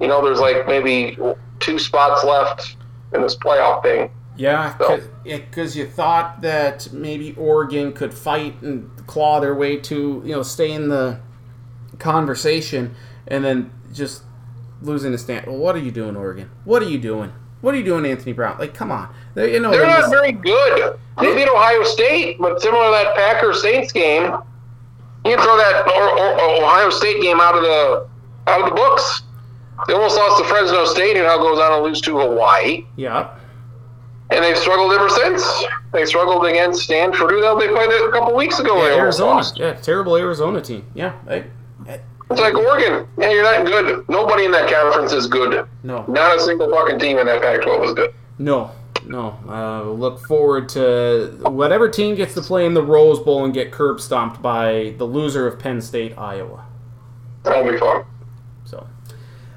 you 0.00 0.06
know 0.06 0.22
there's 0.24 0.40
like 0.40 0.66
maybe 0.66 1.16
two 1.60 1.78
spots 1.78 2.24
left 2.24 2.76
in 3.12 3.22
this 3.22 3.36
playoff 3.36 3.82
thing. 3.82 4.10
Yeah, 4.36 4.76
So- 4.78 5.00
because 5.24 5.76
you 5.76 5.86
thought 5.86 6.42
that 6.42 6.92
maybe 6.92 7.34
Oregon 7.38 7.92
could 7.92 8.12
fight 8.12 8.60
and 8.62 8.90
claw 9.06 9.40
their 9.40 9.54
way 9.54 9.76
to 9.78 10.22
you 10.24 10.32
know 10.34 10.42
stay 10.42 10.70
in 10.72 10.88
the 10.88 11.18
conversation, 11.98 12.94
and 13.28 13.44
then 13.44 13.70
just 13.94 14.22
losing 14.82 15.12
the 15.12 15.18
stand. 15.18 15.46
Well, 15.46 15.56
what 15.56 15.74
are 15.76 15.78
you 15.80 15.90
doing, 15.90 16.16
Oregon? 16.16 16.50
What 16.64 16.82
are 16.82 16.88
you 16.88 16.98
doing? 16.98 17.32
What 17.62 17.74
are 17.74 17.78
you 17.78 17.84
doing, 17.84 18.04
Anthony 18.04 18.32
Brown? 18.34 18.58
Like, 18.58 18.74
come 18.74 18.90
on. 18.92 19.08
They, 19.34 19.54
you 19.54 19.60
know, 19.60 19.70
They're 19.70 19.80
they're 19.80 19.88
not 19.88 20.00
just- 20.00 20.10
very 20.12 20.32
good. 20.32 20.98
They 21.20 21.34
beat 21.34 21.48
Ohio 21.48 21.82
State, 21.84 22.38
but 22.38 22.60
similar 22.60 22.86
to 22.86 22.90
that 22.90 23.14
Packers 23.14 23.62
Saints 23.62 23.92
game, 23.92 24.24
you 24.24 25.36
can 25.36 25.38
throw 25.38 25.56
that 25.56 25.86
Ohio 25.86 26.90
State 26.90 27.22
game 27.22 27.40
out 27.40 27.54
of 27.54 27.62
the 27.62 28.06
out 28.48 28.60
of 28.62 28.68
the 28.68 28.74
books. 28.74 29.22
They 29.86 29.94
almost 29.94 30.16
lost 30.16 30.42
to 30.42 30.44
Fresno 30.48 30.84
State, 30.84 31.16
and 31.16 31.24
now 31.26 31.38
goes 31.38 31.58
on 31.58 31.70
to 31.78 31.82
lose 31.84 32.00
to 32.02 32.18
Hawaii. 32.18 32.84
yeah. 32.96 33.30
And 34.30 34.42
they've 34.42 34.56
struggled 34.56 34.92
ever 34.92 35.08
since. 35.08 35.64
They 35.92 36.04
struggled 36.06 36.44
against 36.46 36.80
Stanford, 36.82 37.30
who 37.30 37.40
they 37.40 37.68
played 37.68 37.90
a 37.90 38.10
couple 38.10 38.34
weeks 38.34 38.58
ago. 38.58 38.76
Yeah, 38.86 38.94
Arizona. 38.96 39.44
Yeah, 39.54 39.74
terrible 39.74 40.16
Arizona 40.16 40.60
team. 40.60 40.84
Yeah, 40.94 41.12
It's 42.30 42.40
like 42.40 42.54
Oregon. 42.54 43.06
Yeah, 43.18 43.30
you're 43.30 43.42
not 43.42 43.66
good. 43.66 44.08
Nobody 44.08 44.44
in 44.46 44.50
that 44.52 44.70
conference 44.72 45.12
is 45.12 45.26
good. 45.26 45.68
no, 45.82 46.04
Not 46.08 46.36
a 46.36 46.40
single 46.40 46.70
fucking 46.70 46.98
team 46.98 47.18
in 47.18 47.26
that 47.26 47.40
Pac-12 47.42 47.84
is 47.86 47.94
good. 47.94 48.14
no, 48.38 48.70
no. 49.06 49.38
Uh, 49.48 49.90
look 49.90 50.20
forward 50.26 50.68
to 50.70 51.36
whatever 51.42 51.88
team 51.88 52.14
gets 52.14 52.32
to 52.34 52.40
play 52.40 52.64
in 52.64 52.72
the 52.74 52.82
Rose 52.82 53.20
Bowl 53.20 53.44
and 53.44 53.52
get 53.52 53.70
curb 53.70 54.00
stomped 54.00 54.40
by 54.40 54.94
the 54.98 55.04
loser 55.04 55.46
of 55.46 55.58
Penn 55.58 55.80
State, 55.82 56.16
Iowa. 56.16 56.64
That'll 57.42 57.70
be 57.70 57.76
fun. 57.78 58.04
So 58.64 58.86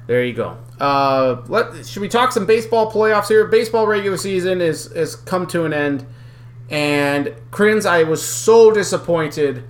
there 0.06 0.22
you 0.22 0.34
go. 0.34 0.58
Uh, 0.78 1.42
let 1.48 1.86
should 1.86 2.02
we 2.02 2.08
talk 2.08 2.30
some 2.32 2.44
baseball 2.44 2.92
playoffs 2.92 3.28
here? 3.28 3.46
Baseball 3.46 3.86
regular 3.86 4.18
season 4.18 4.60
is 4.60 4.92
has 4.92 5.16
come 5.16 5.46
to 5.48 5.64
an 5.64 5.72
end, 5.72 6.04
and 6.68 7.28
Crins, 7.50 7.86
I 7.86 8.02
was 8.02 8.22
so 8.24 8.70
disappointed 8.70 9.64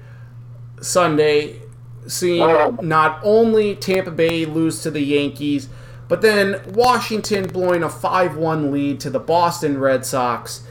Sunday 0.80 1.60
seeing 2.08 2.78
not 2.82 3.20
only 3.22 3.76
Tampa 3.76 4.10
Bay 4.10 4.44
lose 4.44 4.82
to 4.82 4.90
the 4.90 5.00
Yankees, 5.00 5.68
but 6.08 6.22
then 6.22 6.60
Washington 6.72 7.46
blowing 7.46 7.82
a 7.82 7.88
five-one 7.88 8.72
lead 8.72 8.98
to 9.00 9.10
the 9.10 9.20
Boston 9.20 9.78
Red 9.78 10.04
Sox. 10.04 10.62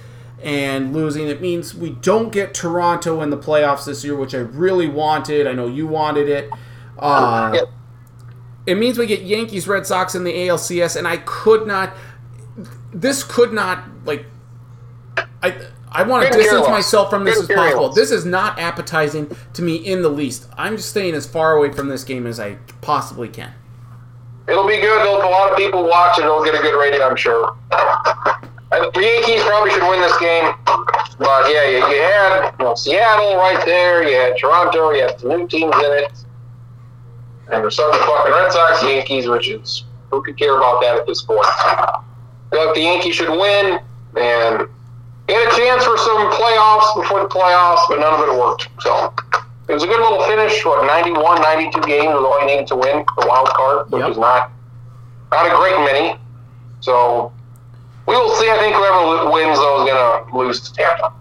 And 0.43 0.93
losing, 0.93 1.27
it 1.27 1.41
means 1.41 1.73
we 1.73 1.91
don't 1.91 2.31
get 2.31 2.53
Toronto 2.53 3.21
in 3.21 3.31
the 3.31 3.38
playoffs 3.38 3.85
this 3.85 4.03
year, 4.03 4.15
which 4.15 4.35
I 4.35 4.39
really 4.39 4.88
wanted. 4.88 5.47
I 5.47 5.53
know 5.53 5.67
you 5.67 5.88
wanted 5.88 6.29
it. 6.29 6.49
Uh, 6.97 7.57
it 8.67 8.75
means 8.75 8.97
we 8.97 9.07
get 9.07 9.21
Yankees 9.21 9.67
Red 9.67 9.88
Sox 9.88 10.13
in 10.13 10.23
the 10.23 10.33
ALCS, 10.33 10.95
and 10.95 11.07
I 11.07 11.17
could 11.17 11.65
not. 11.65 11.93
This 12.93 13.23
could 13.23 13.53
not 13.53 13.83
like. 14.05 14.25
I 15.41 15.67
I 15.91 16.03
want 16.03 16.25
to 16.25 16.38
distance 16.38 16.67
myself 16.67 17.09
from 17.09 17.23
this 17.23 17.39
as 17.39 17.47
possible. 17.47 17.89
This 17.89 18.11
is 18.11 18.25
not 18.25 18.59
appetizing 18.59 19.35
to 19.53 19.61
me 19.61 19.75
in 19.75 20.01
the 20.01 20.09
least. 20.09 20.47
I'm 20.57 20.77
just 20.77 20.89
staying 20.89 21.13
as 21.15 21.25
far 21.25 21.55
away 21.57 21.71
from 21.71 21.88
this 21.88 22.03
game 22.03 22.27
as 22.27 22.39
I 22.39 22.57
possibly 22.81 23.29
can. 23.29 23.53
It'll 24.47 24.67
be 24.67 24.75
good. 24.75 25.03
There'll, 25.03 25.17
a 25.17 25.29
lot 25.29 25.51
of 25.51 25.57
people 25.57 25.88
watch 25.88 26.19
it. 26.19 26.23
It'll 26.23 26.43
get 26.43 26.55
a 26.55 26.59
good 26.59 26.79
rating, 26.79 27.01
I'm 27.01 27.15
sure. 27.15 27.55
And 28.69 28.93
the 28.93 29.01
Yankees 29.01 29.43
probably 29.43 29.71
should 29.71 29.89
win 29.89 30.01
this 30.01 30.17
game. 30.19 30.53
But 31.19 31.51
yeah, 31.51 31.69
you, 31.69 31.77
you 31.77 32.01
had 32.01 32.53
you 32.59 32.65
know, 32.65 32.75
Seattle 32.75 33.38
right 33.38 33.61
there. 33.65 34.07
You 34.07 34.15
had 34.15 34.38
Toronto. 34.38 34.91
You 34.91 35.03
had 35.03 35.19
some 35.19 35.29
new 35.29 35.47
teams 35.47 35.75
in 35.75 35.91
it. 35.91 36.11
And 37.51 37.63
there's 37.63 37.77
some 37.77 37.91
fucking 37.91 38.31
Red 38.31 38.51
Sox, 38.51 38.83
Yankees, 38.83 39.27
which 39.27 39.47
is 39.47 39.85
who 40.11 40.21
could 40.21 40.38
care 40.38 40.57
about 40.57 40.81
that 40.81 40.97
at 40.97 41.07
this 41.07 41.21
point? 41.21 41.45
Feel 42.51 42.73
the 42.73 42.81
Yankees 42.81 43.15
should 43.15 43.29
win 43.29 43.79
and 44.17 44.67
get 45.28 45.51
a 45.51 45.55
chance 45.55 45.84
for 45.84 45.97
some 45.97 46.32
playoffs 46.32 46.95
before 46.99 47.21
the 47.21 47.28
playoffs, 47.30 47.82
but 47.89 47.99
none 47.99 48.13
of 48.13 48.28
it 48.28 48.39
worked. 48.39 48.69
So 48.80 49.13
it 49.67 49.73
was 49.73 49.84
a 49.84 49.88
good 49.88 49.99
little 49.99 50.23
finish. 50.23 50.63
What 50.65 50.86
91, 50.86 51.41
92 51.41 51.82
games 51.82 52.05
was 52.07 52.23
all 52.23 52.39
you 52.41 52.47
needed 52.47 52.67
to 52.67 52.75
win 52.75 53.03
the 53.19 53.28
wild 53.28 53.49
card, 53.49 53.91
which 53.91 54.01
Yep. 54.01 54.11
is 54.11 54.17
not 54.17 54.51
not 55.32 55.45
a 55.45 55.55
great 55.57 55.78
many. 55.91 56.17
So 56.80 57.32
we 58.07 58.15
will 58.15 58.30
see. 58.36 58.49
I 58.49 58.57
think 58.57 58.75
whoever 58.75 59.30
wins 59.32 59.57
though 59.57 59.84
is 59.86 59.91
gonna 59.91 60.38
lose 60.38 60.61
to 60.61 60.73
Tampa. 60.73 61.11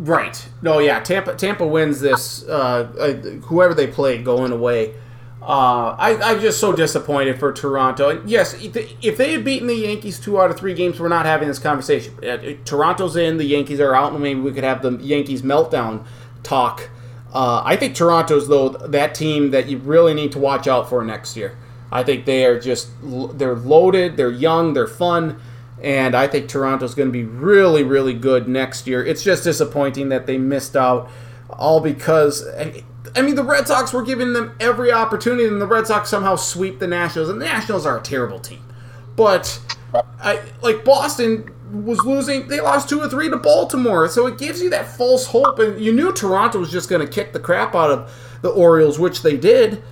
Right. 0.00 0.48
No, 0.62 0.78
yeah. 0.78 1.00
Tampa 1.00 1.34
Tampa 1.34 1.66
wins 1.66 2.00
this. 2.00 2.44
Uh, 2.48 2.88
uh, 2.98 3.12
whoever 3.46 3.74
they 3.74 3.86
play 3.86 4.18
going 4.22 4.52
away. 4.52 4.94
Uh, 5.40 5.94
I, 5.98 6.18
I'm 6.22 6.40
just 6.40 6.58
so 6.58 6.72
disappointed 6.72 7.38
for 7.38 7.52
Toronto. 7.52 8.10
And 8.10 8.28
yes, 8.28 8.56
if 8.60 9.16
they 9.16 9.32
had 9.32 9.44
beaten 9.44 9.68
the 9.68 9.74
Yankees 9.74 10.18
two 10.18 10.40
out 10.40 10.50
of 10.50 10.58
three 10.58 10.74
games, 10.74 10.98
we're 10.98 11.08
not 11.08 11.26
having 11.26 11.48
this 11.48 11.58
conversation. 11.58 12.12
Uh, 12.22 12.54
Toronto's 12.64 13.16
in, 13.16 13.38
the 13.38 13.44
Yankees 13.44 13.80
are 13.80 13.94
out, 13.94 14.12
and 14.12 14.22
maybe 14.22 14.40
we 14.40 14.52
could 14.52 14.64
have 14.64 14.82
the 14.82 14.92
Yankees 14.96 15.42
meltdown 15.42 16.04
talk. 16.42 16.90
Uh, 17.32 17.62
I 17.64 17.76
think 17.76 17.94
Toronto's 17.94 18.48
though 18.48 18.70
that 18.70 19.14
team 19.14 19.50
that 19.50 19.68
you 19.68 19.78
really 19.78 20.14
need 20.14 20.32
to 20.32 20.38
watch 20.38 20.66
out 20.66 20.88
for 20.88 21.04
next 21.04 21.36
year. 21.36 21.56
I 21.90 22.02
think 22.02 22.24
they 22.24 22.44
are 22.44 22.58
just 22.58 22.88
they're 23.02 23.54
loaded, 23.54 24.16
they're 24.16 24.30
young, 24.30 24.74
they're 24.74 24.86
fun, 24.86 25.40
and 25.82 26.14
I 26.14 26.26
think 26.26 26.48
Toronto's 26.48 26.94
going 26.94 27.08
to 27.08 27.12
be 27.12 27.24
really, 27.24 27.82
really 27.82 28.14
good 28.14 28.48
next 28.48 28.86
year. 28.86 29.04
It's 29.04 29.22
just 29.22 29.44
disappointing 29.44 30.08
that 30.08 30.26
they 30.26 30.36
missed 30.36 30.76
out, 30.76 31.10
all 31.48 31.80
because 31.80 32.46
I 33.18 33.22
mean, 33.22 33.34
the 33.34 33.42
Red 33.42 33.66
Sox 33.66 33.92
were 33.92 34.04
giving 34.04 34.32
them 34.32 34.56
every 34.60 34.92
opportunity, 34.92 35.44
and 35.44 35.60
the 35.60 35.66
Red 35.66 35.88
Sox 35.88 36.08
somehow 36.08 36.36
sweep 36.36 36.78
the 36.78 36.86
Nationals. 36.86 37.28
And 37.28 37.40
the 37.40 37.46
Nationals 37.46 37.84
are 37.84 37.98
a 37.98 38.00
terrible 38.00 38.38
team, 38.38 38.62
but 39.16 39.60
I 39.92 40.40
like 40.62 40.84
Boston 40.84 41.52
was 41.84 41.98
losing. 42.04 42.46
They 42.46 42.60
lost 42.60 42.88
two 42.88 43.00
or 43.00 43.08
three 43.08 43.28
to 43.28 43.36
Baltimore, 43.36 44.08
so 44.08 44.28
it 44.28 44.38
gives 44.38 44.62
you 44.62 44.70
that 44.70 44.86
false 44.86 45.26
hope. 45.26 45.58
And 45.58 45.80
you 45.80 45.92
knew 45.92 46.12
Toronto 46.12 46.60
was 46.60 46.70
just 46.70 46.88
going 46.88 47.04
to 47.04 47.12
kick 47.12 47.32
the 47.32 47.40
crap 47.40 47.74
out 47.74 47.90
of 47.90 48.38
the 48.42 48.50
Orioles, 48.50 49.00
which 49.00 49.22
they 49.22 49.36
did. 49.36 49.82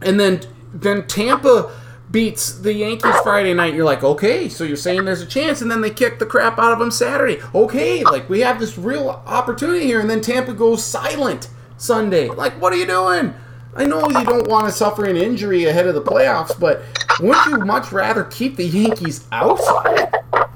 And 0.00 0.20
then 0.20 0.42
then 0.72 1.08
Tampa 1.08 1.72
beats 2.08 2.56
the 2.56 2.72
Yankees 2.72 3.16
Friday 3.24 3.52
night. 3.52 3.74
You're 3.74 3.84
like, 3.84 4.04
okay, 4.04 4.48
so 4.48 4.62
you're 4.62 4.76
saying 4.76 5.06
there's 5.06 5.22
a 5.22 5.26
chance, 5.26 5.60
and 5.60 5.68
then 5.72 5.80
they 5.80 5.90
kick 5.90 6.20
the 6.20 6.26
crap 6.26 6.60
out 6.60 6.72
of 6.72 6.78
them 6.78 6.92
Saturday. 6.92 7.42
Okay, 7.52 8.04
like 8.04 8.28
we 8.28 8.40
have 8.42 8.60
this 8.60 8.78
real 8.78 9.08
opportunity 9.26 9.86
here, 9.86 9.98
and 9.98 10.08
then 10.08 10.20
Tampa 10.20 10.52
goes 10.52 10.84
silent 10.84 11.48
Sunday. 11.76 12.28
Like, 12.28 12.60
what 12.60 12.72
are 12.72 12.76
you 12.76 12.86
doing? 12.86 13.34
I 13.76 13.84
know 13.84 14.08
you 14.08 14.24
don't 14.24 14.46
want 14.46 14.66
to 14.66 14.72
suffer 14.72 15.04
an 15.04 15.16
injury 15.16 15.64
ahead 15.64 15.86
of 15.86 15.94
the 15.94 16.02
playoffs, 16.02 16.58
but 16.58 16.82
wouldn't 17.20 17.46
you 17.46 17.58
much 17.64 17.90
rather 17.90 18.24
keep 18.24 18.56
the 18.56 18.64
Yankees 18.64 19.26
out? 19.32 19.58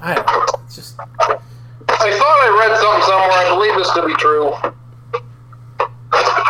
I. 0.01 0.25
It's 0.65 0.77
just. 0.77 0.99
I 1.01 2.13
thought 2.13 2.39
I 2.41 2.49
read 2.61 2.79
something 2.79 3.03
somewhere. 3.07 3.31
I 3.33 3.49
believe 3.55 3.75
this 3.77 3.93
to 3.95 4.07
be 4.07 4.15
true. 4.15 4.53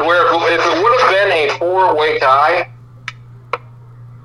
Where 0.06 0.26
if 0.52 0.60
it 0.60 0.82
would 0.82 1.00
have 1.00 1.10
been 1.10 1.32
a 1.32 1.58
four-way 1.58 2.18
tie, 2.18 2.70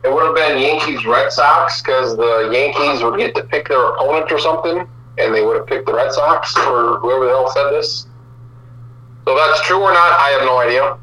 it 0.03 0.13
would 0.13 0.25
have 0.25 0.35
been 0.35 0.59
Yankees 0.59 1.05
Red 1.05 1.31
Sox 1.31 1.81
because 1.81 2.17
the 2.17 2.49
Yankees 2.51 3.01
would 3.03 3.17
get 3.17 3.33
to 3.35 3.43
pick 3.43 3.69
their 3.69 3.83
opponent 3.93 4.31
or 4.31 4.39
something, 4.39 4.85
and 5.17 5.33
they 5.33 5.43
would 5.43 5.55
have 5.55 5.65
picked 5.65 5.85
the 5.85 5.93
Red 5.93 6.11
Sox 6.11 6.55
or 6.57 6.99
whoever 6.99 7.25
the 7.25 7.31
hell 7.31 7.49
said 7.49 7.69
this. 7.71 8.07
So 9.25 9.35
that's 9.35 9.61
true 9.65 9.79
or 9.79 9.93
not, 9.93 10.19
I 10.19 10.29
have 10.37 10.41
no 10.41 10.59
idea. 10.59 10.97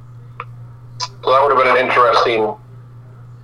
So 1.23 1.31
that 1.31 1.43
would 1.43 1.57
have 1.57 1.65
been 1.65 1.77
an 1.77 1.87
interesting. 1.87 2.55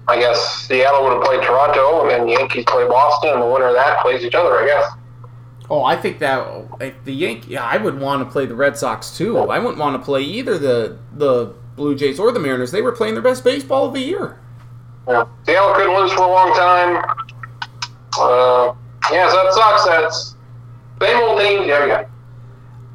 I 0.08 0.18
guess 0.18 0.66
Seattle 0.66 1.02
would 1.04 1.14
have 1.14 1.22
played 1.22 1.42
Toronto, 1.42 2.02
and 2.02 2.10
then 2.10 2.28
Yankees 2.28 2.64
play 2.66 2.86
Boston, 2.86 3.32
and 3.32 3.42
the 3.42 3.46
winner 3.46 3.66
of 3.66 3.74
that 3.74 4.00
plays 4.02 4.22
each 4.22 4.34
other. 4.34 4.58
I 4.58 4.66
guess. 4.66 4.92
Oh, 5.68 5.82
I 5.82 5.96
think 5.96 6.20
that 6.20 7.04
the 7.04 7.12
Yankee. 7.12 7.52
Yeah, 7.52 7.64
I 7.64 7.76
would 7.76 7.98
want 7.98 8.22
to 8.22 8.30
play 8.30 8.46
the 8.46 8.54
Red 8.54 8.76
Sox 8.76 9.16
too. 9.16 9.38
I 9.38 9.58
wouldn't 9.58 9.78
want 9.78 10.00
to 10.00 10.04
play 10.04 10.22
either 10.22 10.58
the 10.58 10.98
the 11.12 11.54
Blue 11.74 11.96
Jays 11.96 12.20
or 12.20 12.30
the 12.30 12.38
Mariners. 12.38 12.70
They 12.70 12.82
were 12.82 12.92
playing 12.92 13.14
their 13.14 13.22
best 13.22 13.42
baseball 13.42 13.86
of 13.86 13.94
the 13.94 14.00
year. 14.00 14.38
Yeah, 15.08 15.24
Seattle 15.44 15.74
couldn't 15.74 15.94
lose 15.94 16.12
for 16.12 16.22
a 16.22 16.28
long 16.28 16.54
time. 16.54 17.04
Uh, 18.18 18.74
yeah, 19.12 19.28
so 19.28 19.36
that 19.36 19.52
sucks. 19.54 19.84
That's 19.86 20.36
same 21.00 21.22
old 21.22 21.40
team. 21.40 21.68
Yeah, 21.68 22.06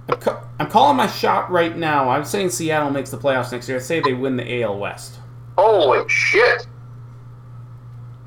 yeah. 0.09 0.41
I'm 0.61 0.69
calling 0.69 0.95
my 0.95 1.07
shot 1.07 1.49
right 1.49 1.75
now. 1.75 2.11
I'm 2.11 2.23
saying 2.23 2.51
Seattle 2.51 2.91
makes 2.91 3.09
the 3.09 3.17
playoffs 3.17 3.51
next 3.51 3.67
year. 3.67 3.79
I 3.79 3.81
say 3.81 3.99
they 3.99 4.13
win 4.13 4.37
the 4.37 4.61
AL 4.61 4.77
West. 4.77 5.17
Holy 5.57 6.07
shit! 6.07 6.67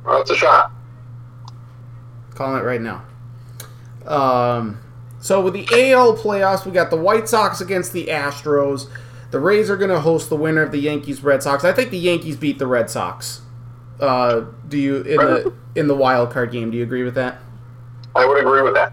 Well, 0.05 0.19
that's 0.19 0.31
a 0.31 0.35
shot. 0.35 0.73
Calling 2.35 2.61
it 2.61 2.65
right 2.65 2.81
now. 2.81 3.05
Um, 4.05 4.81
so 5.21 5.41
with 5.43 5.55
the 5.55 5.93
AL 5.93 6.17
playoffs, 6.17 6.67
we 6.67 6.73
got 6.73 6.91
the 6.91 6.97
White 6.97 7.29
Sox 7.29 7.61
against 7.61 7.93
the 7.93 8.07
Astros. 8.07 8.91
The 9.31 9.39
Rays 9.39 9.71
are 9.71 9.77
going 9.77 9.91
to 9.91 10.01
host 10.01 10.29
the 10.29 10.37
winner 10.37 10.63
of 10.63 10.73
the 10.73 10.81
Yankees 10.81 11.23
Red 11.23 11.41
Sox. 11.41 11.63
I 11.63 11.73
think 11.73 11.93
the 11.93 11.99
Yankees 11.99 12.35
beat 12.35 12.59
the 12.59 12.67
Red 12.67 12.91
Sox. 12.91 13.43
Uh, 14.01 14.47
do 14.67 14.77
you 14.77 15.03
in 15.03 15.19
the 15.19 15.53
in 15.77 15.87
the 15.87 15.95
wild 15.95 16.33
card 16.33 16.51
game? 16.51 16.73
Do 16.73 16.79
you 16.79 16.83
agree 16.83 17.05
with 17.05 17.15
that? 17.15 17.39
I 18.17 18.27
would 18.27 18.41
agree 18.41 18.63
with 18.63 18.75
that. 18.75 18.93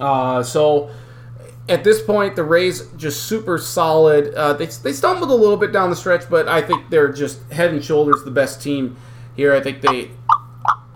Uh, 0.00 0.42
so 0.42 0.88
at 1.68 1.84
this 1.84 2.02
point, 2.02 2.36
the 2.36 2.44
Rays 2.44 2.86
just 2.96 3.24
super 3.24 3.58
solid. 3.58 4.34
Uh, 4.34 4.54
they, 4.54 4.66
they 4.66 4.92
stumbled 4.92 5.30
a 5.30 5.34
little 5.34 5.56
bit 5.56 5.72
down 5.72 5.90
the 5.90 5.96
stretch, 5.96 6.28
but 6.30 6.48
I 6.48 6.62
think 6.62 6.88
they're 6.90 7.12
just 7.12 7.40
head 7.52 7.72
and 7.72 7.84
shoulders 7.84 8.24
the 8.24 8.30
best 8.30 8.62
team 8.62 8.96
here. 9.36 9.52
I 9.54 9.60
think 9.60 9.82
they. 9.82 10.10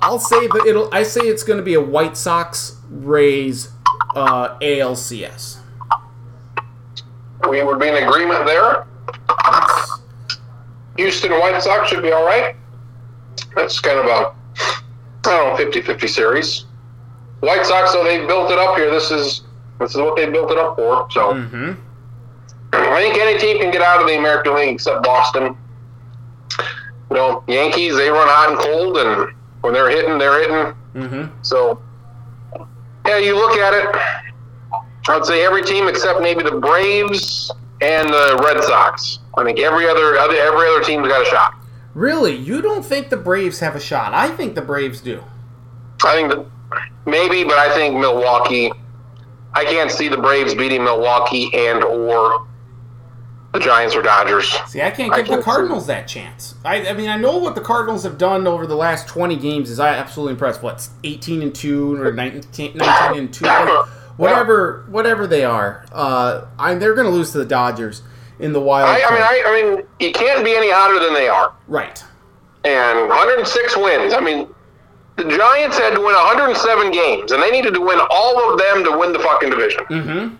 I'll 0.00 0.18
say 0.18 0.46
that 0.46 0.64
it'll. 0.66 0.92
I 0.92 1.02
say 1.02 1.20
it's 1.22 1.42
going 1.42 1.58
to 1.58 1.62
be 1.62 1.74
a 1.74 1.80
White 1.80 2.16
Sox 2.16 2.78
Rays 2.88 3.70
uh, 4.14 4.58
ALCS. 4.58 5.58
We 7.48 7.62
would 7.62 7.80
be 7.80 7.88
in 7.88 7.96
agreement 7.96 8.46
there. 8.46 8.86
Houston 10.96 11.32
White 11.32 11.62
Sox 11.62 11.88
should 11.88 12.02
be 12.02 12.12
all 12.12 12.24
right. 12.24 12.56
That's 13.54 13.80
kind 13.80 13.98
of 13.98 14.06
a 14.06 14.34
I 15.24 15.56
don't 15.56 15.58
know 15.58 15.80
50-50 15.80 16.08
series. 16.08 16.64
White 17.40 17.64
Sox, 17.64 17.92
though 17.92 18.04
they've 18.04 18.26
built 18.26 18.50
it 18.50 18.58
up 18.58 18.76
here. 18.76 18.90
This 18.90 19.10
is 19.10 19.42
this 19.82 19.94
is 19.94 20.00
what 20.00 20.16
they 20.16 20.28
built 20.28 20.50
it 20.50 20.58
up 20.58 20.76
for. 20.76 21.06
So 21.10 21.34
mm-hmm. 21.34 21.72
I 22.72 23.02
think 23.02 23.18
any 23.18 23.38
team 23.38 23.58
can 23.58 23.70
get 23.70 23.82
out 23.82 24.00
of 24.00 24.06
the 24.06 24.16
American 24.16 24.54
League 24.54 24.74
except 24.74 25.02
Boston. 25.02 25.56
You 27.10 27.16
know, 27.16 27.44
Yankees 27.46 27.96
they 27.96 28.08
run 28.08 28.26
hot 28.28 28.50
and 28.50 28.58
cold, 28.58 28.96
and 28.96 29.34
when 29.60 29.74
they're 29.74 29.90
hitting, 29.90 30.18
they're 30.18 30.40
hitting. 30.40 30.74
Mm-hmm. 30.94 31.42
So 31.42 31.82
yeah, 33.06 33.18
you 33.18 33.34
look 33.34 33.58
at 33.58 33.74
it. 33.74 34.82
I'd 35.08 35.24
say 35.24 35.44
every 35.44 35.62
team 35.62 35.88
except 35.88 36.20
maybe 36.20 36.42
the 36.42 36.58
Braves 36.58 37.50
and 37.80 38.08
the 38.08 38.40
Red 38.44 38.62
Sox. 38.62 39.18
I 39.36 39.44
think 39.44 39.58
every 39.58 39.88
other, 39.88 40.16
other 40.16 40.36
every 40.36 40.68
other 40.68 40.82
team's 40.84 41.08
got 41.08 41.22
a 41.22 41.24
shot. 41.24 41.54
Really, 41.94 42.34
you 42.34 42.62
don't 42.62 42.84
think 42.84 43.10
the 43.10 43.16
Braves 43.16 43.58
have 43.60 43.76
a 43.76 43.80
shot? 43.80 44.14
I 44.14 44.28
think 44.28 44.54
the 44.54 44.62
Braves 44.62 45.00
do. 45.00 45.22
I 46.04 46.14
think 46.14 46.30
that 46.30 46.46
maybe, 47.04 47.44
but 47.44 47.58
I 47.58 47.74
think 47.74 47.98
Milwaukee 47.98 48.72
I 49.54 49.64
can't 49.64 49.90
see 49.90 50.08
the 50.08 50.16
Braves 50.16 50.54
beating 50.54 50.84
Milwaukee 50.84 51.50
and 51.54 51.84
or 51.84 52.46
the 53.52 53.60
Giants 53.60 53.94
or 53.94 54.02
Dodgers. 54.02 54.50
See, 54.66 54.80
I 54.80 54.90
can't 54.90 55.12
give 55.12 55.12
I 55.12 55.22
can't 55.22 55.40
the 55.40 55.44
Cardinals 55.44 55.84
see. 55.84 55.88
that 55.88 56.08
chance. 56.08 56.54
I, 56.64 56.88
I 56.88 56.92
mean, 56.94 57.10
I 57.10 57.16
know 57.16 57.36
what 57.36 57.54
the 57.54 57.60
Cardinals 57.60 58.02
have 58.04 58.16
done 58.16 58.46
over 58.46 58.66
the 58.66 58.76
last 58.76 59.08
20 59.08 59.36
games 59.36 59.68
is 59.68 59.78
I 59.78 59.90
absolutely 59.90 60.32
impressed. 60.32 60.62
What, 60.62 60.88
18 61.04 61.42
and 61.42 61.54
2 61.54 62.02
or 62.02 62.12
19, 62.12 62.76
19 62.76 63.18
and 63.18 63.32
2? 63.32 63.44
whatever 64.16 64.84
whatever 64.88 65.26
they 65.26 65.44
are. 65.44 65.84
Uh, 65.92 66.46
I, 66.58 66.74
they're 66.74 66.94
going 66.94 67.06
to 67.06 67.12
lose 67.12 67.32
to 67.32 67.38
the 67.38 67.44
Dodgers 67.44 68.02
in 68.38 68.52
the 68.52 68.60
wild. 68.60 68.88
I, 68.88 69.02
I 69.06 69.10
mean, 69.10 69.22
I, 69.22 69.42
I 69.46 69.62
mean, 69.62 69.86
you 70.00 70.12
can't 70.12 70.44
be 70.44 70.54
any 70.54 70.70
hotter 70.70 70.98
than 70.98 71.14
they 71.14 71.28
are. 71.28 71.54
Right. 71.66 72.02
And 72.64 73.08
106 73.08 73.76
wins. 73.76 74.14
I 74.14 74.20
mean, 74.20 74.48
the 75.16 75.24
Giants 75.24 75.78
had 75.78 75.94
to 75.94 76.00
win 76.00 76.14
107 76.14 76.90
games, 76.90 77.32
and 77.32 77.42
they 77.42 77.50
needed 77.50 77.74
to 77.74 77.80
win 77.80 77.98
all 78.10 78.52
of 78.52 78.58
them 78.58 78.84
to 78.84 78.98
win 78.98 79.12
the 79.12 79.18
fucking 79.18 79.50
division. 79.50 79.84
Mm-hmm. 79.84 80.36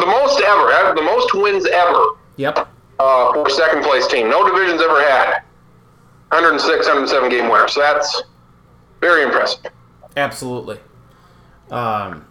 The 0.00 0.06
most 0.06 0.40
ever, 0.40 0.94
the 0.94 1.02
most 1.02 1.34
wins 1.34 1.66
ever. 1.66 2.04
Yep. 2.36 2.68
Uh, 2.98 3.32
for 3.32 3.48
second 3.48 3.82
place 3.82 4.06
team. 4.06 4.28
No 4.28 4.46
divisions 4.46 4.82
ever 4.82 5.00
had 5.02 5.42
106, 6.28 6.86
107 6.86 7.30
game 7.30 7.50
winner. 7.50 7.66
So 7.68 7.80
that's 7.80 8.22
very 9.00 9.22
impressive. 9.22 9.64
Absolutely. 10.16 10.78
Um, 11.70 12.26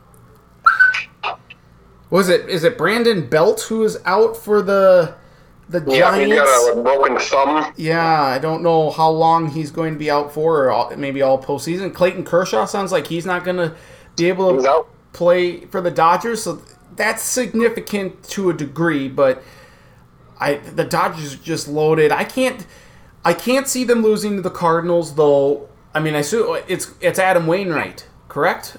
was 2.10 2.30
it 2.30 2.50
is 2.50 2.64
it 2.64 2.78
Brandon 2.78 3.28
Belt 3.28 3.62
who 3.62 3.84
is 3.84 4.00
out 4.06 4.36
for 4.36 4.62
the 4.62 5.16
the 5.70 5.84
yeah, 5.88 6.00
Giants. 6.00 6.34
he's 6.34 6.42
got 6.42 6.78
a 6.78 6.82
broken 6.82 7.20
thumb. 7.20 7.74
Yeah, 7.78 8.24
I 8.24 8.40
don't 8.40 8.64
know 8.64 8.90
how 8.90 9.10
long 9.10 9.50
he's 9.52 9.70
going 9.70 9.94
to 9.94 10.00
be 10.00 10.10
out 10.10 10.34
for, 10.34 10.66
or 10.66 10.72
all, 10.72 10.96
maybe 10.98 11.22
all 11.22 11.42
postseason. 11.42 11.94
Clayton 11.94 12.24
Kershaw 12.24 12.66
sounds 12.66 12.92
like 12.92 13.08
he's 13.08 13.26
not 13.26 13.44
going 13.44 13.58
to 13.58 13.76
be 14.16 14.28
able 14.30 14.62
to 14.62 14.86
play 15.14 15.66
for 15.66 15.80
the 15.80 15.92
Dodgers, 15.92 16.42
so 16.44 16.62
that's 16.96 17.22
significant 17.22 18.24
to 18.30 18.50
a 18.50 18.54
degree. 18.54 19.08
But 19.08 19.44
I, 20.40 20.56
the 20.56 20.84
Dodgers 20.84 21.36
are 21.36 21.44
just 21.44 21.68
loaded. 21.68 22.12
I 22.12 22.24
can't, 22.24 22.66
I 23.24 23.34
can't 23.36 23.68
see 23.68 23.84
them 23.84 24.02
losing 24.02 24.38
to 24.38 24.42
the 24.42 24.50
Cardinals, 24.50 25.16
though. 25.16 25.70
I 25.94 26.00
mean, 26.00 26.16
I 26.16 26.20
assume 26.20 26.62
it's 26.68 26.94
it's 27.00 27.20
Adam 27.20 27.46
Wainwright, 27.46 28.08
correct? 28.28 28.78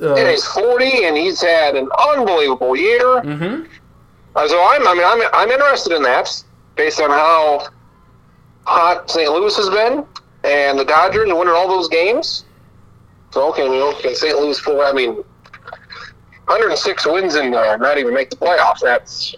Uh, 0.00 0.14
and 0.14 0.28
he's 0.28 0.44
forty, 0.44 1.04
and 1.04 1.16
he's 1.16 1.42
had 1.42 1.76
an 1.76 1.88
unbelievable 2.08 2.74
year. 2.76 3.04
Mm-hmm. 3.04 3.64
Uh, 4.36 4.46
so 4.48 4.60
I'm, 4.60 4.86
I 4.86 4.94
mean, 4.94 5.04
I'm, 5.04 5.22
I'm 5.32 5.50
interested 5.50 5.94
in 5.94 6.02
that 6.02 6.42
based 6.76 7.00
on 7.00 7.10
how 7.10 7.68
hot 8.64 9.10
St. 9.10 9.30
Louis 9.30 9.56
has 9.56 9.68
been 9.68 10.06
and 10.44 10.78
the 10.78 10.84
Dodgers 10.84 11.26
winning 11.28 11.48
all 11.48 11.68
those 11.68 11.88
games. 11.88 12.44
So 13.30 13.48
okay, 13.50 13.64
you 13.64 13.70
know, 13.70 13.92
can 14.00 14.14
St. 14.14 14.36
Louis 14.38 14.60
pull? 14.60 14.80
I 14.80 14.92
mean, 14.92 15.14
106 15.14 17.06
wins 17.06 17.34
and 17.34 17.54
uh, 17.54 17.76
not 17.76 17.98
even 17.98 18.12
make 18.12 18.30
the 18.30 18.36
playoffs. 18.36 18.80
That's 18.82 19.34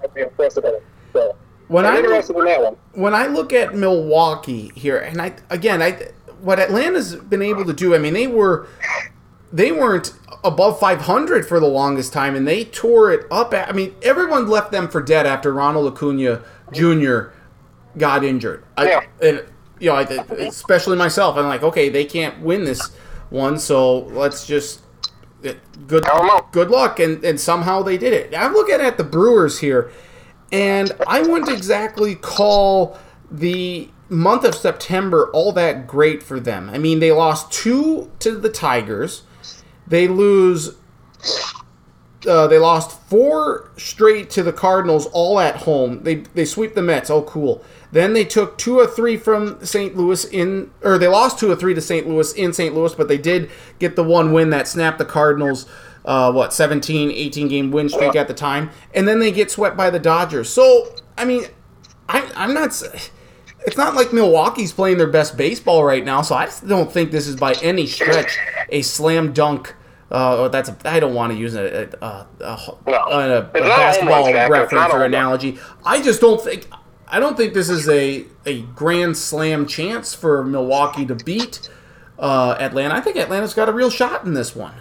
that'd 0.00 0.14
be 0.14 0.22
impressive. 0.22 0.64
So. 1.12 1.36
When 1.68 1.86
I'm 1.86 1.94
I 1.94 1.98
interested 1.98 2.36
in 2.36 2.44
that 2.44 2.62
one. 2.62 2.76
when 2.92 3.14
I 3.14 3.28
look 3.28 3.54
at 3.54 3.74
Milwaukee 3.74 4.72
here, 4.74 4.98
and 4.98 5.22
I 5.22 5.34
again, 5.48 5.80
I 5.80 6.10
what 6.42 6.58
Atlanta's 6.58 7.14
been 7.14 7.40
able 7.40 7.64
to 7.64 7.72
do. 7.72 7.94
I 7.94 7.98
mean, 7.98 8.12
they 8.12 8.26
were 8.26 8.66
they 9.52 9.70
weren't 9.72 10.12
above 10.44 10.80
500 10.80 11.46
for 11.46 11.60
the 11.60 11.66
longest 11.66 12.12
time, 12.12 12.34
and 12.34 12.46
they 12.48 12.64
tore 12.64 13.12
it 13.12 13.26
up. 13.30 13.52
I 13.54 13.72
mean, 13.72 13.94
everyone 14.02 14.48
left 14.48 14.72
them 14.72 14.88
for 14.88 15.02
dead 15.02 15.26
after 15.26 15.52
Ronald 15.52 15.92
Acuna 15.92 16.42
Jr. 16.72 17.34
got 17.96 18.24
injured. 18.24 18.64
I, 18.76 18.88
Yeah. 18.88 19.00
and 19.20 19.44
you 19.78 19.90
know, 19.90 19.96
I, 19.96 20.02
especially 20.38 20.96
myself, 20.96 21.36
I'm 21.36 21.46
like, 21.46 21.62
okay, 21.62 21.88
they 21.88 22.04
can't 22.04 22.40
win 22.40 22.64
this 22.64 22.90
one, 23.30 23.58
so 23.58 23.98
let's 23.98 24.46
just 24.46 24.80
good 25.86 26.04
good 26.52 26.70
luck, 26.70 27.00
and 27.00 27.22
and 27.24 27.38
somehow 27.40 27.82
they 27.82 27.98
did 27.98 28.12
it. 28.12 28.34
I'm 28.36 28.52
looking 28.52 28.80
at 28.80 28.96
the 28.96 29.04
Brewers 29.04 29.58
here, 29.58 29.90
and 30.50 30.92
I 31.06 31.20
wouldn't 31.22 31.50
exactly 31.50 32.14
call 32.14 32.98
the 33.30 33.90
month 34.08 34.44
of 34.44 34.54
September 34.54 35.30
all 35.32 35.52
that 35.52 35.86
great 35.86 36.22
for 36.22 36.38
them. 36.38 36.70
I 36.70 36.78
mean, 36.78 37.00
they 37.00 37.10
lost 37.12 37.50
two 37.50 38.10
to 38.20 38.36
the 38.38 38.50
Tigers. 38.50 39.22
They 39.86 40.08
lose. 40.08 40.76
Uh, 42.26 42.46
they 42.46 42.58
lost 42.58 43.00
four 43.08 43.70
straight 43.76 44.30
to 44.30 44.44
the 44.44 44.52
Cardinals, 44.52 45.06
all 45.06 45.40
at 45.40 45.56
home. 45.56 46.02
They 46.04 46.16
they 46.34 46.44
sweep 46.44 46.74
the 46.74 46.82
Mets. 46.82 47.10
Oh, 47.10 47.22
cool. 47.22 47.64
Then 47.90 48.14
they 48.14 48.24
took 48.24 48.56
two 48.56 48.78
or 48.78 48.86
three 48.86 49.16
from 49.16 49.62
St. 49.64 49.96
Louis 49.96 50.24
in, 50.26 50.70
or 50.82 50.98
they 50.98 51.08
lost 51.08 51.38
two 51.38 51.50
or 51.50 51.56
three 51.56 51.74
to 51.74 51.80
St. 51.80 52.08
Louis 52.08 52.32
in 52.32 52.52
St. 52.52 52.74
Louis, 52.74 52.94
but 52.94 53.08
they 53.08 53.18
did 53.18 53.50
get 53.78 53.96
the 53.96 54.04
one 54.04 54.32
win 54.32 54.50
that 54.50 54.66
snapped 54.66 54.98
the 54.98 55.04
Cardinals. 55.04 55.66
Uh, 56.04 56.32
what 56.32 56.52
17, 56.52 57.12
18 57.12 57.46
game 57.46 57.70
win 57.70 57.88
streak 57.88 58.16
at 58.16 58.26
the 58.26 58.34
time, 58.34 58.70
and 58.92 59.06
then 59.06 59.20
they 59.20 59.30
get 59.30 59.52
swept 59.52 59.76
by 59.76 59.88
the 59.88 60.00
Dodgers. 60.00 60.48
So 60.48 60.92
I 61.16 61.24
mean, 61.24 61.44
I, 62.08 62.28
I'm 62.34 62.52
not. 62.54 62.82
It's 63.66 63.76
not 63.76 63.94
like 63.94 64.12
Milwaukee's 64.12 64.72
playing 64.72 64.98
their 64.98 65.06
best 65.06 65.36
baseball 65.36 65.84
right 65.84 66.04
now, 66.04 66.22
so 66.22 66.34
I 66.34 66.46
just 66.46 66.66
don't 66.66 66.90
think 66.92 67.10
this 67.10 67.26
is 67.28 67.36
by 67.36 67.52
any 67.62 67.86
stretch 67.86 68.36
a 68.70 68.82
slam 68.82 69.32
dunk. 69.32 69.74
Uh, 70.10 70.48
that's 70.48 70.68
a, 70.68 70.76
I 70.84 71.00
don't 71.00 71.14
want 71.14 71.32
to 71.32 71.38
use 71.38 71.54
a, 71.54 71.88
a, 72.02 72.04
a, 72.04 72.26
a, 72.44 72.76
No. 72.86 72.96
a- 73.08 73.38
a 73.38 73.42
basketball 73.52 74.24
run, 74.24 74.32
Jack. 74.32 74.50
It's 74.50 74.72
reference 74.72 74.92
or 74.94 75.04
analogy. 75.04 75.58
I 75.84 76.02
just 76.02 76.20
don't 76.20 76.40
think 76.40 76.66
I 77.08 77.18
don't 77.20 77.36
think 77.36 77.54
this 77.54 77.68
is 77.70 77.88
a 77.88 78.26
a 78.44 78.62
grand 78.62 79.16
slam 79.16 79.66
chance 79.66 80.12
for 80.14 80.44
Milwaukee 80.44 81.06
to 81.06 81.14
beat 81.14 81.68
uh, 82.18 82.56
Atlanta. 82.58 82.94
I 82.94 83.00
think 83.00 83.16
Atlanta's 83.16 83.54
got 83.54 83.68
a 83.68 83.72
real 83.72 83.90
shot 83.90 84.24
in 84.24 84.34
this 84.34 84.54
one. 84.54 84.74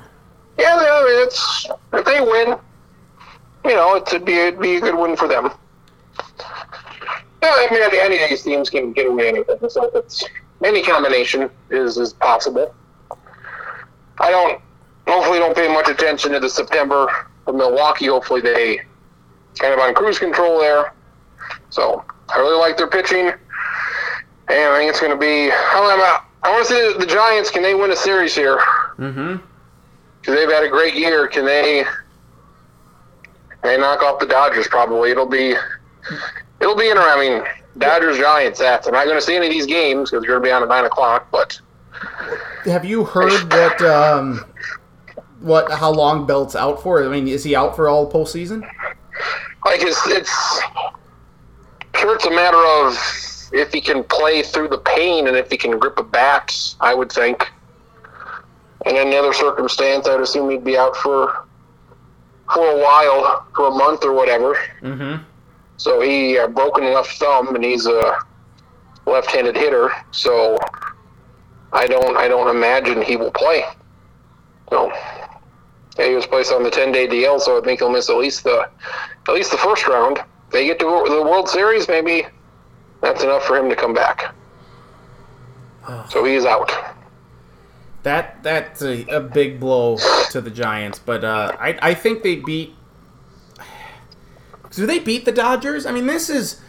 Yeah, 0.60 0.78
they- 0.78 0.86
I 0.90 1.03
mean, 1.06 1.28
it's 1.28 1.68
if 1.94 2.06
they 2.06 2.20
win, 2.20 2.58
you 3.64 3.76
know, 3.76 3.95
it'd 3.95 4.26
be 4.26 4.34
it'd 4.34 4.60
be 4.60 4.76
a 4.76 4.82
good 4.82 4.95
win 4.95 5.16
for 5.16 5.28
them. 5.30 5.49
Yeah, 7.43 7.49
I 7.49 7.68
mean, 7.72 7.81
any, 7.81 7.99
any 7.99 8.23
of 8.23 8.30
these 8.30 8.43
teams 8.43 8.69
can 8.69 8.93
get 8.93 9.07
away 9.07 9.30
anything. 9.30 9.57
So 9.69 9.89
it's 9.95 10.23
any 10.63 10.84
combination 10.84 11.49
is 11.69 11.97
is 11.97 12.13
possible. 12.13 12.73
I 14.19 14.30
don't. 14.30 14.61
Hopefully, 15.07 15.39
don't 15.39 15.55
pay 15.55 15.68
much 15.68 15.89
attention 15.89 16.31
to 16.34 16.39
the 16.39 16.49
September 16.49 17.07
of 17.47 17.55
Milwaukee. 17.55 18.05
Hopefully, 18.05 18.41
they 18.41 18.81
kind 19.59 19.73
of 19.73 19.80
on 19.80 19.93
cruise 19.95 20.19
control 20.19 20.59
there. 20.59 20.93
So 21.69 22.05
I 22.30 22.39
really 22.39 22.59
like 22.59 22.77
their 22.77 22.88
pitching, 22.88 23.27
and 23.27 23.39
I 24.49 24.77
think 24.77 24.89
it's 24.91 24.99
going 24.99 25.11
to 25.11 25.18
be. 25.18 25.51
I, 25.51 26.19
I 26.43 26.51
want 26.51 26.68
to 26.68 26.73
see 26.73 26.93
the, 26.93 26.99
the 26.99 27.05
Giants. 27.05 27.49
Can 27.49 27.63
they 27.63 27.73
win 27.73 27.91
a 27.91 27.95
series 27.95 28.35
here? 28.35 28.57
Mm-hmm. 28.97 29.38
because 30.19 30.35
they've 30.35 30.49
had 30.49 30.63
a 30.63 30.69
great 30.69 30.93
year. 30.93 31.27
Can 31.27 31.45
they? 31.45 31.84
They 33.63 33.77
knock 33.77 34.03
off 34.03 34.19
the 34.19 34.27
Dodgers. 34.27 34.68
Probably 34.68 35.09
it'll 35.11 35.26
be. 35.26 35.55
It'll 36.62 36.76
be 36.76 36.88
interesting. 36.90 37.34
I 37.34 37.40
mean, 37.40 37.44
Dodgers 37.78 38.18
Giants. 38.18 38.60
That's. 38.60 38.88
I'm 38.88 38.94
not 38.94 39.06
going 39.06 39.18
to 39.18 39.22
see 39.22 39.36
any 39.36 39.48
of 39.48 39.52
these 39.52 39.66
games 39.66 40.12
because 40.12 40.24
you're 40.24 40.40
going 40.40 40.44
to 40.44 40.48
be 40.48 40.52
on 40.52 40.64
at 40.64 40.70
nine 40.70 40.86
o'clock. 40.86 41.30
But 41.32 41.60
Have 42.66 42.86
you 42.86 43.04
heard 43.04 43.52
what 43.52 43.82
um, 43.82 44.46
what 45.40 45.72
how 45.72 45.92
long 45.92 46.26
Belt's 46.26 46.56
out 46.56 46.82
for? 46.84 47.04
I 47.04 47.08
mean, 47.08 47.28
is 47.28 47.44
he 47.44 47.56
out 47.56 47.76
for 47.76 47.88
all 47.90 48.12
postseason? 48.12 48.62
like 49.66 49.82
it's 49.82 50.08
it's 50.08 50.62
sure 51.96 52.16
it's 52.16 52.26
a 52.26 52.32
matter 52.32 52.58
of 52.58 52.98
if 53.54 53.72
he 53.74 53.82
can 53.82 54.04
play 54.04 54.42
through 54.42 54.68
the 54.70 54.78
pain 54.80 55.28
and 55.28 55.36
if 55.36 55.50
he 55.52 55.58
can 55.58 55.78
grip 55.80 56.00
a 56.00 56.04
bat. 56.04 56.56
I 56.80 56.94
would 56.94 57.12
think. 57.12 57.50
In 58.88 58.96
any 58.96 59.16
other 59.16 59.32
circumstance, 59.32 60.08
I'd 60.08 60.20
assume 60.22 60.50
he'd 60.50 60.64
be 60.64 60.76
out 60.78 60.96
for 60.96 61.46
for 62.52 62.68
a 62.68 62.78
while, 62.78 63.46
for 63.56 63.68
a 63.68 63.72
month 63.72 64.04
or 64.04 64.14
whatever. 64.14 64.56
Mm-hmm. 64.82 65.24
So 65.82 65.99
he 65.99 66.38
uh, 66.38 66.45
broken 66.45 66.84
left 66.94 67.14
thumb, 67.14 67.56
and 67.56 67.64
he's 67.64 67.88
a 67.88 68.16
left-handed 69.08 69.58
hitter. 69.58 69.90
So 70.12 70.60
I 71.74 71.88
don't, 71.88 72.16
I 72.16 72.28
don't 72.28 72.56
imagine 72.56 73.02
he 73.02 73.18
will 73.18 73.32
play. 73.32 73.64
So 74.70 74.94
yeah, 75.98 76.08
he 76.08 76.14
was 76.14 76.28
placed 76.28 76.52
on 76.52 76.62
the 76.62 76.70
10-day 76.70 77.08
DL, 77.08 77.41
so 77.41 77.60
I 77.60 77.66
think 77.66 77.80
he'll 77.80 77.90
miss 77.90 78.12
at 78.12 78.18
least 78.18 78.44
the, 78.44 78.70
at 79.28 79.34
least 79.34 79.49
the 79.49 79.58
first 79.58 79.88
round. 79.88 80.20
If 80.20 80.52
they 80.52 80.68
get 80.68 80.78
to 80.82 80.86
the 80.86 81.24
World 81.24 81.49
Series, 81.49 81.88
maybe 81.88 82.28
that's 83.02 83.24
enough 83.24 83.44
for 83.44 83.58
him 83.58 83.68
to 83.68 83.76
come 83.76 83.95
back. 83.95 84.36
So 86.10 86.24
he's 86.24 86.45
out. 86.45 86.72
That 88.03 88.44
that's 88.44 88.84
a, 88.84 89.03
a 89.08 89.20
big 89.20 89.60
blow 89.60 89.98
to 90.30 90.41
the 90.41 90.52
Giants, 90.52 90.99
but 90.99 91.24
uh, 91.24 91.58
I 91.60 91.78
I 91.82 91.94
think 91.95 92.22
they 92.22 92.36
beat. 92.36 92.76
Do 94.72 94.85
they 94.85 94.99
beat 94.99 95.26
the 95.26 95.31
Dodgers? 95.31 95.85
I 95.85 95.91
mean, 95.91 96.07
this 96.07 96.30
is 96.30 96.61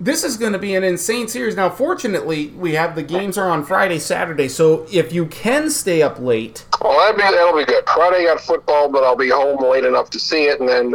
this 0.00 0.24
is 0.24 0.38
going 0.38 0.54
to 0.54 0.58
be 0.58 0.74
an 0.74 0.82
insane 0.82 1.28
series. 1.28 1.54
Now, 1.56 1.68
fortunately, 1.68 2.48
we 2.48 2.72
have 2.72 2.94
the 2.94 3.02
games 3.02 3.36
are 3.36 3.50
on 3.50 3.64
Friday, 3.64 3.98
Saturday, 3.98 4.48
so 4.48 4.86
if 4.90 5.12
you 5.12 5.26
can 5.26 5.68
stay 5.68 6.00
up 6.00 6.18
late, 6.18 6.64
Well, 6.80 6.98
that'd 6.98 7.16
be, 7.16 7.22
that'll 7.22 7.54
be 7.58 7.66
good. 7.66 7.86
Friday 7.86 8.24
got 8.24 8.40
football, 8.40 8.88
but 8.88 9.04
I'll 9.04 9.14
be 9.16 9.28
home 9.28 9.62
late 9.62 9.84
enough 9.84 10.08
to 10.10 10.18
see 10.18 10.44
it, 10.44 10.58
and 10.58 10.66
then 10.66 10.94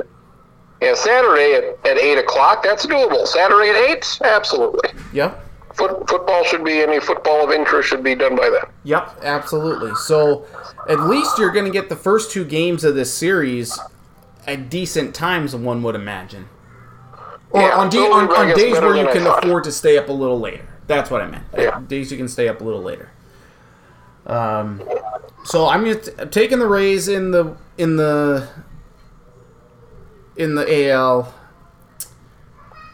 yeah, 0.81 0.95
Saturday 0.95 1.53
at, 1.53 1.87
at 1.91 1.97
eight 1.99 2.17
o'clock. 2.17 2.63
That's 2.63 2.85
doable. 2.87 3.27
Saturday 3.27 3.69
at 3.69 3.75
eight, 3.91 4.19
absolutely. 4.23 4.89
yep, 5.13 5.39
Foot, 5.75 6.09
football 6.09 6.43
should 6.45 6.63
be 6.65 6.79
any 6.81 6.99
football 6.99 7.43
of 7.43 7.51
interest 7.51 7.89
should 7.89 8.03
be 8.03 8.15
done 8.15 8.35
by 8.35 8.49
then. 8.49 8.71
yep, 8.85 9.15
absolutely. 9.21 9.93
So 9.95 10.47
at 10.89 11.01
least 11.01 11.37
you're 11.37 11.51
going 11.51 11.65
to 11.65 11.71
get 11.71 11.89
the 11.89 11.95
first 11.95 12.31
two 12.31 12.43
games 12.45 12.83
of 12.83 12.95
this 12.95 13.13
series 13.13 13.77
at 14.47 14.69
decent 14.69 15.13
times. 15.13 15.55
One 15.55 15.83
would 15.83 15.95
imagine. 15.95 16.47
Or 17.56 17.61
Yeah, 17.61 17.77
on, 17.77 17.88
on, 17.88 18.36
on 18.36 18.56
days 18.57 18.73
where 18.82 18.98
you 18.98 19.07
can 19.14 19.26
afford 19.26 19.64
to 19.64 19.72
stay 19.72 19.98
up 19.98 20.10
a 20.10 20.11
little 20.11 20.40
later. 20.40 20.68
That's 20.88 21.10
what 21.10 21.22
I 21.22 21.27
meant. 21.27 21.45
Yeah. 21.57 21.82
Days 21.88 22.11
you 22.11 22.18
can 22.18 22.27
stay 22.27 22.49
up 22.49 22.60
a 22.60 22.64
little 22.64 22.82
later. 22.82 23.10
Um, 24.27 24.84
so 25.45 25.68
I'm, 25.68 25.86
t- 25.86 26.11
I'm 26.19 26.30
taking 26.30 26.60
the 26.60 26.68
Rays 26.68 27.07
in 27.07 27.32
the 27.32 27.56
in 27.77 27.95
the 27.95 28.48
in 30.36 30.56
the 30.56 30.90
AL. 30.90 31.34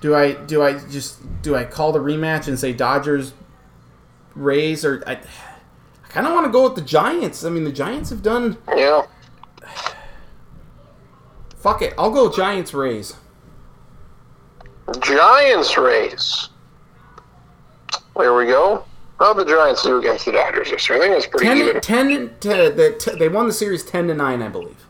Do 0.01 0.13
I 0.15 0.33
do 0.33 0.61
I 0.61 0.77
just 0.89 1.41
do 1.41 1.55
I 1.55 1.63
call 1.63 1.91
the 1.91 1.99
rematch 1.99 2.47
and 2.47 2.59
say 2.59 2.71
Dodgers 2.73 3.33
Rays 4.35 4.85
or 4.85 5.03
I, 5.07 5.13
I 5.13 6.07
kind 6.09 6.27
of 6.27 6.33
want 6.33 6.45
to 6.45 6.51
go 6.51 6.63
with 6.63 6.75
the 6.75 6.81
Giants. 6.81 7.43
I 7.43 7.49
mean 7.49 7.63
the 7.63 7.71
Giants 7.71 8.09
have 8.11 8.21
done 8.21 8.57
Yeah. 8.75 9.05
fuck 11.55 11.81
it. 11.81 11.93
I'll 11.97 12.11
go 12.11 12.31
Giants 12.31 12.73
Rays. 12.73 13.15
Giants 14.99 15.77
Rays. 15.77 16.49
There 18.17 18.35
we 18.35 18.45
go. 18.45 18.85
How 19.19 19.33
the 19.33 19.45
Giants 19.45 19.83
do 19.83 19.99
against 19.99 20.25
the 20.25 20.31
Dodgers 20.31 20.71
this 20.71 20.89
year? 20.89 20.97
I 20.97 21.01
think 21.01 21.15
it's 21.15 21.27
pretty 21.27 21.45
10, 21.45 21.57
even. 21.57 21.81
10 21.81 22.39
to 22.41 22.49
the 22.71 22.95
t- 22.99 23.17
they 23.17 23.29
won 23.29 23.47
the 23.47 23.53
series 23.53 23.83
10 23.83 24.07
to 24.07 24.15
9 24.15 24.41
I 24.41 24.47
believe. 24.47 24.85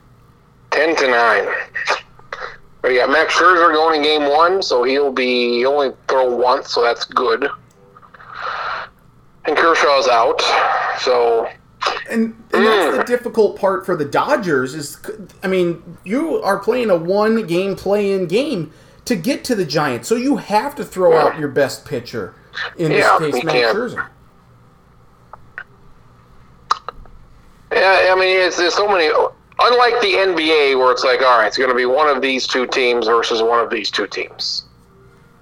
Ten 0.72 0.96
to 0.96 1.08
nine. 1.10 1.46
But 2.82 2.94
yeah, 2.94 3.06
Max 3.06 3.36
Scherzer 3.36 3.74
going 3.74 3.98
in 3.98 4.04
game 4.04 4.30
one, 4.30 4.64
so 4.64 4.84
he'll 4.84 5.12
be 5.12 5.58
he 5.58 5.66
only 5.66 5.92
throw 6.08 6.34
once, 6.34 6.74
so 6.74 6.82
that's 6.82 7.04
good. 7.04 7.50
And 9.46 9.58
Kershaw's 9.58 10.08
out, 10.08 10.42
so 11.00 11.50
And, 12.10 12.36
and 12.54 12.66
that's 12.66 12.96
the 12.96 13.02
hmm. 13.02 13.08
difficult 13.08 13.60
part 13.60 13.86
for 13.86 13.96
the 13.96 14.06
Dodgers 14.06 14.74
is 14.74 14.98
I 15.44 15.48
mean, 15.48 15.98
you 16.06 16.42
are 16.42 16.58
playing 16.58 16.90
a 16.90 16.98
one 16.98 17.46
game 17.46 17.76
play 17.76 18.14
in 18.14 18.28
game 18.28 18.72
to 19.06 19.16
get 19.16 19.44
to 19.46 19.56
the 19.56 19.66
Giants. 19.66 20.08
So 20.08 20.16
you 20.16 20.38
have 20.38 20.76
to 20.76 20.84
throw 20.84 21.18
out 21.18 21.40
your 21.40 21.50
best 21.50 21.86
pitcher. 21.86 22.36
In 22.78 22.92
Yeah, 22.92 23.18
this 23.20 23.34
case, 23.36 23.44
Max 23.44 23.58
can't. 23.60 23.78
Scherzer. 23.78 24.08
Yeah, 27.72 28.10
I 28.12 28.16
mean, 28.20 28.38
it's 28.40 28.58
there's 28.58 28.74
so 28.76 28.88
many. 28.88 29.08
Unlike 29.60 30.02
the 30.02 30.14
NBA, 30.14 30.78
where 30.78 30.92
it's 30.92 31.04
like, 31.04 31.22
all 31.22 31.38
right, 31.40 31.48
it's 31.48 31.58
going 31.58 31.70
to 31.70 31.76
be 31.76 31.86
one 31.86 32.08
of 32.14 32.22
these 32.22 32.48
two 32.48 32.66
teams 32.68 33.08
versus 33.08 33.42
one 33.42 33.60
of 33.60 33.70
these 33.70 33.92
two 33.92 34.08
teams. 34.08 34.66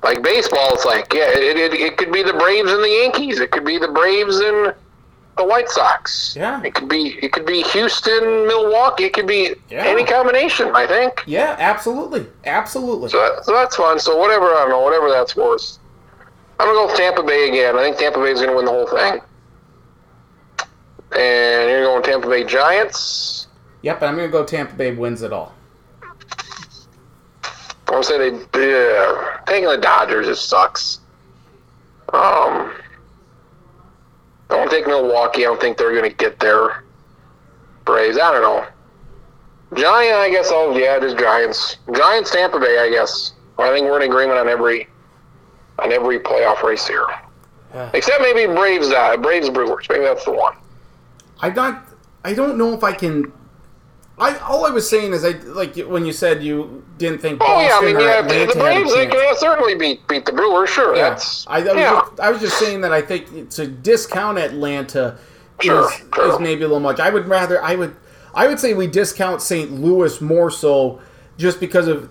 Like 0.03 0.21
baseball, 0.21 0.73
it's 0.73 0.85
like, 0.85 1.11
yeah, 1.13 1.29
it, 1.29 1.57
it, 1.57 1.73
it 1.73 1.97
could 1.97 2.11
be 2.11 2.23
the 2.23 2.33
Braves 2.33 2.71
and 2.71 2.83
the 2.83 2.89
Yankees. 2.89 3.39
It 3.39 3.51
could 3.51 3.65
be 3.65 3.77
the 3.77 3.87
Braves 3.89 4.39
and 4.39 4.73
the 5.39 5.45
White 5.45 5.69
Sox. 5.69 6.35
Yeah. 6.35 6.61
It 6.63 6.73
could 6.75 6.89
be 6.89 7.17
it 7.23 7.31
could 7.31 7.45
be 7.45 7.61
Houston, 7.63 8.45
Milwaukee. 8.45 9.05
It 9.05 9.13
could 9.13 9.25
be 9.27 9.55
Yeah. 9.69 9.85
any 9.85 10.03
combination. 10.03 10.75
I 10.75 10.85
think. 10.85 11.23
Yeah, 11.25 11.55
absolutely, 11.57 12.25
absolutely. 12.45 13.09
So, 13.09 13.17
that, 13.17 13.45
so 13.45 13.53
that's 13.53 13.75
fun. 13.77 13.99
So 13.99 14.17
whatever 14.17 14.47
I 14.47 14.59
don't 14.61 14.69
know, 14.69 14.81
whatever 14.81 15.09
that's 15.09 15.35
worth. 15.35 15.77
I'm 16.59 16.67
gonna 16.67 16.77
go 16.77 16.87
with 16.87 16.95
Tampa 16.97 17.23
Bay 17.23 17.47
again. 17.47 17.77
I 17.77 17.83
think 17.83 17.97
Tampa 17.97 18.19
Bay 18.19 18.31
is 18.31 18.41
gonna 18.41 18.55
win 18.55 18.65
the 18.65 18.71
whole 18.71 18.85
thing. 18.87 19.21
And 21.17 21.69
you're 21.69 21.83
going 21.85 22.03
Tampa 22.03 22.27
Bay 22.29 22.43
Giants. 22.43 23.47
Yep, 23.81 24.03
I'm 24.03 24.15
gonna 24.17 24.27
go. 24.27 24.43
Tampa 24.43 24.75
Bay 24.75 24.91
wins 24.93 25.21
it 25.21 25.31
all. 25.31 25.53
I 27.43 27.91
want 27.91 28.03
to 28.03 28.09
say 28.09 28.17
they 28.29 28.37
yeah, 28.71 29.37
taking 29.47 29.69
the 29.69 29.77
Dodgers 29.77 30.27
just 30.27 30.47
sucks. 30.49 30.99
Um, 32.13 32.73
I 34.49 34.55
don't 34.55 34.69
think 34.69 34.87
Milwaukee. 34.87 35.41
I 35.45 35.49
don't 35.49 35.61
think 35.61 35.77
they're 35.77 35.93
gonna 35.95 36.09
get 36.09 36.39
their 36.39 36.83
Braves. 37.85 38.17
I 38.17 38.31
don't 38.31 38.41
know. 38.41 38.67
Giant, 39.75 40.15
I 40.15 40.29
guess. 40.29 40.49
Oh 40.51 40.75
yeah, 40.77 40.97
it 40.97 41.03
is 41.03 41.13
Giants. 41.13 41.77
Giants, 41.95 42.31
Tampa 42.31 42.59
Bay. 42.59 42.79
I 42.79 42.89
guess. 42.89 43.33
I 43.57 43.69
think 43.71 43.85
we're 43.85 44.01
in 44.01 44.09
agreement 44.09 44.39
on 44.39 44.47
every 44.47 44.87
on 45.79 45.91
every 45.91 46.19
playoff 46.19 46.63
race 46.63 46.87
here, 46.87 47.05
Yeah. 47.73 47.89
except 47.93 48.21
maybe 48.21 48.51
Braves. 48.53 48.89
Uh, 48.89 49.17
Braves 49.17 49.49
Brewers. 49.49 49.85
Maybe 49.89 50.03
that's 50.03 50.25
the 50.25 50.31
one. 50.31 50.55
I 51.41 51.49
not. 51.49 51.85
I 52.23 52.33
don't 52.33 52.57
know 52.57 52.73
if 52.73 52.83
I 52.83 52.91
can. 52.93 53.31
I 54.19 54.37
all 54.39 54.65
I 54.65 54.69
was 54.69 54.89
saying 54.89 55.13
is 55.13 55.23
I 55.23 55.31
like 55.31 55.75
when 55.77 56.05
you 56.05 56.11
said 56.13 56.43
you 56.43 56.83
didn't 56.97 57.19
think 57.19 57.39
Oh 57.41 57.45
Boston 57.47 57.65
yeah, 57.69 57.75
I 57.77 57.81
mean 57.93 57.99
yeah, 58.05 58.19
Atlanta 58.19 58.53
the 58.53 58.59
Braves 58.59 58.93
they 58.93 59.07
can 59.07 59.37
certainly 59.37 59.75
beat 59.75 60.05
beat 60.07 60.25
the 60.25 60.33
Brewers. 60.33 60.69
Sure, 60.69 60.95
Yeah. 60.95 61.09
that's 61.09 61.47
I, 61.47 61.57
I, 61.57 61.59
was 61.61 61.67
yeah. 61.75 62.01
just, 62.01 62.19
I 62.19 62.29
was 62.31 62.41
just 62.41 62.59
saying 62.59 62.81
that 62.81 62.91
I 62.91 63.01
think 63.01 63.49
to 63.51 63.67
discount 63.67 64.37
Atlanta 64.37 65.17
Sure, 65.61 65.85
is, 65.85 66.01
sure. 66.15 66.33
is 66.33 66.39
maybe 66.39 66.63
a 66.63 66.67
little 66.67 66.79
much. 66.79 66.99
I 66.99 67.09
would 67.09 67.27
rather 67.27 67.61
I 67.63 67.75
would 67.75 67.95
I 68.33 68.47
would 68.47 68.59
say 68.59 68.73
we 68.73 68.87
discount 68.87 69.41
St. 69.41 69.71
Louis 69.71 70.21
more 70.21 70.51
so 70.51 71.01
just 71.37 71.59
because 71.59 71.87
of 71.87 72.09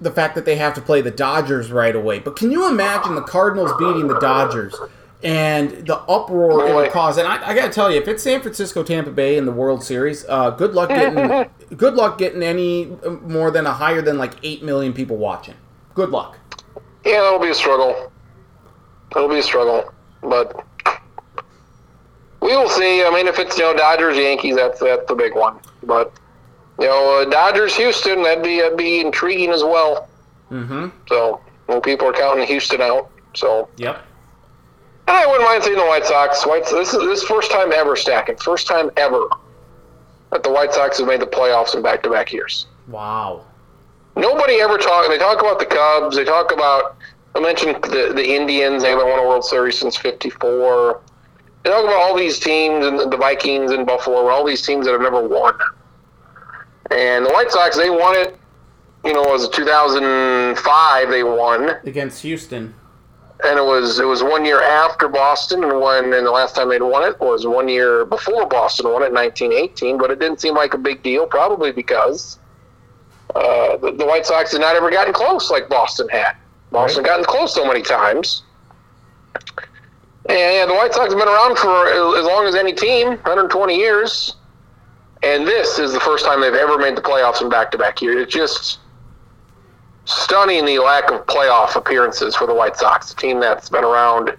the 0.00 0.10
fact 0.12 0.34
that 0.36 0.44
they 0.44 0.56
have 0.56 0.74
to 0.74 0.80
play 0.80 1.00
the 1.00 1.10
Dodgers 1.10 1.72
right 1.72 1.94
away. 1.94 2.20
But 2.20 2.36
can 2.36 2.50
you 2.52 2.68
imagine 2.68 3.14
the 3.16 3.22
Cardinals 3.22 3.72
beating 3.78 4.06
the 4.06 4.18
Dodgers 4.20 4.74
and 5.22 5.86
the 5.86 5.96
uproar 5.96 6.68
it 6.68 6.74
would 6.74 6.90
cause? 6.92 7.18
And 7.18 7.26
I, 7.26 7.48
I 7.48 7.54
got 7.54 7.66
to 7.66 7.72
tell 7.72 7.90
you, 7.90 8.00
if 8.00 8.08
it's 8.08 8.22
San 8.22 8.40
Francisco, 8.40 8.82
Tampa 8.82 9.10
Bay 9.10 9.36
in 9.36 9.46
the 9.46 9.52
World 9.52 9.82
Series, 9.82 10.24
uh, 10.28 10.50
good 10.50 10.74
luck 10.74 10.88
getting 10.90 11.50
good 11.76 11.94
luck 11.94 12.18
getting 12.18 12.42
any 12.42 12.92
uh, 13.04 13.10
more 13.10 13.50
than 13.50 13.66
a 13.66 13.72
higher 13.72 14.02
than 14.02 14.18
like 14.18 14.34
eight 14.42 14.62
million 14.62 14.92
people 14.92 15.16
watching. 15.16 15.54
Good 15.94 16.10
luck. 16.10 16.38
Yeah, 17.04 17.20
that'll 17.22 17.40
be 17.40 17.50
a 17.50 17.54
struggle. 17.54 18.12
That'll 19.12 19.28
be 19.28 19.38
a 19.38 19.42
struggle, 19.42 19.92
but 20.22 20.64
we 22.40 22.48
will 22.48 22.68
see. 22.68 23.04
I 23.04 23.10
mean, 23.10 23.26
if 23.26 23.38
it's 23.38 23.56
you 23.58 23.64
know 23.64 23.76
Dodgers 23.76 24.16
Yankees, 24.16 24.56
that's 24.56 24.80
that's 24.80 25.06
the 25.08 25.14
big 25.14 25.34
one. 25.34 25.58
But 25.82 26.12
you 26.78 26.86
know 26.86 27.22
uh, 27.22 27.24
Dodgers 27.30 27.74
Houston, 27.76 28.22
that'd 28.22 28.44
be 28.44 28.60
that'd 28.60 28.78
be 28.78 29.00
intriguing 29.00 29.50
as 29.50 29.62
well. 29.62 30.08
Mm-hmm. 30.50 30.88
So 31.08 31.40
when 31.66 31.80
people 31.80 32.06
are 32.06 32.12
counting 32.12 32.46
Houston 32.46 32.80
out, 32.80 33.10
so 33.34 33.68
Yep. 33.78 34.04
And 35.08 35.16
I 35.16 35.26
wouldn't 35.26 35.44
mind 35.44 35.64
seeing 35.64 35.78
the 35.78 35.86
White 35.86 36.04
Sox. 36.04 36.46
White 36.46 36.66
this 36.66 36.92
is 36.92 37.00
this 37.00 37.22
first 37.22 37.50
time 37.50 37.72
ever 37.72 37.96
stacking, 37.96 38.36
first 38.36 38.66
time 38.66 38.90
ever 38.98 39.26
that 40.30 40.42
the 40.42 40.52
White 40.52 40.74
Sox 40.74 40.98
have 40.98 41.08
made 41.08 41.20
the 41.20 41.26
playoffs 41.26 41.74
in 41.74 41.82
back 41.82 42.02
to 42.02 42.10
back 42.10 42.32
years. 42.32 42.66
Wow. 42.88 43.44
Nobody 44.16 44.60
ever 44.60 44.76
talk. 44.76 45.08
They 45.08 45.16
talk 45.16 45.40
about 45.40 45.58
the 45.58 45.66
Cubs. 45.66 46.16
They 46.16 46.24
talk 46.24 46.52
about. 46.52 46.96
I 47.34 47.40
mentioned 47.40 47.82
the 47.84 48.12
the 48.14 48.34
Indians. 48.34 48.82
They 48.82 48.90
haven't 48.90 49.08
won 49.08 49.18
a 49.18 49.22
World 49.22 49.44
Series 49.44 49.78
since 49.78 49.96
'54. 49.96 51.00
They 51.62 51.70
talk 51.70 51.84
about 51.84 51.96
all 51.96 52.14
these 52.14 52.38
teams 52.38 52.84
and 52.84 53.10
the 53.10 53.16
Vikings 53.16 53.70
and 53.70 53.86
Buffalo, 53.86 54.28
all 54.28 54.44
these 54.44 54.64
teams 54.64 54.84
that 54.86 54.92
have 54.92 55.00
never 55.00 55.26
won. 55.26 55.54
And 56.90 57.24
the 57.24 57.30
White 57.30 57.50
Sox, 57.50 57.76
they 57.76 57.90
won 57.90 58.14
it. 58.16 58.36
You 59.04 59.14
know, 59.14 59.22
it 59.22 59.30
was 59.30 59.48
2005. 59.50 61.10
They 61.10 61.22
won, 61.22 61.76
Against 61.84 62.22
Houston. 62.22 62.74
And 63.44 63.58
it 63.58 63.64
was 63.64 64.00
it 64.00 64.06
was 64.06 64.22
one 64.22 64.44
year 64.44 64.62
after 64.62 65.08
Boston, 65.08 65.62
and 65.62 65.80
when 65.80 66.12
and 66.12 66.26
the 66.26 66.30
last 66.30 66.56
time 66.56 66.68
they'd 66.68 66.82
won 66.82 67.08
it 67.08 67.18
was 67.20 67.46
one 67.46 67.68
year 67.68 68.04
before 68.04 68.46
Boston 68.46 68.90
won 68.92 69.02
it, 69.02 69.08
in 69.08 69.14
1918. 69.14 69.98
But 69.98 70.10
it 70.10 70.18
didn't 70.18 70.40
seem 70.40 70.54
like 70.54 70.74
a 70.74 70.78
big 70.78 71.02
deal, 71.02 71.26
probably 71.26 71.70
because 71.70 72.38
uh, 73.34 73.76
the, 73.76 73.92
the 73.92 74.06
White 74.06 74.26
Sox 74.26 74.52
had 74.52 74.60
not 74.60 74.74
ever 74.74 74.90
gotten 74.90 75.12
close 75.12 75.50
like 75.50 75.68
Boston 75.68 76.08
had. 76.08 76.34
Boston 76.72 77.04
gotten 77.04 77.24
close 77.24 77.54
so 77.54 77.66
many 77.66 77.82
times. 77.82 78.42
And 80.28 80.38
yeah, 80.38 80.66
the 80.66 80.74
White 80.74 80.92
Sox 80.92 81.12
have 81.12 81.18
been 81.18 81.28
around 81.28 81.56
for 81.56 82.16
as 82.18 82.26
long 82.26 82.44
as 82.46 82.54
any 82.54 82.72
team, 82.72 83.08
120 83.08 83.74
years. 83.74 84.36
And 85.22 85.46
this 85.46 85.78
is 85.78 85.92
the 85.92 86.00
first 86.00 86.24
time 86.24 86.40
they've 86.40 86.54
ever 86.54 86.76
made 86.76 86.96
the 86.96 87.00
playoffs 87.00 87.40
in 87.40 87.48
back-to-back 87.48 88.02
years. 88.02 88.22
It 88.22 88.28
just 88.28 88.78
stunning 90.08 90.64
the 90.64 90.78
lack 90.78 91.10
of 91.10 91.26
playoff 91.26 91.76
appearances 91.76 92.34
for 92.34 92.46
the 92.46 92.54
White 92.54 92.76
Sox, 92.76 93.12
a 93.12 93.16
team 93.16 93.40
that's 93.40 93.68
been 93.68 93.84
around 93.84 94.36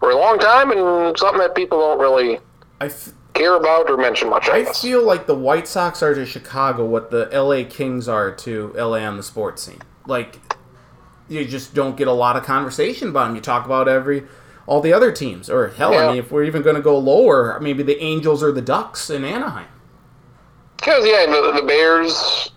for 0.00 0.10
a 0.10 0.16
long 0.16 0.38
time 0.38 0.72
and 0.72 1.16
something 1.16 1.38
that 1.38 1.54
people 1.54 1.78
don't 1.78 2.00
really 2.00 2.40
I, 2.80 2.86
f- 2.86 3.12
care 3.32 3.56
about 3.56 3.88
or 3.88 3.96
mention 3.96 4.28
much. 4.28 4.48
I, 4.48 4.58
I 4.58 4.64
feel 4.72 5.04
like 5.04 5.26
the 5.26 5.36
White 5.36 5.68
Sox 5.68 6.02
are 6.02 6.14
to 6.14 6.26
Chicago 6.26 6.84
what 6.84 7.10
the 7.10 7.26
LA 7.32 7.68
Kings 7.68 8.08
are 8.08 8.32
to 8.32 8.72
LA 8.76 8.98
on 8.98 9.16
the 9.16 9.22
sports 9.22 9.62
scene. 9.62 9.80
Like, 10.06 10.40
you 11.28 11.44
just 11.44 11.74
don't 11.74 11.96
get 11.96 12.08
a 12.08 12.12
lot 12.12 12.36
of 12.36 12.42
conversation 12.42 13.08
about 13.10 13.26
them. 13.28 13.36
You 13.36 13.40
talk 13.40 13.66
about 13.66 13.86
every 13.86 14.24
all 14.66 14.80
the 14.80 14.92
other 14.92 15.12
teams, 15.12 15.48
or 15.48 15.68
hell, 15.68 15.92
Yeah. 15.92 16.06
I 16.06 16.08
mean, 16.08 16.18
if 16.18 16.30
we're 16.30 16.44
even 16.44 16.62
going 16.62 16.76
to 16.76 16.82
go 16.82 16.98
lower, 16.98 17.58
maybe 17.60 17.82
the 17.82 17.98
Angels 18.02 18.42
or 18.42 18.52
the 18.52 18.60
Ducks 18.60 19.08
in 19.10 19.24
Anaheim. 19.24 19.68
Because 20.76 21.06
yeah, 21.06 21.24
the, 21.26 21.60
the 21.60 21.66
Bears, 21.66 22.50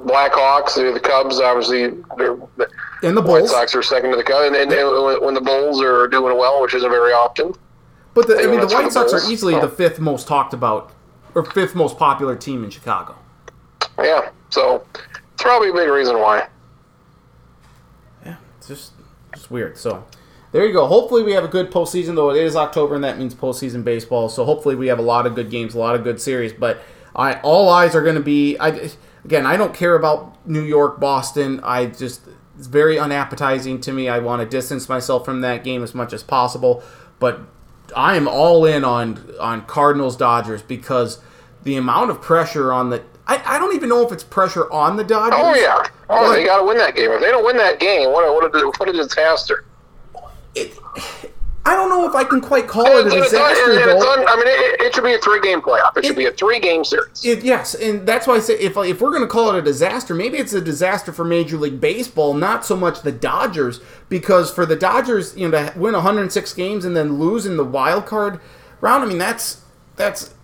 Blackhawks, 0.00 0.74
the, 0.74 0.92
the 0.92 1.00
Cubs, 1.00 1.40
obviously, 1.40 1.88
they're, 2.16 2.36
the 2.56 2.70
And 3.02 3.16
the 3.16 3.22
White 3.22 3.46
Sox 3.46 3.74
are 3.74 3.82
second 3.82 4.10
to 4.10 4.16
the 4.16 4.24
Cubs, 4.24 4.46
and, 4.46 4.56
and, 4.56 4.72
and 4.72 5.22
when 5.24 5.34
the 5.34 5.40
Bulls 5.40 5.82
are 5.82 6.08
doing 6.08 6.36
well, 6.36 6.60
which 6.62 6.74
isn't 6.74 6.90
very 6.90 7.12
often. 7.12 7.54
but 8.14 8.26
the, 8.26 8.38
I 8.38 8.46
mean, 8.46 8.60
the 8.60 8.66
White 8.68 8.86
the 8.86 8.90
Sox 8.90 9.12
are 9.12 9.30
easily 9.30 9.54
Oh. 9.54 9.60
the 9.60 9.68
fifth 9.68 9.98
most 10.00 10.26
talked 10.26 10.52
about 10.54 10.92
or 11.34 11.44
fifth 11.44 11.74
most 11.74 11.96
popular 11.98 12.34
team 12.36 12.64
in 12.64 12.70
Chicago. 12.70 13.14
Yeah, 14.02 14.30
so 14.48 14.84
it's 14.94 15.42
probably 15.42 15.70
a 15.70 15.72
big 15.72 15.88
reason 15.88 16.18
why. 16.18 16.48
Yeah, 18.24 18.36
it's 18.58 18.68
just 18.68 18.92
just 19.34 19.50
weird. 19.50 19.76
So 19.78 20.04
there 20.52 20.66
you 20.66 20.72
go. 20.72 20.86
Hopefully 20.86 21.22
we 21.22 21.32
have 21.32 21.44
a 21.44 21.48
good 21.48 21.70
postseason, 21.70 22.14
though 22.16 22.30
it 22.30 22.38
is 22.38 22.56
October 22.56 22.94
and 22.94 23.04
that 23.04 23.18
means 23.18 23.34
postseason 23.34 23.84
baseball. 23.84 24.28
So 24.28 24.44
hopefully 24.44 24.74
we 24.74 24.88
have 24.88 24.98
a 24.98 25.02
lot 25.02 25.26
of 25.26 25.34
good 25.34 25.50
games, 25.50 25.74
a 25.74 25.78
lot 25.78 25.94
of 25.94 26.02
good 26.02 26.20
series. 26.20 26.52
But 26.52 26.82
I 27.14 27.34
all 27.40 27.68
eyes 27.68 27.94
are 27.94 28.02
going 28.02 28.16
to 28.16 28.22
be. 28.22 28.58
I 28.58 28.90
again, 29.24 29.46
I 29.46 29.56
don't 29.56 29.74
care 29.74 29.94
about 29.94 30.46
New 30.46 30.62
York, 30.62 31.00
Boston. 31.00 31.60
I 31.62 31.86
just 31.86 32.22
it's 32.58 32.66
very 32.66 32.98
unappetizing 32.98 33.80
to 33.82 33.92
me. 33.92 34.08
I 34.08 34.18
want 34.18 34.42
to 34.42 34.46
distance 34.48 34.88
myself 34.88 35.24
from 35.24 35.40
that 35.40 35.64
game 35.64 35.82
as 35.82 35.94
much 35.94 36.12
as 36.12 36.22
possible. 36.22 36.82
But 37.18 37.40
I 37.96 38.16
am 38.16 38.28
all 38.28 38.64
in 38.64 38.84
on 38.84 39.34
on 39.40 39.64
Cardinals 39.66 40.16
Dodgers 40.16 40.62
because 40.62 41.20
the 41.62 41.76
amount 41.76 42.10
of 42.10 42.20
pressure 42.20 42.72
on 42.72 42.90
the. 42.90 43.02
I, 43.26 43.40
I 43.44 43.58
don't 43.58 43.76
even 43.76 43.88
know 43.88 44.04
if 44.04 44.12
it's 44.12 44.24
pressure 44.24 44.70
on 44.72 44.96
the 44.96 45.04
Dodgers. 45.04 45.38
Oh 45.40 45.54
yeah, 45.54 45.86
oh 46.08 46.28
But- 46.28 46.34
they 46.34 46.44
got 46.44 46.58
to 46.58 46.64
win 46.64 46.78
that 46.78 46.96
game. 46.96 47.10
If 47.10 47.20
they 47.20 47.30
don't 47.30 47.44
win 47.44 47.56
that 47.58 47.78
game, 47.78 48.10
what 48.12 48.22
a, 48.28 48.32
what 48.32 48.54
a, 48.54 48.72
what 48.78 48.88
a 48.88 48.92
disaster! 48.92 49.64
it, 50.54 50.76
I 51.64 51.74
don't 51.74 51.90
know 51.90 52.08
if 52.08 52.14
I 52.14 52.24
can 52.24 52.40
quite 52.40 52.66
call 52.68 52.86
it 52.86 53.06
a 53.06 53.10
disaster 53.10 53.70
and 53.70 53.90
it's 53.90 54.02
though. 54.02 54.12
un- 54.12 54.26
I 54.26 54.36
mean, 54.36 54.46
it, 54.46 54.80
it 54.80 54.94
should 54.94 55.04
be 55.04 55.12
a 55.12 55.18
three-game 55.18 55.60
playoff. 55.60 55.94
It 55.96 56.06
should 56.06 56.16
be 56.16 56.24
a 56.24 56.32
three-game 56.32 56.84
series. 56.84 57.24
It, 57.24 57.44
yes, 57.44 57.74
and 57.74 58.06
that's 58.06 58.26
why 58.26 58.36
I 58.36 58.40
say 58.40 58.54
if 58.54 58.78
if 58.78 59.00
we're 59.00 59.10
going 59.10 59.22
to 59.22 59.28
call 59.28 59.50
it 59.50 59.58
a 59.58 59.62
disaster, 59.62 60.14
maybe 60.14 60.38
it's 60.38 60.54
a 60.54 60.60
disaster 60.60 61.12
for 61.12 61.22
Major 61.24 61.58
League 61.58 61.78
Baseball, 61.80 62.32
not 62.32 62.64
so 62.64 62.76
much 62.76 63.02
the 63.02 63.12
Dodgers, 63.12 63.80
because 64.08 64.50
for 64.50 64.64
the 64.64 64.76
Dodgers, 64.76 65.36
you 65.36 65.48
know, 65.48 65.70
to 65.70 65.78
win 65.78 65.92
106 65.92 66.54
games 66.54 66.84
and 66.86 66.96
then 66.96 67.18
lose 67.18 67.44
in 67.44 67.58
the 67.58 67.64
wild 67.64 68.06
card 68.06 68.40
round, 68.80 69.04
I 69.04 69.06
mean 69.06 69.18
that's 69.18 69.62
that's 69.96 70.34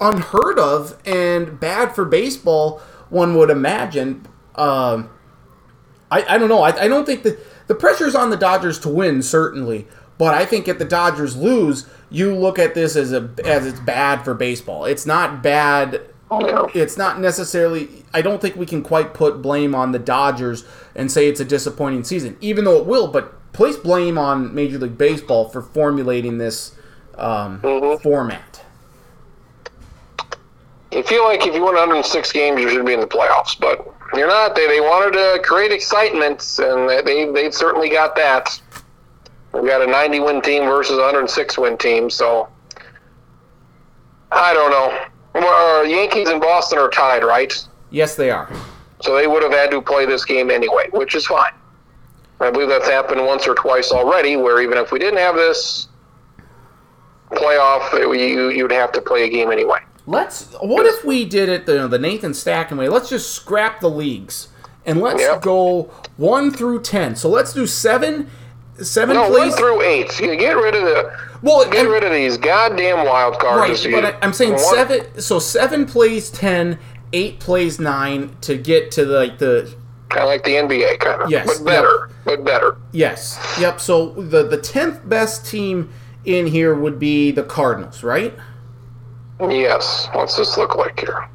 unheard 0.00 0.58
of 0.58 0.98
and 1.04 1.60
bad 1.60 1.94
for 1.94 2.04
baseball. 2.06 2.80
One 3.10 3.36
would 3.36 3.50
imagine. 3.50 4.26
Um, 4.54 5.10
I, 6.10 6.24
I 6.34 6.38
don't 6.38 6.48
know. 6.48 6.62
I, 6.62 6.84
I 6.84 6.88
don't 6.88 7.04
think 7.04 7.22
the 7.24 7.38
the 7.66 7.74
pressure's 7.74 8.14
on 8.14 8.30
the 8.30 8.36
Dodgers 8.36 8.78
to 8.80 8.88
win 8.88 9.22
certainly, 9.22 9.86
but 10.18 10.34
I 10.34 10.44
think 10.44 10.68
if 10.68 10.78
the 10.78 10.84
Dodgers 10.84 11.36
lose, 11.36 11.86
you 12.10 12.34
look 12.34 12.58
at 12.58 12.74
this 12.74 12.96
as 12.96 13.12
a 13.12 13.30
as 13.44 13.66
it's 13.66 13.80
bad 13.80 14.24
for 14.24 14.34
baseball. 14.34 14.84
It's 14.84 15.06
not 15.06 15.42
bad. 15.42 16.00
It's 16.74 16.96
not 16.96 17.20
necessarily. 17.20 18.04
I 18.12 18.20
don't 18.22 18.40
think 18.40 18.56
we 18.56 18.66
can 18.66 18.82
quite 18.82 19.14
put 19.14 19.40
blame 19.42 19.74
on 19.74 19.92
the 19.92 19.98
Dodgers 19.98 20.64
and 20.94 21.10
say 21.12 21.28
it's 21.28 21.40
a 21.40 21.44
disappointing 21.44 22.02
season, 22.04 22.36
even 22.40 22.64
though 22.64 22.78
it 22.78 22.86
will. 22.86 23.06
But 23.08 23.52
place 23.52 23.76
blame 23.76 24.18
on 24.18 24.54
Major 24.54 24.78
League 24.78 24.98
Baseball 24.98 25.48
for 25.48 25.62
formulating 25.62 26.38
this 26.38 26.72
um, 27.16 27.60
Mhm. 27.62 28.02
format. 28.02 28.60
You 30.92 31.02
feel 31.02 31.24
like 31.24 31.46
if 31.46 31.54
you 31.54 31.64
win 31.64 31.74
106 31.74 32.32
games, 32.32 32.60
you 32.60 32.70
should 32.70 32.86
be 32.86 32.92
in 32.94 33.00
the 33.00 33.06
playoffs, 33.06 33.58
but 33.58 33.86
you're 34.14 34.28
not. 34.28 34.54
They, 34.54 34.66
they 34.66 34.80
wanted 34.80 35.12
to 35.12 35.40
create 35.42 35.72
excitement, 35.72 36.58
and 36.58 36.88
they 37.06 37.30
they've 37.32 37.54
certainly 37.54 37.88
got 37.88 38.16
that. 38.16 38.60
We've 39.52 39.64
got 39.66 39.82
a 39.82 39.86
90 39.86 40.20
win 40.20 40.42
team 40.42 40.64
versus 40.64 40.96
a 40.98 41.02
106 41.02 41.58
win 41.58 41.76
team, 41.78 42.10
so 42.10 42.48
I 44.32 44.52
don't 44.52 44.70
know. 44.70 44.98
Well, 45.40 45.80
uh, 45.80 45.82
Yankees 45.84 46.28
and 46.28 46.40
Boston 46.40 46.78
are 46.78 46.88
tied, 46.90 47.22
right? 47.24 47.52
Yes, 47.90 48.16
they 48.16 48.30
are. 48.30 48.50
So 49.00 49.14
they 49.14 49.26
would 49.26 49.42
have 49.42 49.52
had 49.52 49.70
to 49.70 49.80
play 49.82 50.06
this 50.06 50.24
game 50.24 50.50
anyway, 50.50 50.88
which 50.92 51.14
is 51.14 51.26
fine. 51.26 51.52
I 52.40 52.50
believe 52.50 52.68
that's 52.68 52.88
happened 52.88 53.24
once 53.24 53.46
or 53.46 53.54
twice 53.54 53.92
already, 53.92 54.36
where 54.36 54.60
even 54.60 54.76
if 54.78 54.92
we 54.92 54.98
didn't 54.98 55.18
have 55.18 55.36
this 55.36 55.88
playoff, 57.30 57.92
you, 57.98 58.50
you'd 58.50 58.72
have 58.72 58.92
to 58.92 59.00
play 59.00 59.24
a 59.24 59.28
game 59.28 59.50
anyway. 59.50 59.78
Let's. 60.06 60.52
What 60.60 60.86
if 60.86 61.04
we 61.04 61.24
did 61.24 61.48
it 61.48 61.66
the 61.66 61.88
the 61.88 61.98
Nathan 61.98 62.32
Stacken 62.32 62.76
way? 62.78 62.88
Let's 62.88 63.08
just 63.08 63.32
scrap 63.34 63.80
the 63.80 63.90
leagues 63.90 64.48
and 64.84 65.00
let's 65.00 65.20
Yep. 65.20 65.42
go 65.42 65.90
one 66.16 66.52
through 66.52 66.82
ten. 66.82 67.16
So 67.16 67.28
let's 67.28 67.52
do 67.52 67.66
seven. 67.66 68.30
Seven, 68.82 69.16
No, 69.16 69.28
please. 69.28 69.50
one 69.50 69.58
through 69.58 69.82
eight. 69.82 70.10
Get 70.18 70.52
rid 70.56 70.74
of 70.74 70.82
the 70.82 71.12
well, 71.42 71.64
get 71.70 71.84
and- 71.84 71.88
rid 71.90 72.04
of 72.04 72.12
these 72.12 72.36
goddamn 72.36 73.06
wild 73.06 73.38
cards. 73.38 73.86
right, 73.86 73.94
but 73.94 74.04
I, 74.04 74.18
I'm 74.22 74.32
saying 74.32 74.52
one- 74.52 74.58
seven. 74.74 75.20
So 75.20 75.38
seven 75.38 75.86
plays 75.86 76.30
ten, 76.30 76.78
eight 77.12 77.40
plays 77.40 77.78
nine 77.80 78.36
to 78.42 78.56
get 78.56 78.90
to 78.92 79.04
the, 79.04 79.18
like 79.18 79.38
the 79.38 79.74
Kind 80.08 80.22
of 80.22 80.28
like 80.28 80.44
the 80.44 80.52
NBA, 80.52 81.00
kind 81.00 81.20
of. 81.22 81.30
Yes, 81.30 81.58
but 81.58 81.64
better. 81.64 82.10
But 82.24 82.44
better. 82.44 82.76
yes, 82.92 83.56
yep. 83.60 83.80
So 83.80 84.10
the 84.10 84.44
the 84.46 84.56
tenth 84.56 85.00
best 85.08 85.44
team 85.46 85.90
in 86.24 86.46
here 86.46 86.74
would 86.74 86.98
be 86.98 87.32
the 87.32 87.42
Cardinals, 87.42 88.02
right? 88.04 88.32
Yes. 89.40 90.08
What's 90.12 90.36
this 90.36 90.56
look 90.56 90.76
like 90.76 90.98
here? 91.00 91.28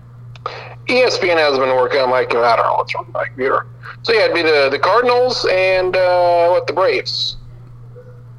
ESPN 0.91 1.37
has 1.37 1.57
been 1.57 1.69
working 1.75 2.01
on 2.01 2.09
my 2.09 2.21
computer. 2.23 2.45
I 2.45 2.55
don't 2.57 2.65
know 2.65 2.73
what's 2.75 2.93
wrong 2.93 3.05
with 3.05 3.13
my 3.13 3.25
computer. 3.25 3.65
So 4.03 4.13
yeah, 4.13 4.25
it'd 4.25 4.35
be 4.35 4.41
the, 4.41 4.69
the 4.69 4.79
Cardinals 4.79 5.45
and 5.51 5.95
uh, 5.95 6.49
what 6.49 6.67
the 6.67 6.73
Braves, 6.73 7.37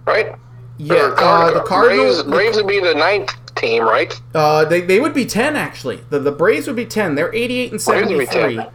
right? 0.07 0.35
Yeah, 0.79 0.95
Or 0.95 1.21
uh, 1.21 1.51
the 1.53 1.61
Cardinals. 1.63 2.23
Braves, 2.23 2.35
Braves 2.35 2.57
would 2.57 2.67
be 2.67 2.81
the 2.81 2.95
ninth 2.95 3.31
team, 3.55 3.83
right? 3.85 4.13
Uh, 4.35 4.65
they, 4.65 4.81
they 4.81 5.01
would 5.01 5.15
be 5.15 5.25
10 5.25 5.57
actually. 5.57 6.01
The 6.11 6.19
the 6.19 6.33
Braves 6.33 6.67
would 6.67 6.77
be 6.77 6.87
10. 6.87 7.15
They're 7.15 7.35
88 7.35 7.73
and 7.73 7.85
Braves 7.85 8.29
73. 8.31 8.67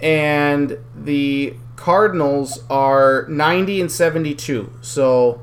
And 0.00 0.78
the 0.94 1.54
Cardinals 1.76 2.64
are 2.70 3.26
90 3.28 3.82
and 3.82 3.90
72. 3.92 4.70
So 4.80 5.40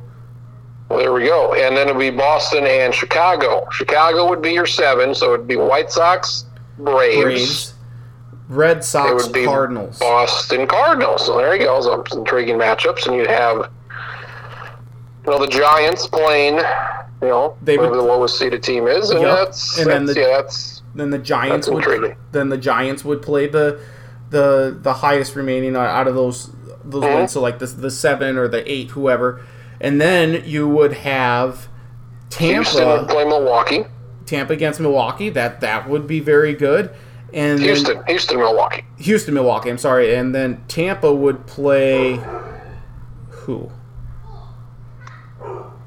Well, 0.89 0.99
there 0.99 1.13
we 1.13 1.25
go. 1.25 1.53
And 1.53 1.75
then 1.77 1.87
it'd 1.87 1.99
be 1.99 2.09
Boston 2.09 2.65
and 2.65 2.93
Chicago. 2.93 3.67
Chicago 3.71 4.27
would 4.29 4.41
be 4.41 4.51
your 4.51 4.65
seven, 4.65 5.15
so 5.15 5.33
it'd 5.33 5.47
be 5.47 5.55
White 5.55 5.91
Sox, 5.91 6.45
Braves, 6.83 7.21
Braves, 7.23 7.73
Red 8.49 8.83
Sox, 8.83 9.27
Cardinals. 9.29 9.99
Boston 9.99 10.67
Cardinals. 10.67 11.25
So 11.25 11.37
there 11.37 11.55
you 11.55 11.63
go. 11.63 11.79
Some 11.81 12.03
intriguing 12.19 12.57
matchups, 12.57 13.07
and 13.07 13.15
you'd 13.15 13.27
have 13.29 13.69
you 15.25 15.31
know 15.31 15.39
the 15.39 15.47
Giants 15.47 16.07
playing. 16.07 16.57
You 17.21 17.27
know, 17.27 17.55
They 17.61 17.77
would- 17.77 17.91
the 17.93 18.01
lowest 18.01 18.39
seeded 18.39 18.63
team 18.63 18.87
is, 18.87 19.11
and 19.11 19.21
Yep. 19.21 19.37
that's, 19.37 19.77
And 19.77 19.87
then 19.87 20.05
the- 20.05 20.15
yeah, 20.15 20.37
that's 20.37 20.81
Then 20.95 21.11
the 21.11 21.19
Giants 21.19 21.67
would 21.67 21.77
intriguing. 21.85 22.15
then 22.31 22.49
the 22.49 22.57
Giants 22.57 23.05
would 23.05 23.21
play 23.21 23.47
the 23.47 23.77
the 24.31 24.75
the 24.81 24.93
highest 24.93 25.35
remaining 25.35 25.75
out- 25.75 26.07
of 26.07 26.15
those 26.15 26.49
those 26.83 27.03
Mhm. 27.03 27.15
wins. 27.15 27.31
So 27.33 27.41
like 27.41 27.59
the 27.59 27.67
the 27.67 27.91
seven 27.91 28.37
or 28.37 28.47
the 28.47 28.69
eight, 28.69 28.91
whoever. 28.91 29.39
And 29.79 30.01
then 30.01 30.41
you 30.45 30.67
would 30.67 30.93
have 30.93 31.67
Houston 32.37 32.87
would 32.87 32.95
Tampa 32.97 33.13
play 33.13 33.25
Milwaukee. 33.25 33.85
Tampa 34.31 34.53
against 34.53 34.79
Milwaukee. 34.79 35.29
That 35.29 35.59
that 35.61 35.87
would 35.89 36.07
be 36.07 36.21
very 36.21 36.53
good. 36.53 36.89
And 37.33 37.59
then- 37.59 37.65
Houston, 37.67 38.03
Houston, 38.07 38.37
Milwaukee. 38.37 38.83
Houston, 38.97 39.33
Milwaukee. 39.33 39.69
I'm 39.69 39.77
sorry, 39.77 40.15
and 40.15 40.33
then 40.33 40.63
Tampa 40.67 41.13
would 41.13 41.45
play 41.45 42.19
who? 43.29 43.69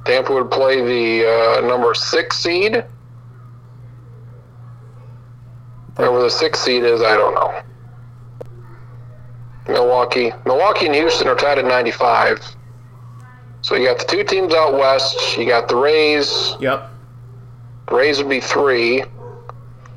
Tampa 0.04 0.34
would 0.34 0.50
play 0.50 0.82
the 0.82 1.26
uh, 1.26 1.66
number 1.66 1.94
six 1.94 2.36
seed. 2.36 2.84
Whatever 5.96 6.22
the 6.22 6.30
sixth 6.30 6.62
seed 6.62 6.82
is, 6.84 7.00
I 7.00 7.16
don't 7.16 7.34
know. 7.34 7.62
Milwaukee, 9.72 10.32
Milwaukee, 10.44 10.86
and 10.86 10.94
Houston 10.94 11.28
are 11.28 11.34
tied 11.36 11.58
at 11.58 11.64
95. 11.64 12.44
So 13.62 13.76
you 13.76 13.86
got 13.86 13.98
the 13.98 14.04
two 14.04 14.24
teams 14.24 14.52
out 14.52 14.74
west. 14.74 15.38
You 15.38 15.46
got 15.46 15.68
the 15.68 15.76
Rays. 15.76 16.54
Yep. 16.60 16.90
The 17.88 17.94
Rays 17.94 18.18
would 18.18 18.28
be 18.28 18.40
three. 18.40 19.04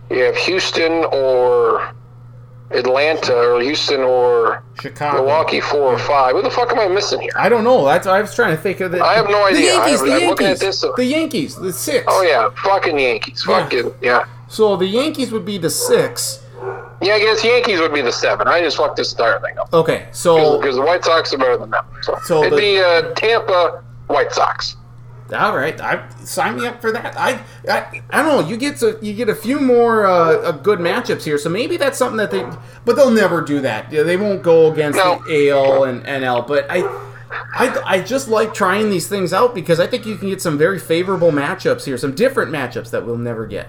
You 0.10 0.24
have 0.24 0.36
Houston 0.38 1.06
or 1.12 1.94
Atlanta, 2.72 3.34
or 3.34 3.62
Houston 3.62 4.02
or 4.02 4.64
Chicago. 4.82 5.18
Milwaukee, 5.20 5.62
four 5.62 5.94
or 5.94 5.98
five. 6.00 6.34
What 6.36 6.44
the 6.44 6.50
fuck 6.52 6.72
am 6.72 6.80
I 6.80 6.88
missing 6.88 7.22
here? 7.22 7.32
I 7.38 7.48
don't 7.50 7.64
know. 7.64 7.86
That's 7.86 8.08
I 8.08 8.20
was 8.22 8.36
trying 8.36 8.56
to 8.56 8.62
think 8.62 8.80
of 8.82 8.92
the. 8.92 9.02
I 9.04 9.14
have 9.16 9.28
no 9.30 9.46
idea. 9.46 9.74
The 9.74 9.82
idea. 9.82 9.98
Yankees. 9.98 10.02
I- 10.02 10.04
the 10.06 10.10
Yankees. 10.12 10.30
looking 10.30 10.48
at 10.48 10.60
this- 10.60 10.86
The 10.98 11.06
Yankees. 11.06 11.56
The 11.56 11.74
six. 11.74 12.06
Oh 12.08 12.22
yeah, 12.24 12.50
fucking 12.64 13.00
Yankees. 13.00 13.46
Yeah. 13.48 13.64
Fucking 13.64 13.94
yeah. 14.02 14.26
So 14.50 14.76
the 14.76 14.86
Yankees 14.86 15.32
would 15.32 15.46
be 15.46 15.58
the 15.58 15.70
six. 15.70 16.44
Yeah, 17.02 17.14
I 17.14 17.20
guess 17.20 17.44
Yankees 17.44 17.80
would 17.80 17.94
be 17.94 18.02
the 18.02 18.12
seven. 18.12 18.48
I 18.48 18.60
just 18.62 18.78
fucked 18.78 18.96
this 18.98 19.12
entire 19.12 19.40
thing 19.40 19.58
up 19.60 19.72
Okay. 19.72 20.08
So 20.12 20.58
because 20.60 20.76
the 20.78 20.82
White 20.82 21.06
Sox 21.06 21.32
are 21.34 21.38
better 21.38 21.56
than 21.58 21.70
them. 21.70 21.86
So, 22.02 22.18
So 22.24 22.40
it'd 22.42 22.54
the- 22.54 22.58
be 22.58 22.80
uh, 22.82 23.14
Tampa 23.14 23.84
White 24.08 24.32
Sox. 24.34 24.76
All 25.34 25.56
right, 25.56 25.80
I 25.82 26.08
sign 26.24 26.58
me 26.58 26.68
up 26.68 26.82
for 26.82 26.92
that. 26.92 27.18
I 27.18 27.42
I, 27.70 28.02
I 28.10 28.22
don't 28.24 28.42
know. 28.42 28.48
You 28.50 28.58
get 28.58 28.78
to, 28.78 28.98
you 29.02 29.14
get 29.14 29.30
a 29.30 29.36
few 29.36 29.60
more 29.60 30.06
uh, 30.06 30.12
uh, 30.38 30.52
good 30.52 30.80
matchups 30.80 31.24
here, 31.24 31.38
so 31.38 31.50
maybe 31.50 31.78
that's 31.78 31.98
something 31.98 32.18
that 32.18 32.32
they. 32.32 32.46
But 32.86 32.96
they'll 32.96 33.12
never 33.12 33.42
do 33.42 33.60
that. 33.62 33.92
Yeah, 33.92 34.04
They 34.04 34.18
won't 34.18 34.42
go 34.44 34.72
against 34.72 34.98
No. 34.98 35.22
the 35.28 35.50
AL 35.52 35.84
and 35.86 36.04
NL. 36.06 36.48
But 36.48 36.66
I. 36.70 37.04
I, 37.60 37.82
I 37.86 38.02
just 38.02 38.30
like 38.30 38.54
trying 38.54 38.90
these 38.90 39.08
things 39.10 39.34
out 39.34 39.54
because 39.54 39.82
I 39.82 39.88
think 39.88 40.06
you 40.06 40.16
can 40.16 40.30
get 40.30 40.42
some 40.42 40.58
very 40.58 40.80
favorable 40.80 41.32
matchups 41.32 41.84
here, 41.84 41.98
some 41.98 42.16
different 42.16 42.52
matchups 42.54 42.90
that 42.92 43.06
we'll 43.06 43.18
never 43.18 43.46
get. 43.46 43.68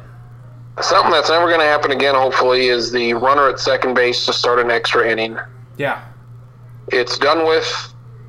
Something 0.80 1.10
that's 1.10 1.28
never 1.28 1.48
going 1.48 1.58
to 1.58 1.66
happen 1.66 1.90
again, 1.90 2.14
hopefully, 2.14 2.68
is 2.68 2.92
the 2.92 3.14
runner 3.14 3.48
at 3.48 3.58
second 3.58 3.94
base 3.94 4.24
to 4.26 4.32
start 4.32 4.60
an 4.60 4.70
extra 4.70 5.08
inning. 5.10 5.36
Yeah. 5.76 6.04
It's 6.92 7.18
done 7.18 7.44
with. 7.48 7.66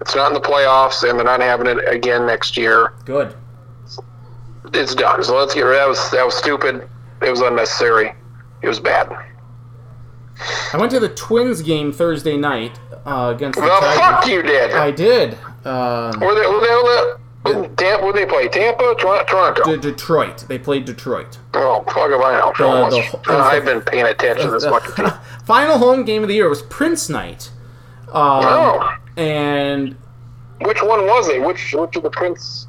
It's 0.01 0.15
not 0.15 0.27
in 0.27 0.33
the 0.33 0.41
playoffs, 0.41 1.07
and 1.07 1.17
they're 1.19 1.25
not 1.25 1.41
having 1.41 1.67
it 1.67 1.77
again 1.87 2.25
next 2.25 2.55
year. 2.57 2.93
Good. 3.05 3.35
It's 4.73 4.93
done. 4.95 5.23
So 5.23 5.37
let's 5.37 5.53
get 5.53 5.61
rid. 5.61 5.75
Of 5.77 5.81
that 5.81 5.87
was 5.89 6.11
that 6.11 6.25
was 6.25 6.35
stupid. 6.35 6.87
It 7.21 7.29
was 7.29 7.41
unnecessary. 7.41 8.13
It 8.61 8.67
was 8.67 8.79
bad. 8.79 9.09
I 10.73 10.77
went 10.77 10.91
to 10.91 10.99
the 10.99 11.09
Twins 11.09 11.61
game 11.61 11.91
Thursday 11.91 12.37
night 12.37 12.79
uh, 13.05 13.33
against 13.35 13.57
the 13.59 13.65
The 13.65 13.67
Tigers. 13.71 13.97
fuck 13.99 14.27
you 14.27 14.41
did. 14.41 14.71
I 14.71 14.91
did. 14.91 15.33
Um, 15.65 16.19
Were 16.19 16.33
they? 16.35 16.47
Were 16.47 16.61
they? 16.61 17.55
Were 17.55 17.61
they 17.61 17.75
Tampa? 17.75 18.03
Where 18.03 18.13
they 18.13 18.25
play? 18.25 18.47
Tampa, 18.47 18.95
Tor- 18.99 19.23
Toronto. 19.25 19.63
De- 19.63 19.77
Detroit. 19.77 20.45
They 20.47 20.59
played 20.59 20.85
Detroit. 20.85 21.39
Oh, 21.55 21.83
fuck 21.85 22.11
if 22.11 22.21
I 22.21 22.37
know. 22.39 22.89
The, 22.89 23.19
the, 23.25 23.33
uh, 23.33 23.37
I've 23.43 23.65
been 23.65 23.81
paying 23.81 24.05
attention 24.05 24.51
this 24.51 24.65
much. 24.69 24.83
Final 25.45 25.77
home 25.77 26.03
game 26.05 26.21
of 26.21 26.27
the 26.29 26.35
year 26.35 26.47
was 26.49 26.61
Prince 26.63 27.09
Night. 27.09 27.49
Um, 28.09 28.13
Oh, 28.45 28.95
And 29.19 29.95
which 30.61 30.81
one 30.81 31.05
was 31.05 31.27
it? 31.29 31.41
Which 31.41 31.73
which 31.73 31.95
of 31.95 32.03
the 32.03 32.09
Prince? 32.09 32.67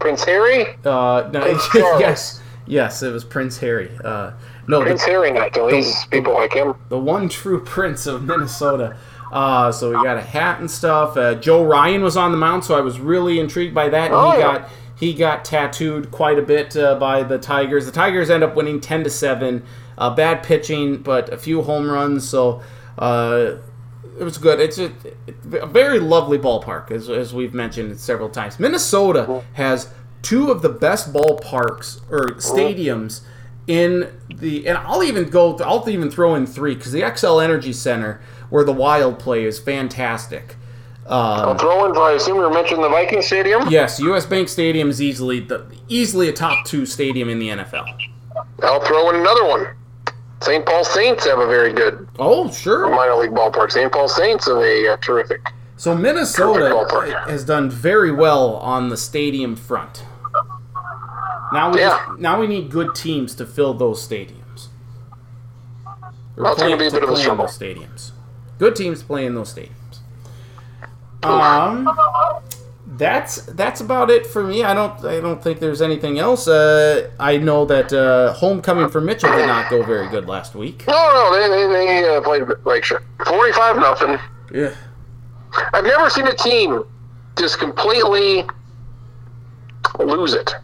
Prince 0.00 0.24
Harry? 0.24 0.66
uh, 0.84 1.30
no, 1.32 1.40
Prince 1.40 1.68
yes, 1.74 2.40
yes, 2.66 3.02
it 3.02 3.12
was 3.12 3.24
Prince 3.24 3.58
Harry. 3.58 3.90
Uh, 4.04 4.32
no, 4.66 4.82
Prince 4.82 5.04
the, 5.04 5.10
Harry. 5.12 5.30
At 5.30 5.52
the- 5.54 6.06
people 6.10 6.34
like 6.34 6.52
him. 6.52 6.74
the 6.88 6.98
one 6.98 7.28
true 7.28 7.60
Prince 7.64 8.06
of 8.06 8.24
Minnesota. 8.24 8.96
Uh, 9.32 9.72
so 9.72 9.88
we 9.88 10.04
got 10.04 10.18
a 10.18 10.20
hat 10.22 10.60
and 10.60 10.70
stuff. 10.70 11.16
Uh, 11.16 11.34
Joe 11.36 11.64
Ryan 11.64 12.02
was 12.02 12.16
on 12.18 12.32
the 12.32 12.36
mound, 12.36 12.64
so 12.64 12.76
I 12.76 12.82
was 12.82 13.00
really 13.00 13.40
intrigued 13.40 13.74
by 13.74 13.88
that. 13.88 14.10
Oh, 14.12 14.32
he 14.32 14.38
yeah. 14.38 14.58
got 14.58 14.68
he 14.98 15.14
got 15.14 15.44
tattooed 15.44 16.10
quite 16.10 16.38
a 16.38 16.42
bit 16.42 16.76
uh, 16.76 16.96
by 16.96 17.22
the 17.22 17.38
Tigers. 17.38 17.86
The 17.86 17.92
Tigers 17.92 18.28
end 18.28 18.42
up 18.44 18.54
winning 18.56 18.80
ten 18.80 19.04
to 19.04 19.10
seven. 19.10 19.64
Uh, 19.96 20.14
bad 20.14 20.42
pitching, 20.42 20.98
but 20.98 21.32
a 21.32 21.38
few 21.38 21.62
home 21.62 21.88
runs. 21.90 22.28
So 22.28 22.60
uh, 22.98 23.54
it 24.18 24.24
was 24.24 24.38
good. 24.38 24.60
It's 24.60 24.78
a, 24.78 24.92
a 25.60 25.66
very 25.66 25.98
lovely 25.98 26.38
ballpark, 26.38 26.90
as, 26.90 27.08
as 27.08 27.32
we've 27.34 27.54
mentioned 27.54 27.98
several 27.98 28.28
times. 28.28 28.58
Minnesota 28.58 29.42
has 29.54 29.92
two 30.22 30.50
of 30.50 30.62
the 30.62 30.68
best 30.68 31.12
ballparks 31.12 32.00
or 32.10 32.34
stadiums 32.36 33.22
in 33.66 34.12
the, 34.28 34.66
and 34.66 34.78
I'll 34.78 35.02
even 35.02 35.28
go, 35.28 35.56
I'll 35.58 35.88
even 35.88 36.10
throw 36.10 36.34
in 36.34 36.46
three 36.46 36.74
because 36.74 36.92
the 36.92 37.02
Xcel 37.02 37.42
Energy 37.42 37.72
Center, 37.72 38.20
where 38.50 38.64
the 38.64 38.72
Wild 38.72 39.18
play, 39.18 39.44
is 39.44 39.58
fantastic. 39.58 40.56
Um, 41.06 41.58
Throw 41.58 41.84
in. 41.86 41.96
I 41.96 42.12
assume 42.12 42.36
you 42.36 42.42
were 42.42 42.50
mentioning 42.50 42.80
the 42.80 42.88
Viking 42.88 43.22
Stadium. 43.22 43.68
yes, 43.68 43.98
U.S. 43.98 44.24
Bank 44.24 44.48
Stadium 44.48 44.88
is 44.88 45.02
easily 45.02 45.40
the 45.40 45.66
easily 45.88 46.28
a 46.28 46.32
top 46.32 46.64
two 46.64 46.86
stadium 46.86 47.28
in 47.28 47.40
the 47.40 47.48
NFL. 47.48 47.86
I'll 48.62 48.80
throw 48.80 49.10
in 49.10 49.16
another 49.16 49.44
one. 49.44 49.66
St. 50.42 50.64
Paul 50.66 50.84
Saints 50.84 51.24
have 51.26 51.38
a 51.38 51.46
very 51.46 51.72
good 51.72 52.08
Oh, 52.18 52.50
sure. 52.50 52.88
minor 52.90 53.14
league 53.16 53.30
ballpark. 53.32 53.70
St. 53.70 53.90
Paul 53.92 54.08
Saints 54.08 54.46
have 54.46 54.58
a 54.58 54.92
uh, 54.92 54.96
terrific. 54.98 55.40
So 55.76 55.96
Minnesota 55.96 56.64
ballpark. 56.66 57.28
has 57.28 57.44
done 57.44 57.70
very 57.70 58.12
well 58.12 58.56
on 58.56 58.88
the 58.88 58.96
stadium 58.96 59.56
front. 59.56 60.04
Now 61.52 61.70
we 61.72 61.80
Yeah. 61.80 61.98
just, 62.08 62.18
now 62.20 62.40
we 62.40 62.46
need 62.46 62.70
good 62.70 62.94
teams 62.94 63.34
to 63.36 63.46
fill 63.46 63.74
those 63.74 64.06
stadiums. 64.06 64.68
Or 66.36 66.44
That's 66.44 66.60
gonna 66.62 66.76
be 66.76 66.86
a 66.86 66.90
bit 66.90 67.02
of 67.02 67.10
a 67.10 67.12
play 67.12 67.20
in 67.20 67.20
struggle. 67.22 67.46
those 67.46 67.58
stadiums. 67.58 68.10
Good 68.58 68.74
teams 68.76 69.02
play 69.02 69.26
in 69.26 69.34
those 69.34 69.52
stadiums. 69.54 69.98
Um, 71.22 71.88
that's 72.96 73.42
that's 73.46 73.80
about 73.80 74.10
it 74.10 74.26
for 74.26 74.42
me. 74.42 74.64
I 74.64 74.74
don't 74.74 75.04
I 75.04 75.20
don't 75.20 75.42
think 75.42 75.60
there's 75.60 75.80
anything 75.82 76.18
else. 76.18 76.46
Uh, 76.48 77.10
I 77.18 77.36
know 77.38 77.64
that 77.66 77.92
uh, 77.92 78.32
homecoming 78.34 78.88
for 78.88 79.00
Mitchell 79.00 79.30
did 79.32 79.46
not 79.46 79.70
go 79.70 79.82
very 79.82 80.08
good 80.08 80.26
last 80.26 80.54
week. 80.54 80.84
No, 80.86 80.92
no, 80.94 81.32
they 81.32 81.48
they, 81.48 81.86
they 81.86 82.16
uh, 82.16 82.20
played 82.20 82.42
like 82.64 82.84
shit. 82.84 83.02
Forty-five 83.26 83.76
nothing. 83.76 84.18
Yeah. 84.52 84.74
I've 85.72 85.84
never 85.84 86.08
seen 86.10 86.26
a 86.26 86.34
team 86.34 86.82
just 87.38 87.58
completely 87.58 88.44
lose 89.98 90.34
it. 90.34 90.54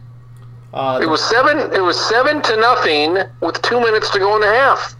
Uh, 0.73 0.99
It 1.01 1.07
was 1.07 1.23
seven. 1.23 1.57
It 1.73 1.81
was 1.81 1.99
seven 2.09 2.41
to 2.43 2.57
nothing 2.57 3.17
with 3.41 3.61
two 3.61 3.79
minutes 3.79 4.09
to 4.11 4.19
go 4.19 4.35
in 4.35 4.41
the 4.41 4.47
half. 4.47 4.95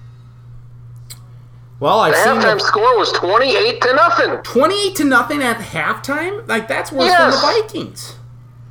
Well, 1.80 2.00
I've 2.00 2.14
The 2.14 2.20
seen 2.24 2.34
halftime 2.36 2.60
the 2.60 2.66
score 2.66 2.98
was 2.98 3.12
twenty-eight 3.14 3.82
to 3.82 3.94
nothing. 3.94 4.38
28 4.44 4.96
to 4.98 5.04
nothing 5.06 5.42
at 5.42 5.58
halftime. 5.58 6.48
Like 6.48 6.68
that's 6.68 6.92
worse 6.92 7.06
Yes. 7.06 7.20
than 7.20 7.32
the 7.54 7.62
Vikings. 7.62 8.16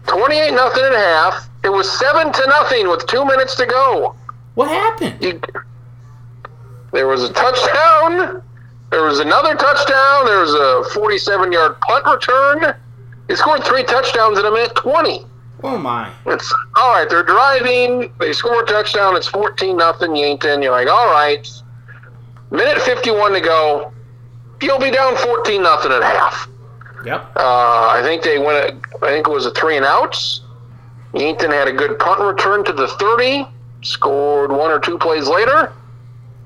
Twenty-eight 0.06 0.52
nothing 0.54 0.84
and 0.84 0.94
a 0.94 0.98
half. 0.98 1.48
It 1.64 1.70
was 1.70 1.90
seven 1.98 2.32
to 2.32 2.46
nothing 2.48 2.88
with 2.88 3.06
two 3.06 3.24
minutes 3.24 3.54
to 3.56 3.66
go. 3.66 4.14
What 4.54 4.68
happened? 4.68 5.16
You, 5.20 5.40
there 6.92 7.06
was 7.06 7.22
a 7.22 7.32
touchdown. 7.32 8.42
There 8.90 9.02
was 9.02 9.18
another 9.20 9.54
touchdown. 9.54 10.24
There 10.26 10.40
was 10.40 10.54
a 10.54 10.90
forty-seven-yard 10.94 11.80
punt 11.80 12.06
return. 12.06 12.74
They 13.26 13.34
scored 13.34 13.62
three 13.64 13.84
touchdowns 13.84 14.38
in 14.38 14.46
a 14.46 14.50
minute 14.50 14.74
twenty. 14.74 15.26
Oh 15.62 15.76
my. 15.76 16.10
It's 16.26 16.54
all 16.76 16.92
right. 16.92 17.08
They're 17.10 17.22
driving. 17.24 18.10
They 18.18 18.32
score 18.32 18.62
a 18.62 18.66
touchdown. 18.66 19.16
It's 19.16 19.26
fourteen 19.26 19.76
nothing 19.76 20.16
Yankton. 20.16 20.62
You're 20.62 20.72
like, 20.72 20.88
all 20.88 21.10
right. 21.10 21.46
Minute 22.50 22.80
fifty-one 22.82 23.32
to 23.32 23.40
go. 23.40 23.92
You'll 24.62 24.78
be 24.80 24.90
down 24.90 25.16
fourteen 25.16 25.62
nothing 25.62 25.92
at 25.92 26.02
half. 26.02 26.48
Yep. 27.04 27.36
Uh, 27.36 27.88
I 27.90 28.00
think 28.02 28.22
they 28.22 28.38
went. 28.38 28.84
I 29.02 29.08
think 29.08 29.28
it 29.28 29.30
was 29.30 29.46
a 29.46 29.50
three 29.52 29.76
and 29.76 29.84
outs. 29.84 30.40
Yankton 31.14 31.50
had 31.50 31.68
a 31.68 31.72
good 31.72 31.98
punt 31.98 32.20
return 32.20 32.64
to 32.64 32.72
the 32.72 32.88
thirty. 32.88 33.46
Scored 33.82 34.50
one 34.50 34.70
or 34.70 34.80
two 34.80 34.98
plays 34.98 35.28
later. 35.28 35.72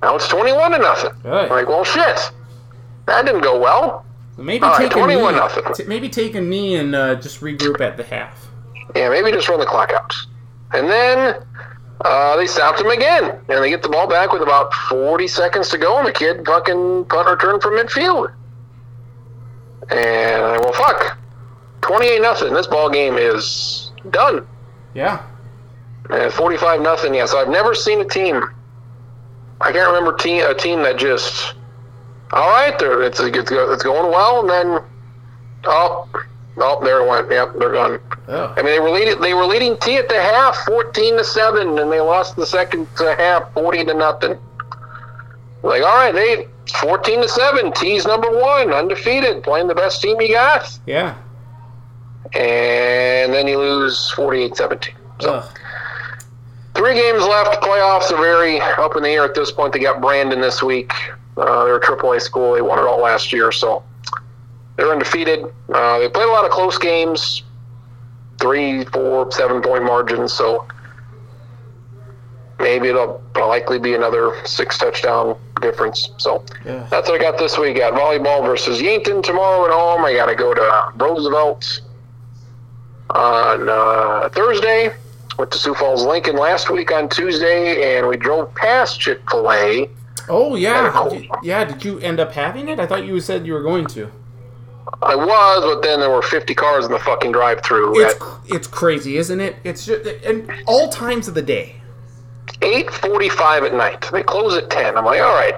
Now 0.02 0.16
it's 0.16 0.28
twenty-one 0.28 0.72
to 0.72 0.78
nothing. 0.78 1.12
Good. 1.22 1.50
Like, 1.50 1.68
well, 1.68 1.84
shit. 1.84 2.30
That 3.06 3.24
didn't 3.24 3.40
go 3.42 3.58
well. 3.60 4.04
Maybe 4.38 4.64
All 4.64 4.70
right, 4.70 4.82
take 4.90 4.92
a 4.92 5.06
knee. 5.06 5.14
21 5.14 5.36
nothing. 5.36 5.64
t- 5.74 5.84
maybe 5.84 6.08
take 6.08 6.34
a 6.34 6.40
knee 6.40 6.76
and 6.76 6.94
uh, 6.94 7.14
just 7.16 7.40
regroup 7.40 7.80
at 7.80 7.96
the 7.96 8.02
half. 8.02 8.48
Yeah, 8.96 9.08
maybe 9.10 9.30
just 9.30 9.48
run 9.48 9.60
the 9.60 9.66
clock 9.66 9.90
out. 9.92 10.12
And 10.72 10.88
then 10.88 11.42
uh, 12.04 12.36
they 12.36 12.46
stopped 12.46 12.80
him 12.80 12.88
again, 12.88 13.38
and 13.48 13.62
they 13.62 13.70
get 13.70 13.82
the 13.82 13.88
ball 13.88 14.08
back 14.08 14.32
with 14.32 14.42
about 14.42 14.74
40 14.74 15.28
seconds 15.28 15.68
to 15.70 15.78
go, 15.78 15.98
and 15.98 16.06
the 16.06 16.12
kid 16.12 16.44
fucking 16.44 17.04
punt 17.06 17.28
return 17.28 17.60
from 17.60 17.74
midfield. 17.74 18.32
And 19.90 20.42
I 20.42 20.58
well, 20.58 20.72
fuck, 20.72 21.18
28 21.82 22.20
nothing. 22.20 22.54
This 22.54 22.66
ball 22.66 22.90
game 22.90 23.16
is 23.16 23.92
done. 24.10 24.46
Yeah. 24.94 25.24
And 26.10 26.32
45 26.32 26.80
nothing. 26.80 27.14
Yeah, 27.14 27.26
so 27.26 27.38
I've 27.38 27.48
never 27.48 27.74
seen 27.74 28.00
a 28.00 28.04
team. 28.04 28.42
I 29.60 29.70
can't 29.70 29.88
remember 29.88 30.16
team 30.16 30.44
a 30.44 30.54
team 30.54 30.82
that 30.82 30.98
just. 30.98 31.54
All 32.32 32.48
right, 32.48 32.76
there 32.78 33.02
it's 33.02 33.20
it's 33.20 33.50
it's 33.52 33.82
going 33.82 34.10
well, 34.10 34.40
and 34.40 34.48
then 34.48 34.84
oh, 35.64 36.08
oh, 36.58 36.82
there 36.84 37.00
it 37.04 37.08
went. 37.08 37.30
Yep, 37.30 37.54
they're 37.58 37.72
gone. 37.72 38.00
Oh. 38.28 38.52
I 38.56 38.62
mean, 38.62 38.66
they 38.66 38.80
were 38.80 38.90
leading. 38.90 39.20
They 39.20 39.34
were 39.34 39.46
leading 39.46 39.76
T 39.78 39.96
at 39.96 40.08
the 40.08 40.20
half, 40.20 40.56
fourteen 40.66 41.16
to 41.18 41.24
seven, 41.24 41.78
and 41.78 41.90
they 41.90 42.00
lost 42.00 42.36
the 42.36 42.46
second 42.46 42.86
half, 42.96 43.52
forty 43.54 43.84
to 43.84 43.94
nothing. 43.94 44.38
Like, 45.62 45.82
all 45.82 45.96
right, 45.96 46.12
they 46.14 46.48
fourteen 46.80 47.22
to 47.22 47.28
seven. 47.28 47.72
T's 47.72 48.06
number 48.06 48.30
one, 48.30 48.72
undefeated, 48.72 49.42
playing 49.42 49.66
the 49.68 49.74
best 49.74 50.00
team 50.02 50.20
you 50.20 50.32
got, 50.32 50.78
Yeah. 50.86 51.14
and 52.34 53.32
then 53.32 53.46
you 53.46 53.58
lose 53.58 54.12
48-17. 54.16 54.90
So 55.20 55.34
Ugh. 55.34 55.58
three 56.74 56.94
games 56.94 57.22
left. 57.24 57.62
Playoffs 57.62 58.10
are 58.10 58.20
very 58.20 58.60
up 58.60 58.96
in 58.96 59.02
the 59.02 59.10
air 59.10 59.24
at 59.24 59.34
this 59.34 59.50
point. 59.52 59.72
They 59.72 59.78
got 59.80 60.00
Brandon 60.00 60.40
this 60.40 60.62
week. 60.62 60.92
Uh, 61.36 61.64
they're 61.64 61.76
a 61.76 61.80
AAA 61.80 62.20
school. 62.20 62.54
They 62.54 62.62
won 62.62 62.78
it 62.78 62.82
all 62.82 63.00
last 63.00 63.32
year, 63.32 63.52
so 63.52 63.82
they're 64.82 64.90
undefeated. 64.92 65.44
Uh, 65.72 66.00
they 66.00 66.08
played 66.08 66.26
a 66.26 66.32
lot 66.32 66.44
of 66.44 66.50
close 66.50 66.76
games, 66.76 67.44
three, 68.40 68.84
four, 68.86 69.30
seven 69.30 69.62
point 69.62 69.84
margins. 69.84 70.32
So 70.32 70.66
maybe 72.58 72.88
it'll 72.88 73.22
likely 73.36 73.78
be 73.78 73.94
another 73.94 74.34
six 74.44 74.76
touchdown 74.78 75.38
difference. 75.60 76.10
So 76.18 76.44
Yeah. 76.64 76.84
that's 76.90 77.08
what 77.08 77.20
I 77.20 77.22
got 77.22 77.38
this 77.38 77.56
week. 77.56 77.76
Got 77.76 77.92
volleyball 77.92 78.44
versus 78.44 78.82
Yankton 78.82 79.22
tomorrow 79.22 79.64
at 79.66 79.70
home. 79.70 80.04
I 80.04 80.14
got 80.14 80.26
to 80.26 80.34
go 80.34 80.52
to 80.52 80.92
Roosevelt 80.96 81.80
on 83.10 83.68
uh, 83.68 84.28
Thursday. 84.32 84.92
Went 85.38 85.52
to 85.52 85.58
Sioux 85.58 85.74
Falls 85.74 86.04
Lincoln 86.04 86.34
last 86.36 86.70
week 86.70 86.90
on 86.92 87.08
Tuesday, 87.08 87.96
and 87.96 88.08
we 88.08 88.16
drove 88.16 88.52
past 88.56 88.98
Chick 89.00 89.20
Fil 89.30 89.50
A. 89.52 89.88
Oh 90.28 90.56
yeah. 90.56 91.06
Did 91.08 91.22
you- 91.22 91.30
yeah. 91.44 91.64
Did 91.64 91.84
you 91.84 92.00
end 92.00 92.18
up 92.18 92.32
having 92.32 92.68
it? 92.68 92.80
I 92.80 92.86
thought 92.86 93.04
you 93.04 93.20
said 93.20 93.46
you 93.46 93.52
were 93.52 93.62
going 93.62 93.86
to. 93.86 94.10
I 95.02 95.14
was, 95.14 95.64
but 95.64 95.82
then 95.82 96.00
there 96.00 96.10
were 96.10 96.22
50 96.22 96.54
cars 96.54 96.84
in 96.86 96.92
the 96.92 96.98
fucking 96.98 97.32
drive-through 97.32 98.00
It's 98.00 98.14
it's 98.46 98.66
crazy, 98.66 99.16
isn't 99.16 99.40
it? 99.40 99.56
It's 99.64 99.86
just 99.86 100.06
and 100.24 100.50
all 100.66 100.88
times 100.88 101.28
of 101.28 101.34
the 101.34 101.42
day. 101.42 101.76
8:45 102.60 103.64
at 103.66 103.74
night. 103.74 104.08
They 104.12 104.22
close 104.22 104.56
at 104.56 104.70
10. 104.70 104.96
I'm 104.96 105.04
like, 105.04 105.20
all 105.20 105.34
right, 105.34 105.54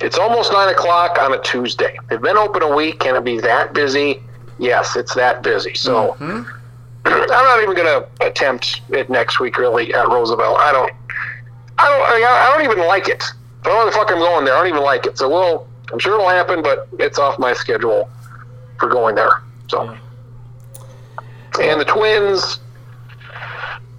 it's 0.00 0.18
almost 0.18 0.52
nine 0.52 0.68
o'clock 0.68 1.18
on 1.20 1.32
a 1.32 1.38
Tuesday. 1.42 1.96
They've 2.08 2.20
been 2.20 2.36
open 2.36 2.62
a 2.62 2.74
week. 2.74 3.00
Can 3.00 3.16
it 3.16 3.24
be 3.24 3.38
that 3.40 3.72
busy? 3.72 4.22
Yes, 4.58 4.96
it's 4.96 5.14
that 5.14 5.42
busy. 5.42 5.74
So 5.74 6.16
Mhm. 6.20 6.46
I'm 7.06 7.28
not 7.28 7.62
even 7.62 7.74
going 7.74 8.02
to 8.02 8.26
attempt 8.26 8.80
it 8.90 9.10
next 9.10 9.38
week. 9.40 9.58
Really 9.58 9.92
at 9.92 10.08
Roosevelt. 10.08 10.58
I 10.58 10.72
don't. 10.72 10.92
I 11.78 11.88
don't. 11.88 12.02
I 12.24 12.48
I 12.48 12.56
don't 12.56 12.64
even 12.70 12.86
like 12.86 13.08
it. 13.08 13.22
I 13.64 13.68
don't 13.68 13.78
know 13.78 13.86
the 13.86 13.92
fuck 13.92 14.10
I'm 14.10 14.18
going 14.18 14.44
there. 14.44 14.54
I 14.54 14.58
don't 14.58 14.68
even 14.68 14.82
like 14.82 15.06
it. 15.06 15.18
So 15.18 15.28
we'll. 15.28 15.66
I'm 15.92 15.98
sure 15.98 16.14
it'll 16.14 16.28
happen, 16.28 16.62
but 16.62 16.88
it's 16.98 17.18
off 17.18 17.38
my 17.38 17.52
schedule 17.52 18.08
for 18.78 18.88
going 18.88 19.14
there. 19.14 19.42
So. 19.68 19.84
Yeah. 21.58 21.64
And 21.64 21.80
the 21.80 21.84
Twins. 21.84 22.60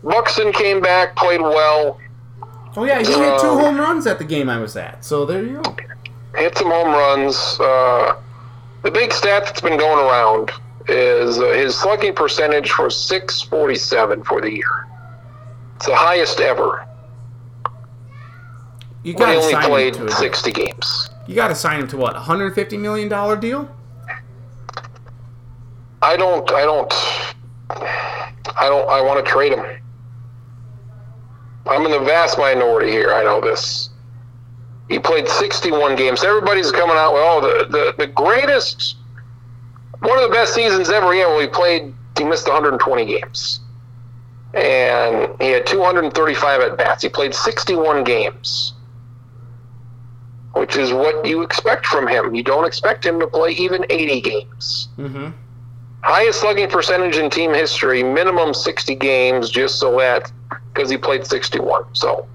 Buxton 0.04 0.52
came 0.52 0.82
back, 0.82 1.16
played 1.16 1.42
well. 1.42 2.00
Oh 2.78 2.84
yeah, 2.84 3.00
he 3.00 3.06
hit 3.06 3.16
two 3.40 3.48
Um, 3.48 3.60
home 3.60 3.78
runs 3.80 4.06
at 4.06 4.20
the 4.20 4.24
game 4.26 4.50
I 4.50 4.60
was 4.60 4.76
at. 4.76 5.04
So 5.04 5.26
there 5.26 5.42
you 5.44 5.62
go. 5.62 5.76
hit 6.36 6.58
some 6.58 6.70
home 6.70 6.90
runs. 6.90 7.58
Uh, 7.60 8.16
the 8.84 8.92
big 8.92 9.12
stat 9.14 9.46
that's 9.46 9.62
been 9.62 9.80
going 9.80 10.06
around 10.06 10.52
is 10.88 11.40
uh, 11.40 11.46
his 11.54 11.76
slugging 11.76 12.14
percentage 12.14 12.78
was 12.78 12.96
647 13.08 14.24
for 14.24 14.42
the 14.42 14.52
year. 14.52 14.88
It's 15.78 15.88
the 15.88 15.96
highest 15.96 16.40
ever. 16.40 16.86
You 19.04 19.14
got 19.14 19.32
to 19.32 19.38
only 19.40 19.54
sign 19.54 19.64
him 19.64 19.70
played 19.70 19.94
to 19.96 20.12
60 20.12 20.52
games. 20.52 21.10
You 21.28 21.36
got 21.36 21.48
to 21.48 21.56
sign 21.56 21.80
him 21.80 21.88
to 21.90 21.98
what? 21.98 22.14
150 22.14 22.78
million 22.78 23.08
dollar 23.10 23.36
deal? 23.36 23.70
I 26.06 26.16
don't. 26.18 26.50
I 26.52 26.62
don't. 26.62 26.94
I 27.70 28.70
don't. 28.70 28.88
I 28.88 29.02
want 29.02 29.26
to 29.26 29.32
trade 29.32 29.54
him. 29.54 29.66
I'm 31.66 31.84
in 31.84 31.92
the 31.92 32.00
vast 32.00 32.38
minority 32.38 32.92
here. 32.92 33.12
I 33.12 33.24
know 33.24 33.42
this. 33.42 33.90
He 34.88 35.00
played 35.00 35.28
61 35.28 35.96
games. 35.96 36.24
Everybody's 36.24 36.72
coming 36.72 36.96
out 36.96 37.14
with 37.14 37.24
oh 37.26 37.42
the 37.42 37.66
the, 37.72 38.06
the 38.06 38.08
greatest, 38.08 38.98
one 40.00 40.18
of 40.22 40.30
the 40.30 40.34
best 40.34 40.54
seasons 40.54 40.92
ever. 40.92 41.14
Yeah, 41.16 41.26
well 41.26 41.40
he 41.40 41.48
played. 41.48 41.92
He 42.16 42.24
missed 42.24 42.48
120 42.48 43.06
games, 43.06 43.62
and 44.54 45.36
he 45.42 45.50
had 45.50 45.66
235 45.66 46.62
at 46.62 46.78
bats. 46.78 47.02
He 47.02 47.10
played 47.10 47.34
61 47.34 48.04
games, 48.04 48.74
which 50.54 50.78
is 50.78 50.94
what 50.94 51.26
you 51.26 51.42
expect 51.42 51.88
from 51.88 52.08
him. 52.08 52.36
You 52.36 52.44
don't 52.44 52.66
expect 52.66 53.04
him 53.04 53.20
to 53.20 53.28
play 53.28 53.52
even 53.52 53.86
80 53.90 54.22
games 54.22 54.88
Mm-hmm. 54.98 55.45
Highest 56.06 56.42
slugging 56.42 56.70
percentage 56.70 57.18
in 57.18 57.32
team 57.32 57.52
history, 57.52 58.04
minimum 58.04 58.54
60 58.54 58.94
games, 58.96 59.50
just 59.50 59.80
so 59.80 59.98
that 59.98 60.32
because 60.74 60.90
he 60.90 60.98
played 60.98 61.26
61. 61.26 61.84
So 61.94 62.28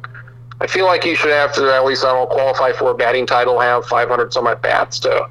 I 0.61 0.67
feel 0.67 0.87
like 0.87 1.05
he 1.05 1.15
should 1.15 1.31
have 1.31 1.55
to 1.55 1.73
at 1.73 1.85
least 1.85 2.05
I 2.05 2.13
don't 2.13 2.29
qualify 2.29 2.73
for 2.73 2.91
a 2.91 2.95
batting 2.95 3.27
title, 3.27 3.61
have 3.61 3.87
500 3.87 4.33
some 4.33 4.47
at 4.49 4.61
bats 4.61 4.99
to 5.01 5.29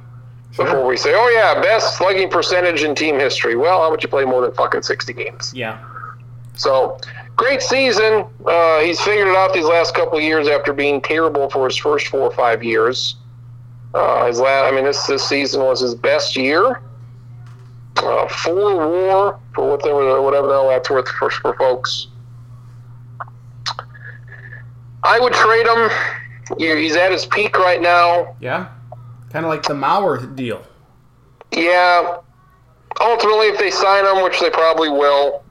before 0.56 0.86
we 0.86 0.96
say, 0.96 1.14
oh 1.14 1.28
yeah, 1.30 1.62
best 1.62 1.98
slugging 1.98 2.30
percentage 2.30 2.84
in 2.84 2.96
team 2.96 3.20
history. 3.20 3.56
Well, 3.56 3.82
how 3.82 3.92
would 3.92 4.02
you 4.02 4.10
play 4.10 4.26
more 4.26 4.42
than 4.42 4.54
fucking 4.54 4.84
60 4.84 5.14
games? 5.14 5.54
Yeah. 5.54 5.78
So 6.56 6.98
great 7.36 7.62
season. 7.62 8.26
Uh, 8.46 8.80
he's 8.80 9.02
figured 9.02 9.28
it 9.28 9.36
out 9.36 9.54
these 9.54 9.66
last 9.66 9.94
couple 9.96 10.18
of 10.18 10.24
years 10.24 10.48
after 10.48 10.72
being 10.72 11.02
terrible 11.02 11.50
for 11.50 11.66
his 11.66 11.78
first 11.78 12.08
four 12.08 12.22
or 12.22 12.32
five 12.32 12.64
years. 12.64 13.16
Uh, 13.94 14.28
his 14.28 14.40
last, 14.40 14.72
I 14.72 14.76
mean, 14.76 14.86
this 14.86 15.06
this 15.08 15.28
season 15.28 15.62
was 15.62 15.82
his 15.82 15.94
best 15.94 16.36
year. 16.36 16.82
Uh, 18.02 18.28
four 18.30 18.78
WAR 18.78 19.40
for 19.54 19.72
whatever 19.72 20.22
whatever 20.22 20.48
the 20.48 20.54
hell 20.54 20.70
that's 20.70 20.90
worth 20.90 21.08
for, 21.10 21.30
for 21.30 21.54
folks. 21.56 22.08
I 25.04 25.20
would 25.20 25.34
trade 25.34 25.66
him. 25.68 25.90
He's 26.58 26.96
at 26.96 27.12
his 27.12 27.26
peak 27.26 27.58
right 27.58 27.82
now. 27.82 28.36
Yeah. 28.40 28.70
Kind 29.32 29.46
of 29.46 29.50
like 29.50 29.64
the 29.64 29.74
Mauer 29.74 30.36
deal. 30.36 30.64
Yeah, 31.52 32.18
ultimately, 33.02 33.48
if 33.48 33.60
they 33.60 33.72
sign 33.72 34.06
him, 34.06 34.24
which 34.24 34.40
they 34.40 34.50
probably 34.50 34.90
will, 34.90 35.44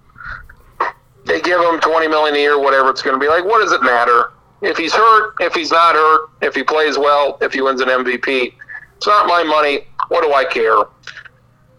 they 1.26 1.40
give 1.40 1.60
him 1.60 1.80
twenty 1.80 2.08
million 2.08 2.34
a 2.34 2.38
year, 2.38 2.58
whatever 2.58 2.90
it's 2.90 3.02
going 3.02 3.14
to 3.14 3.20
be. 3.20 3.28
Like, 3.28 3.44
what 3.44 3.62
does 3.62 3.72
it 3.72 3.82
matter 3.82 4.32
if 4.62 4.76
he's 4.76 4.92
hurt? 4.92 5.34
If 5.40 5.54
he's 5.54 5.70
not 5.70 5.94
hurt? 5.94 6.30
If 6.42 6.54
he 6.54 6.62
plays 6.62 6.98
well? 6.98 7.38
If 7.40 7.52
he 7.52 7.60
wins 7.60 7.80
an 7.80 7.88
MVP? 7.88 8.54
It's 8.96 9.06
not 9.06 9.26
my 9.26 9.42
money. 9.44 9.86
What 10.08 10.24
do 10.24 10.32
I 10.32 10.44
care? 10.44 10.76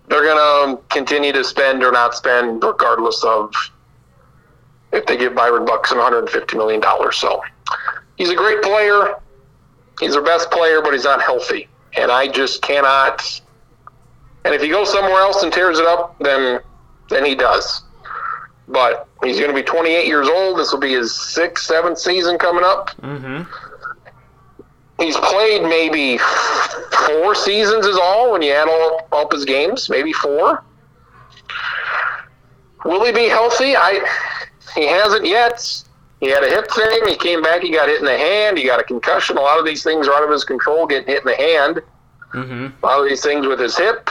They're 0.09 0.23
going 0.23 0.77
to 0.77 0.83
continue 0.89 1.31
to 1.33 1.43
spend 1.43 1.83
or 1.83 1.91
not 1.91 2.15
spend, 2.15 2.63
regardless 2.63 3.23
of 3.23 3.53
if 4.91 5.05
they 5.05 5.15
give 5.17 5.35
Byron 5.35 5.65
Buxton 5.65 5.99
150 5.99 6.57
million 6.57 6.81
dollars. 6.81 7.17
So 7.17 7.41
he's 8.17 8.29
a 8.29 8.35
great 8.35 8.61
player. 8.63 9.19
He's 9.99 10.13
their 10.13 10.23
best 10.23 10.49
player, 10.49 10.81
but 10.81 10.93
he's 10.93 11.03
not 11.03 11.21
healthy, 11.21 11.67
and 11.95 12.11
I 12.11 12.27
just 12.27 12.61
cannot. 12.61 13.41
And 14.45 14.55
if 14.55 14.61
he 14.61 14.69
goes 14.69 14.91
somewhere 14.91 15.19
else 15.19 15.43
and 15.43 15.53
tears 15.53 15.77
it 15.77 15.85
up, 15.85 16.17
then 16.19 16.61
then 17.09 17.25
he 17.25 17.35
does. 17.35 17.83
But 18.67 19.07
he's 19.23 19.37
going 19.37 19.49
to 19.49 19.55
be 19.55 19.63
28 19.63 20.07
years 20.07 20.27
old. 20.27 20.57
This 20.57 20.71
will 20.71 20.79
be 20.79 20.93
his 20.93 21.13
sixth, 21.15 21.65
seventh 21.65 21.97
season 21.99 22.37
coming 22.37 22.63
up. 22.63 22.89
Mm-hmm. 23.01 23.43
He's 24.99 25.15
played 25.17 25.63
maybe 25.63 26.17
four 27.07 27.33
seasons 27.33 27.85
is 27.85 27.97
all 27.97 28.31
when 28.31 28.41
you 28.41 28.51
add 28.51 28.67
all 28.67 29.07
up 29.11 29.31
his 29.31 29.45
games, 29.45 29.89
maybe 29.89 30.11
four. 30.13 30.63
Will 32.85 33.05
he 33.05 33.11
be 33.11 33.27
healthy? 33.27 33.75
I 33.75 34.05
he 34.75 34.85
hasn't 34.85 35.25
yet. 35.25 35.83
He 36.19 36.27
had 36.27 36.43
a 36.43 36.49
hip 36.49 36.69
thing. 36.69 37.07
He 37.07 37.15
came 37.15 37.41
back. 37.41 37.61
He 37.61 37.71
got 37.71 37.87
hit 37.87 37.99
in 37.99 38.05
the 38.05 38.17
hand. 38.17 38.57
He 38.57 38.65
got 38.65 38.79
a 38.79 38.83
concussion. 38.83 39.37
A 39.37 39.41
lot 39.41 39.57
of 39.57 39.65
these 39.65 39.83
things 39.83 40.07
are 40.07 40.13
out 40.13 40.23
of 40.23 40.29
his 40.29 40.43
control. 40.43 40.85
Getting 40.85 41.07
hit 41.07 41.25
in 41.25 41.27
the 41.27 41.35
hand. 41.35 41.81
Mm-hmm. 42.33 42.83
A 42.83 42.85
lot 42.85 43.01
of 43.01 43.09
these 43.09 43.23
things 43.23 43.47
with 43.47 43.59
his 43.59 43.77
hip, 43.77 44.09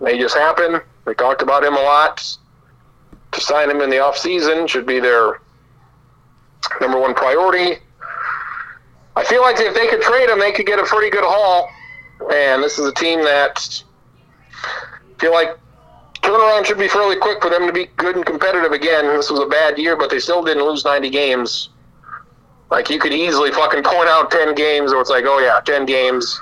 they 0.00 0.18
just 0.18 0.34
happen. 0.34 0.80
We 1.04 1.14
talked 1.14 1.42
about 1.42 1.64
him 1.64 1.74
a 1.74 1.82
lot. 1.82 2.36
To 3.32 3.40
sign 3.40 3.70
him 3.70 3.80
in 3.82 3.90
the 3.90 3.98
off 3.98 4.16
season 4.16 4.66
should 4.66 4.86
be 4.86 5.00
their 5.00 5.40
number 6.80 6.98
one 6.98 7.14
priority. 7.14 7.78
I 9.18 9.24
feel 9.24 9.42
like 9.42 9.56
if 9.58 9.74
they 9.74 9.88
could 9.88 10.00
trade 10.00 10.30
him, 10.30 10.38
they 10.38 10.52
could 10.52 10.66
get 10.66 10.78
a 10.78 10.84
pretty 10.84 11.10
good 11.10 11.24
haul. 11.24 11.68
And 12.32 12.62
this 12.62 12.78
is 12.78 12.86
a 12.86 12.94
team 12.94 13.20
that 13.24 13.82
I 14.62 15.20
feel 15.20 15.32
like 15.32 15.58
turnaround 16.22 16.66
should 16.66 16.78
be 16.78 16.86
fairly 16.86 17.16
quick 17.16 17.42
for 17.42 17.50
them 17.50 17.66
to 17.66 17.72
be 17.72 17.86
good 17.96 18.14
and 18.14 18.24
competitive 18.24 18.70
again. 18.70 19.06
This 19.06 19.28
was 19.28 19.40
a 19.40 19.46
bad 19.46 19.76
year, 19.76 19.96
but 19.96 20.08
they 20.08 20.20
still 20.20 20.44
didn't 20.44 20.62
lose 20.62 20.84
90 20.84 21.10
games. 21.10 21.70
Like 22.70 22.90
you 22.90 23.00
could 23.00 23.12
easily 23.12 23.50
fucking 23.50 23.82
point 23.82 24.08
out 24.08 24.30
10 24.30 24.54
games 24.54 24.92
where 24.92 25.00
it's 25.00 25.10
like, 25.10 25.24
oh 25.26 25.40
yeah, 25.40 25.58
10 25.64 25.84
games. 25.84 26.40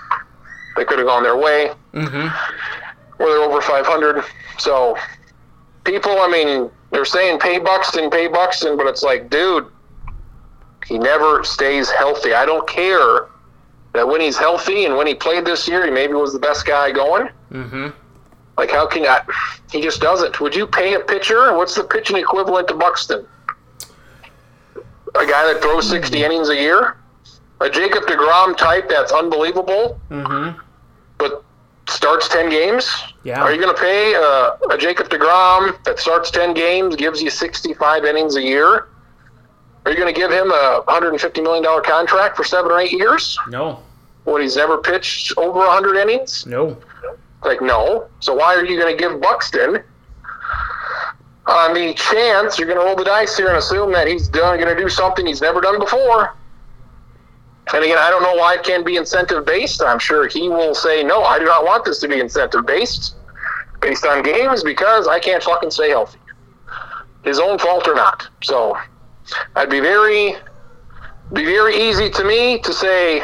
They 0.77 0.85
could 0.85 0.99
have 0.99 1.07
gone 1.07 1.23
their 1.23 1.37
way. 1.37 1.71
Mm-hmm. 1.95 3.23
Where 3.23 3.39
they're 3.39 3.49
over 3.49 3.63
500. 3.63 4.23
So 4.59 4.99
people, 5.85 6.13
I 6.21 6.29
mean, 6.29 6.71
they're 6.91 7.07
saying 7.07 7.39
pay 7.39 7.59
Buxton, 7.59 8.11
pay 8.11 8.27
Buxton, 8.27 8.77
but 8.77 8.87
it's 8.87 9.03
like, 9.03 9.31
dude, 9.31 9.67
he 10.87 10.99
never 10.99 11.43
stays 11.45 11.91
healthy. 11.91 12.33
I 12.35 12.47
don't 12.47 12.67
care 12.69 13.27
that 13.93 14.07
when 14.07 14.21
he's 14.21 14.37
healthy 14.39 14.85
and 14.85 14.97
when 14.97 15.07
he 15.07 15.15
played 15.15 15.45
this 15.45 15.67
year, 15.69 15.85
he 15.85 15.91
maybe 15.91 16.13
was 16.15 16.33
the 16.33 16.39
best 16.39 16.67
guy 16.67 16.93
going. 16.93 17.29
Mm-hmm. 17.53 17.89
Like, 18.59 18.71
how 18.71 18.87
can 18.87 19.05
I? 19.07 19.23
He 19.71 19.81
just 19.83 20.01
doesn't. 20.01 20.41
Would 20.41 20.55
you 20.55 20.67
pay 20.67 20.95
a 20.95 21.01
pitcher? 21.01 21.55
What's 21.57 21.75
the 21.75 21.85
pitching 21.85 22.17
equivalent 22.17 22.69
to 22.69 22.75
Buxton? 22.75 23.27
A 25.15 25.27
guy 25.27 25.53
that 25.53 25.61
throws 25.63 25.89
60 25.89 26.23
innings 26.23 26.49
a 26.49 26.55
year? 26.57 26.97
A 27.61 27.71
Jacob 27.71 28.05
DeGrom 28.05 28.57
type 28.57 28.89
that's 28.89 29.13
unbelievable, 29.13 29.99
Mm-hmm. 30.11 30.59
but 31.19 31.43
starts 31.89 32.29
10 32.29 32.51
games? 32.51 32.91
Yeah. 33.25 33.43
Are 33.43 33.53
you 33.53 33.61
going 33.61 33.75
to 33.75 33.81
pay 33.81 34.13
a, 34.15 34.57
a 34.71 34.77
Jacob 34.79 35.09
DeGrom 35.09 35.83
that 35.85 35.99
starts 35.99 36.31
10 36.31 36.53
games, 36.55 36.97
gives 36.97 37.23
you 37.23 37.31
65 37.31 38.05
innings 38.05 38.37
a 38.37 38.43
year? 38.43 38.89
Are 39.87 39.91
you 39.91 39.97
going 39.97 40.13
to 40.13 40.21
give 40.21 40.33
him 40.33 40.51
a 40.51 40.83
$150 40.89 41.43
million 41.45 41.65
contract 41.85 42.37
for 42.37 42.43
seven 42.43 42.73
or 42.73 42.81
eight 42.81 42.91
years? 42.91 43.39
No. 43.49 43.81
When 44.25 44.43
he's 44.43 44.57
never 44.57 44.79
pitched 44.79 45.33
over 45.39 45.61
100 45.61 45.97
innings? 45.97 46.45
No. 46.45 46.77
Like, 47.45 47.63
no. 47.63 48.09
So 48.19 48.35
why 48.35 48.57
are 48.57 48.65
you 48.65 48.81
going 48.81 48.97
to 48.97 49.01
give 49.01 49.21
Buxton 49.21 49.85
on 51.47 51.73
the 51.73 51.95
chance 51.95 52.59
you're 52.59 52.67
going 52.67 52.81
to 52.81 52.85
roll 52.85 52.97
the 52.97 53.05
dice 53.05 53.37
here 53.37 53.47
and 53.47 53.59
assume 53.59 53.93
that 53.93 54.09
he's 54.09 54.27
done 54.27 54.59
going 54.59 54.75
to 54.75 54.83
do 54.83 54.89
something 54.89 55.25
he's 55.25 55.41
never 55.41 55.61
done 55.61 55.79
before? 55.79 56.35
And 57.73 57.85
again, 57.85 57.99
I 57.99 58.11
don't 58.11 58.25
know 58.25 58.35
why 58.35 58.55
it 58.55 58.65
can 58.65 58.83
be 58.83 58.97
incentive 58.97 59.47
based. 59.47 59.81
I'm 59.85 60.01
sure 60.01 60.27
he 60.27 60.49
will 60.49 60.75
say, 60.75 61.05
no, 61.05 61.23
I 61.23 61.39
do 61.39 61.45
not 61.45 61.65
want 61.65 61.85
this 61.85 62.01
to 62.01 62.09
be 62.09 62.19
incentive 62.19 62.67
based, 62.67 63.15
based 63.81 64.05
on 64.05 64.25
games, 64.25 64.65
because 64.65 65.07
I 65.07 65.21
can't 65.21 65.45
fucking 65.45 65.71
stay 65.71 65.91
healthy. 65.91 66.19
His 67.23 67.39
own 67.39 67.61
fault 67.61 67.87
or 67.87 67.95
not. 67.95 68.27
So 68.43 68.77
I'd 69.55 69.71
be 69.71 69.81
very, 69.81 70.37
be 71.33 71.45
very 71.45 71.77
easy 71.77 72.11
to 72.11 72.25
me 72.25 72.59
to 72.61 72.73
say, 72.73 73.23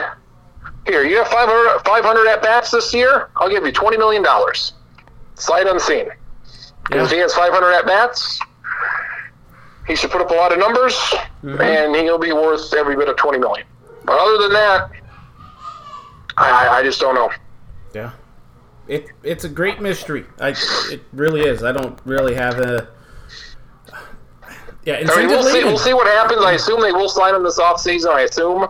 here, 0.86 1.04
you 1.04 1.16
have 1.18 1.28
500, 1.28 1.84
500 1.84 2.26
at 2.28 2.42
bats 2.42 2.70
this 2.72 2.92
year. 2.92 3.28
I'll 3.36 3.48
give 3.50 3.64
you 3.64 3.72
$20 3.72 3.98
million. 3.98 4.24
Sight 5.34 5.66
unseen. 5.66 6.08
Yeah. 6.90 7.06
He 7.08 7.16
has 7.18 7.32
500 7.34 7.70
at 7.72 7.86
bats, 7.86 8.38
he 9.86 9.96
should 9.96 10.10
put 10.10 10.20
up 10.20 10.30
a 10.30 10.34
lot 10.34 10.52
of 10.52 10.58
numbers, 10.58 10.94
Mhm. 11.42 11.60
and 11.60 11.96
he'll 11.96 12.18
be 12.18 12.32
worth 12.32 12.72
every 12.74 12.94
bit 12.96 13.08
of 13.08 13.16
20 13.16 13.38
million. 13.38 13.66
But 14.04 14.18
other 14.18 14.38
than 14.38 14.52
that, 14.52 14.90
I, 16.36 16.50
I- 16.50 16.78
I 16.78 16.82
just 16.82 17.00
don't 17.00 17.14
know. 17.14 17.30
Yeah. 17.94 18.10
It 18.88 19.06
it's 19.22 19.44
a 19.44 19.48
great 19.48 19.80
mystery. 19.80 20.26
I 20.40 20.54
it 20.90 21.02
really 21.12 21.42
is. 21.42 21.62
I 21.62 21.70
don't 21.72 21.98
really 22.04 22.34
have 22.34 22.58
a. 22.58 22.88
Yeah, 24.84 24.94
I 25.08 25.16
mean, 25.18 25.28
we'll 25.28 25.42
see. 25.44 25.62
We'll 25.64 25.78
see 25.78 25.94
what 25.94 26.06
happens. 26.06 26.42
I 26.44 26.52
assume 26.52 26.80
they 26.80 26.92
will 26.92 27.08
sign 27.08 27.34
him 27.34 27.42
this 27.44 27.58
offseason. 27.58 28.08
I 28.10 28.22
assume 28.22 28.66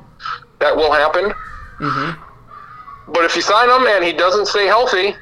that 0.59 0.77
will 0.77 0.93
happen. 0.93 1.33
Mm-hmm. 1.81 3.13
But 3.13 3.25
if 3.25 3.35
you 3.35 3.43
sign 3.43 3.69
him 3.69 3.87
and 3.87 4.05
he 4.05 4.13
doesn't 4.13 4.47
stay 4.47 4.67
healthy, 4.67 5.15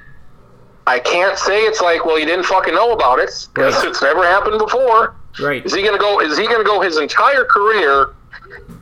I 0.86 0.98
can't 0.98 1.38
say 1.38 1.60
it's 1.62 1.80
like, 1.80 2.04
well, 2.04 2.18
you 2.18 2.26
didn't 2.26 2.44
fucking 2.46 2.74
know 2.74 2.92
about 2.92 3.18
it 3.20 3.30
because 3.54 3.76
Right. 3.76 3.86
it's 3.88 4.02
never 4.02 4.24
happened 4.24 4.58
before. 4.58 5.14
Right. 5.40 5.64
Is 5.64 5.72
he 5.72 5.82
gonna 5.82 5.98
go? 5.98 6.20
Is 6.20 6.36
he 6.36 6.46
gonna 6.48 6.64
go 6.64 6.80
his 6.80 6.98
entire 6.98 7.44
career 7.44 8.14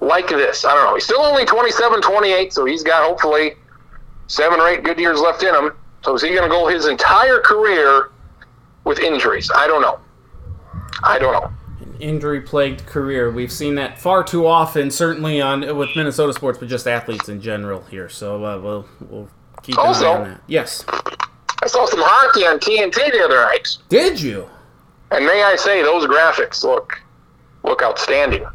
like 0.00 0.28
this? 0.28 0.64
I 0.64 0.74
don't 0.74 0.84
know. 0.86 0.94
He's 0.94 1.04
still 1.04 1.20
only 1.20 1.44
27, 1.44 2.00
28, 2.00 2.52
so 2.54 2.64
he's 2.64 2.82
got 2.82 3.04
hopefully 3.06 3.52
seven 4.28 4.58
or 4.60 4.68
eight 4.68 4.82
good 4.82 4.98
years 4.98 5.20
left 5.20 5.42
in 5.42 5.54
him. 5.54 5.72
So 6.02 6.14
is 6.14 6.22
he 6.22 6.34
gonna 6.34 6.48
go 6.48 6.66
his 6.68 6.86
entire 6.86 7.38
career 7.40 8.10
with 8.84 8.98
injuries? 8.98 9.50
I 9.54 9.66
don't 9.66 9.82
know. 9.82 9.98
I 11.04 11.18
don't 11.18 11.32
know. 11.32 11.52
Injury 12.00 12.40
plagued 12.40 12.86
career. 12.86 13.30
We've 13.30 13.52
seen 13.52 13.74
that 13.76 13.98
far 13.98 14.22
too 14.24 14.46
often, 14.46 14.90
certainly 14.90 15.40
on 15.40 15.76
with 15.76 15.90
Minnesota 15.96 16.32
sports, 16.32 16.58
but 16.58 16.68
just 16.68 16.86
athletes 16.86 17.28
in 17.28 17.40
general 17.40 17.82
here. 17.84 18.08
So 18.08 18.44
uh, 18.44 18.58
we'll 18.58 18.86
we'll 19.08 19.28
keep 19.62 19.76
an 19.78 19.86
Also- 19.86 20.06
eye 20.12 20.16
on 20.16 20.24
that. 20.30 20.40
Yes. 20.46 20.84
I 21.60 21.66
saw 21.66 21.86
some 21.86 22.00
hockey 22.00 22.46
on 22.46 22.58
TNT 22.60 23.10
the 23.10 23.24
other 23.24 23.34
night, 23.42 23.78
Did 23.88 24.20
you? 24.20 24.48
and 25.10 25.26
may 25.26 25.42
I 25.42 25.56
say 25.56 25.82
those 25.82 26.06
graphics 26.06 26.62
look 26.62 27.00
look 27.64 27.82
outstanding. 27.82 28.46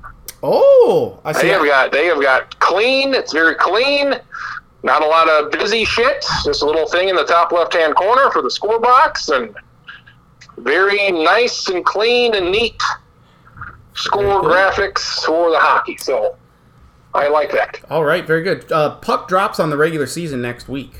Oh, 0.41 1.19
I 1.25 1.31
see. 1.33 1.43
They 1.47 1.49
have 1.53 1.65
got 1.65 1.91
they 1.91 2.05
have 2.05 2.21
got 2.21 2.57
clean. 2.59 3.13
It's 3.13 3.33
very 3.33 3.55
clean. 3.55 4.13
Not 4.83 5.01
a 5.01 5.05
lot 5.07 5.29
of 5.29 5.51
busy 5.51 5.85
shit. 5.85 6.25
Just 6.43 6.61
a 6.61 6.65
little 6.65 6.85
thing 6.87 7.07
in 7.09 7.15
the 7.15 7.23
top 7.25 7.51
left 7.51 7.73
hand 7.73 7.95
corner 7.95 8.29
for 8.31 8.41
the 8.41 8.51
score 8.51 8.79
box, 8.79 9.29
and 9.29 9.55
very 10.57 11.11
nice 11.11 11.67
and 11.69 11.85
clean 11.85 12.35
and 12.35 12.51
neat 12.51 12.81
score 13.95 14.41
graphics 14.41 15.23
for 15.25 15.51
the 15.51 15.59
hockey. 15.59 15.97
So 15.97 16.35
I 17.13 17.27
like 17.27 17.51
that. 17.51 17.79
All 17.89 18.03
right, 18.03 18.25
very 18.25 18.43
good. 18.43 18.71
Uh, 18.71 18.95
puck 18.97 19.27
drops 19.27 19.59
on 19.59 19.69
the 19.69 19.77
regular 19.77 20.07
season 20.07 20.41
next 20.41 20.67
week. 20.67 20.91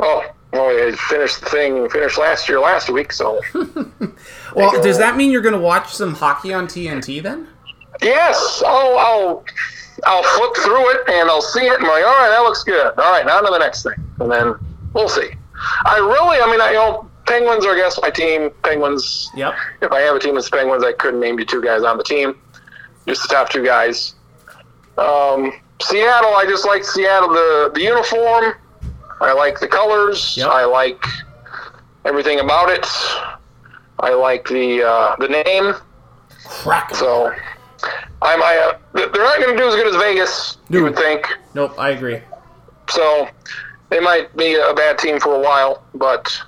Oh, 0.00 0.24
well, 0.52 0.88
I 0.88 0.92
finished 0.92 1.40
the 1.40 1.46
thing. 1.46 1.88
Finished 1.90 2.18
last 2.18 2.48
year, 2.48 2.60
last 2.60 2.88
week. 2.88 3.12
So 3.12 3.40
Well, 4.54 4.82
does 4.82 4.98
that 4.98 5.16
mean 5.16 5.30
you're 5.30 5.42
going 5.42 5.54
to 5.54 5.60
watch 5.60 5.94
some 5.94 6.14
hockey 6.14 6.52
on 6.54 6.66
TNT 6.66 7.22
then? 7.22 7.48
yes, 8.00 8.62
I'll 8.64 8.96
I'll 8.98 9.44
I'll 10.06 10.22
flip 10.22 10.56
through 10.64 10.90
it 10.90 11.08
and 11.08 11.28
I'll 11.28 11.42
see 11.42 11.66
it 11.66 11.74
and 11.74 11.84
I'm 11.84 11.90
like, 11.90 12.04
all 12.04 12.12
right, 12.12 12.28
that 12.30 12.40
looks 12.40 12.62
good. 12.62 12.86
All 12.98 13.10
right, 13.12 13.26
now 13.26 13.40
to 13.40 13.50
the 13.50 13.58
next 13.58 13.82
thing, 13.82 13.94
and 14.20 14.30
then 14.30 14.54
we'll 14.94 15.08
see. 15.08 15.30
I 15.84 15.98
really, 15.98 16.38
I 16.40 16.46
mean, 16.50 16.60
I 16.60 16.68
you 16.70 16.74
know, 16.76 17.10
Penguins 17.28 17.64
are 17.64 17.74
I 17.74 17.76
guess 17.76 18.00
my 18.00 18.10
team. 18.10 18.50
Penguins. 18.62 19.30
Yep. 19.36 19.54
If 19.82 19.92
I 19.92 20.00
have 20.00 20.16
a 20.16 20.18
team 20.18 20.34
that's 20.34 20.48
Penguins, 20.50 20.84
I 20.84 20.92
couldn't 20.92 21.20
name 21.20 21.38
you 21.38 21.44
two 21.44 21.62
guys 21.62 21.82
on 21.82 21.96
the 21.98 22.04
team. 22.04 22.38
Just 23.06 23.22
the 23.22 23.34
top 23.34 23.48
two 23.50 23.64
guys. 23.64 24.14
Um, 24.96 25.52
Seattle, 25.80 26.34
I 26.34 26.44
just 26.48 26.66
like 26.66 26.84
Seattle 26.84 27.28
the 27.28 27.70
the 27.74 27.82
uniform. 27.82 28.54
I 29.20 29.32
like 29.32 29.60
the 29.60 29.68
colors. 29.68 30.36
Yep. 30.36 30.48
I 30.48 30.64
like 30.64 31.04
everything 32.04 32.40
about 32.40 32.70
it. 32.70 32.86
I 34.00 34.14
like 34.14 34.46
the 34.48 34.82
uh, 34.82 35.16
the 35.16 35.28
name. 35.28 35.74
Crack. 36.44 36.94
So 36.94 37.32
I'm 38.22 38.42
I 38.42 38.72
uh, 38.72 38.78
they're 38.94 39.10
not 39.10 39.38
going 39.40 39.56
to 39.56 39.62
do 39.62 39.68
as 39.68 39.74
good 39.74 39.86
as 39.86 39.96
Vegas. 39.96 40.58
You 40.70 40.82
would 40.84 40.96
think. 40.96 41.26
Nope, 41.54 41.74
I 41.78 41.90
agree. 41.90 42.20
So 42.88 43.28
they 43.90 44.00
might 44.00 44.34
be 44.36 44.54
a 44.54 44.74
bad 44.74 44.98
team 44.98 45.20
for 45.20 45.34
a 45.34 45.40
while, 45.40 45.84
but 45.94 46.40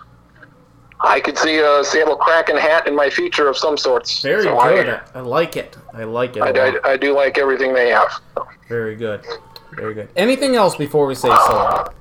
I 1.03 1.21
could 1.21 1.39
see 1.39 1.59
a 1.59 1.83
Seattle 1.83 2.17
Kraken 2.17 2.57
hat 2.57 2.87
in 2.87 2.95
my 2.95 3.09
future 3.11 3.49
of 3.49 3.57
some 3.57 3.77
sorts. 3.79 4.21
Very 4.23 4.43
So 4.43 4.51
good. 4.63 4.89
I, 4.89 5.01
I, 5.15 5.21
like 5.21 5.57
it. 5.57 5.77
I 5.95 6.05
like 6.05 6.37
it. 6.37 6.43
I. 6.43 6.51
I, 6.51 6.93
I 6.93 6.97
do 6.97 7.15
like 7.15 7.39
everything 7.39 7.73
they 7.73 7.89
have. 7.89 8.21
Very 8.69 8.97
good. 8.97 9.25
Very 9.77 9.95
good. 9.95 10.09
Anything 10.17 10.57
else 10.57 10.77
before 10.77 11.07
we 11.07 11.15
say 11.15 11.29
so? 11.29 11.93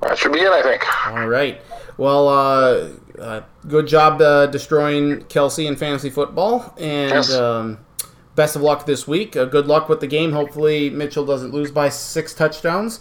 That 0.00 0.16
should 0.18 0.32
be 0.32 0.40
it, 0.40 0.50
I 0.50 0.62
think. 0.62 0.82
All 1.08 1.28
right. 1.28 1.60
Well, 1.98 2.28
uh, 2.28 2.88
uh, 3.20 3.42
good 3.68 3.86
job 3.86 4.20
uh, 4.22 4.46
destroying 4.46 5.22
Kelsey 5.24 5.66
in 5.66 5.76
fantasy 5.76 6.10
football, 6.10 6.74
and 6.78 7.10
Yes. 7.12 7.32
um, 7.34 7.78
best 8.34 8.56
of 8.56 8.62
luck 8.62 8.86
this 8.86 9.06
week. 9.06 9.36
Uh, 9.36 9.44
good 9.44 9.66
luck 9.66 9.88
with 9.88 10.00
the 10.00 10.06
game. 10.06 10.32
Hopefully, 10.32 10.88
Mitchell 10.90 11.26
doesn't 11.26 11.52
lose 11.52 11.70
by 11.70 11.88
six 11.90 12.34
touchdowns. 12.34 13.00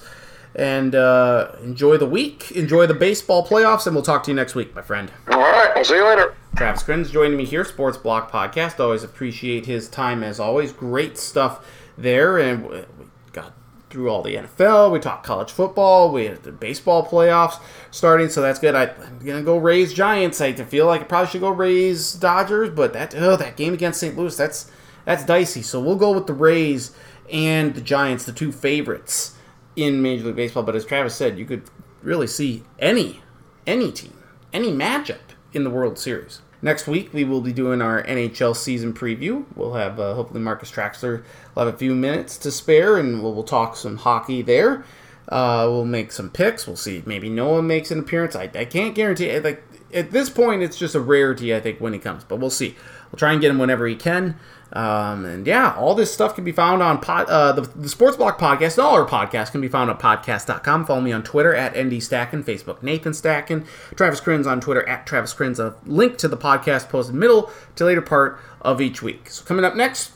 And 0.54 0.96
uh, 0.96 1.54
enjoy 1.64 1.98
the 1.98 2.06
week. 2.06 2.52
Enjoy 2.52 2.86
the 2.86 2.94
baseball 2.94 3.48
playoffs, 3.48 3.86
and 3.88 3.96
we'll 3.96 4.04
talk 4.04 4.24
to 4.24 4.32
you 4.32 4.36
next 4.36 4.54
week, 4.54 4.76
my 4.76 4.82
friend. 4.82 5.12
All 5.30 5.40
right, 5.40 5.72
I'll 5.76 5.86
see 5.86 5.96
you 5.96 6.06
later. 6.06 6.36
Travis 6.58 6.84
Crins 6.84 7.10
joining 7.10 7.38
me 7.38 7.46
here, 7.46 7.64
Sports 7.64 7.98
Block 7.98 8.30
Podcast. 8.32 8.80
Always 8.80 9.04
appreciate 9.04 9.66
his 9.66 9.88
time 9.88 10.24
as 10.24 10.40
always. 10.40 10.74
Great 10.74 11.18
stuff 11.18 11.66
there, 11.98 12.38
and 12.38 12.68
we 12.68 12.84
got 13.32 13.54
through 13.90 14.10
all 14.10 14.22
the 14.22 14.36
NFL. 14.36 14.92
We 14.92 15.00
talked 15.00 15.26
college 15.26 15.52
football. 15.52 16.12
We 16.12 16.26
had 16.26 16.44
the 16.44 16.52
baseball 16.52 17.06
playoffs 17.06 17.62
starting, 17.92 18.30
so 18.30 18.42
that's 18.42 18.60
good. 18.60 18.76
I, 18.76 18.88
I'm 18.88 19.20
gonna 19.20 19.44
go 19.44 19.58
Rays 19.58 19.94
Giants. 19.94 20.42
I 20.42 20.54
feel 20.54 20.86
like 20.86 21.02
I 21.02 21.04
probably 21.06 21.30
should 21.32 21.42
go 21.42 21.50
Rays 21.50 22.14
Dodgers, 22.14 22.70
but 22.70 22.94
that 22.94 23.16
oh 23.16 23.36
that 23.38 23.56
game 23.56 23.74
against 23.74 24.00
St. 24.00 24.18
Louis 24.18 24.36
that's 24.36 24.70
that's 25.06 25.26
dicey. 25.26 25.62
So 25.62 25.80
we'll 25.80 25.96
go 25.96 26.12
with 26.12 26.28
the 26.28 26.34
Rays 26.34 26.96
and 27.32 27.74
the 27.74 27.82
Giants, 27.82 28.26
the 28.26 28.34
two 28.34 28.52
favorites 28.52 29.36
in 29.82 30.02
Major 30.02 30.26
League 30.26 30.36
Baseball. 30.36 30.64
But 30.64 30.76
as 30.76 30.86
Travis 30.86 31.16
said, 31.16 31.38
you 31.38 31.46
could 31.46 31.64
really 32.02 32.28
see 32.28 32.64
any 32.80 33.22
any 33.68 33.92
team, 33.92 34.18
any 34.54 34.72
matchup 34.72 35.20
in 35.54 35.64
the 35.64 35.70
World 35.70 36.00
Series. 36.00 36.42
Next 36.64 36.88
week, 36.88 37.12
we 37.12 37.24
will 37.24 37.42
be 37.42 37.54
doing 37.54 37.82
our 37.82 38.04
NHL 38.04 38.56
season 38.56 38.94
preview. 38.94 39.46
We'll 39.56 39.74
have 39.74 40.00
uh, 40.00 40.14
hopefully 40.14 40.42
Marcus 40.42 40.72
Traxler 40.72 41.24
will 41.56 41.66
have 41.66 41.74
a 41.74 41.78
few 41.78 41.96
minutes 41.96 42.38
to 42.40 42.52
spare, 42.52 42.98
and 42.98 43.24
we'll, 43.24 43.34
we'll 43.34 43.44
talk 43.44 43.76
some 43.76 43.98
hockey 43.98 44.42
there. 44.44 44.84
Uh, 45.28 45.66
we'll 45.70 45.86
make 45.86 46.12
some 46.12 46.30
picks. 46.30 46.68
We'll 46.68 46.76
see 46.76 47.02
maybe 47.06 47.30
Noah 47.30 47.64
makes 47.64 47.90
an 47.90 48.00
appearance. 48.00 48.36
I, 48.36 48.50
I 48.54 48.66
can't 48.66 48.94
guarantee. 48.94 49.40
Like 49.40 49.64
at 49.94 50.12
this 50.12 50.30
point, 50.30 50.62
it's 50.62 50.78
just 50.78 50.94
a 50.94 51.00
rarity. 51.00 51.56
I 51.56 51.60
think 51.60 51.80
when 51.80 51.94
he 51.94 52.00
comes, 52.00 52.24
but 52.24 52.40
we'll 52.40 52.50
see. 52.50 52.76
We'll 53.12 53.18
try 53.18 53.32
and 53.32 53.42
get 53.42 53.50
him 53.50 53.58
whenever 53.58 53.88
he 53.88 53.96
can. 53.96 54.38
Um, 54.74 55.26
and 55.26 55.46
yeah, 55.46 55.76
all 55.76 55.96
this 55.96 56.14
stuff 56.14 56.36
can 56.36 56.44
be 56.44 56.52
found 56.52 56.82
on 56.82 57.00
pod, 57.00 57.28
uh, 57.28 57.52
the, 57.52 57.62
the 57.62 57.90
Sports 57.90 58.16
Block 58.16 58.40
podcast. 58.40 58.82
All 58.82 58.94
our 58.94 59.06
podcasts 59.06 59.52
can 59.52 59.60
be 59.60 59.68
found 59.68 59.90
at 59.90 60.00
podcast.com. 60.00 60.86
Follow 60.86 61.02
me 61.02 61.12
on 61.12 61.24
Twitter 61.24 61.54
at 61.54 61.74
ND 61.74 61.94
Stacken, 62.02 62.44
Facebook 62.44 62.82
Nathan 62.82 63.12
Stacken, 63.12 63.66
Travis 63.96 64.22
Crins 64.22 64.46
on 64.48 64.62
Twitter 64.62 64.88
at 64.88 65.06
Travis 65.06 65.34
Crins. 65.34 65.60
A 65.60 65.76
link 65.86 66.18
to 66.20 66.28
the 66.28 66.38
podcast 66.38 66.90
posted 66.90 67.16
middle 67.16 67.52
to 67.76 67.86
later 67.86 68.02
part 68.02 68.40
of 68.62 68.80
each 68.80 69.02
week. 69.02 69.30
So 69.30 69.44
coming 69.44 69.66
up 69.66 69.76
next, 69.76 70.12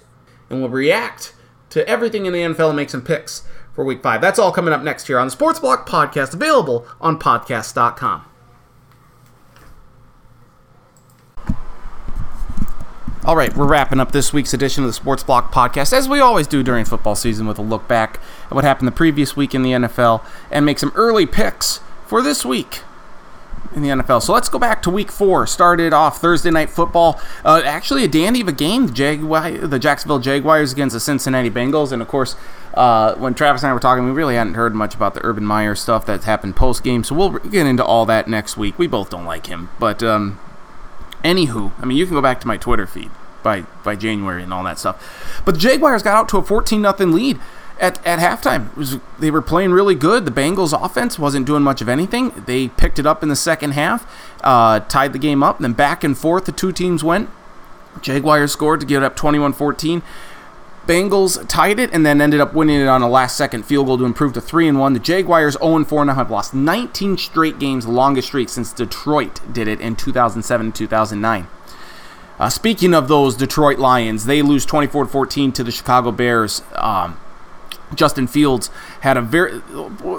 and 0.50 0.62
we'll 0.62 0.70
react 0.70 1.34
to 1.72 1.88
everything 1.88 2.26
in 2.26 2.34
the 2.34 2.40
NFL 2.40 2.70
and 2.70 2.78
make 2.78 2.90
some 2.90 3.02
picks 3.02 3.46
for 3.74 3.84
week 3.84 4.02
five. 4.02 4.22
That's 4.22 4.40
all 4.40 4.54
coming 4.54 4.74
up 4.74 4.84
next 4.84 5.08
here 5.08 5.20
on 5.20 5.28
the 5.28 5.32
Sports 5.32 5.60
Block 5.60 5.88
podcast, 5.88 6.34
available 6.34 6.88
on 7.02 7.20
podcast.com. 7.20 8.26
All 13.26 13.36
right, 13.36 13.56
we're 13.58 13.66
wrapping 13.66 14.00
up 14.00 14.12
this 14.12 14.32
week's 14.32 14.54
edition 14.54 14.84
of 14.84 14.88
the 14.88 14.94
Sports 14.94 15.24
Block 15.24 15.52
podcast, 15.52 15.94
as 15.94 16.08
we 16.08 16.20
always 16.20 16.46
do 16.46 16.62
during 16.62 16.86
football 16.86 17.16
season, 17.16 17.48
with 17.48 17.58
a 17.58 17.64
look 17.64 17.88
back 17.88 18.20
at 18.46 18.52
what 18.52 18.64
happened 18.64 18.88
the 18.88 18.92
previous 18.92 19.36
week 19.36 19.56
in 19.56 19.64
the 19.64 19.72
NFL 19.72 20.24
and 20.52 20.64
make 20.64 20.78
some 20.78 20.92
early 20.94 21.26
picks 21.26 21.80
for 22.06 22.22
this 22.22 22.46
week 22.46 22.84
in 23.76 23.82
the 23.82 23.90
NFL. 23.90 24.22
So 24.22 24.32
let's 24.32 24.48
go 24.48 24.60
back 24.60 24.84
to 24.84 24.92
week 24.92 25.12
four. 25.12 25.48
Started 25.48 25.92
off 25.92 26.22
Thursday 26.22 26.52
night 26.52 26.70
football. 26.70 27.20
Uh, 27.44 27.64
actually, 27.66 28.04
a 28.04 28.08
dandy 28.08 28.42
of 28.42 28.48
a 28.48 28.52
game. 28.52 28.86
The, 28.86 29.60
the 29.64 29.80
Jacksonville 29.80 30.20
Jaguars 30.20 30.72
against 30.72 30.94
the 30.94 31.00
Cincinnati 31.00 31.50
Bengals. 31.50 31.92
And 31.92 32.04
of 32.04 32.08
course, 32.08 32.36
uh, 32.76 33.16
when 33.16 33.34
Travis 33.34 33.64
and 33.64 33.72
I 33.72 33.74
were 33.74 33.80
talking, 33.80 34.06
we 34.06 34.12
really 34.12 34.36
hadn't 34.36 34.54
heard 34.54 34.76
much 34.76 34.94
about 34.94 35.16
the 35.16 35.26
Urban 35.26 35.46
Meyer 35.46 35.74
stuff 35.74 36.06
that's 36.06 36.26
happened 36.26 36.56
post 36.56 36.84
game. 36.84 37.04
So 37.04 37.16
we'll 37.16 37.32
get 37.32 37.66
into 37.66 37.84
all 37.84 38.06
that 38.06 38.28
next 38.28 38.56
week. 38.56 38.78
We 38.78 38.86
both 38.86 39.10
don't 39.10 39.26
like 39.26 39.48
him. 39.48 39.72
But 39.80 40.04
um, 40.04 40.40
anywho, 41.26 41.72
I 41.80 41.86
mean, 41.86 41.98
you 41.98 42.06
can 42.06 42.16
go 42.16 42.22
back 42.22 42.40
to 42.42 42.48
my 42.48 42.58
Twitter 42.58 42.86
feed 42.86 43.12
by, 43.44 43.62
by 43.84 43.96
January 43.96 44.44
and 44.44 44.54
all 44.54 44.64
that 44.64 44.80
stuff. 44.80 45.42
But 45.46 45.56
the 45.56 45.60
Jaguars 45.60 46.04
got 46.04 46.16
out 46.16 46.30
to 46.30 46.38
a 46.38 46.44
14 46.44 46.82
0 46.82 46.94
lead 47.10 47.40
at, 47.80 48.06
at 48.06 48.20
halftime. 48.20 48.76
Was, 48.76 49.00
they 49.20 49.32
were 49.32 49.42
playing 49.42 49.72
really 49.72 49.96
good. 49.96 50.26
The 50.26 50.32
Bengals 50.32 50.80
offense 50.80 51.20
wasn't 51.20 51.46
doing 51.46 51.64
much 51.64 51.82
of 51.82 51.90
anything. 51.90 52.32
They 52.46 52.70
picked 52.70 53.00
it 53.00 53.06
up 53.06 53.24
in 53.24 53.30
the 53.30 53.36
second 53.36 53.72
half, 53.72 54.10
uh, 54.44 54.80
tied 54.82 55.14
the 55.14 55.20
game 55.20 55.44
up, 55.44 55.60
then 55.60 55.74
back 55.74 56.04
and 56.04 56.18
forth 56.18 56.46
the 56.46 56.52
two 56.52 56.72
teams 56.72 57.04
went. 57.04 57.30
Jaguars 58.02 58.52
scored 58.52 58.82
to 58.82 58.86
get 58.86 59.04
up 59.04 59.16
21 59.16 59.54
14. 59.54 60.02
Bengals 60.88 61.48
tied 61.48 61.80
it 61.80 61.92
and 61.94 62.06
then 62.06 62.22
ended 62.22 62.40
up 62.40 62.54
winning 62.54 62.80
it 62.80 62.88
on 62.88 63.02
a 63.02 63.10
last 63.10 63.36
second 63.36 63.64
field 63.64 63.88
goal 63.88 63.98
to 63.98 64.06
improve 64.06 64.34
to 64.34 64.42
3 64.42 64.68
and 64.68 64.80
1. 64.80 64.94
The 64.94 65.00
Jaguars 65.00 65.58
0 65.58 65.78
and 65.78 65.88
4 65.88 66.06
now 66.06 66.14
have 66.14 66.30
lost 66.30 66.54
19 66.54 67.18
straight 67.18 67.58
games, 67.58 67.88
longest 67.88 68.28
streak 68.28 68.50
since 68.50 68.72
Detroit 68.72 69.42
did 69.52 69.68
it 69.68 69.82
in 69.82 69.96
2007 69.96 70.72
2009. 70.72 71.48
Uh, 72.38 72.50
speaking 72.50 72.94
of 72.94 73.08
those 73.08 73.36
Detroit 73.36 73.80
Lions, 73.80 74.26
they 74.26 74.42
lose 74.42 74.66
24 74.66 75.08
14 75.08 75.52
to 75.54 75.64
the 75.64 75.72
Chicago 75.72 76.12
Bears. 76.12 76.62
Um, 76.74 77.20
Justin 77.96 78.28
Fields 78.28 78.70
had 79.02 79.18
a 79.18 79.22
very 79.22 79.62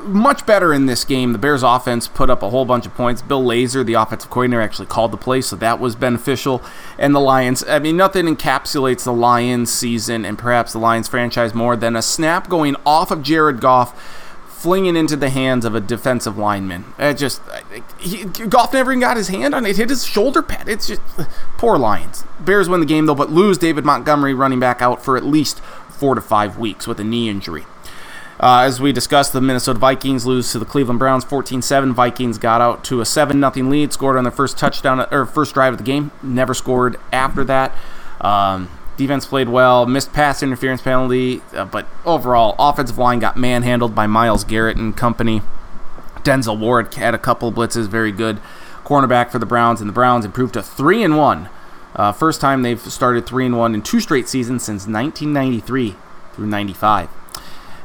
much 0.05 0.47
better 0.47 0.73
in 0.73 0.87
this 0.87 1.05
game. 1.05 1.33
The 1.33 1.39
Bears 1.39 1.63
offense 1.63 2.09
put 2.09 2.31
up 2.31 2.43
a 2.43 2.51
whole 2.51 2.65
bunch 2.65 2.87
of 2.87 2.95
points. 2.95 3.23
Bill 3.23 3.43
Lazor, 3.43 3.85
the 3.85 3.95
offensive 3.95 4.31
coordinator, 4.31 4.63
actually 4.63 4.87
called 4.87 5.13
the 5.13 5.17
play, 5.17 5.41
so 5.41 5.57
that 5.57 5.79
was 5.81 5.95
beneficial. 5.95 6.63
And 6.99 7.15
the 7.15 7.21
Lions, 7.21 7.65
I 7.67 7.79
mean, 7.79 7.97
nothing 7.97 8.27
encapsulates 8.27 9.05
the 9.05 9.13
Lions 9.13 9.73
season 9.73 10.25
and 10.25 10.39
perhaps 10.39 10.73
the 10.73 10.79
Lions 10.79 11.09
franchise 11.09 11.55
more 11.55 11.77
than 11.77 11.97
a 11.97 12.03
snap 12.03 12.49
going 12.49 12.77
off 12.85 13.11
of 13.11 13.23
Jared 13.23 13.61
Goff, 13.61 14.23
flinging 14.49 14.97
into 14.97 15.17
the 15.17 15.29
hands 15.29 15.65
of 15.65 15.75
a 15.75 15.81
defensive 15.81 16.39
lineman. 16.39 16.85
It 16.99 17.19
just 17.19 17.43
he, 17.99 18.25
Goff 18.25 18.73
never 18.73 18.91
even 18.91 19.01
got 19.01 19.17
his 19.17 19.29
hand 19.29 19.55
on 19.55 19.67
it. 19.67 19.71
it. 19.71 19.77
Hit 19.77 19.91
his 19.91 20.05
shoulder 20.05 20.43
pad. 20.43 20.69
It's 20.69 20.89
just 20.89 21.03
poor 21.59 21.79
Lions. 21.79 22.25
Bears 22.41 22.69
win 22.69 22.81
the 22.81 22.87
game 22.87 23.07
though, 23.07 23.15
but 23.15 23.31
lose 23.31 23.59
David 23.59 23.85
Montgomery 23.85 24.35
running 24.35 24.59
back 24.59 24.81
out 24.81 25.05
for 25.05 25.17
at 25.17 25.25
least 25.25 25.61
four 25.97 26.15
to 26.15 26.21
five 26.21 26.59
weeks 26.59 26.87
with 26.87 27.01
a 27.01 27.05
knee 27.05 27.29
injury. 27.29 27.65
Uh, 28.39 28.65
as 28.67 28.81
we 28.81 28.93
discussed, 28.93 29.33
the 29.33 29.41
Minnesota 29.41 29.79
Vikings 29.79 30.27
lose 30.27 30.53
to 30.53 30.59
the 30.59 30.67
Cleveland 30.67 30.99
Browns 30.99 31.25
14-7. 31.25 31.95
Vikings 31.95 32.37
got 32.37 32.61
out 32.61 32.85
to 32.85 33.01
a 33.01 33.05
7-0 33.05 33.71
lead, 33.71 33.93
scored 33.95 34.17
on 34.17 34.25
their 34.25 34.31
first 34.31 34.59
touchdown 34.59 35.07
or 35.11 35.25
first 35.25 35.55
drive 35.55 35.73
of 35.73 35.79
the 35.79 35.85
game. 35.85 36.11
Never 36.23 36.53
scored 36.53 36.99
after 37.13 37.45
that. 37.45 37.75
Um, 38.21 38.69
defense 38.99 39.25
played 39.25 39.49
well, 39.49 39.87
missed 39.87 40.13
pass 40.13 40.43
interference 40.43 40.83
penalty, 40.83 41.43
uh, 41.55 41.65
but 41.65 41.87
overall, 42.05 42.55
offensive 42.59 42.99
line 42.99 43.21
got 43.21 43.39
manhandled 43.39 43.95
by 43.95 44.07
Myles 44.07 44.45
Garrett 44.45 44.77
and 44.77 44.95
company. 44.95 45.41
Denzel 46.19 46.59
Ward 46.59 46.93
had 46.95 47.15
a 47.15 47.19
couple 47.19 47.51
blitzes, 47.53 47.87
very 47.89 48.13
good 48.13 48.39
cornerback 48.85 49.31
for 49.31 49.39
the 49.39 49.47
Browns, 49.47 49.81
and 49.81 49.89
the 49.89 49.95
Browns 49.95 50.25
improved 50.25 50.55
to 50.55 50.63
three 50.63 51.03
and 51.03 51.17
one. 51.17 51.49
Uh, 51.97 52.13
first 52.13 52.41
time 52.41 52.63
they've 52.63 52.81
started 52.81 53.27
three 53.27 53.47
and 53.47 53.59
one 53.59 53.75
in 53.75 53.83
two 53.83 54.01
straight 54.01 54.29
seasons 54.29 54.63
since 54.63 54.87
1993 54.87 55.97
through 56.35 56.47
95. 56.47 57.09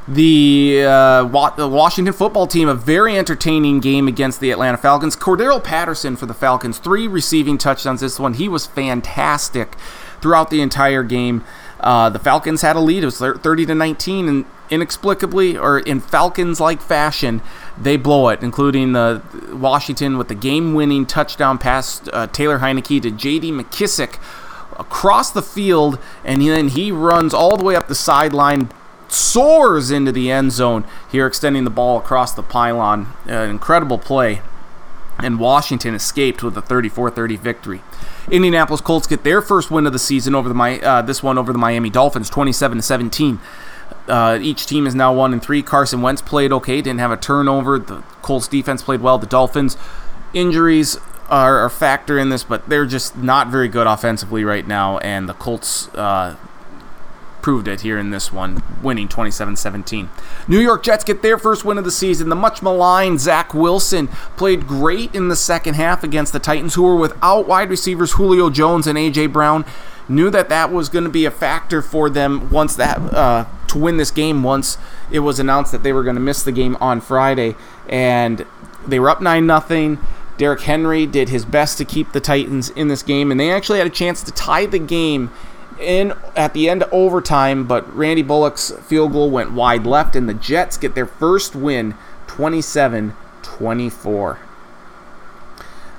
The, 0.06 0.84
uh, 0.84 1.24
Wa- 1.26 1.50
the 1.50 1.68
Washington 1.68 2.12
football 2.12 2.46
team, 2.46 2.68
a 2.68 2.74
very 2.74 3.16
entertaining 3.16 3.80
game 3.80 4.08
against 4.08 4.40
the 4.40 4.50
Atlanta 4.50 4.76
Falcons. 4.76 5.16
Cordarrelle 5.16 5.62
Patterson 5.62 6.16
for 6.16 6.26
the 6.26 6.34
Falcons, 6.34 6.78
three 6.78 7.06
receiving 7.06 7.56
touchdowns. 7.56 8.00
This 8.00 8.18
one, 8.18 8.34
he 8.34 8.48
was 8.48 8.66
fantastic 8.66 9.76
throughout 10.20 10.50
the 10.50 10.60
entire 10.60 11.02
game. 11.04 11.44
Uh, 11.80 12.10
the 12.10 12.18
Falcons 12.18 12.62
had 12.62 12.76
a 12.76 12.80
lead. 12.80 13.04
It 13.04 13.06
was 13.06 13.18
30 13.18 13.66
to 13.66 13.74
19, 13.74 14.28
and 14.28 14.44
inexplicably, 14.72 15.56
or 15.56 15.78
in 15.78 16.00
Falcons-like 16.00 16.80
fashion, 16.80 17.42
they 17.78 17.96
blow 17.96 18.28
it, 18.28 18.42
including 18.42 18.92
the 18.92 19.22
Washington 19.52 20.16
with 20.16 20.28
the 20.28 20.34
game-winning 20.34 21.04
touchdown 21.04 21.58
pass 21.58 22.00
uh, 22.12 22.26
Taylor 22.28 22.60
Heinicke 22.60 23.02
to 23.02 23.10
J.D. 23.10 23.52
McKissic 23.52 24.18
across 24.78 25.30
the 25.30 25.42
field, 25.42 25.98
and 26.24 26.40
then 26.40 26.68
he 26.68 26.90
runs 26.90 27.34
all 27.34 27.56
the 27.56 27.64
way 27.64 27.76
up 27.76 27.86
the 27.86 27.94
sideline, 27.94 28.70
soars 29.08 29.90
into 29.90 30.10
the 30.10 30.30
end 30.30 30.52
zone 30.52 30.84
here, 31.10 31.26
extending 31.26 31.64
the 31.64 31.70
ball 31.70 31.98
across 31.98 32.32
the 32.32 32.42
pylon. 32.42 33.12
Uh, 33.28 33.42
incredible 33.42 33.98
play. 33.98 34.40
And 35.18 35.38
Washington 35.38 35.94
escaped 35.94 36.42
with 36.42 36.56
a 36.56 36.62
34-30 36.62 37.38
victory. 37.38 37.82
Indianapolis 38.30 38.80
Colts 38.80 39.06
get 39.06 39.22
their 39.22 39.42
first 39.42 39.70
win 39.70 39.86
of 39.86 39.92
the 39.92 39.98
season 39.98 40.34
over 40.34 40.48
the 40.48 40.80
uh, 40.82 41.02
this 41.02 41.22
one 41.22 41.36
over 41.36 41.52
the 41.52 41.58
Miami 41.58 41.90
Dolphins, 41.90 42.30
27 42.30 42.78
to 42.78 42.82
17. 42.82 43.38
Uh, 44.08 44.38
each 44.40 44.66
team 44.66 44.86
is 44.86 44.94
now 44.94 45.12
one 45.12 45.32
and 45.32 45.42
three. 45.42 45.62
Carson 45.62 46.02
Wentz 46.02 46.22
played 46.22 46.52
okay, 46.52 46.80
didn't 46.80 47.00
have 47.00 47.10
a 47.10 47.16
turnover. 47.16 47.78
The 47.78 48.02
Colts 48.22 48.48
defense 48.48 48.82
played 48.82 49.00
well. 49.00 49.18
The 49.18 49.26
Dolphins 49.26 49.76
injuries 50.34 50.98
are 51.28 51.64
a 51.64 51.70
factor 51.70 52.18
in 52.18 52.28
this, 52.28 52.44
but 52.44 52.68
they're 52.68 52.86
just 52.86 53.16
not 53.16 53.48
very 53.48 53.68
good 53.68 53.86
offensively 53.86 54.44
right 54.44 54.66
now. 54.66 54.98
And 54.98 55.28
the 55.28 55.34
Colts 55.34 55.88
uh, 55.94 56.36
proved 57.42 57.68
it 57.68 57.80
here 57.80 57.98
in 57.98 58.10
this 58.10 58.32
one, 58.32 58.62
winning 58.82 59.08
27 59.08 59.56
17. 59.56 60.08
New 60.48 60.60
York 60.60 60.82
Jets 60.82 61.04
get 61.04 61.22
their 61.22 61.38
first 61.38 61.64
win 61.64 61.78
of 61.78 61.84
the 61.84 61.90
season. 61.90 62.28
The 62.28 62.36
much 62.36 62.62
maligned 62.62 63.20
Zach 63.20 63.52
Wilson 63.52 64.08
played 64.36 64.66
great 64.66 65.14
in 65.14 65.28
the 65.28 65.36
second 65.36 65.74
half 65.74 66.04
against 66.04 66.32
the 66.32 66.38
Titans, 66.38 66.74
who 66.74 66.82
were 66.82 66.96
without 66.96 67.46
wide 67.46 67.68
receivers 67.68 68.12
Julio 68.12 68.48
Jones 68.48 68.86
and 68.86 68.96
A.J. 68.96 69.26
Brown. 69.26 69.64
Knew 70.08 70.30
that 70.30 70.48
that 70.48 70.72
was 70.72 70.88
going 70.88 71.04
to 71.04 71.10
be 71.10 71.24
a 71.24 71.30
factor 71.30 71.80
for 71.80 72.10
them 72.10 72.50
once 72.50 72.74
that 72.76 72.98
uh, 72.98 73.46
to 73.68 73.78
win 73.78 73.96
this 73.96 74.10
game. 74.10 74.42
Once 74.42 74.78
it 75.10 75.20
was 75.20 75.38
announced 75.38 75.72
that 75.72 75.82
they 75.82 75.92
were 75.92 76.02
going 76.02 76.16
to 76.16 76.20
miss 76.20 76.42
the 76.42 76.52
game 76.52 76.76
on 76.80 77.00
Friday, 77.00 77.54
and 77.88 78.44
they 78.86 78.98
were 78.98 79.10
up 79.10 79.20
nine 79.20 79.46
nothing. 79.46 79.98
Derrick 80.38 80.62
Henry 80.62 81.06
did 81.06 81.28
his 81.28 81.44
best 81.44 81.78
to 81.78 81.84
keep 81.84 82.12
the 82.12 82.20
Titans 82.20 82.70
in 82.70 82.88
this 82.88 83.02
game, 83.02 83.30
and 83.30 83.38
they 83.38 83.50
actually 83.50 83.78
had 83.78 83.86
a 83.86 83.90
chance 83.90 84.22
to 84.22 84.32
tie 84.32 84.66
the 84.66 84.78
game 84.78 85.30
in 85.78 86.14
at 86.36 86.54
the 86.54 86.68
end 86.68 86.82
of 86.82 86.92
overtime, 86.92 87.66
but 87.66 87.94
Randy 87.94 88.22
Bullock's 88.22 88.70
field 88.82 89.12
goal 89.12 89.30
went 89.30 89.52
wide 89.52 89.86
left, 89.86 90.16
and 90.16 90.28
the 90.28 90.34
Jets 90.34 90.76
get 90.76 90.94
their 90.94 91.06
first 91.06 91.54
win 91.54 91.94
27 92.26 93.14
24. 93.42 94.38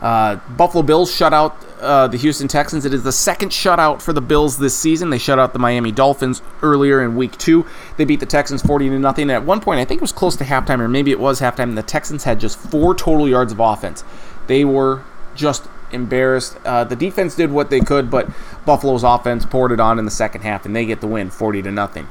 Uh, 0.02 0.36
Buffalo 0.50 0.84
Bills 0.84 1.14
shut 1.14 1.34
out 1.34 1.58
uh, 1.84 2.07
the 2.07 2.18
Houston 2.18 2.47
Texans. 2.47 2.85
It 2.85 2.93
is 2.93 3.03
the 3.03 3.11
second 3.11 3.49
shutout 3.49 4.01
for 4.01 4.14
the 4.14 4.22
Bills 4.22 4.57
this 4.57 4.77
season. 4.77 5.10
They 5.10 5.18
shut 5.18 5.39
out 5.39 5.53
the 5.53 5.60
Miami 5.60 5.91
Dolphins 5.91 6.41
earlier 6.61 7.03
in 7.03 7.15
Week 7.15 7.38
Two. 7.38 7.65
They 7.97 8.05
beat 8.05 8.19
the 8.19 8.26
Texans 8.26 8.61
forty 8.61 8.89
to 8.89 8.99
nothing. 8.99 9.30
At 9.30 9.43
one 9.43 9.60
point, 9.60 9.80
I 9.80 9.85
think 9.85 9.99
it 9.99 10.01
was 10.01 10.11
close 10.11 10.35
to 10.38 10.43
halftime, 10.43 10.80
or 10.80 10.88
maybe 10.88 11.11
it 11.11 11.19
was 11.19 11.41
halftime. 11.41 11.76
The 11.76 11.84
Texans 11.84 12.23
had 12.23 12.39
just 12.39 12.57
four 12.57 12.95
total 12.95 13.27
yards 13.27 13.51
of 13.51 13.60
offense. 13.60 14.03
They 14.47 14.65
were 14.65 15.03
just 15.35 15.68
embarrassed. 15.91 16.57
Uh, 16.65 16.84
the 16.84 16.95
defense 16.95 17.35
did 17.35 17.51
what 17.51 17.69
they 17.69 17.80
could, 17.80 18.10
but 18.10 18.27
Buffalo's 18.65 19.03
offense 19.03 19.45
poured 19.45 19.72
it 19.72 19.80
on 19.80 19.99
in 19.99 20.05
the 20.05 20.11
second 20.11 20.41
half, 20.41 20.65
and 20.65 20.76
they 20.76 20.85
get 20.85 21.01
the 21.01 21.07
win, 21.07 21.30
forty 21.30 21.61
to 21.61 21.72
nothing. 21.72 22.07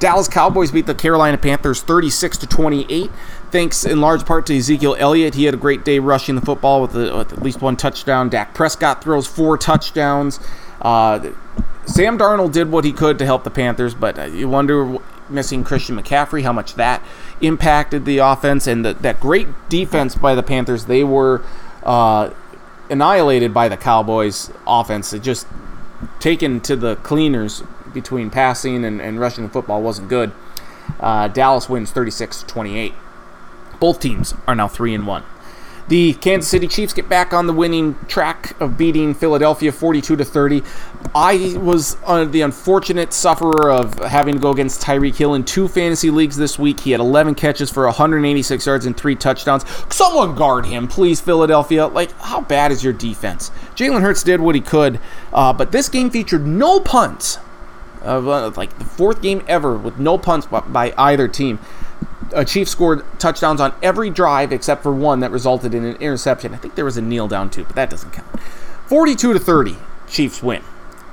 Dallas 0.00 0.28
Cowboys 0.28 0.70
beat 0.70 0.86
the 0.86 0.94
Carolina 0.94 1.38
Panthers 1.38 1.80
36 1.80 2.38
to 2.38 2.46
28, 2.46 3.10
thanks 3.54 3.84
in 3.84 4.00
large 4.00 4.26
part 4.26 4.46
to 4.46 4.56
Ezekiel 4.56 4.96
Elliott. 4.98 5.36
He 5.36 5.44
had 5.44 5.54
a 5.54 5.56
great 5.56 5.84
day 5.84 6.00
rushing 6.00 6.34
the 6.34 6.40
football 6.40 6.82
with, 6.82 6.96
a, 6.96 7.16
with 7.16 7.32
at 7.32 7.40
least 7.40 7.62
one 7.62 7.76
touchdown. 7.76 8.28
Dak 8.28 8.52
Prescott 8.52 9.00
throws 9.00 9.28
four 9.28 9.56
touchdowns. 9.56 10.40
Uh, 10.82 11.30
Sam 11.86 12.18
Darnold 12.18 12.50
did 12.50 12.72
what 12.72 12.84
he 12.84 12.92
could 12.92 13.16
to 13.20 13.24
help 13.24 13.44
the 13.44 13.52
Panthers, 13.52 13.94
but 13.94 14.18
uh, 14.18 14.24
you 14.24 14.48
wonder 14.48 14.98
missing 15.28 15.62
Christian 15.62 15.96
McCaffrey 15.96 16.42
how 16.42 16.52
much 16.52 16.74
that 16.74 17.00
impacted 17.40 18.06
the 18.06 18.18
offense 18.18 18.66
and 18.66 18.84
the, 18.84 18.94
that 18.94 19.20
great 19.20 19.46
defense 19.68 20.16
by 20.16 20.34
the 20.34 20.42
Panthers. 20.42 20.86
They 20.86 21.04
were 21.04 21.40
uh, 21.84 22.30
annihilated 22.90 23.54
by 23.54 23.68
the 23.68 23.76
Cowboys 23.76 24.50
offense. 24.66 25.12
It 25.12 25.22
just 25.22 25.46
taken 26.18 26.60
to 26.62 26.74
the 26.74 26.96
cleaners 26.96 27.62
between 27.92 28.30
passing 28.30 28.84
and, 28.84 29.00
and 29.00 29.20
rushing 29.20 29.44
the 29.44 29.50
football 29.50 29.80
wasn't 29.80 30.08
good. 30.08 30.32
Uh, 30.98 31.28
Dallas 31.28 31.68
wins 31.68 31.92
36 31.92 32.42
28. 32.42 32.94
Both 33.84 34.00
teams 34.00 34.32
are 34.46 34.54
now 34.54 34.66
3 34.66 34.94
and 34.94 35.06
1. 35.06 35.22
The 35.88 36.14
Kansas 36.14 36.50
City 36.50 36.66
Chiefs 36.66 36.94
get 36.94 37.06
back 37.06 37.34
on 37.34 37.46
the 37.46 37.52
winning 37.52 37.96
track 38.08 38.58
of 38.58 38.78
beating 38.78 39.12
Philadelphia 39.12 39.72
42 39.72 40.16
to 40.16 40.24
30. 40.24 40.62
I 41.14 41.58
was 41.58 41.98
uh, 42.06 42.24
the 42.24 42.40
unfortunate 42.40 43.12
sufferer 43.12 43.70
of 43.70 43.98
having 43.98 44.36
to 44.36 44.40
go 44.40 44.52
against 44.52 44.80
Tyreek 44.80 45.16
Hill 45.16 45.34
in 45.34 45.44
two 45.44 45.68
fantasy 45.68 46.08
leagues 46.08 46.38
this 46.38 46.58
week. 46.58 46.80
He 46.80 46.92
had 46.92 47.00
11 47.00 47.34
catches 47.34 47.70
for 47.70 47.84
186 47.84 48.64
yards 48.64 48.86
and 48.86 48.96
three 48.96 49.16
touchdowns. 49.16 49.66
Someone 49.94 50.34
guard 50.34 50.64
him, 50.64 50.88
please, 50.88 51.20
Philadelphia. 51.20 51.86
Like, 51.86 52.10
how 52.12 52.40
bad 52.40 52.72
is 52.72 52.82
your 52.82 52.94
defense? 52.94 53.50
Jalen 53.74 54.00
Hurts 54.00 54.22
did 54.22 54.40
what 54.40 54.54
he 54.54 54.62
could, 54.62 54.98
uh, 55.30 55.52
but 55.52 55.72
this 55.72 55.90
game 55.90 56.08
featured 56.08 56.46
no 56.46 56.80
punts. 56.80 57.36
Uh, 58.02 58.50
like 58.56 58.78
the 58.78 58.84
fourth 58.84 59.20
game 59.20 59.42
ever 59.46 59.76
with 59.76 59.98
no 59.98 60.16
punts 60.16 60.46
by 60.46 60.94
either 60.96 61.28
team. 61.28 61.58
A 62.32 62.44
Chiefs 62.44 62.70
scored 62.70 63.04
touchdowns 63.18 63.60
on 63.60 63.74
every 63.82 64.10
drive 64.10 64.52
except 64.52 64.82
for 64.82 64.92
one 64.92 65.20
that 65.20 65.30
resulted 65.30 65.74
in 65.74 65.84
an 65.84 65.96
interception. 65.96 66.54
I 66.54 66.56
think 66.56 66.74
there 66.74 66.84
was 66.84 66.96
a 66.96 67.02
kneel 67.02 67.28
down 67.28 67.50
too, 67.50 67.64
but 67.64 67.76
that 67.76 67.90
doesn't 67.90 68.12
count. 68.12 68.40
42 68.86 69.32
to 69.32 69.38
30, 69.38 69.76
Chiefs 70.08 70.42
win. 70.42 70.62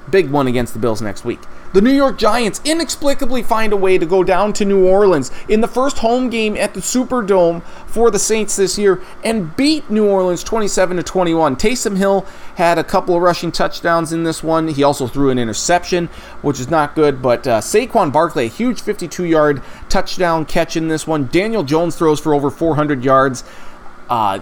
Big 0.10 0.30
one 0.30 0.48
against 0.48 0.74
the 0.74 0.80
Bills 0.80 1.02
next 1.02 1.24
week. 1.24 1.40
The 1.74 1.82
New 1.82 1.92
York 1.94 2.18
Giants 2.18 2.60
inexplicably 2.66 3.44
find 3.44 3.72
a 3.72 3.78
way 3.78 3.98
to 3.98 4.06
go 4.06 4.26
down 4.26 4.52
to 4.54 4.66
New 4.66 4.86
Orleans 4.86 5.32
in 5.48 5.62
the 5.62 5.70
first 5.70 6.00
home 6.00 6.30
game 6.30 6.58
at 6.58 6.74
the 6.74 6.82
Superdome 6.82 7.64
for 7.88 8.12
the 8.12 8.20
Saints 8.20 8.58
this 8.58 8.78
year 8.78 9.02
and 9.24 9.56
beat 9.56 9.90
New 9.90 10.06
Orleans 10.06 10.44
27 10.44 10.98
to 10.98 11.04
21. 11.04 11.56
Taysom 11.56 11.96
Hill 11.96 12.26
had 12.56 12.78
a 12.78 12.84
couple 12.84 13.16
of 13.16 13.22
rushing 13.22 13.54
touchdowns 13.54 14.12
in 14.12 14.24
this 14.26 14.44
one. 14.44 14.68
He 14.68 14.84
also 14.84 15.08
threw 15.08 15.30
an 15.30 15.40
interception, 15.40 16.08
which 16.42 16.60
is 16.60 16.70
not 16.70 16.94
good. 16.94 17.22
But 17.22 17.48
uh, 17.48 17.62
Saquon 17.62 18.12
Barkley, 18.12 18.46
a 18.46 18.50
huge 18.50 18.82
52-yard 18.82 19.62
touchdown 19.88 20.46
catch 20.46 20.76
in 20.76 20.90
this 20.90 21.08
one. 21.08 21.28
Daniel 21.28 21.64
Jones 21.64 21.96
throws 21.96 22.20
for 22.20 22.34
over 22.34 22.50
400 22.50 23.02
yards. 23.06 23.46
Uh, 24.10 24.40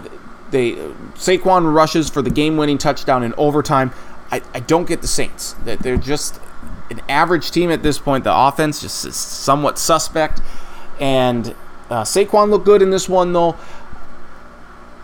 they 0.50 0.72
Saquon 1.14 1.72
rushes 1.72 2.10
for 2.10 2.22
the 2.22 2.30
game-winning 2.30 2.78
touchdown 2.78 3.22
in 3.22 3.32
overtime. 3.34 3.92
I, 4.32 4.42
I 4.52 4.58
don't 4.58 4.88
get 4.88 5.00
the 5.00 5.08
Saints. 5.08 5.54
They're 5.64 5.96
just 5.96 6.40
an 6.90 7.00
average 7.08 7.50
team 7.50 7.70
at 7.70 7.82
this 7.82 7.98
point. 7.98 8.24
The 8.24 8.34
offense 8.34 8.80
just 8.80 9.04
is 9.04 9.16
somewhat 9.16 9.78
suspect. 9.78 10.40
And 10.98 11.54
uh, 11.88 12.02
Saquon 12.02 12.50
looked 12.50 12.64
good 12.64 12.82
in 12.82 12.90
this 12.90 13.08
one, 13.08 13.32
though. 13.32 13.56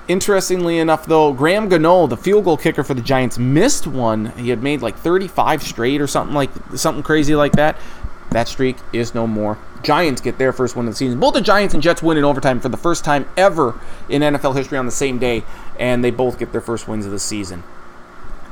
Interestingly 0.09 0.79
enough, 0.79 1.07
though, 1.07 1.33
Graham 1.33 1.69
Gano, 1.69 2.07
the 2.07 2.17
field 2.17 2.45
goal 2.45 2.57
kicker 2.57 2.85
for 2.85 2.95
the 2.95 3.03
Giants, 3.03 3.39
missed 3.39 3.89
one. 3.89 4.27
He 4.39 4.51
had 4.51 4.63
made 4.63 4.81
like 4.81 4.97
35 4.97 5.63
straight 5.63 6.01
or 6.01 6.07
something 6.07 6.35
like 6.35 6.51
something 6.77 7.03
crazy 7.03 7.35
like 7.35 7.53
that. 7.53 7.77
That 8.31 8.47
streak 8.49 8.77
is 8.93 9.15
no 9.15 9.27
more. 9.27 9.59
Giants 9.83 10.21
get 10.21 10.39
their 10.39 10.53
first 10.53 10.77
win 10.77 10.87
of 10.87 10.93
the 10.93 10.97
season. 10.97 11.19
Both 11.19 11.35
the 11.35 11.41
Giants 11.41 11.75
and 11.75 11.83
Jets 11.83 12.03
win 12.03 12.19
in 12.19 12.25
overtime 12.25 12.61
for 12.61 12.69
the 12.69 12.77
first 12.77 13.05
time 13.05 13.27
ever 13.37 13.79
in 14.09 14.23
NFL 14.23 14.55
history 14.55 14.79
on 14.79 14.87
the 14.87 14.93
same 14.93 15.19
day, 15.19 15.43
and 15.79 16.05
they 16.05 16.11
both 16.11 16.39
get 16.39 16.53
their 16.53 16.61
first 16.61 16.87
wins 16.87 17.07
of 17.07 17.13
the 17.13 17.19
season. 17.19 17.65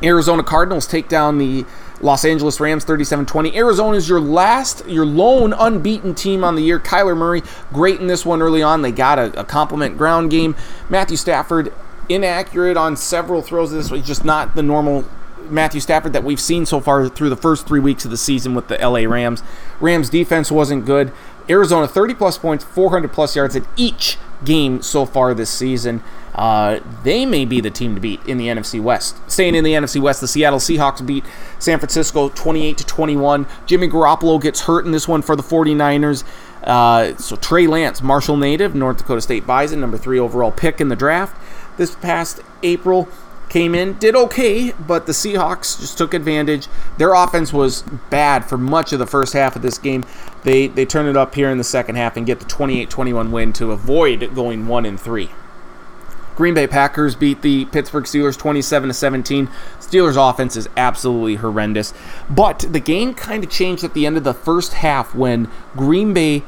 Arizona 0.02 0.42
Cardinals 0.42 0.86
take 0.86 1.08
down 1.08 1.38
the 1.38 1.64
Los 2.00 2.24
Angeles 2.24 2.60
Rams 2.60 2.84
37-20. 2.84 3.54
Arizona 3.54 3.96
is 3.96 4.08
your 4.08 4.20
last, 4.20 4.86
your 4.86 5.06
lone 5.06 5.52
unbeaten 5.52 6.14
team 6.14 6.44
on 6.44 6.54
the 6.56 6.62
year. 6.62 6.78
Kyler 6.78 7.16
Murray, 7.16 7.42
great 7.72 8.00
in 8.00 8.08
this 8.08 8.26
one 8.26 8.42
early 8.42 8.62
on. 8.62 8.82
They 8.82 8.92
got 8.92 9.18
a, 9.18 9.40
a 9.40 9.44
compliment 9.44 9.96
ground 9.96 10.30
game. 10.30 10.56
Matthew 10.88 11.16
Stafford, 11.16 11.72
inaccurate 12.08 12.76
on 12.76 12.96
several 12.96 13.42
throws 13.42 13.70
this 13.70 13.90
way, 13.90 14.02
just 14.02 14.24
not 14.24 14.54
the 14.54 14.62
normal 14.62 15.04
Matthew 15.48 15.80
Stafford 15.80 16.12
that 16.14 16.24
we've 16.24 16.40
seen 16.40 16.66
so 16.66 16.80
far 16.80 17.08
through 17.08 17.28
the 17.28 17.36
first 17.36 17.66
three 17.66 17.80
weeks 17.80 18.04
of 18.04 18.10
the 18.10 18.16
season 18.16 18.54
with 18.54 18.68
the 18.68 18.78
LA 18.78 19.00
Rams. 19.00 19.42
Rams 19.80 20.10
defense 20.10 20.50
wasn't 20.50 20.84
good. 20.84 21.12
Arizona 21.48 21.86
30 21.86 22.14
plus 22.14 22.38
points, 22.38 22.64
400 22.64 23.12
plus 23.12 23.36
yards 23.36 23.56
in 23.56 23.66
each 23.76 24.18
game 24.44 24.82
so 24.82 25.06
far 25.06 25.34
this 25.34 25.50
season. 25.50 26.02
Uh, 26.34 26.80
they 27.04 27.24
may 27.24 27.44
be 27.44 27.60
the 27.60 27.70
team 27.70 27.94
to 27.94 28.00
beat 28.00 28.20
in 28.26 28.38
the 28.38 28.48
NFC 28.48 28.80
West. 28.80 29.18
Staying 29.30 29.54
in 29.54 29.62
the 29.62 29.72
NFC 29.72 30.00
West, 30.00 30.20
the 30.20 30.28
Seattle 30.28 30.58
Seahawks 30.58 31.04
beat 31.04 31.24
San 31.58 31.78
Francisco 31.78 32.28
28 32.30 32.78
to 32.78 32.84
21. 32.84 33.46
Jimmy 33.66 33.88
Garoppolo 33.88 34.40
gets 34.40 34.62
hurt 34.62 34.84
in 34.84 34.90
this 34.92 35.06
one 35.06 35.22
for 35.22 35.36
the 35.36 35.42
49ers. 35.42 36.24
Uh, 36.64 37.16
so 37.16 37.36
Trey 37.36 37.66
Lance, 37.66 38.02
Marshall 38.02 38.36
native, 38.36 38.74
North 38.74 38.98
Dakota 38.98 39.20
State 39.20 39.46
Bison, 39.46 39.80
number 39.80 39.98
three 39.98 40.18
overall 40.18 40.50
pick 40.50 40.80
in 40.80 40.88
the 40.88 40.96
draft 40.96 41.36
this 41.76 41.94
past 41.96 42.40
April 42.62 43.08
came 43.48 43.74
in, 43.74 43.94
did 43.98 44.16
okay, 44.16 44.72
but 44.72 45.06
the 45.06 45.12
Seahawks 45.12 45.80
just 45.80 45.96
took 45.96 46.14
advantage. 46.14 46.66
Their 46.98 47.14
offense 47.14 47.52
was 47.52 47.82
bad 48.10 48.44
for 48.44 48.58
much 48.58 48.92
of 48.92 48.98
the 48.98 49.06
first 49.06 49.32
half 49.32 49.56
of 49.56 49.62
this 49.62 49.78
game. 49.78 50.04
They 50.42 50.66
they 50.66 50.84
turn 50.84 51.06
it 51.06 51.16
up 51.16 51.34
here 51.34 51.50
in 51.50 51.58
the 51.58 51.64
second 51.64 51.96
half 51.96 52.16
and 52.16 52.26
get 52.26 52.40
the 52.40 52.46
28-21 52.46 53.30
win 53.30 53.52
to 53.54 53.72
avoid 53.72 54.34
going 54.34 54.66
1 54.66 54.86
and 54.86 55.00
3. 55.00 55.30
Green 56.36 56.54
Bay 56.54 56.66
Packers 56.66 57.14
beat 57.14 57.42
the 57.42 57.64
Pittsburgh 57.66 58.04
Steelers 58.04 58.36
27 58.36 58.88
to 58.88 58.94
17. 58.94 59.48
Steelers 59.78 60.30
offense 60.30 60.56
is 60.56 60.68
absolutely 60.76 61.36
horrendous, 61.36 61.94
but 62.28 62.60
the 62.68 62.80
game 62.80 63.14
kind 63.14 63.44
of 63.44 63.50
changed 63.50 63.84
at 63.84 63.94
the 63.94 64.04
end 64.04 64.16
of 64.16 64.24
the 64.24 64.34
first 64.34 64.74
half 64.74 65.14
when 65.14 65.48
Green 65.76 66.12
Bay 66.12 66.42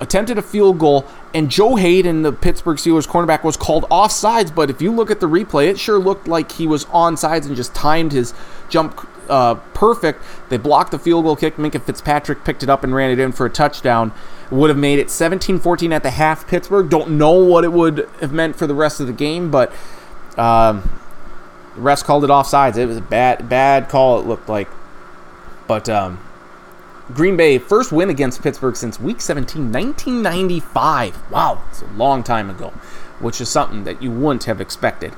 attempted 0.00 0.38
a 0.38 0.42
field 0.42 0.78
goal, 0.78 1.06
and 1.34 1.50
Joe 1.50 1.76
Haden, 1.76 2.22
the 2.22 2.32
Pittsburgh 2.32 2.78
Steelers 2.78 3.06
cornerback, 3.06 3.44
was 3.44 3.56
called 3.56 3.84
offsides. 3.84 4.54
But 4.54 4.70
if 4.70 4.80
you 4.80 4.92
look 4.92 5.10
at 5.10 5.20
the 5.20 5.28
replay, 5.28 5.68
it 5.68 5.78
sure 5.78 5.98
looked 5.98 6.28
like 6.28 6.52
he 6.52 6.66
was 6.66 6.84
onside 6.86 7.46
and 7.46 7.56
just 7.56 7.74
timed 7.74 8.12
his 8.12 8.34
jump 8.68 9.06
uh, 9.28 9.56
perfect. 9.74 10.22
They 10.48 10.56
blocked 10.56 10.90
the 10.90 10.98
field 10.98 11.24
goal 11.24 11.36
kick. 11.36 11.56
Minkah 11.56 11.82
Fitzpatrick 11.82 12.44
picked 12.44 12.62
it 12.62 12.70
up 12.70 12.82
and 12.82 12.94
ran 12.94 13.10
it 13.10 13.18
in 13.18 13.32
for 13.32 13.46
a 13.46 13.50
touchdown. 13.50 14.12
Would 14.50 14.70
have 14.70 14.78
made 14.78 14.98
it 14.98 15.10
17 15.10 15.58
14 15.58 15.92
at 15.92 16.02
the 16.02 16.10
half. 16.10 16.46
Pittsburgh 16.46 16.88
don't 16.88 17.18
know 17.18 17.32
what 17.32 17.64
it 17.64 17.72
would 17.72 18.08
have 18.20 18.32
meant 18.32 18.56
for 18.56 18.66
the 18.66 18.74
rest 18.74 19.00
of 19.00 19.06
the 19.06 19.12
game, 19.12 19.50
but 19.50 19.70
um, 20.38 20.98
the 21.74 21.82
refs 21.82 22.02
called 22.02 22.24
it 22.24 22.30
offsides. 22.30 22.76
It 22.76 22.86
was 22.86 22.96
a 22.96 23.02
bad, 23.02 23.48
bad 23.48 23.88
call, 23.88 24.20
it 24.20 24.26
looked 24.26 24.48
like. 24.48 24.68
But 25.66 25.88
um, 25.90 26.18
Green 27.14 27.38
Bay 27.38 27.56
first 27.56 27.90
win 27.90 28.10
against 28.10 28.42
Pittsburgh 28.42 28.76
since 28.76 29.00
Week 29.00 29.22
17, 29.22 29.72
1995. 29.72 31.30
Wow, 31.30 31.62
it's 31.70 31.80
a 31.80 31.86
long 31.86 32.22
time 32.22 32.50
ago, 32.50 32.68
which 33.18 33.40
is 33.40 33.48
something 33.48 33.84
that 33.84 34.02
you 34.02 34.10
wouldn't 34.10 34.44
have 34.44 34.60
expected. 34.60 35.14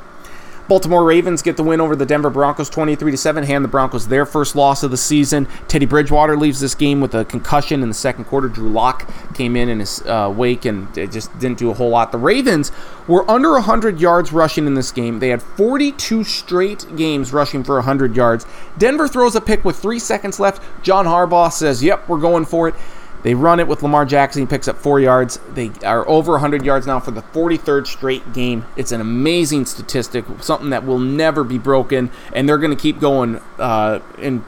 Baltimore 0.71 1.03
Ravens 1.03 1.43
get 1.43 1.57
the 1.57 1.65
win 1.65 1.81
over 1.81 1.97
the 1.97 2.07
Denver 2.07 2.31
Broncos 2.31 2.71
23 2.71 3.11
to 3.11 3.17
7, 3.17 3.43
hand 3.43 3.65
the 3.65 3.69
Broncos 3.69 4.07
their 4.07 4.25
first 4.25 4.55
loss 4.55 4.85
of 4.85 4.93
the 4.93 4.97
season. 4.97 5.49
Teddy 5.67 5.85
Bridgewater 5.85 6.37
leaves 6.37 6.61
this 6.61 6.77
game 6.77 7.01
with 7.01 7.13
a 7.13 7.25
concussion 7.25 7.83
in 7.83 7.89
the 7.89 7.95
second 7.95 8.27
quarter. 8.27 8.47
Drew 8.49 8.69
Lock 8.69 9.11
came 9.35 9.57
in 9.57 9.69
in 9.69 9.81
his 9.81 10.01
uh, 10.03 10.33
wake 10.33 10.67
and 10.67 10.97
it 10.97 11.11
just 11.11 11.37
didn't 11.41 11.59
do 11.59 11.73
a 11.73 11.75
whole 11.75 11.89
lot. 11.89 12.13
The 12.13 12.19
Ravens 12.19 12.71
were 13.09 13.29
under 13.29 13.51
100 13.55 13.99
yards 13.99 14.33
rushing 14.33 14.69
in 14.69 14.75
this 14.75 14.93
game. 14.93 15.19
They 15.19 15.31
had 15.31 15.43
42 15.43 16.23
straight 16.23 16.87
games 16.97 17.33
rushing 17.33 17.65
for 17.65 17.75
100 17.75 18.15
yards. 18.15 18.47
Denver 18.79 19.09
throws 19.09 19.35
a 19.35 19.41
pick 19.41 19.65
with 19.65 19.77
three 19.77 19.99
seconds 19.99 20.39
left. 20.39 20.63
John 20.85 21.05
Harbaugh 21.05 21.51
says, 21.51 21.83
Yep, 21.83 22.09
we're 22.09 22.21
going 22.21 22.45
for 22.45 22.69
it. 22.69 22.77
They 23.23 23.35
run 23.35 23.61
it 23.61 23.69
with 23.69 23.83
Lamar 23.83 24.05
Jackson. 24.05 24.43
He 24.43 24.47
picks 24.47 24.69
up 24.69 24.79
four 24.79 25.01
yards. 25.01 25.39
They 25.51 25.71
are 25.85 26.09
over 26.09 26.33
100 26.33 26.65
yards 26.65 26.87
now 26.87 27.01
for 27.01 27.11
the 27.11 27.23
43rd 27.23 27.87
straight 27.87 28.33
game. 28.33 28.65
It's 28.77 28.93
an 28.93 29.01
amazing 29.01 29.67
statistic, 29.67 30.25
something 30.41 30.71
that 30.71 30.85
will 30.87 30.99
never 30.99 31.45
be 31.45 31.59
broken, 31.59 32.11
and 32.33 32.49
they're 32.49 32.59
going 32.59 32.75
to 32.75 32.81
keep 32.81 32.99
going 33.01 33.41
uh, 33.59 34.01
and 34.19 34.45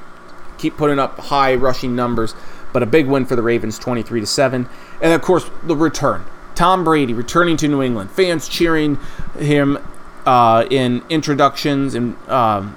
keep 0.59 0.77
putting 0.77 0.99
up 0.99 1.19
high 1.19 1.55
rushing 1.55 1.94
numbers. 1.94 2.35
But 2.73 2.82
a 2.82 2.86
big 2.86 3.07
win 3.07 3.27
for 3.27 3.36
the 3.36 3.43
Ravens, 3.43 3.78
23 3.78 4.20
to 4.20 4.27
seven, 4.27 4.69
and 5.03 5.12
of 5.12 5.20
course 5.20 5.51
the 5.62 5.77
return. 5.77 6.24
Tom 6.55 6.85
Brady 6.85 7.12
returning 7.12 7.57
to 7.59 7.69
New 7.69 7.82
England. 7.82 8.11
Fans 8.11 8.49
cheering 8.49 8.99
him 9.39 9.78
uh, 10.24 10.66
in 10.70 11.03
introductions 11.11 11.94
and 11.94 12.16
um, 12.28 12.77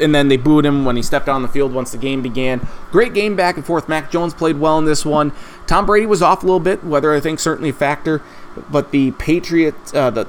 and 0.00 0.14
then 0.14 0.28
they 0.28 0.36
booed 0.36 0.66
him 0.66 0.84
when 0.84 0.96
he 0.96 1.02
stepped 1.02 1.28
on 1.28 1.42
the 1.42 1.48
field 1.48 1.72
once 1.72 1.92
the 1.92 1.98
game 1.98 2.22
began. 2.22 2.66
Great 2.90 3.14
game 3.14 3.36
back 3.36 3.56
and 3.56 3.64
forth. 3.64 3.88
Mac 3.88 4.10
Jones 4.10 4.34
played 4.34 4.58
well 4.58 4.78
in 4.78 4.84
this 4.84 5.04
one. 5.04 5.32
Tom 5.66 5.86
Brady 5.86 6.06
was 6.06 6.22
off 6.22 6.42
a 6.42 6.46
little 6.46 6.60
bit, 6.60 6.82
weather 6.84 7.14
I 7.14 7.20
think 7.20 7.38
certainly 7.38 7.70
a 7.70 7.74
factor, 7.74 8.22
but 8.70 8.90
the 8.90 9.12
Patriots 9.12 9.94
uh, 9.94 10.10
the 10.10 10.26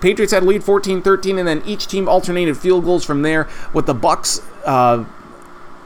Patriots 0.00 0.32
had 0.32 0.42
a 0.42 0.46
lead 0.46 0.62
14-13 0.62 1.38
and 1.38 1.48
then 1.48 1.62
each 1.66 1.86
team 1.86 2.08
alternated 2.08 2.56
field 2.56 2.84
goals 2.84 3.04
from 3.04 3.22
there 3.22 3.48
with 3.72 3.86
the 3.86 3.94
Bucs 3.94 4.44
uh, 4.64 5.04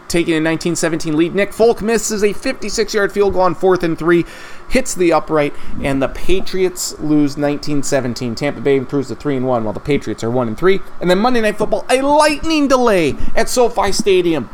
taking 0.09 0.35
a 0.35 0.41
19-17 0.41 1.15
lead. 1.15 1.35
Nick 1.35 1.53
Folk 1.53 1.81
misses 1.83 2.25
a 2.25 2.33
56 2.33 2.95
yard 2.95 3.13
field 3.13 3.35
goal 3.35 3.43
on 3.43 3.55
fourth 3.55 3.83
and 3.83 3.99
three, 3.99 4.25
hits 4.69 4.95
the 4.95 5.13
upright, 5.13 5.55
and 5.83 6.03
the 6.03 6.09
Patriots 6.09 6.93
lose 6.99 7.37
1917. 7.37 8.35
Tampa 8.35 8.61
Bay 8.61 8.77
improves 8.77 9.09
to 9.09 9.15
3 9.15 9.39
and 9.39 9.47
1, 9.47 9.65
while 9.65 9.73
the 9.73 9.81
Patriots 9.81 10.23
are 10.23 10.31
1 10.31 10.49
and 10.49 10.59
3. 10.59 10.81
And 11.01 11.11
then 11.11 11.19
Monday 11.19 11.41
Night 11.41 11.59
Football, 11.59 11.85
a 11.91 12.03
lightning 12.03 12.69
delay 12.69 13.15
at 13.35 13.49
SoFi 13.49 13.93
Stadium. 13.93 14.45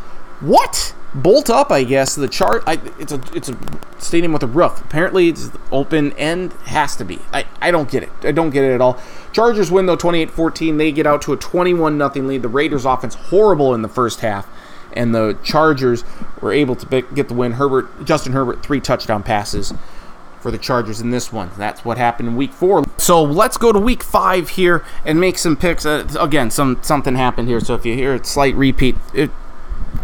What? 0.40 0.94
Bolt 1.14 1.48
up, 1.48 1.70
I 1.70 1.84
guess. 1.84 2.16
The 2.16 2.28
chart, 2.28 2.64
I, 2.66 2.80
it's 2.98 3.12
a 3.12 3.20
it's 3.32 3.48
a 3.48 3.56
stadium 3.98 4.32
with 4.32 4.42
a 4.42 4.48
roof. 4.48 4.80
Apparently, 4.84 5.28
it's 5.28 5.48
open 5.70 6.12
and 6.18 6.52
has 6.64 6.96
to 6.96 7.04
be. 7.04 7.20
I, 7.32 7.46
I 7.60 7.70
don't 7.70 7.88
get 7.88 8.02
it. 8.02 8.10
I 8.24 8.32
don't 8.32 8.50
get 8.50 8.64
it 8.64 8.74
at 8.74 8.80
all. 8.80 9.00
Chargers 9.32 9.70
win 9.70 9.86
though 9.86 9.96
28-14. 9.96 10.76
They 10.76 10.90
get 10.90 11.06
out 11.06 11.22
to 11.22 11.32
a 11.32 11.36
21 11.36 11.98
0 11.98 12.26
lead. 12.26 12.42
The 12.42 12.48
Raiders 12.48 12.84
offense 12.84 13.14
horrible 13.14 13.74
in 13.74 13.82
the 13.82 13.88
first 13.88 14.20
half 14.20 14.48
and 14.94 15.14
the 15.14 15.36
Chargers 15.42 16.04
were 16.40 16.52
able 16.52 16.76
to 16.76 17.02
get 17.14 17.28
the 17.28 17.34
win. 17.34 17.52
Herbert, 17.52 18.04
Justin 18.04 18.32
Herbert, 18.32 18.62
three 18.62 18.80
touchdown 18.80 19.22
passes 19.22 19.74
for 20.44 20.50
the 20.50 20.58
Chargers 20.58 21.00
in 21.00 21.08
this 21.08 21.32
one. 21.32 21.50
That's 21.56 21.86
what 21.86 21.96
happened 21.96 22.28
in 22.28 22.36
Week 22.36 22.52
Four. 22.52 22.84
So 22.98 23.22
let's 23.22 23.56
go 23.56 23.72
to 23.72 23.78
Week 23.78 24.02
Five 24.02 24.50
here 24.50 24.84
and 25.02 25.18
make 25.18 25.38
some 25.38 25.56
picks. 25.56 25.86
Uh, 25.86 26.06
again, 26.20 26.50
some 26.50 26.82
something 26.82 27.14
happened 27.14 27.48
here. 27.48 27.60
So 27.60 27.74
if 27.74 27.86
you 27.86 27.94
hear 27.94 28.12
a 28.12 28.22
slight 28.22 28.54
repeat, 28.54 28.94
it, 29.14 29.30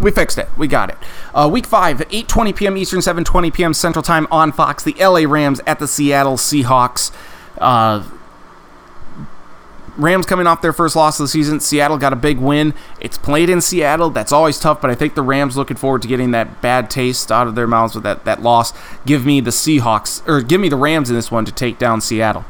we 0.00 0.10
fixed 0.10 0.38
it. 0.38 0.48
We 0.56 0.66
got 0.66 0.88
it. 0.88 0.96
Uh, 1.34 1.46
week 1.52 1.66
five, 1.66 1.98
8:20 1.98 2.56
p.m. 2.56 2.78
Eastern, 2.78 3.00
7:20 3.00 3.52
p.m. 3.52 3.74
Central 3.74 4.02
Time 4.02 4.26
on 4.30 4.50
Fox. 4.50 4.82
The 4.82 4.94
LA 4.98 5.30
Rams 5.30 5.60
at 5.66 5.78
the 5.78 5.86
Seattle 5.86 6.38
Seahawks. 6.38 7.12
Uh, 7.58 8.02
Rams 10.00 10.26
coming 10.26 10.46
off 10.46 10.62
their 10.62 10.72
first 10.72 10.96
loss 10.96 11.20
of 11.20 11.24
the 11.24 11.28
season. 11.28 11.60
Seattle 11.60 11.98
got 11.98 12.12
a 12.12 12.16
big 12.16 12.38
win. 12.38 12.74
It's 13.00 13.18
played 13.18 13.50
in 13.50 13.60
Seattle. 13.60 14.10
That's 14.10 14.32
always 14.32 14.58
tough, 14.58 14.80
but 14.80 14.90
I 14.90 14.94
think 14.94 15.14
the 15.14 15.22
Rams 15.22 15.56
looking 15.56 15.76
forward 15.76 16.02
to 16.02 16.08
getting 16.08 16.30
that 16.30 16.60
bad 16.62 16.90
taste 16.90 17.30
out 17.30 17.46
of 17.46 17.54
their 17.54 17.66
mouths 17.66 17.94
with 17.94 18.04
that, 18.04 18.24
that 18.24 18.42
loss. 18.42 18.72
Give 19.04 19.26
me 19.26 19.40
the 19.40 19.50
Seahawks, 19.50 20.26
or 20.26 20.42
give 20.42 20.60
me 20.60 20.68
the 20.68 20.76
Rams 20.76 21.10
in 21.10 21.16
this 21.16 21.30
one 21.30 21.44
to 21.44 21.52
take 21.52 21.78
down 21.78 22.00
Seattle. 22.00 22.44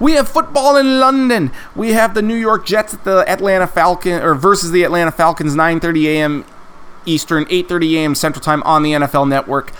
We 0.00 0.12
have 0.12 0.28
football 0.28 0.76
in 0.76 0.98
London. 0.98 1.52
We 1.76 1.92
have 1.92 2.14
the 2.14 2.22
New 2.22 2.34
York 2.34 2.66
Jets 2.66 2.94
at 2.94 3.04
the 3.04 3.28
Atlanta 3.28 3.66
Falcons, 3.66 4.22
or 4.22 4.34
versus 4.34 4.70
the 4.70 4.82
Atlanta 4.82 5.12
Falcons, 5.12 5.54
9:30 5.54 6.04
a.m. 6.06 6.44
Eastern, 7.06 7.44
8:30 7.46 7.94
a.m. 7.96 8.14
Central 8.14 8.42
Time 8.42 8.62
on 8.64 8.82
the 8.82 8.92
NFL 8.92 9.28
Network. 9.28 9.72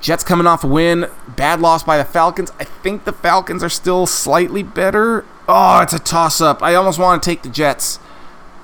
Jets 0.00 0.24
coming 0.24 0.46
off 0.46 0.62
a 0.64 0.66
win, 0.66 1.06
bad 1.28 1.60
loss 1.60 1.82
by 1.82 1.96
the 1.98 2.04
Falcons. 2.04 2.50
I 2.58 2.64
think 2.64 3.04
the 3.04 3.12
Falcons 3.12 3.62
are 3.62 3.68
still 3.68 4.06
slightly 4.06 4.62
better. 4.62 5.24
Oh, 5.48 5.80
it's 5.80 5.92
a 5.92 5.98
toss 5.98 6.40
up. 6.40 6.62
I 6.62 6.74
almost 6.74 6.98
want 6.98 7.22
to 7.22 7.28
take 7.28 7.42
the 7.42 7.48
Jets. 7.48 7.98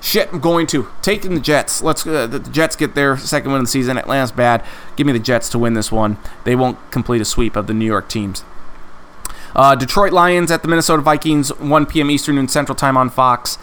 Shit, 0.01 0.33
I'm 0.33 0.39
going 0.39 0.67
to 0.67 0.89
taking 1.01 1.33
the 1.33 1.39
Jets. 1.39 1.81
Let's 1.81 2.05
uh, 2.05 2.27
the 2.27 2.39
Jets 2.39 2.75
get 2.75 2.93
their 2.93 3.15
second 3.15 3.51
win 3.51 3.61
of 3.61 3.67
the 3.67 3.71
season. 3.71 3.97
Atlanta's 3.97 4.33
bad. 4.33 4.65
Give 4.97 5.07
me 5.07 5.13
the 5.13 5.19
Jets 5.19 5.47
to 5.49 5.59
win 5.59 5.73
this 5.75 5.91
one. 5.91 6.17
They 6.43 6.55
won't 6.55 6.77
complete 6.91 7.21
a 7.21 7.25
sweep 7.25 7.55
of 7.55 7.67
the 7.67 7.73
New 7.73 7.85
York 7.85 8.09
teams. 8.09 8.43
Uh, 9.55 9.75
Detroit 9.75 10.11
Lions 10.11 10.51
at 10.51 10.61
the 10.61 10.67
Minnesota 10.67 11.01
Vikings, 11.01 11.55
1 11.59 11.85
p.m. 11.85 12.09
Eastern 12.09 12.37
and 12.37 12.49
Central 12.49 12.75
Time 12.75 12.97
on 12.97 13.09
Fox. 13.09 13.57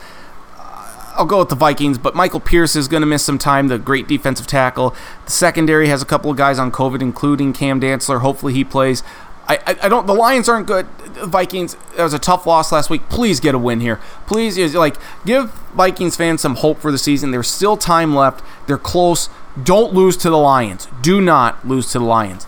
I'll 1.21 1.27
go 1.27 1.41
with 1.41 1.51
the 1.51 1.55
Vikings, 1.55 1.99
but 1.99 2.15
Michael 2.15 2.41
Pierce 2.41 2.75
is 2.75 2.89
going 2.89 3.03
to 3.03 3.07
miss 3.07 3.23
some 3.23 3.37
time, 3.37 3.69
the 3.69 3.79
great 3.79 4.09
defensive 4.09 4.47
tackle. 4.47 4.97
The 5.27 5.31
secondary 5.31 5.89
has 5.89 6.01
a 6.01 6.07
couple 6.07 6.31
of 6.31 6.39
guys 6.39 6.59
on 6.59 6.73
COVID, 6.73 7.03
including 7.03 7.53
Cam 7.53 7.79
Dantzler. 7.79 8.23
Hopefully 8.23 8.55
he 8.55 8.65
plays. 8.65 9.03
I, 9.47 9.59
I, 9.83 9.89
don't. 9.91 10.07
The 10.07 10.15
Lions 10.15 10.49
aren't 10.49 10.67
good. 10.67 10.87
The 11.13 11.27
Vikings. 11.27 11.77
That 11.97 12.05
was 12.05 12.15
a 12.15 12.19
tough 12.19 12.47
loss 12.47 12.73
last 12.73 12.89
week. 12.89 13.03
Please 13.11 13.39
get 13.39 13.55
a 13.55 13.59
win 13.59 13.81
here. 13.81 14.01
Please, 14.27 14.57
like, 14.75 14.97
give 15.27 15.51
Vikings 15.75 16.17
fans 16.17 16.41
some 16.41 16.55
hope 16.55 16.79
for 16.79 16.91
the 16.91 16.97
season. 16.97 17.33
There's 17.33 17.51
still 17.51 17.77
time 17.77 18.15
left. 18.15 18.43
They're 18.67 18.79
close. 18.79 19.29
Don't 19.63 19.93
lose 19.93 20.17
to 20.19 20.31
the 20.31 20.39
Lions. 20.39 20.89
Do 21.03 21.21
not 21.21 21.69
lose 21.69 21.93
to 21.93 21.99
the 21.99 22.05
Lions. 22.07 22.47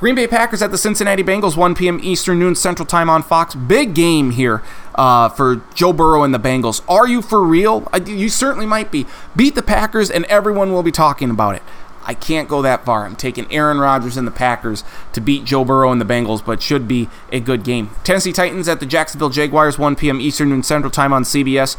Green 0.00 0.14
Bay 0.14 0.28
Packers 0.28 0.62
at 0.62 0.70
the 0.70 0.78
Cincinnati 0.78 1.24
Bengals, 1.24 1.56
1 1.56 1.74
p.m. 1.74 1.98
Eastern, 2.00 2.38
noon 2.38 2.54
Central 2.54 2.86
Time 2.86 3.10
on 3.10 3.20
Fox. 3.20 3.56
Big 3.56 3.94
game 3.94 4.30
here 4.30 4.62
uh, 4.94 5.28
for 5.28 5.62
Joe 5.74 5.92
Burrow 5.92 6.22
and 6.22 6.32
the 6.32 6.38
Bengals. 6.38 6.82
Are 6.88 7.08
you 7.08 7.20
for 7.20 7.42
real? 7.42 7.88
You 8.06 8.28
certainly 8.28 8.66
might 8.66 8.92
be. 8.92 9.06
Beat 9.34 9.56
the 9.56 9.62
Packers, 9.62 10.08
and 10.08 10.24
everyone 10.26 10.72
will 10.72 10.84
be 10.84 10.92
talking 10.92 11.30
about 11.30 11.56
it. 11.56 11.62
I 12.04 12.14
can't 12.14 12.48
go 12.48 12.62
that 12.62 12.84
far. 12.84 13.04
I'm 13.04 13.16
taking 13.16 13.52
Aaron 13.52 13.78
Rodgers 13.78 14.16
and 14.16 14.26
the 14.26 14.30
Packers 14.32 14.84
to 15.14 15.20
beat 15.20 15.44
Joe 15.44 15.64
Burrow 15.64 15.90
and 15.90 16.00
the 16.00 16.06
Bengals, 16.06 16.44
but 16.44 16.62
should 16.62 16.86
be 16.86 17.08
a 17.32 17.40
good 17.40 17.64
game. 17.64 17.90
Tennessee 18.04 18.32
Titans 18.32 18.68
at 18.68 18.78
the 18.78 18.86
Jacksonville 18.86 19.30
Jaguars, 19.30 19.78
1 19.80 19.96
p.m. 19.96 20.20
Eastern 20.20 20.48
noon 20.50 20.62
Central 20.62 20.92
Time 20.92 21.12
on 21.12 21.24
CBS. 21.24 21.76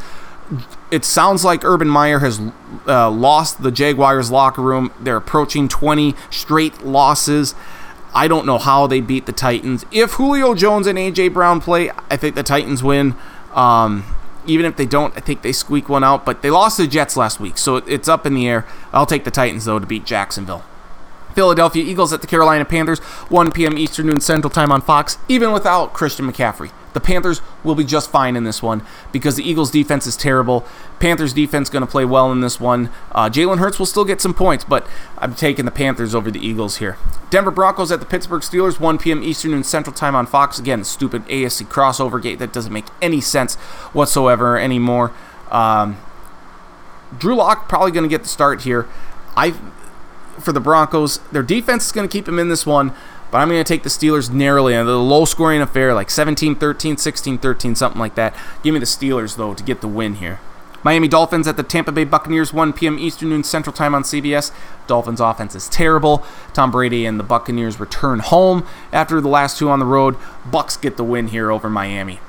It 0.92 1.06
sounds 1.06 1.46
like 1.46 1.64
Urban 1.64 1.88
Meyer 1.88 2.20
has 2.20 2.42
uh, 2.86 3.10
lost 3.10 3.64
the 3.64 3.72
Jaguars 3.72 4.30
locker 4.30 4.62
room. 4.62 4.92
They're 5.00 5.16
approaching 5.16 5.70
20 5.70 6.16
straight 6.30 6.84
losses. 6.84 7.56
I 8.14 8.28
don't 8.28 8.46
know 8.46 8.58
how 8.58 8.88
they 8.88 9.02
beat 9.02 9.26
the 9.26 9.32
Titans. 9.32 9.86
If 9.92 10.14
Julio 10.14 10.56
Jones 10.56 10.88
and 10.88 10.98
AJ 10.98 11.34
Brown 11.34 11.62
play, 11.62 11.92
I 12.10 12.18
think 12.18 12.36
the 12.36 12.44
Titans 12.44 12.84
win. 12.84 13.16
Um, 13.54 14.04
even 14.46 14.66
if 14.66 14.78
they 14.78 14.86
don't, 14.86 15.16
I 15.16 15.20
think 15.20 15.42
they 15.42 15.52
squeak 15.52 15.90
one 15.90 16.04
out. 16.04 16.26
But 16.26 16.42
they 16.42 16.50
lost 16.50 16.78
to 16.78 16.84
the 16.84 16.88
Jets 16.88 17.16
last 17.16 17.40
week, 17.40 17.58
so 17.58 17.78
it's 17.78 18.08
up 18.08 18.26
in 18.26 18.34
the 18.34 18.48
air. 18.48 18.66
I'll 18.92 19.06
take 19.06 19.24
the 19.24 19.32
Titans 19.32 19.66
though 19.66 19.80
to 19.80 19.86
beat 19.86 20.06
Jacksonville. 20.06 20.64
Philadelphia 21.36 21.84
Eagles 21.84 22.12
at 22.12 22.22
the 22.22 22.28
Carolina 22.28 22.66
Panthers, 22.66 23.00
1 23.00 23.52
p.m. 23.52 23.78
Eastern 23.78 24.08
Noon 24.08 24.20
Central 24.20 24.50
Time 24.50 24.72
on 24.72 24.82
Fox, 24.82 25.18
even 25.28 25.52
without 25.52 25.94
Christian 25.94 26.30
McCaffrey. 26.30 26.72
The 26.94 27.00
Panthers 27.00 27.42
will 27.64 27.76
be 27.76 27.84
just 27.84 28.10
fine 28.10 28.36
in 28.36 28.44
this 28.44 28.64
one 28.64 28.82
because 29.12 29.36
the 29.36 29.48
Eagles' 29.48 29.72
defense 29.72 30.08
is 30.08 30.18
terrible. 30.18 30.66
Panthers' 31.00 31.34
defense 31.34 31.70
going 31.70 31.86
to 31.86 31.90
play 31.90 32.06
well 32.06 32.32
in 32.32 32.42
this 32.42 32.60
one. 32.60 32.90
Uh, 33.12 33.30
Jalen 33.30 33.60
Hurts 33.60 33.80
will 33.80 33.86
still 33.86 34.06
get 34.06 34.22
some 34.22 34.34
points, 34.34 34.64
but 34.64 34.88
I'm 35.18 35.34
taking 35.34 35.66
the 35.66 35.72
Panthers 35.72 36.14
over 36.14 36.30
the 36.30 36.46
Eagles 36.46 36.78
here. 36.78 36.98
Denver 37.30 37.52
Broncos 37.52 37.92
at 37.92 38.00
the 38.00 38.06
Pittsburgh 38.06 38.42
Steelers, 38.42 38.80
1 38.80 38.98
p.m. 38.98 39.24
Eastern 39.24 39.54
and 39.54 39.66
Central 39.66 39.94
Time 39.94 40.16
on 40.16 40.26
Fox. 40.26 40.60
Again, 40.60 40.84
stupid 40.84 41.26
ASC 41.28 41.66
crossover 41.68 42.22
gate 42.22 42.40
that 42.40 42.52
doesn't 42.52 42.74
make 42.74 42.86
any 43.02 43.22
sense 43.22 43.56
whatsoever 43.94 44.58
anymore. 44.60 45.14
Um, 45.52 45.98
Drew 47.18 47.36
Lock 47.36 47.68
probably 47.68 47.92
going 47.92 48.04
to 48.04 48.10
get 48.10 48.24
the 48.24 48.30
start 48.30 48.62
here. 48.64 48.88
I 49.36 49.56
for 50.40 50.52
the 50.52 50.60
Broncos. 50.60 51.20
Their 51.32 51.44
defense 51.44 51.88
is 51.88 51.92
going 51.92 52.08
to 52.08 52.12
keep 52.12 52.26
them 52.26 52.40
in 52.40 52.50
this 52.50 52.66
one, 52.66 52.94
but 53.32 53.40
I'm 53.40 53.50
going 53.50 53.64
to 53.64 53.68
take 53.68 53.84
the 53.84 53.90
Steelers 53.90 54.32
narrowly. 54.32 54.74
In 54.74 54.88
a 54.88 54.98
low 54.98 55.26
scoring 55.26 55.62
affair, 55.62 55.94
like 55.94 56.10
17 56.10 56.56
13, 56.56 56.98
16 56.98 57.38
13, 57.38 57.76
something 57.76 58.00
like 58.00 58.16
that. 58.16 58.36
Give 58.64 58.74
me 58.74 58.80
the 58.80 58.86
Steelers, 58.86 59.38
though, 59.38 59.54
to 59.54 59.64
get 59.64 59.82
the 59.82 59.88
win 59.88 60.16
here. 60.16 60.40
Miami 60.84 61.08
Dolphins 61.08 61.48
at 61.48 61.58
the 61.58 61.64
Tampa 61.64 61.92
Bay 61.92 62.04
Buccaneers, 62.04 62.54
1 62.54 62.74
p.m. 62.74 62.98
Eastern 63.00 63.30
Noon 63.30 63.44
Central 63.44 63.74
Time 63.74 63.94
on 63.94 64.04
CBS. 64.04 64.52
Dolphins 64.88 65.20
offense 65.20 65.56
is 65.56 65.68
terrible. 65.70 66.24
Tom 66.54 66.72
Brady 66.72 67.06
and 67.06 67.20
the 67.20 67.24
Buccaneers 67.24 67.80
return 67.80 68.20
home 68.20 68.66
after 68.92 69.20
the 69.22 69.28
last 69.28 69.58
two 69.58 69.70
on 69.70 69.80
the 69.80 69.86
road. 69.86 70.16
Bucs 70.50 70.80
get 70.80 70.98
the 70.98 71.04
win 71.04 71.30
here 71.30 71.52
over 71.52 71.70
Miami. 71.70 72.20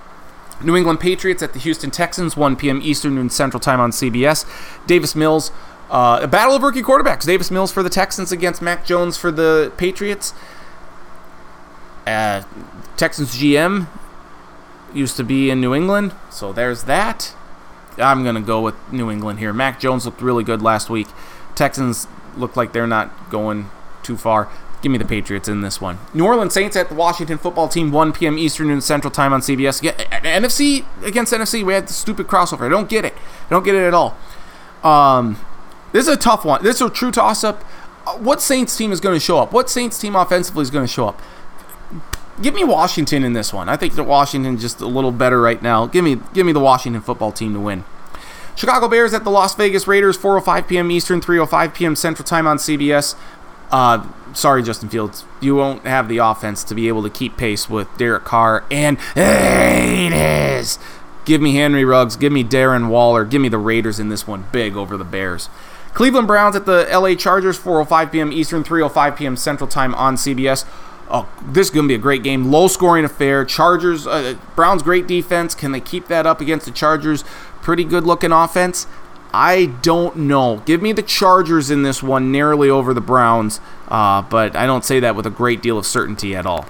New 0.62 0.76
England 0.76 1.00
Patriots 1.00 1.42
at 1.42 1.54
the 1.54 1.58
Houston 1.58 1.90
Texans, 1.90 2.36
1 2.36 2.56
p.m. 2.56 2.80
Eastern 2.82 3.14
Noon 3.14 3.30
Central 3.30 3.60
Time 3.60 3.80
on 3.80 3.90
CBS. 3.90 4.44
Davis 4.86 5.14
Mills 5.14 5.50
uh, 5.90 6.20
a 6.22 6.28
battle 6.28 6.54
of 6.54 6.62
rookie 6.62 6.82
quarterbacks. 6.82 7.26
Davis 7.26 7.50
Mills 7.50 7.72
for 7.72 7.82
the 7.82 7.90
Texans 7.90 8.30
against 8.30 8.62
Mac 8.62 8.86
Jones 8.86 9.16
for 9.16 9.32
the 9.32 9.72
Patriots. 9.76 10.32
Uh, 12.06 12.42
Texans 12.96 13.34
GM 13.36 13.88
used 14.94 15.16
to 15.16 15.24
be 15.24 15.50
in 15.50 15.60
New 15.60 15.74
England, 15.74 16.14
so 16.30 16.52
there's 16.52 16.84
that. 16.84 17.34
I'm 18.00 18.22
going 18.22 18.34
to 18.34 18.40
go 18.40 18.60
with 18.60 18.74
New 18.92 19.10
England 19.10 19.38
here. 19.38 19.52
Mac 19.52 19.80
Jones 19.80 20.06
looked 20.06 20.22
really 20.22 20.44
good 20.44 20.62
last 20.62 20.90
week. 20.90 21.08
Texans 21.54 22.06
look 22.36 22.56
like 22.56 22.72
they're 22.72 22.86
not 22.86 23.30
going 23.30 23.70
too 24.02 24.16
far. 24.16 24.48
Give 24.82 24.90
me 24.90 24.98
the 24.98 25.04
Patriots 25.04 25.46
in 25.48 25.60
this 25.60 25.80
one. 25.80 25.98
New 26.14 26.24
Orleans 26.24 26.54
Saints 26.54 26.74
at 26.74 26.88
the 26.88 26.94
Washington 26.94 27.36
football 27.36 27.68
team, 27.68 27.92
1 27.92 28.12
p.m. 28.12 28.38
Eastern 28.38 28.70
and 28.70 28.82
Central 28.82 29.10
Time 29.10 29.32
on 29.32 29.40
CBS. 29.42 29.82
Yeah, 29.82 29.92
NFC 29.92 30.86
against 31.04 31.32
NFC, 31.32 31.62
we 31.64 31.74
had 31.74 31.86
the 31.86 31.92
stupid 31.92 32.26
crossover. 32.26 32.62
I 32.62 32.70
don't 32.70 32.88
get 32.88 33.04
it. 33.04 33.12
I 33.14 33.50
don't 33.50 33.62
get 33.62 33.74
it 33.74 33.86
at 33.86 33.92
all. 33.92 34.16
Um, 34.82 35.38
this 35.92 36.08
is 36.08 36.14
a 36.14 36.16
tough 36.16 36.46
one. 36.46 36.62
This 36.62 36.76
is 36.76 36.82
a 36.82 36.90
true 36.90 37.10
toss 37.10 37.44
up. 37.44 37.62
Uh, 38.06 38.16
what 38.16 38.40
Saints 38.40 38.74
team 38.74 38.90
is 38.90 39.00
going 39.00 39.14
to 39.14 39.20
show 39.20 39.38
up? 39.38 39.52
What 39.52 39.68
Saints 39.68 39.98
team 39.98 40.16
offensively 40.16 40.62
is 40.62 40.70
going 40.70 40.86
to 40.86 40.92
show 40.92 41.08
up? 41.08 41.20
Give 42.42 42.54
me 42.54 42.64
Washington 42.64 43.22
in 43.22 43.34
this 43.34 43.52
one. 43.52 43.68
I 43.68 43.76
think 43.76 43.94
that 43.94 44.04
Washington 44.04 44.58
just 44.58 44.80
a 44.80 44.86
little 44.86 45.12
better 45.12 45.40
right 45.40 45.60
now. 45.60 45.86
Give 45.86 46.04
me 46.04 46.18
give 46.32 46.46
me 46.46 46.52
the 46.52 46.60
Washington 46.60 47.02
football 47.02 47.32
team 47.32 47.52
to 47.54 47.60
win. 47.60 47.84
Chicago 48.56 48.88
Bears 48.88 49.14
at 49.14 49.24
the 49.24 49.30
Las 49.30 49.54
Vegas 49.54 49.86
Raiders, 49.86 50.18
4:05 50.18 50.68
p.m. 50.68 50.90
Eastern, 50.90 51.20
3:05 51.20 51.74
p.m. 51.74 51.96
Central 51.96 52.24
Time 52.24 52.46
on 52.46 52.56
CBS. 52.56 53.14
Uh, 53.70 54.06
sorry, 54.32 54.62
Justin 54.62 54.88
Fields, 54.88 55.24
you 55.40 55.54
won't 55.54 55.86
have 55.86 56.08
the 56.08 56.18
offense 56.18 56.64
to 56.64 56.74
be 56.74 56.88
able 56.88 57.02
to 57.02 57.10
keep 57.10 57.36
pace 57.36 57.70
with 57.70 57.88
Derek 57.96 58.24
Carr 58.24 58.64
and 58.70 58.98
Raiders. 59.14 60.78
Give 61.24 61.40
me 61.40 61.54
Henry 61.54 61.84
Ruggs, 61.84 62.16
give 62.16 62.32
me 62.32 62.42
Darren 62.42 62.88
Waller, 62.88 63.24
give 63.24 63.40
me 63.40 63.48
the 63.48 63.58
Raiders 63.58 64.00
in 64.00 64.08
this 64.08 64.26
one, 64.26 64.46
big 64.50 64.76
over 64.76 64.96
the 64.96 65.04
Bears. 65.04 65.48
Cleveland 65.94 66.26
Browns 66.26 66.56
at 66.56 66.66
the 66.66 66.88
LA 66.90 67.14
Chargers, 67.14 67.58
4:05 67.58 68.12
p.m. 68.12 68.32
Eastern, 68.32 68.64
3:05 68.64 69.16
p.m. 69.16 69.36
Central 69.36 69.68
Time 69.68 69.94
on 69.94 70.16
CBS. 70.16 70.64
Oh, 71.12 71.28
this 71.44 71.66
is 71.66 71.70
going 71.70 71.86
to 71.86 71.88
be 71.88 71.96
a 71.96 71.98
great 71.98 72.22
game. 72.22 72.52
Low 72.52 72.68
scoring 72.68 73.04
affair. 73.04 73.44
Chargers, 73.44 74.06
uh, 74.06 74.36
Browns, 74.54 74.82
great 74.82 75.08
defense. 75.08 75.56
Can 75.56 75.72
they 75.72 75.80
keep 75.80 76.06
that 76.06 76.24
up 76.24 76.40
against 76.40 76.66
the 76.66 76.72
Chargers? 76.72 77.24
Pretty 77.62 77.82
good 77.84 78.04
looking 78.04 78.30
offense. 78.30 78.86
I 79.32 79.66
don't 79.66 80.16
know. 80.16 80.62
Give 80.66 80.82
me 80.82 80.92
the 80.92 81.02
Chargers 81.02 81.70
in 81.70 81.82
this 81.82 82.02
one, 82.02 82.32
narrowly 82.32 82.70
over 82.70 82.92
the 82.94 83.00
Browns, 83.00 83.60
uh, 83.88 84.22
but 84.22 84.56
I 84.56 84.66
don't 84.66 84.84
say 84.84 85.00
that 85.00 85.14
with 85.14 85.26
a 85.26 85.30
great 85.30 85.62
deal 85.62 85.78
of 85.78 85.86
certainty 85.86 86.34
at 86.34 86.46
all. 86.46 86.66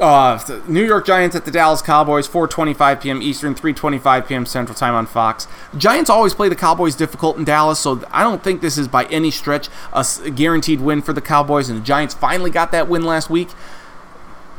Uh, 0.00 0.38
New 0.66 0.84
York 0.84 1.04
Giants 1.04 1.36
at 1.36 1.44
the 1.44 1.50
Dallas 1.50 1.82
Cowboys, 1.82 2.26
4:25 2.26 3.02
p.m. 3.02 3.22
Eastern, 3.22 3.54
3:25 3.54 4.26
p.m. 4.26 4.46
Central 4.46 4.74
Time 4.74 4.94
on 4.94 5.06
Fox. 5.06 5.46
Giants 5.76 6.08
always 6.08 6.34
play 6.34 6.48
the 6.48 6.56
Cowboys 6.56 6.96
difficult 6.96 7.36
in 7.36 7.44
Dallas, 7.44 7.78
so 7.78 8.02
I 8.10 8.22
don't 8.22 8.42
think 8.42 8.62
this 8.62 8.78
is 8.78 8.88
by 8.88 9.04
any 9.04 9.30
stretch 9.30 9.68
a 9.92 10.04
guaranteed 10.30 10.80
win 10.80 11.02
for 11.02 11.12
the 11.12 11.20
Cowboys. 11.20 11.68
And 11.68 11.80
the 11.80 11.84
Giants 11.84 12.14
finally 12.14 12.50
got 12.50 12.72
that 12.72 12.88
win 12.88 13.04
last 13.04 13.28
week. 13.28 13.48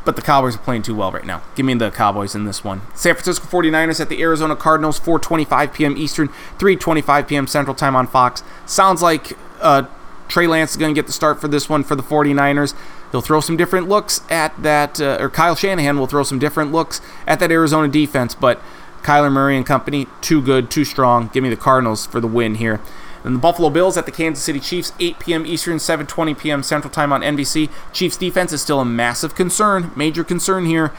But 0.05 0.17
the 0.17 0.21
Cowboys 0.21 0.55
are 0.55 0.59
playing 0.59 0.81
too 0.81 0.95
well 0.95 1.11
right 1.11 1.25
now. 1.25 1.41
Give 1.55 1.65
me 1.65 1.73
the 1.75 1.89
Cowboys 1.89 2.35
in 2.35 2.43
this 2.43 2.63
one. 2.63 2.81
San 2.93 3.15
Francisco 3.15 3.47
49ers 3.47 4.01
at 4.01 4.09
the 4.09 4.21
Arizona 4.21 4.55
Cardinals, 4.55 4.99
4:25 4.99 5.73
p.m. 5.73 5.97
Eastern, 5.97 6.27
3:25 6.59 7.27
p.m. 7.27 7.47
Central 7.47 7.75
Time 7.75 7.95
on 7.95 8.05
Fox. 8.05 8.43
Sounds 8.65 9.01
like 9.01 9.37
uh, 9.61 9.83
Trey 10.27 10.45
Lance 10.45 10.71
is 10.71 10.77
going 10.77 10.93
to 10.93 10.97
get 10.97 11.07
the 11.07 11.13
start 11.13 11.41
for 11.41 11.47
this 11.47 11.69
one 11.69 11.83
for 11.83 11.95
the 11.95 12.03
49ers. 12.03 12.75
He'll 13.13 13.21
throw 13.21 13.41
some 13.41 13.55
different 13.55 13.87
looks 13.87 14.21
at 14.31 14.59
that, 14.63 14.99
uh, 14.99 15.17
or 15.19 15.29
Kyle 15.29 15.55
Shanahan 15.55 15.99
will 15.99 16.07
throw 16.07 16.23
some 16.23 16.39
different 16.39 16.71
looks 16.71 16.99
at 17.27 17.39
that 17.41 17.51
Arizona 17.51 17.87
defense, 17.87 18.33
but 18.33 18.59
Kyler 19.03 19.31
Murray 19.31 19.55
and 19.55 19.63
company, 19.63 20.07
too 20.21 20.41
good, 20.41 20.71
too 20.71 20.83
strong. 20.83 21.29
Give 21.31 21.43
me 21.43 21.49
the 21.49 21.55
Cardinals 21.55 22.07
for 22.07 22.19
the 22.19 22.25
win 22.25 22.55
here. 22.55 22.81
And 23.23 23.35
the 23.35 23.39
Buffalo 23.39 23.69
Bills 23.69 23.97
at 23.97 24.07
the 24.07 24.11
Kansas 24.11 24.43
City 24.43 24.59
Chiefs, 24.59 24.93
8 24.99 25.19
p.m. 25.19 25.45
Eastern, 25.45 25.77
7:20 25.77 26.35
p.m. 26.35 26.63
Central 26.63 26.91
Time 26.91 27.13
on 27.13 27.21
NBC. 27.21 27.69
Chiefs 27.91 28.17
defense 28.17 28.51
is 28.51 28.63
still 28.63 28.79
a 28.79 28.85
massive 28.85 29.35
concern, 29.35 29.91
major 29.95 30.23
concern 30.23 30.65
here, 30.65 30.91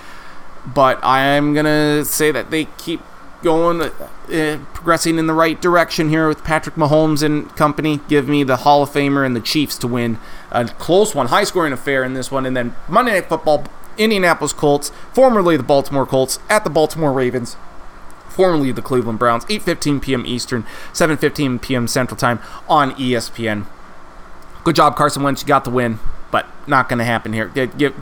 but 0.65 1.01
I'm 1.03 1.53
gonna 1.53 2.05
say 2.05 2.31
that 2.31 2.53
they 2.53 2.67
keep 2.79 3.01
going, 3.45 3.81
uh, 3.83 4.59
progressing 4.73 5.19
in 5.19 5.29
the 5.29 5.35
right 5.35 5.61
direction 5.61 6.09
here 6.09 6.27
with 6.27 6.43
Patrick 6.43 6.75
Mahomes 6.75 7.23
and 7.23 7.55
company. 7.55 8.01
Give 8.09 8.27
me 8.27 8.43
the 8.43 8.57
Hall 8.57 8.83
of 8.83 8.91
Famer 8.91 9.25
and 9.25 9.37
the 9.37 9.41
Chiefs 9.41 9.79
to 9.79 9.87
win 9.87 10.19
a 10.51 10.65
close 10.65 11.15
one, 11.15 11.29
high 11.29 11.45
scoring 11.45 11.73
affair 11.73 12.03
in 12.03 12.15
this 12.15 12.33
one, 12.33 12.47
and 12.47 12.57
then 12.57 12.75
Monday 12.89 13.13
Night 13.13 13.29
Football, 13.29 13.67
Indianapolis 13.97 14.53
Colts, 14.53 14.91
formerly 15.13 15.57
the 15.57 15.63
Baltimore 15.63 16.07
Colts, 16.07 16.41
at 16.49 16.65
the 16.65 16.71
Baltimore 16.71 17.13
Ravens 17.13 17.57
formerly 18.35 18.73
the 18.73 18.83
Cleveland 18.83 19.21
Browns, 19.21 19.45
8:15 19.45 20.03
p.m. 20.03 20.27
Eastern, 20.27 20.65
7:15 20.93 21.63
p.m. 21.63 21.87
Central 21.87 22.17
Time 22.17 22.41
on 22.69 22.91
ESPN. 22.97 23.67
Good 24.65 24.75
job, 24.75 24.97
Carson 24.97 25.23
Wentz. 25.23 25.43
You 25.43 25.47
got 25.47 25.63
the 25.63 25.71
win, 25.71 26.01
but 26.33 26.47
not 26.67 26.89
going 26.89 26.99
to 26.99 27.05
happen 27.05 27.33
here. 27.33 27.47
Get 27.47 27.95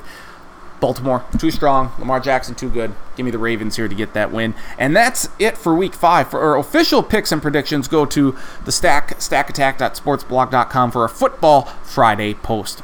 Baltimore 0.83 1.25
too 1.39 1.53
strong. 1.53 1.93
Lamar 1.99 2.19
Jackson 2.19 2.57
too 2.57 2.69
good. 2.69 2.93
Give 3.17 3.25
me 3.25 3.31
the 3.31 3.39
Ravens 3.39 3.77
here 3.77 3.87
to 3.87 3.95
get 3.95 4.13
that 4.15 4.33
win. 4.33 4.53
And 4.77 4.95
that's 4.95 5.29
it 5.39 5.57
for 5.57 5.75
Week 5.75 5.95
Five. 5.95 6.29
For 6.29 6.41
our 6.41 6.59
official 6.59 7.05
picks 7.05 7.31
and 7.31 7.41
predictions, 7.41 7.87
go 7.87 8.05
to 8.05 8.37
the 8.65 8.73
Stack 8.73 9.17
StackAttack.sportsblog.com 9.19 10.91
for 10.91 11.05
a 11.05 11.09
Football 11.09 11.63
Friday 11.85 12.35
post. 12.35 12.83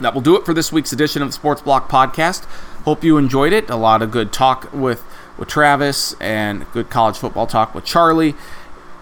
That 0.00 0.14
will 0.14 0.20
do 0.20 0.36
it 0.36 0.44
for 0.44 0.52
this 0.52 0.72
week's 0.72 0.92
edition 0.92 1.22
of 1.22 1.28
the 1.28 1.32
Sports 1.32 1.62
Block 1.62 1.88
Podcast. 1.88 2.44
Hope 2.84 3.04
you 3.04 3.16
enjoyed 3.16 3.52
it. 3.52 3.70
A 3.70 3.76
lot 3.76 4.02
of 4.02 4.10
good 4.10 4.32
talk 4.32 4.72
with 4.72 5.04
with 5.38 5.48
Travis 5.48 6.14
and 6.20 6.70
good 6.72 6.90
college 6.90 7.16
football 7.16 7.46
talk 7.46 7.72
with 7.72 7.84
Charlie. 7.84 8.34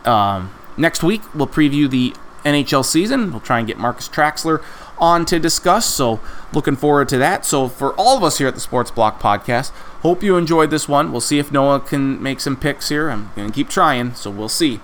Um, 0.04 0.52
next 0.76 1.02
week, 1.02 1.22
we'll 1.34 1.46
preview 1.46 1.88
the 1.88 2.14
NHL 2.44 2.84
season. 2.84 3.30
We'll 3.30 3.40
try 3.40 3.58
and 3.58 3.66
get 3.66 3.78
Marcus 3.78 4.08
Traxler 4.08 4.62
on 5.00 5.24
to 5.26 5.38
discuss. 5.38 5.86
So, 5.86 6.20
looking 6.52 6.76
forward 6.76 7.08
to 7.10 7.18
that. 7.18 7.44
So, 7.44 7.68
for 7.68 7.92
all 7.94 8.16
of 8.16 8.22
us 8.22 8.38
here 8.38 8.48
at 8.48 8.54
the 8.54 8.60
Sports 8.60 8.90
Block 8.90 9.20
Podcast, 9.20 9.70
hope 10.02 10.22
you 10.22 10.36
enjoyed 10.36 10.70
this 10.70 10.88
one. 10.88 11.12
We'll 11.12 11.20
see 11.20 11.38
if 11.38 11.50
Noah 11.50 11.80
can 11.80 12.22
make 12.22 12.40
some 12.40 12.56
picks 12.56 12.88
here. 12.88 13.10
I'm 13.10 13.30
going 13.34 13.48
to 13.48 13.54
keep 13.54 13.68
trying, 13.68 14.14
so 14.14 14.30
we'll 14.30 14.48
see. 14.48 14.80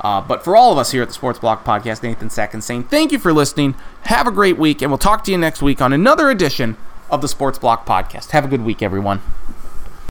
Uh, 0.00 0.20
but 0.20 0.42
for 0.42 0.56
all 0.56 0.72
of 0.72 0.78
us 0.78 0.92
here 0.92 1.02
at 1.02 1.08
the 1.08 1.14
Sports 1.14 1.38
Block 1.38 1.64
Podcast, 1.64 2.02
Nathan 2.02 2.30
Second 2.30 2.62
saying 2.62 2.84
thank 2.84 3.12
you 3.12 3.18
for 3.18 3.32
listening. 3.32 3.74
Have 4.04 4.26
a 4.26 4.30
great 4.30 4.56
week, 4.56 4.80
and 4.82 4.90
we'll 4.90 4.98
talk 4.98 5.24
to 5.24 5.30
you 5.30 5.38
next 5.38 5.60
week 5.60 5.80
on 5.82 5.92
another 5.92 6.30
edition 6.30 6.76
of 7.10 7.20
the 7.20 7.28
Sports 7.28 7.58
Block 7.58 7.86
Podcast. 7.86 8.30
Have 8.30 8.44
a 8.44 8.48
good 8.48 8.64
week, 8.64 8.82
everyone. 8.82 9.20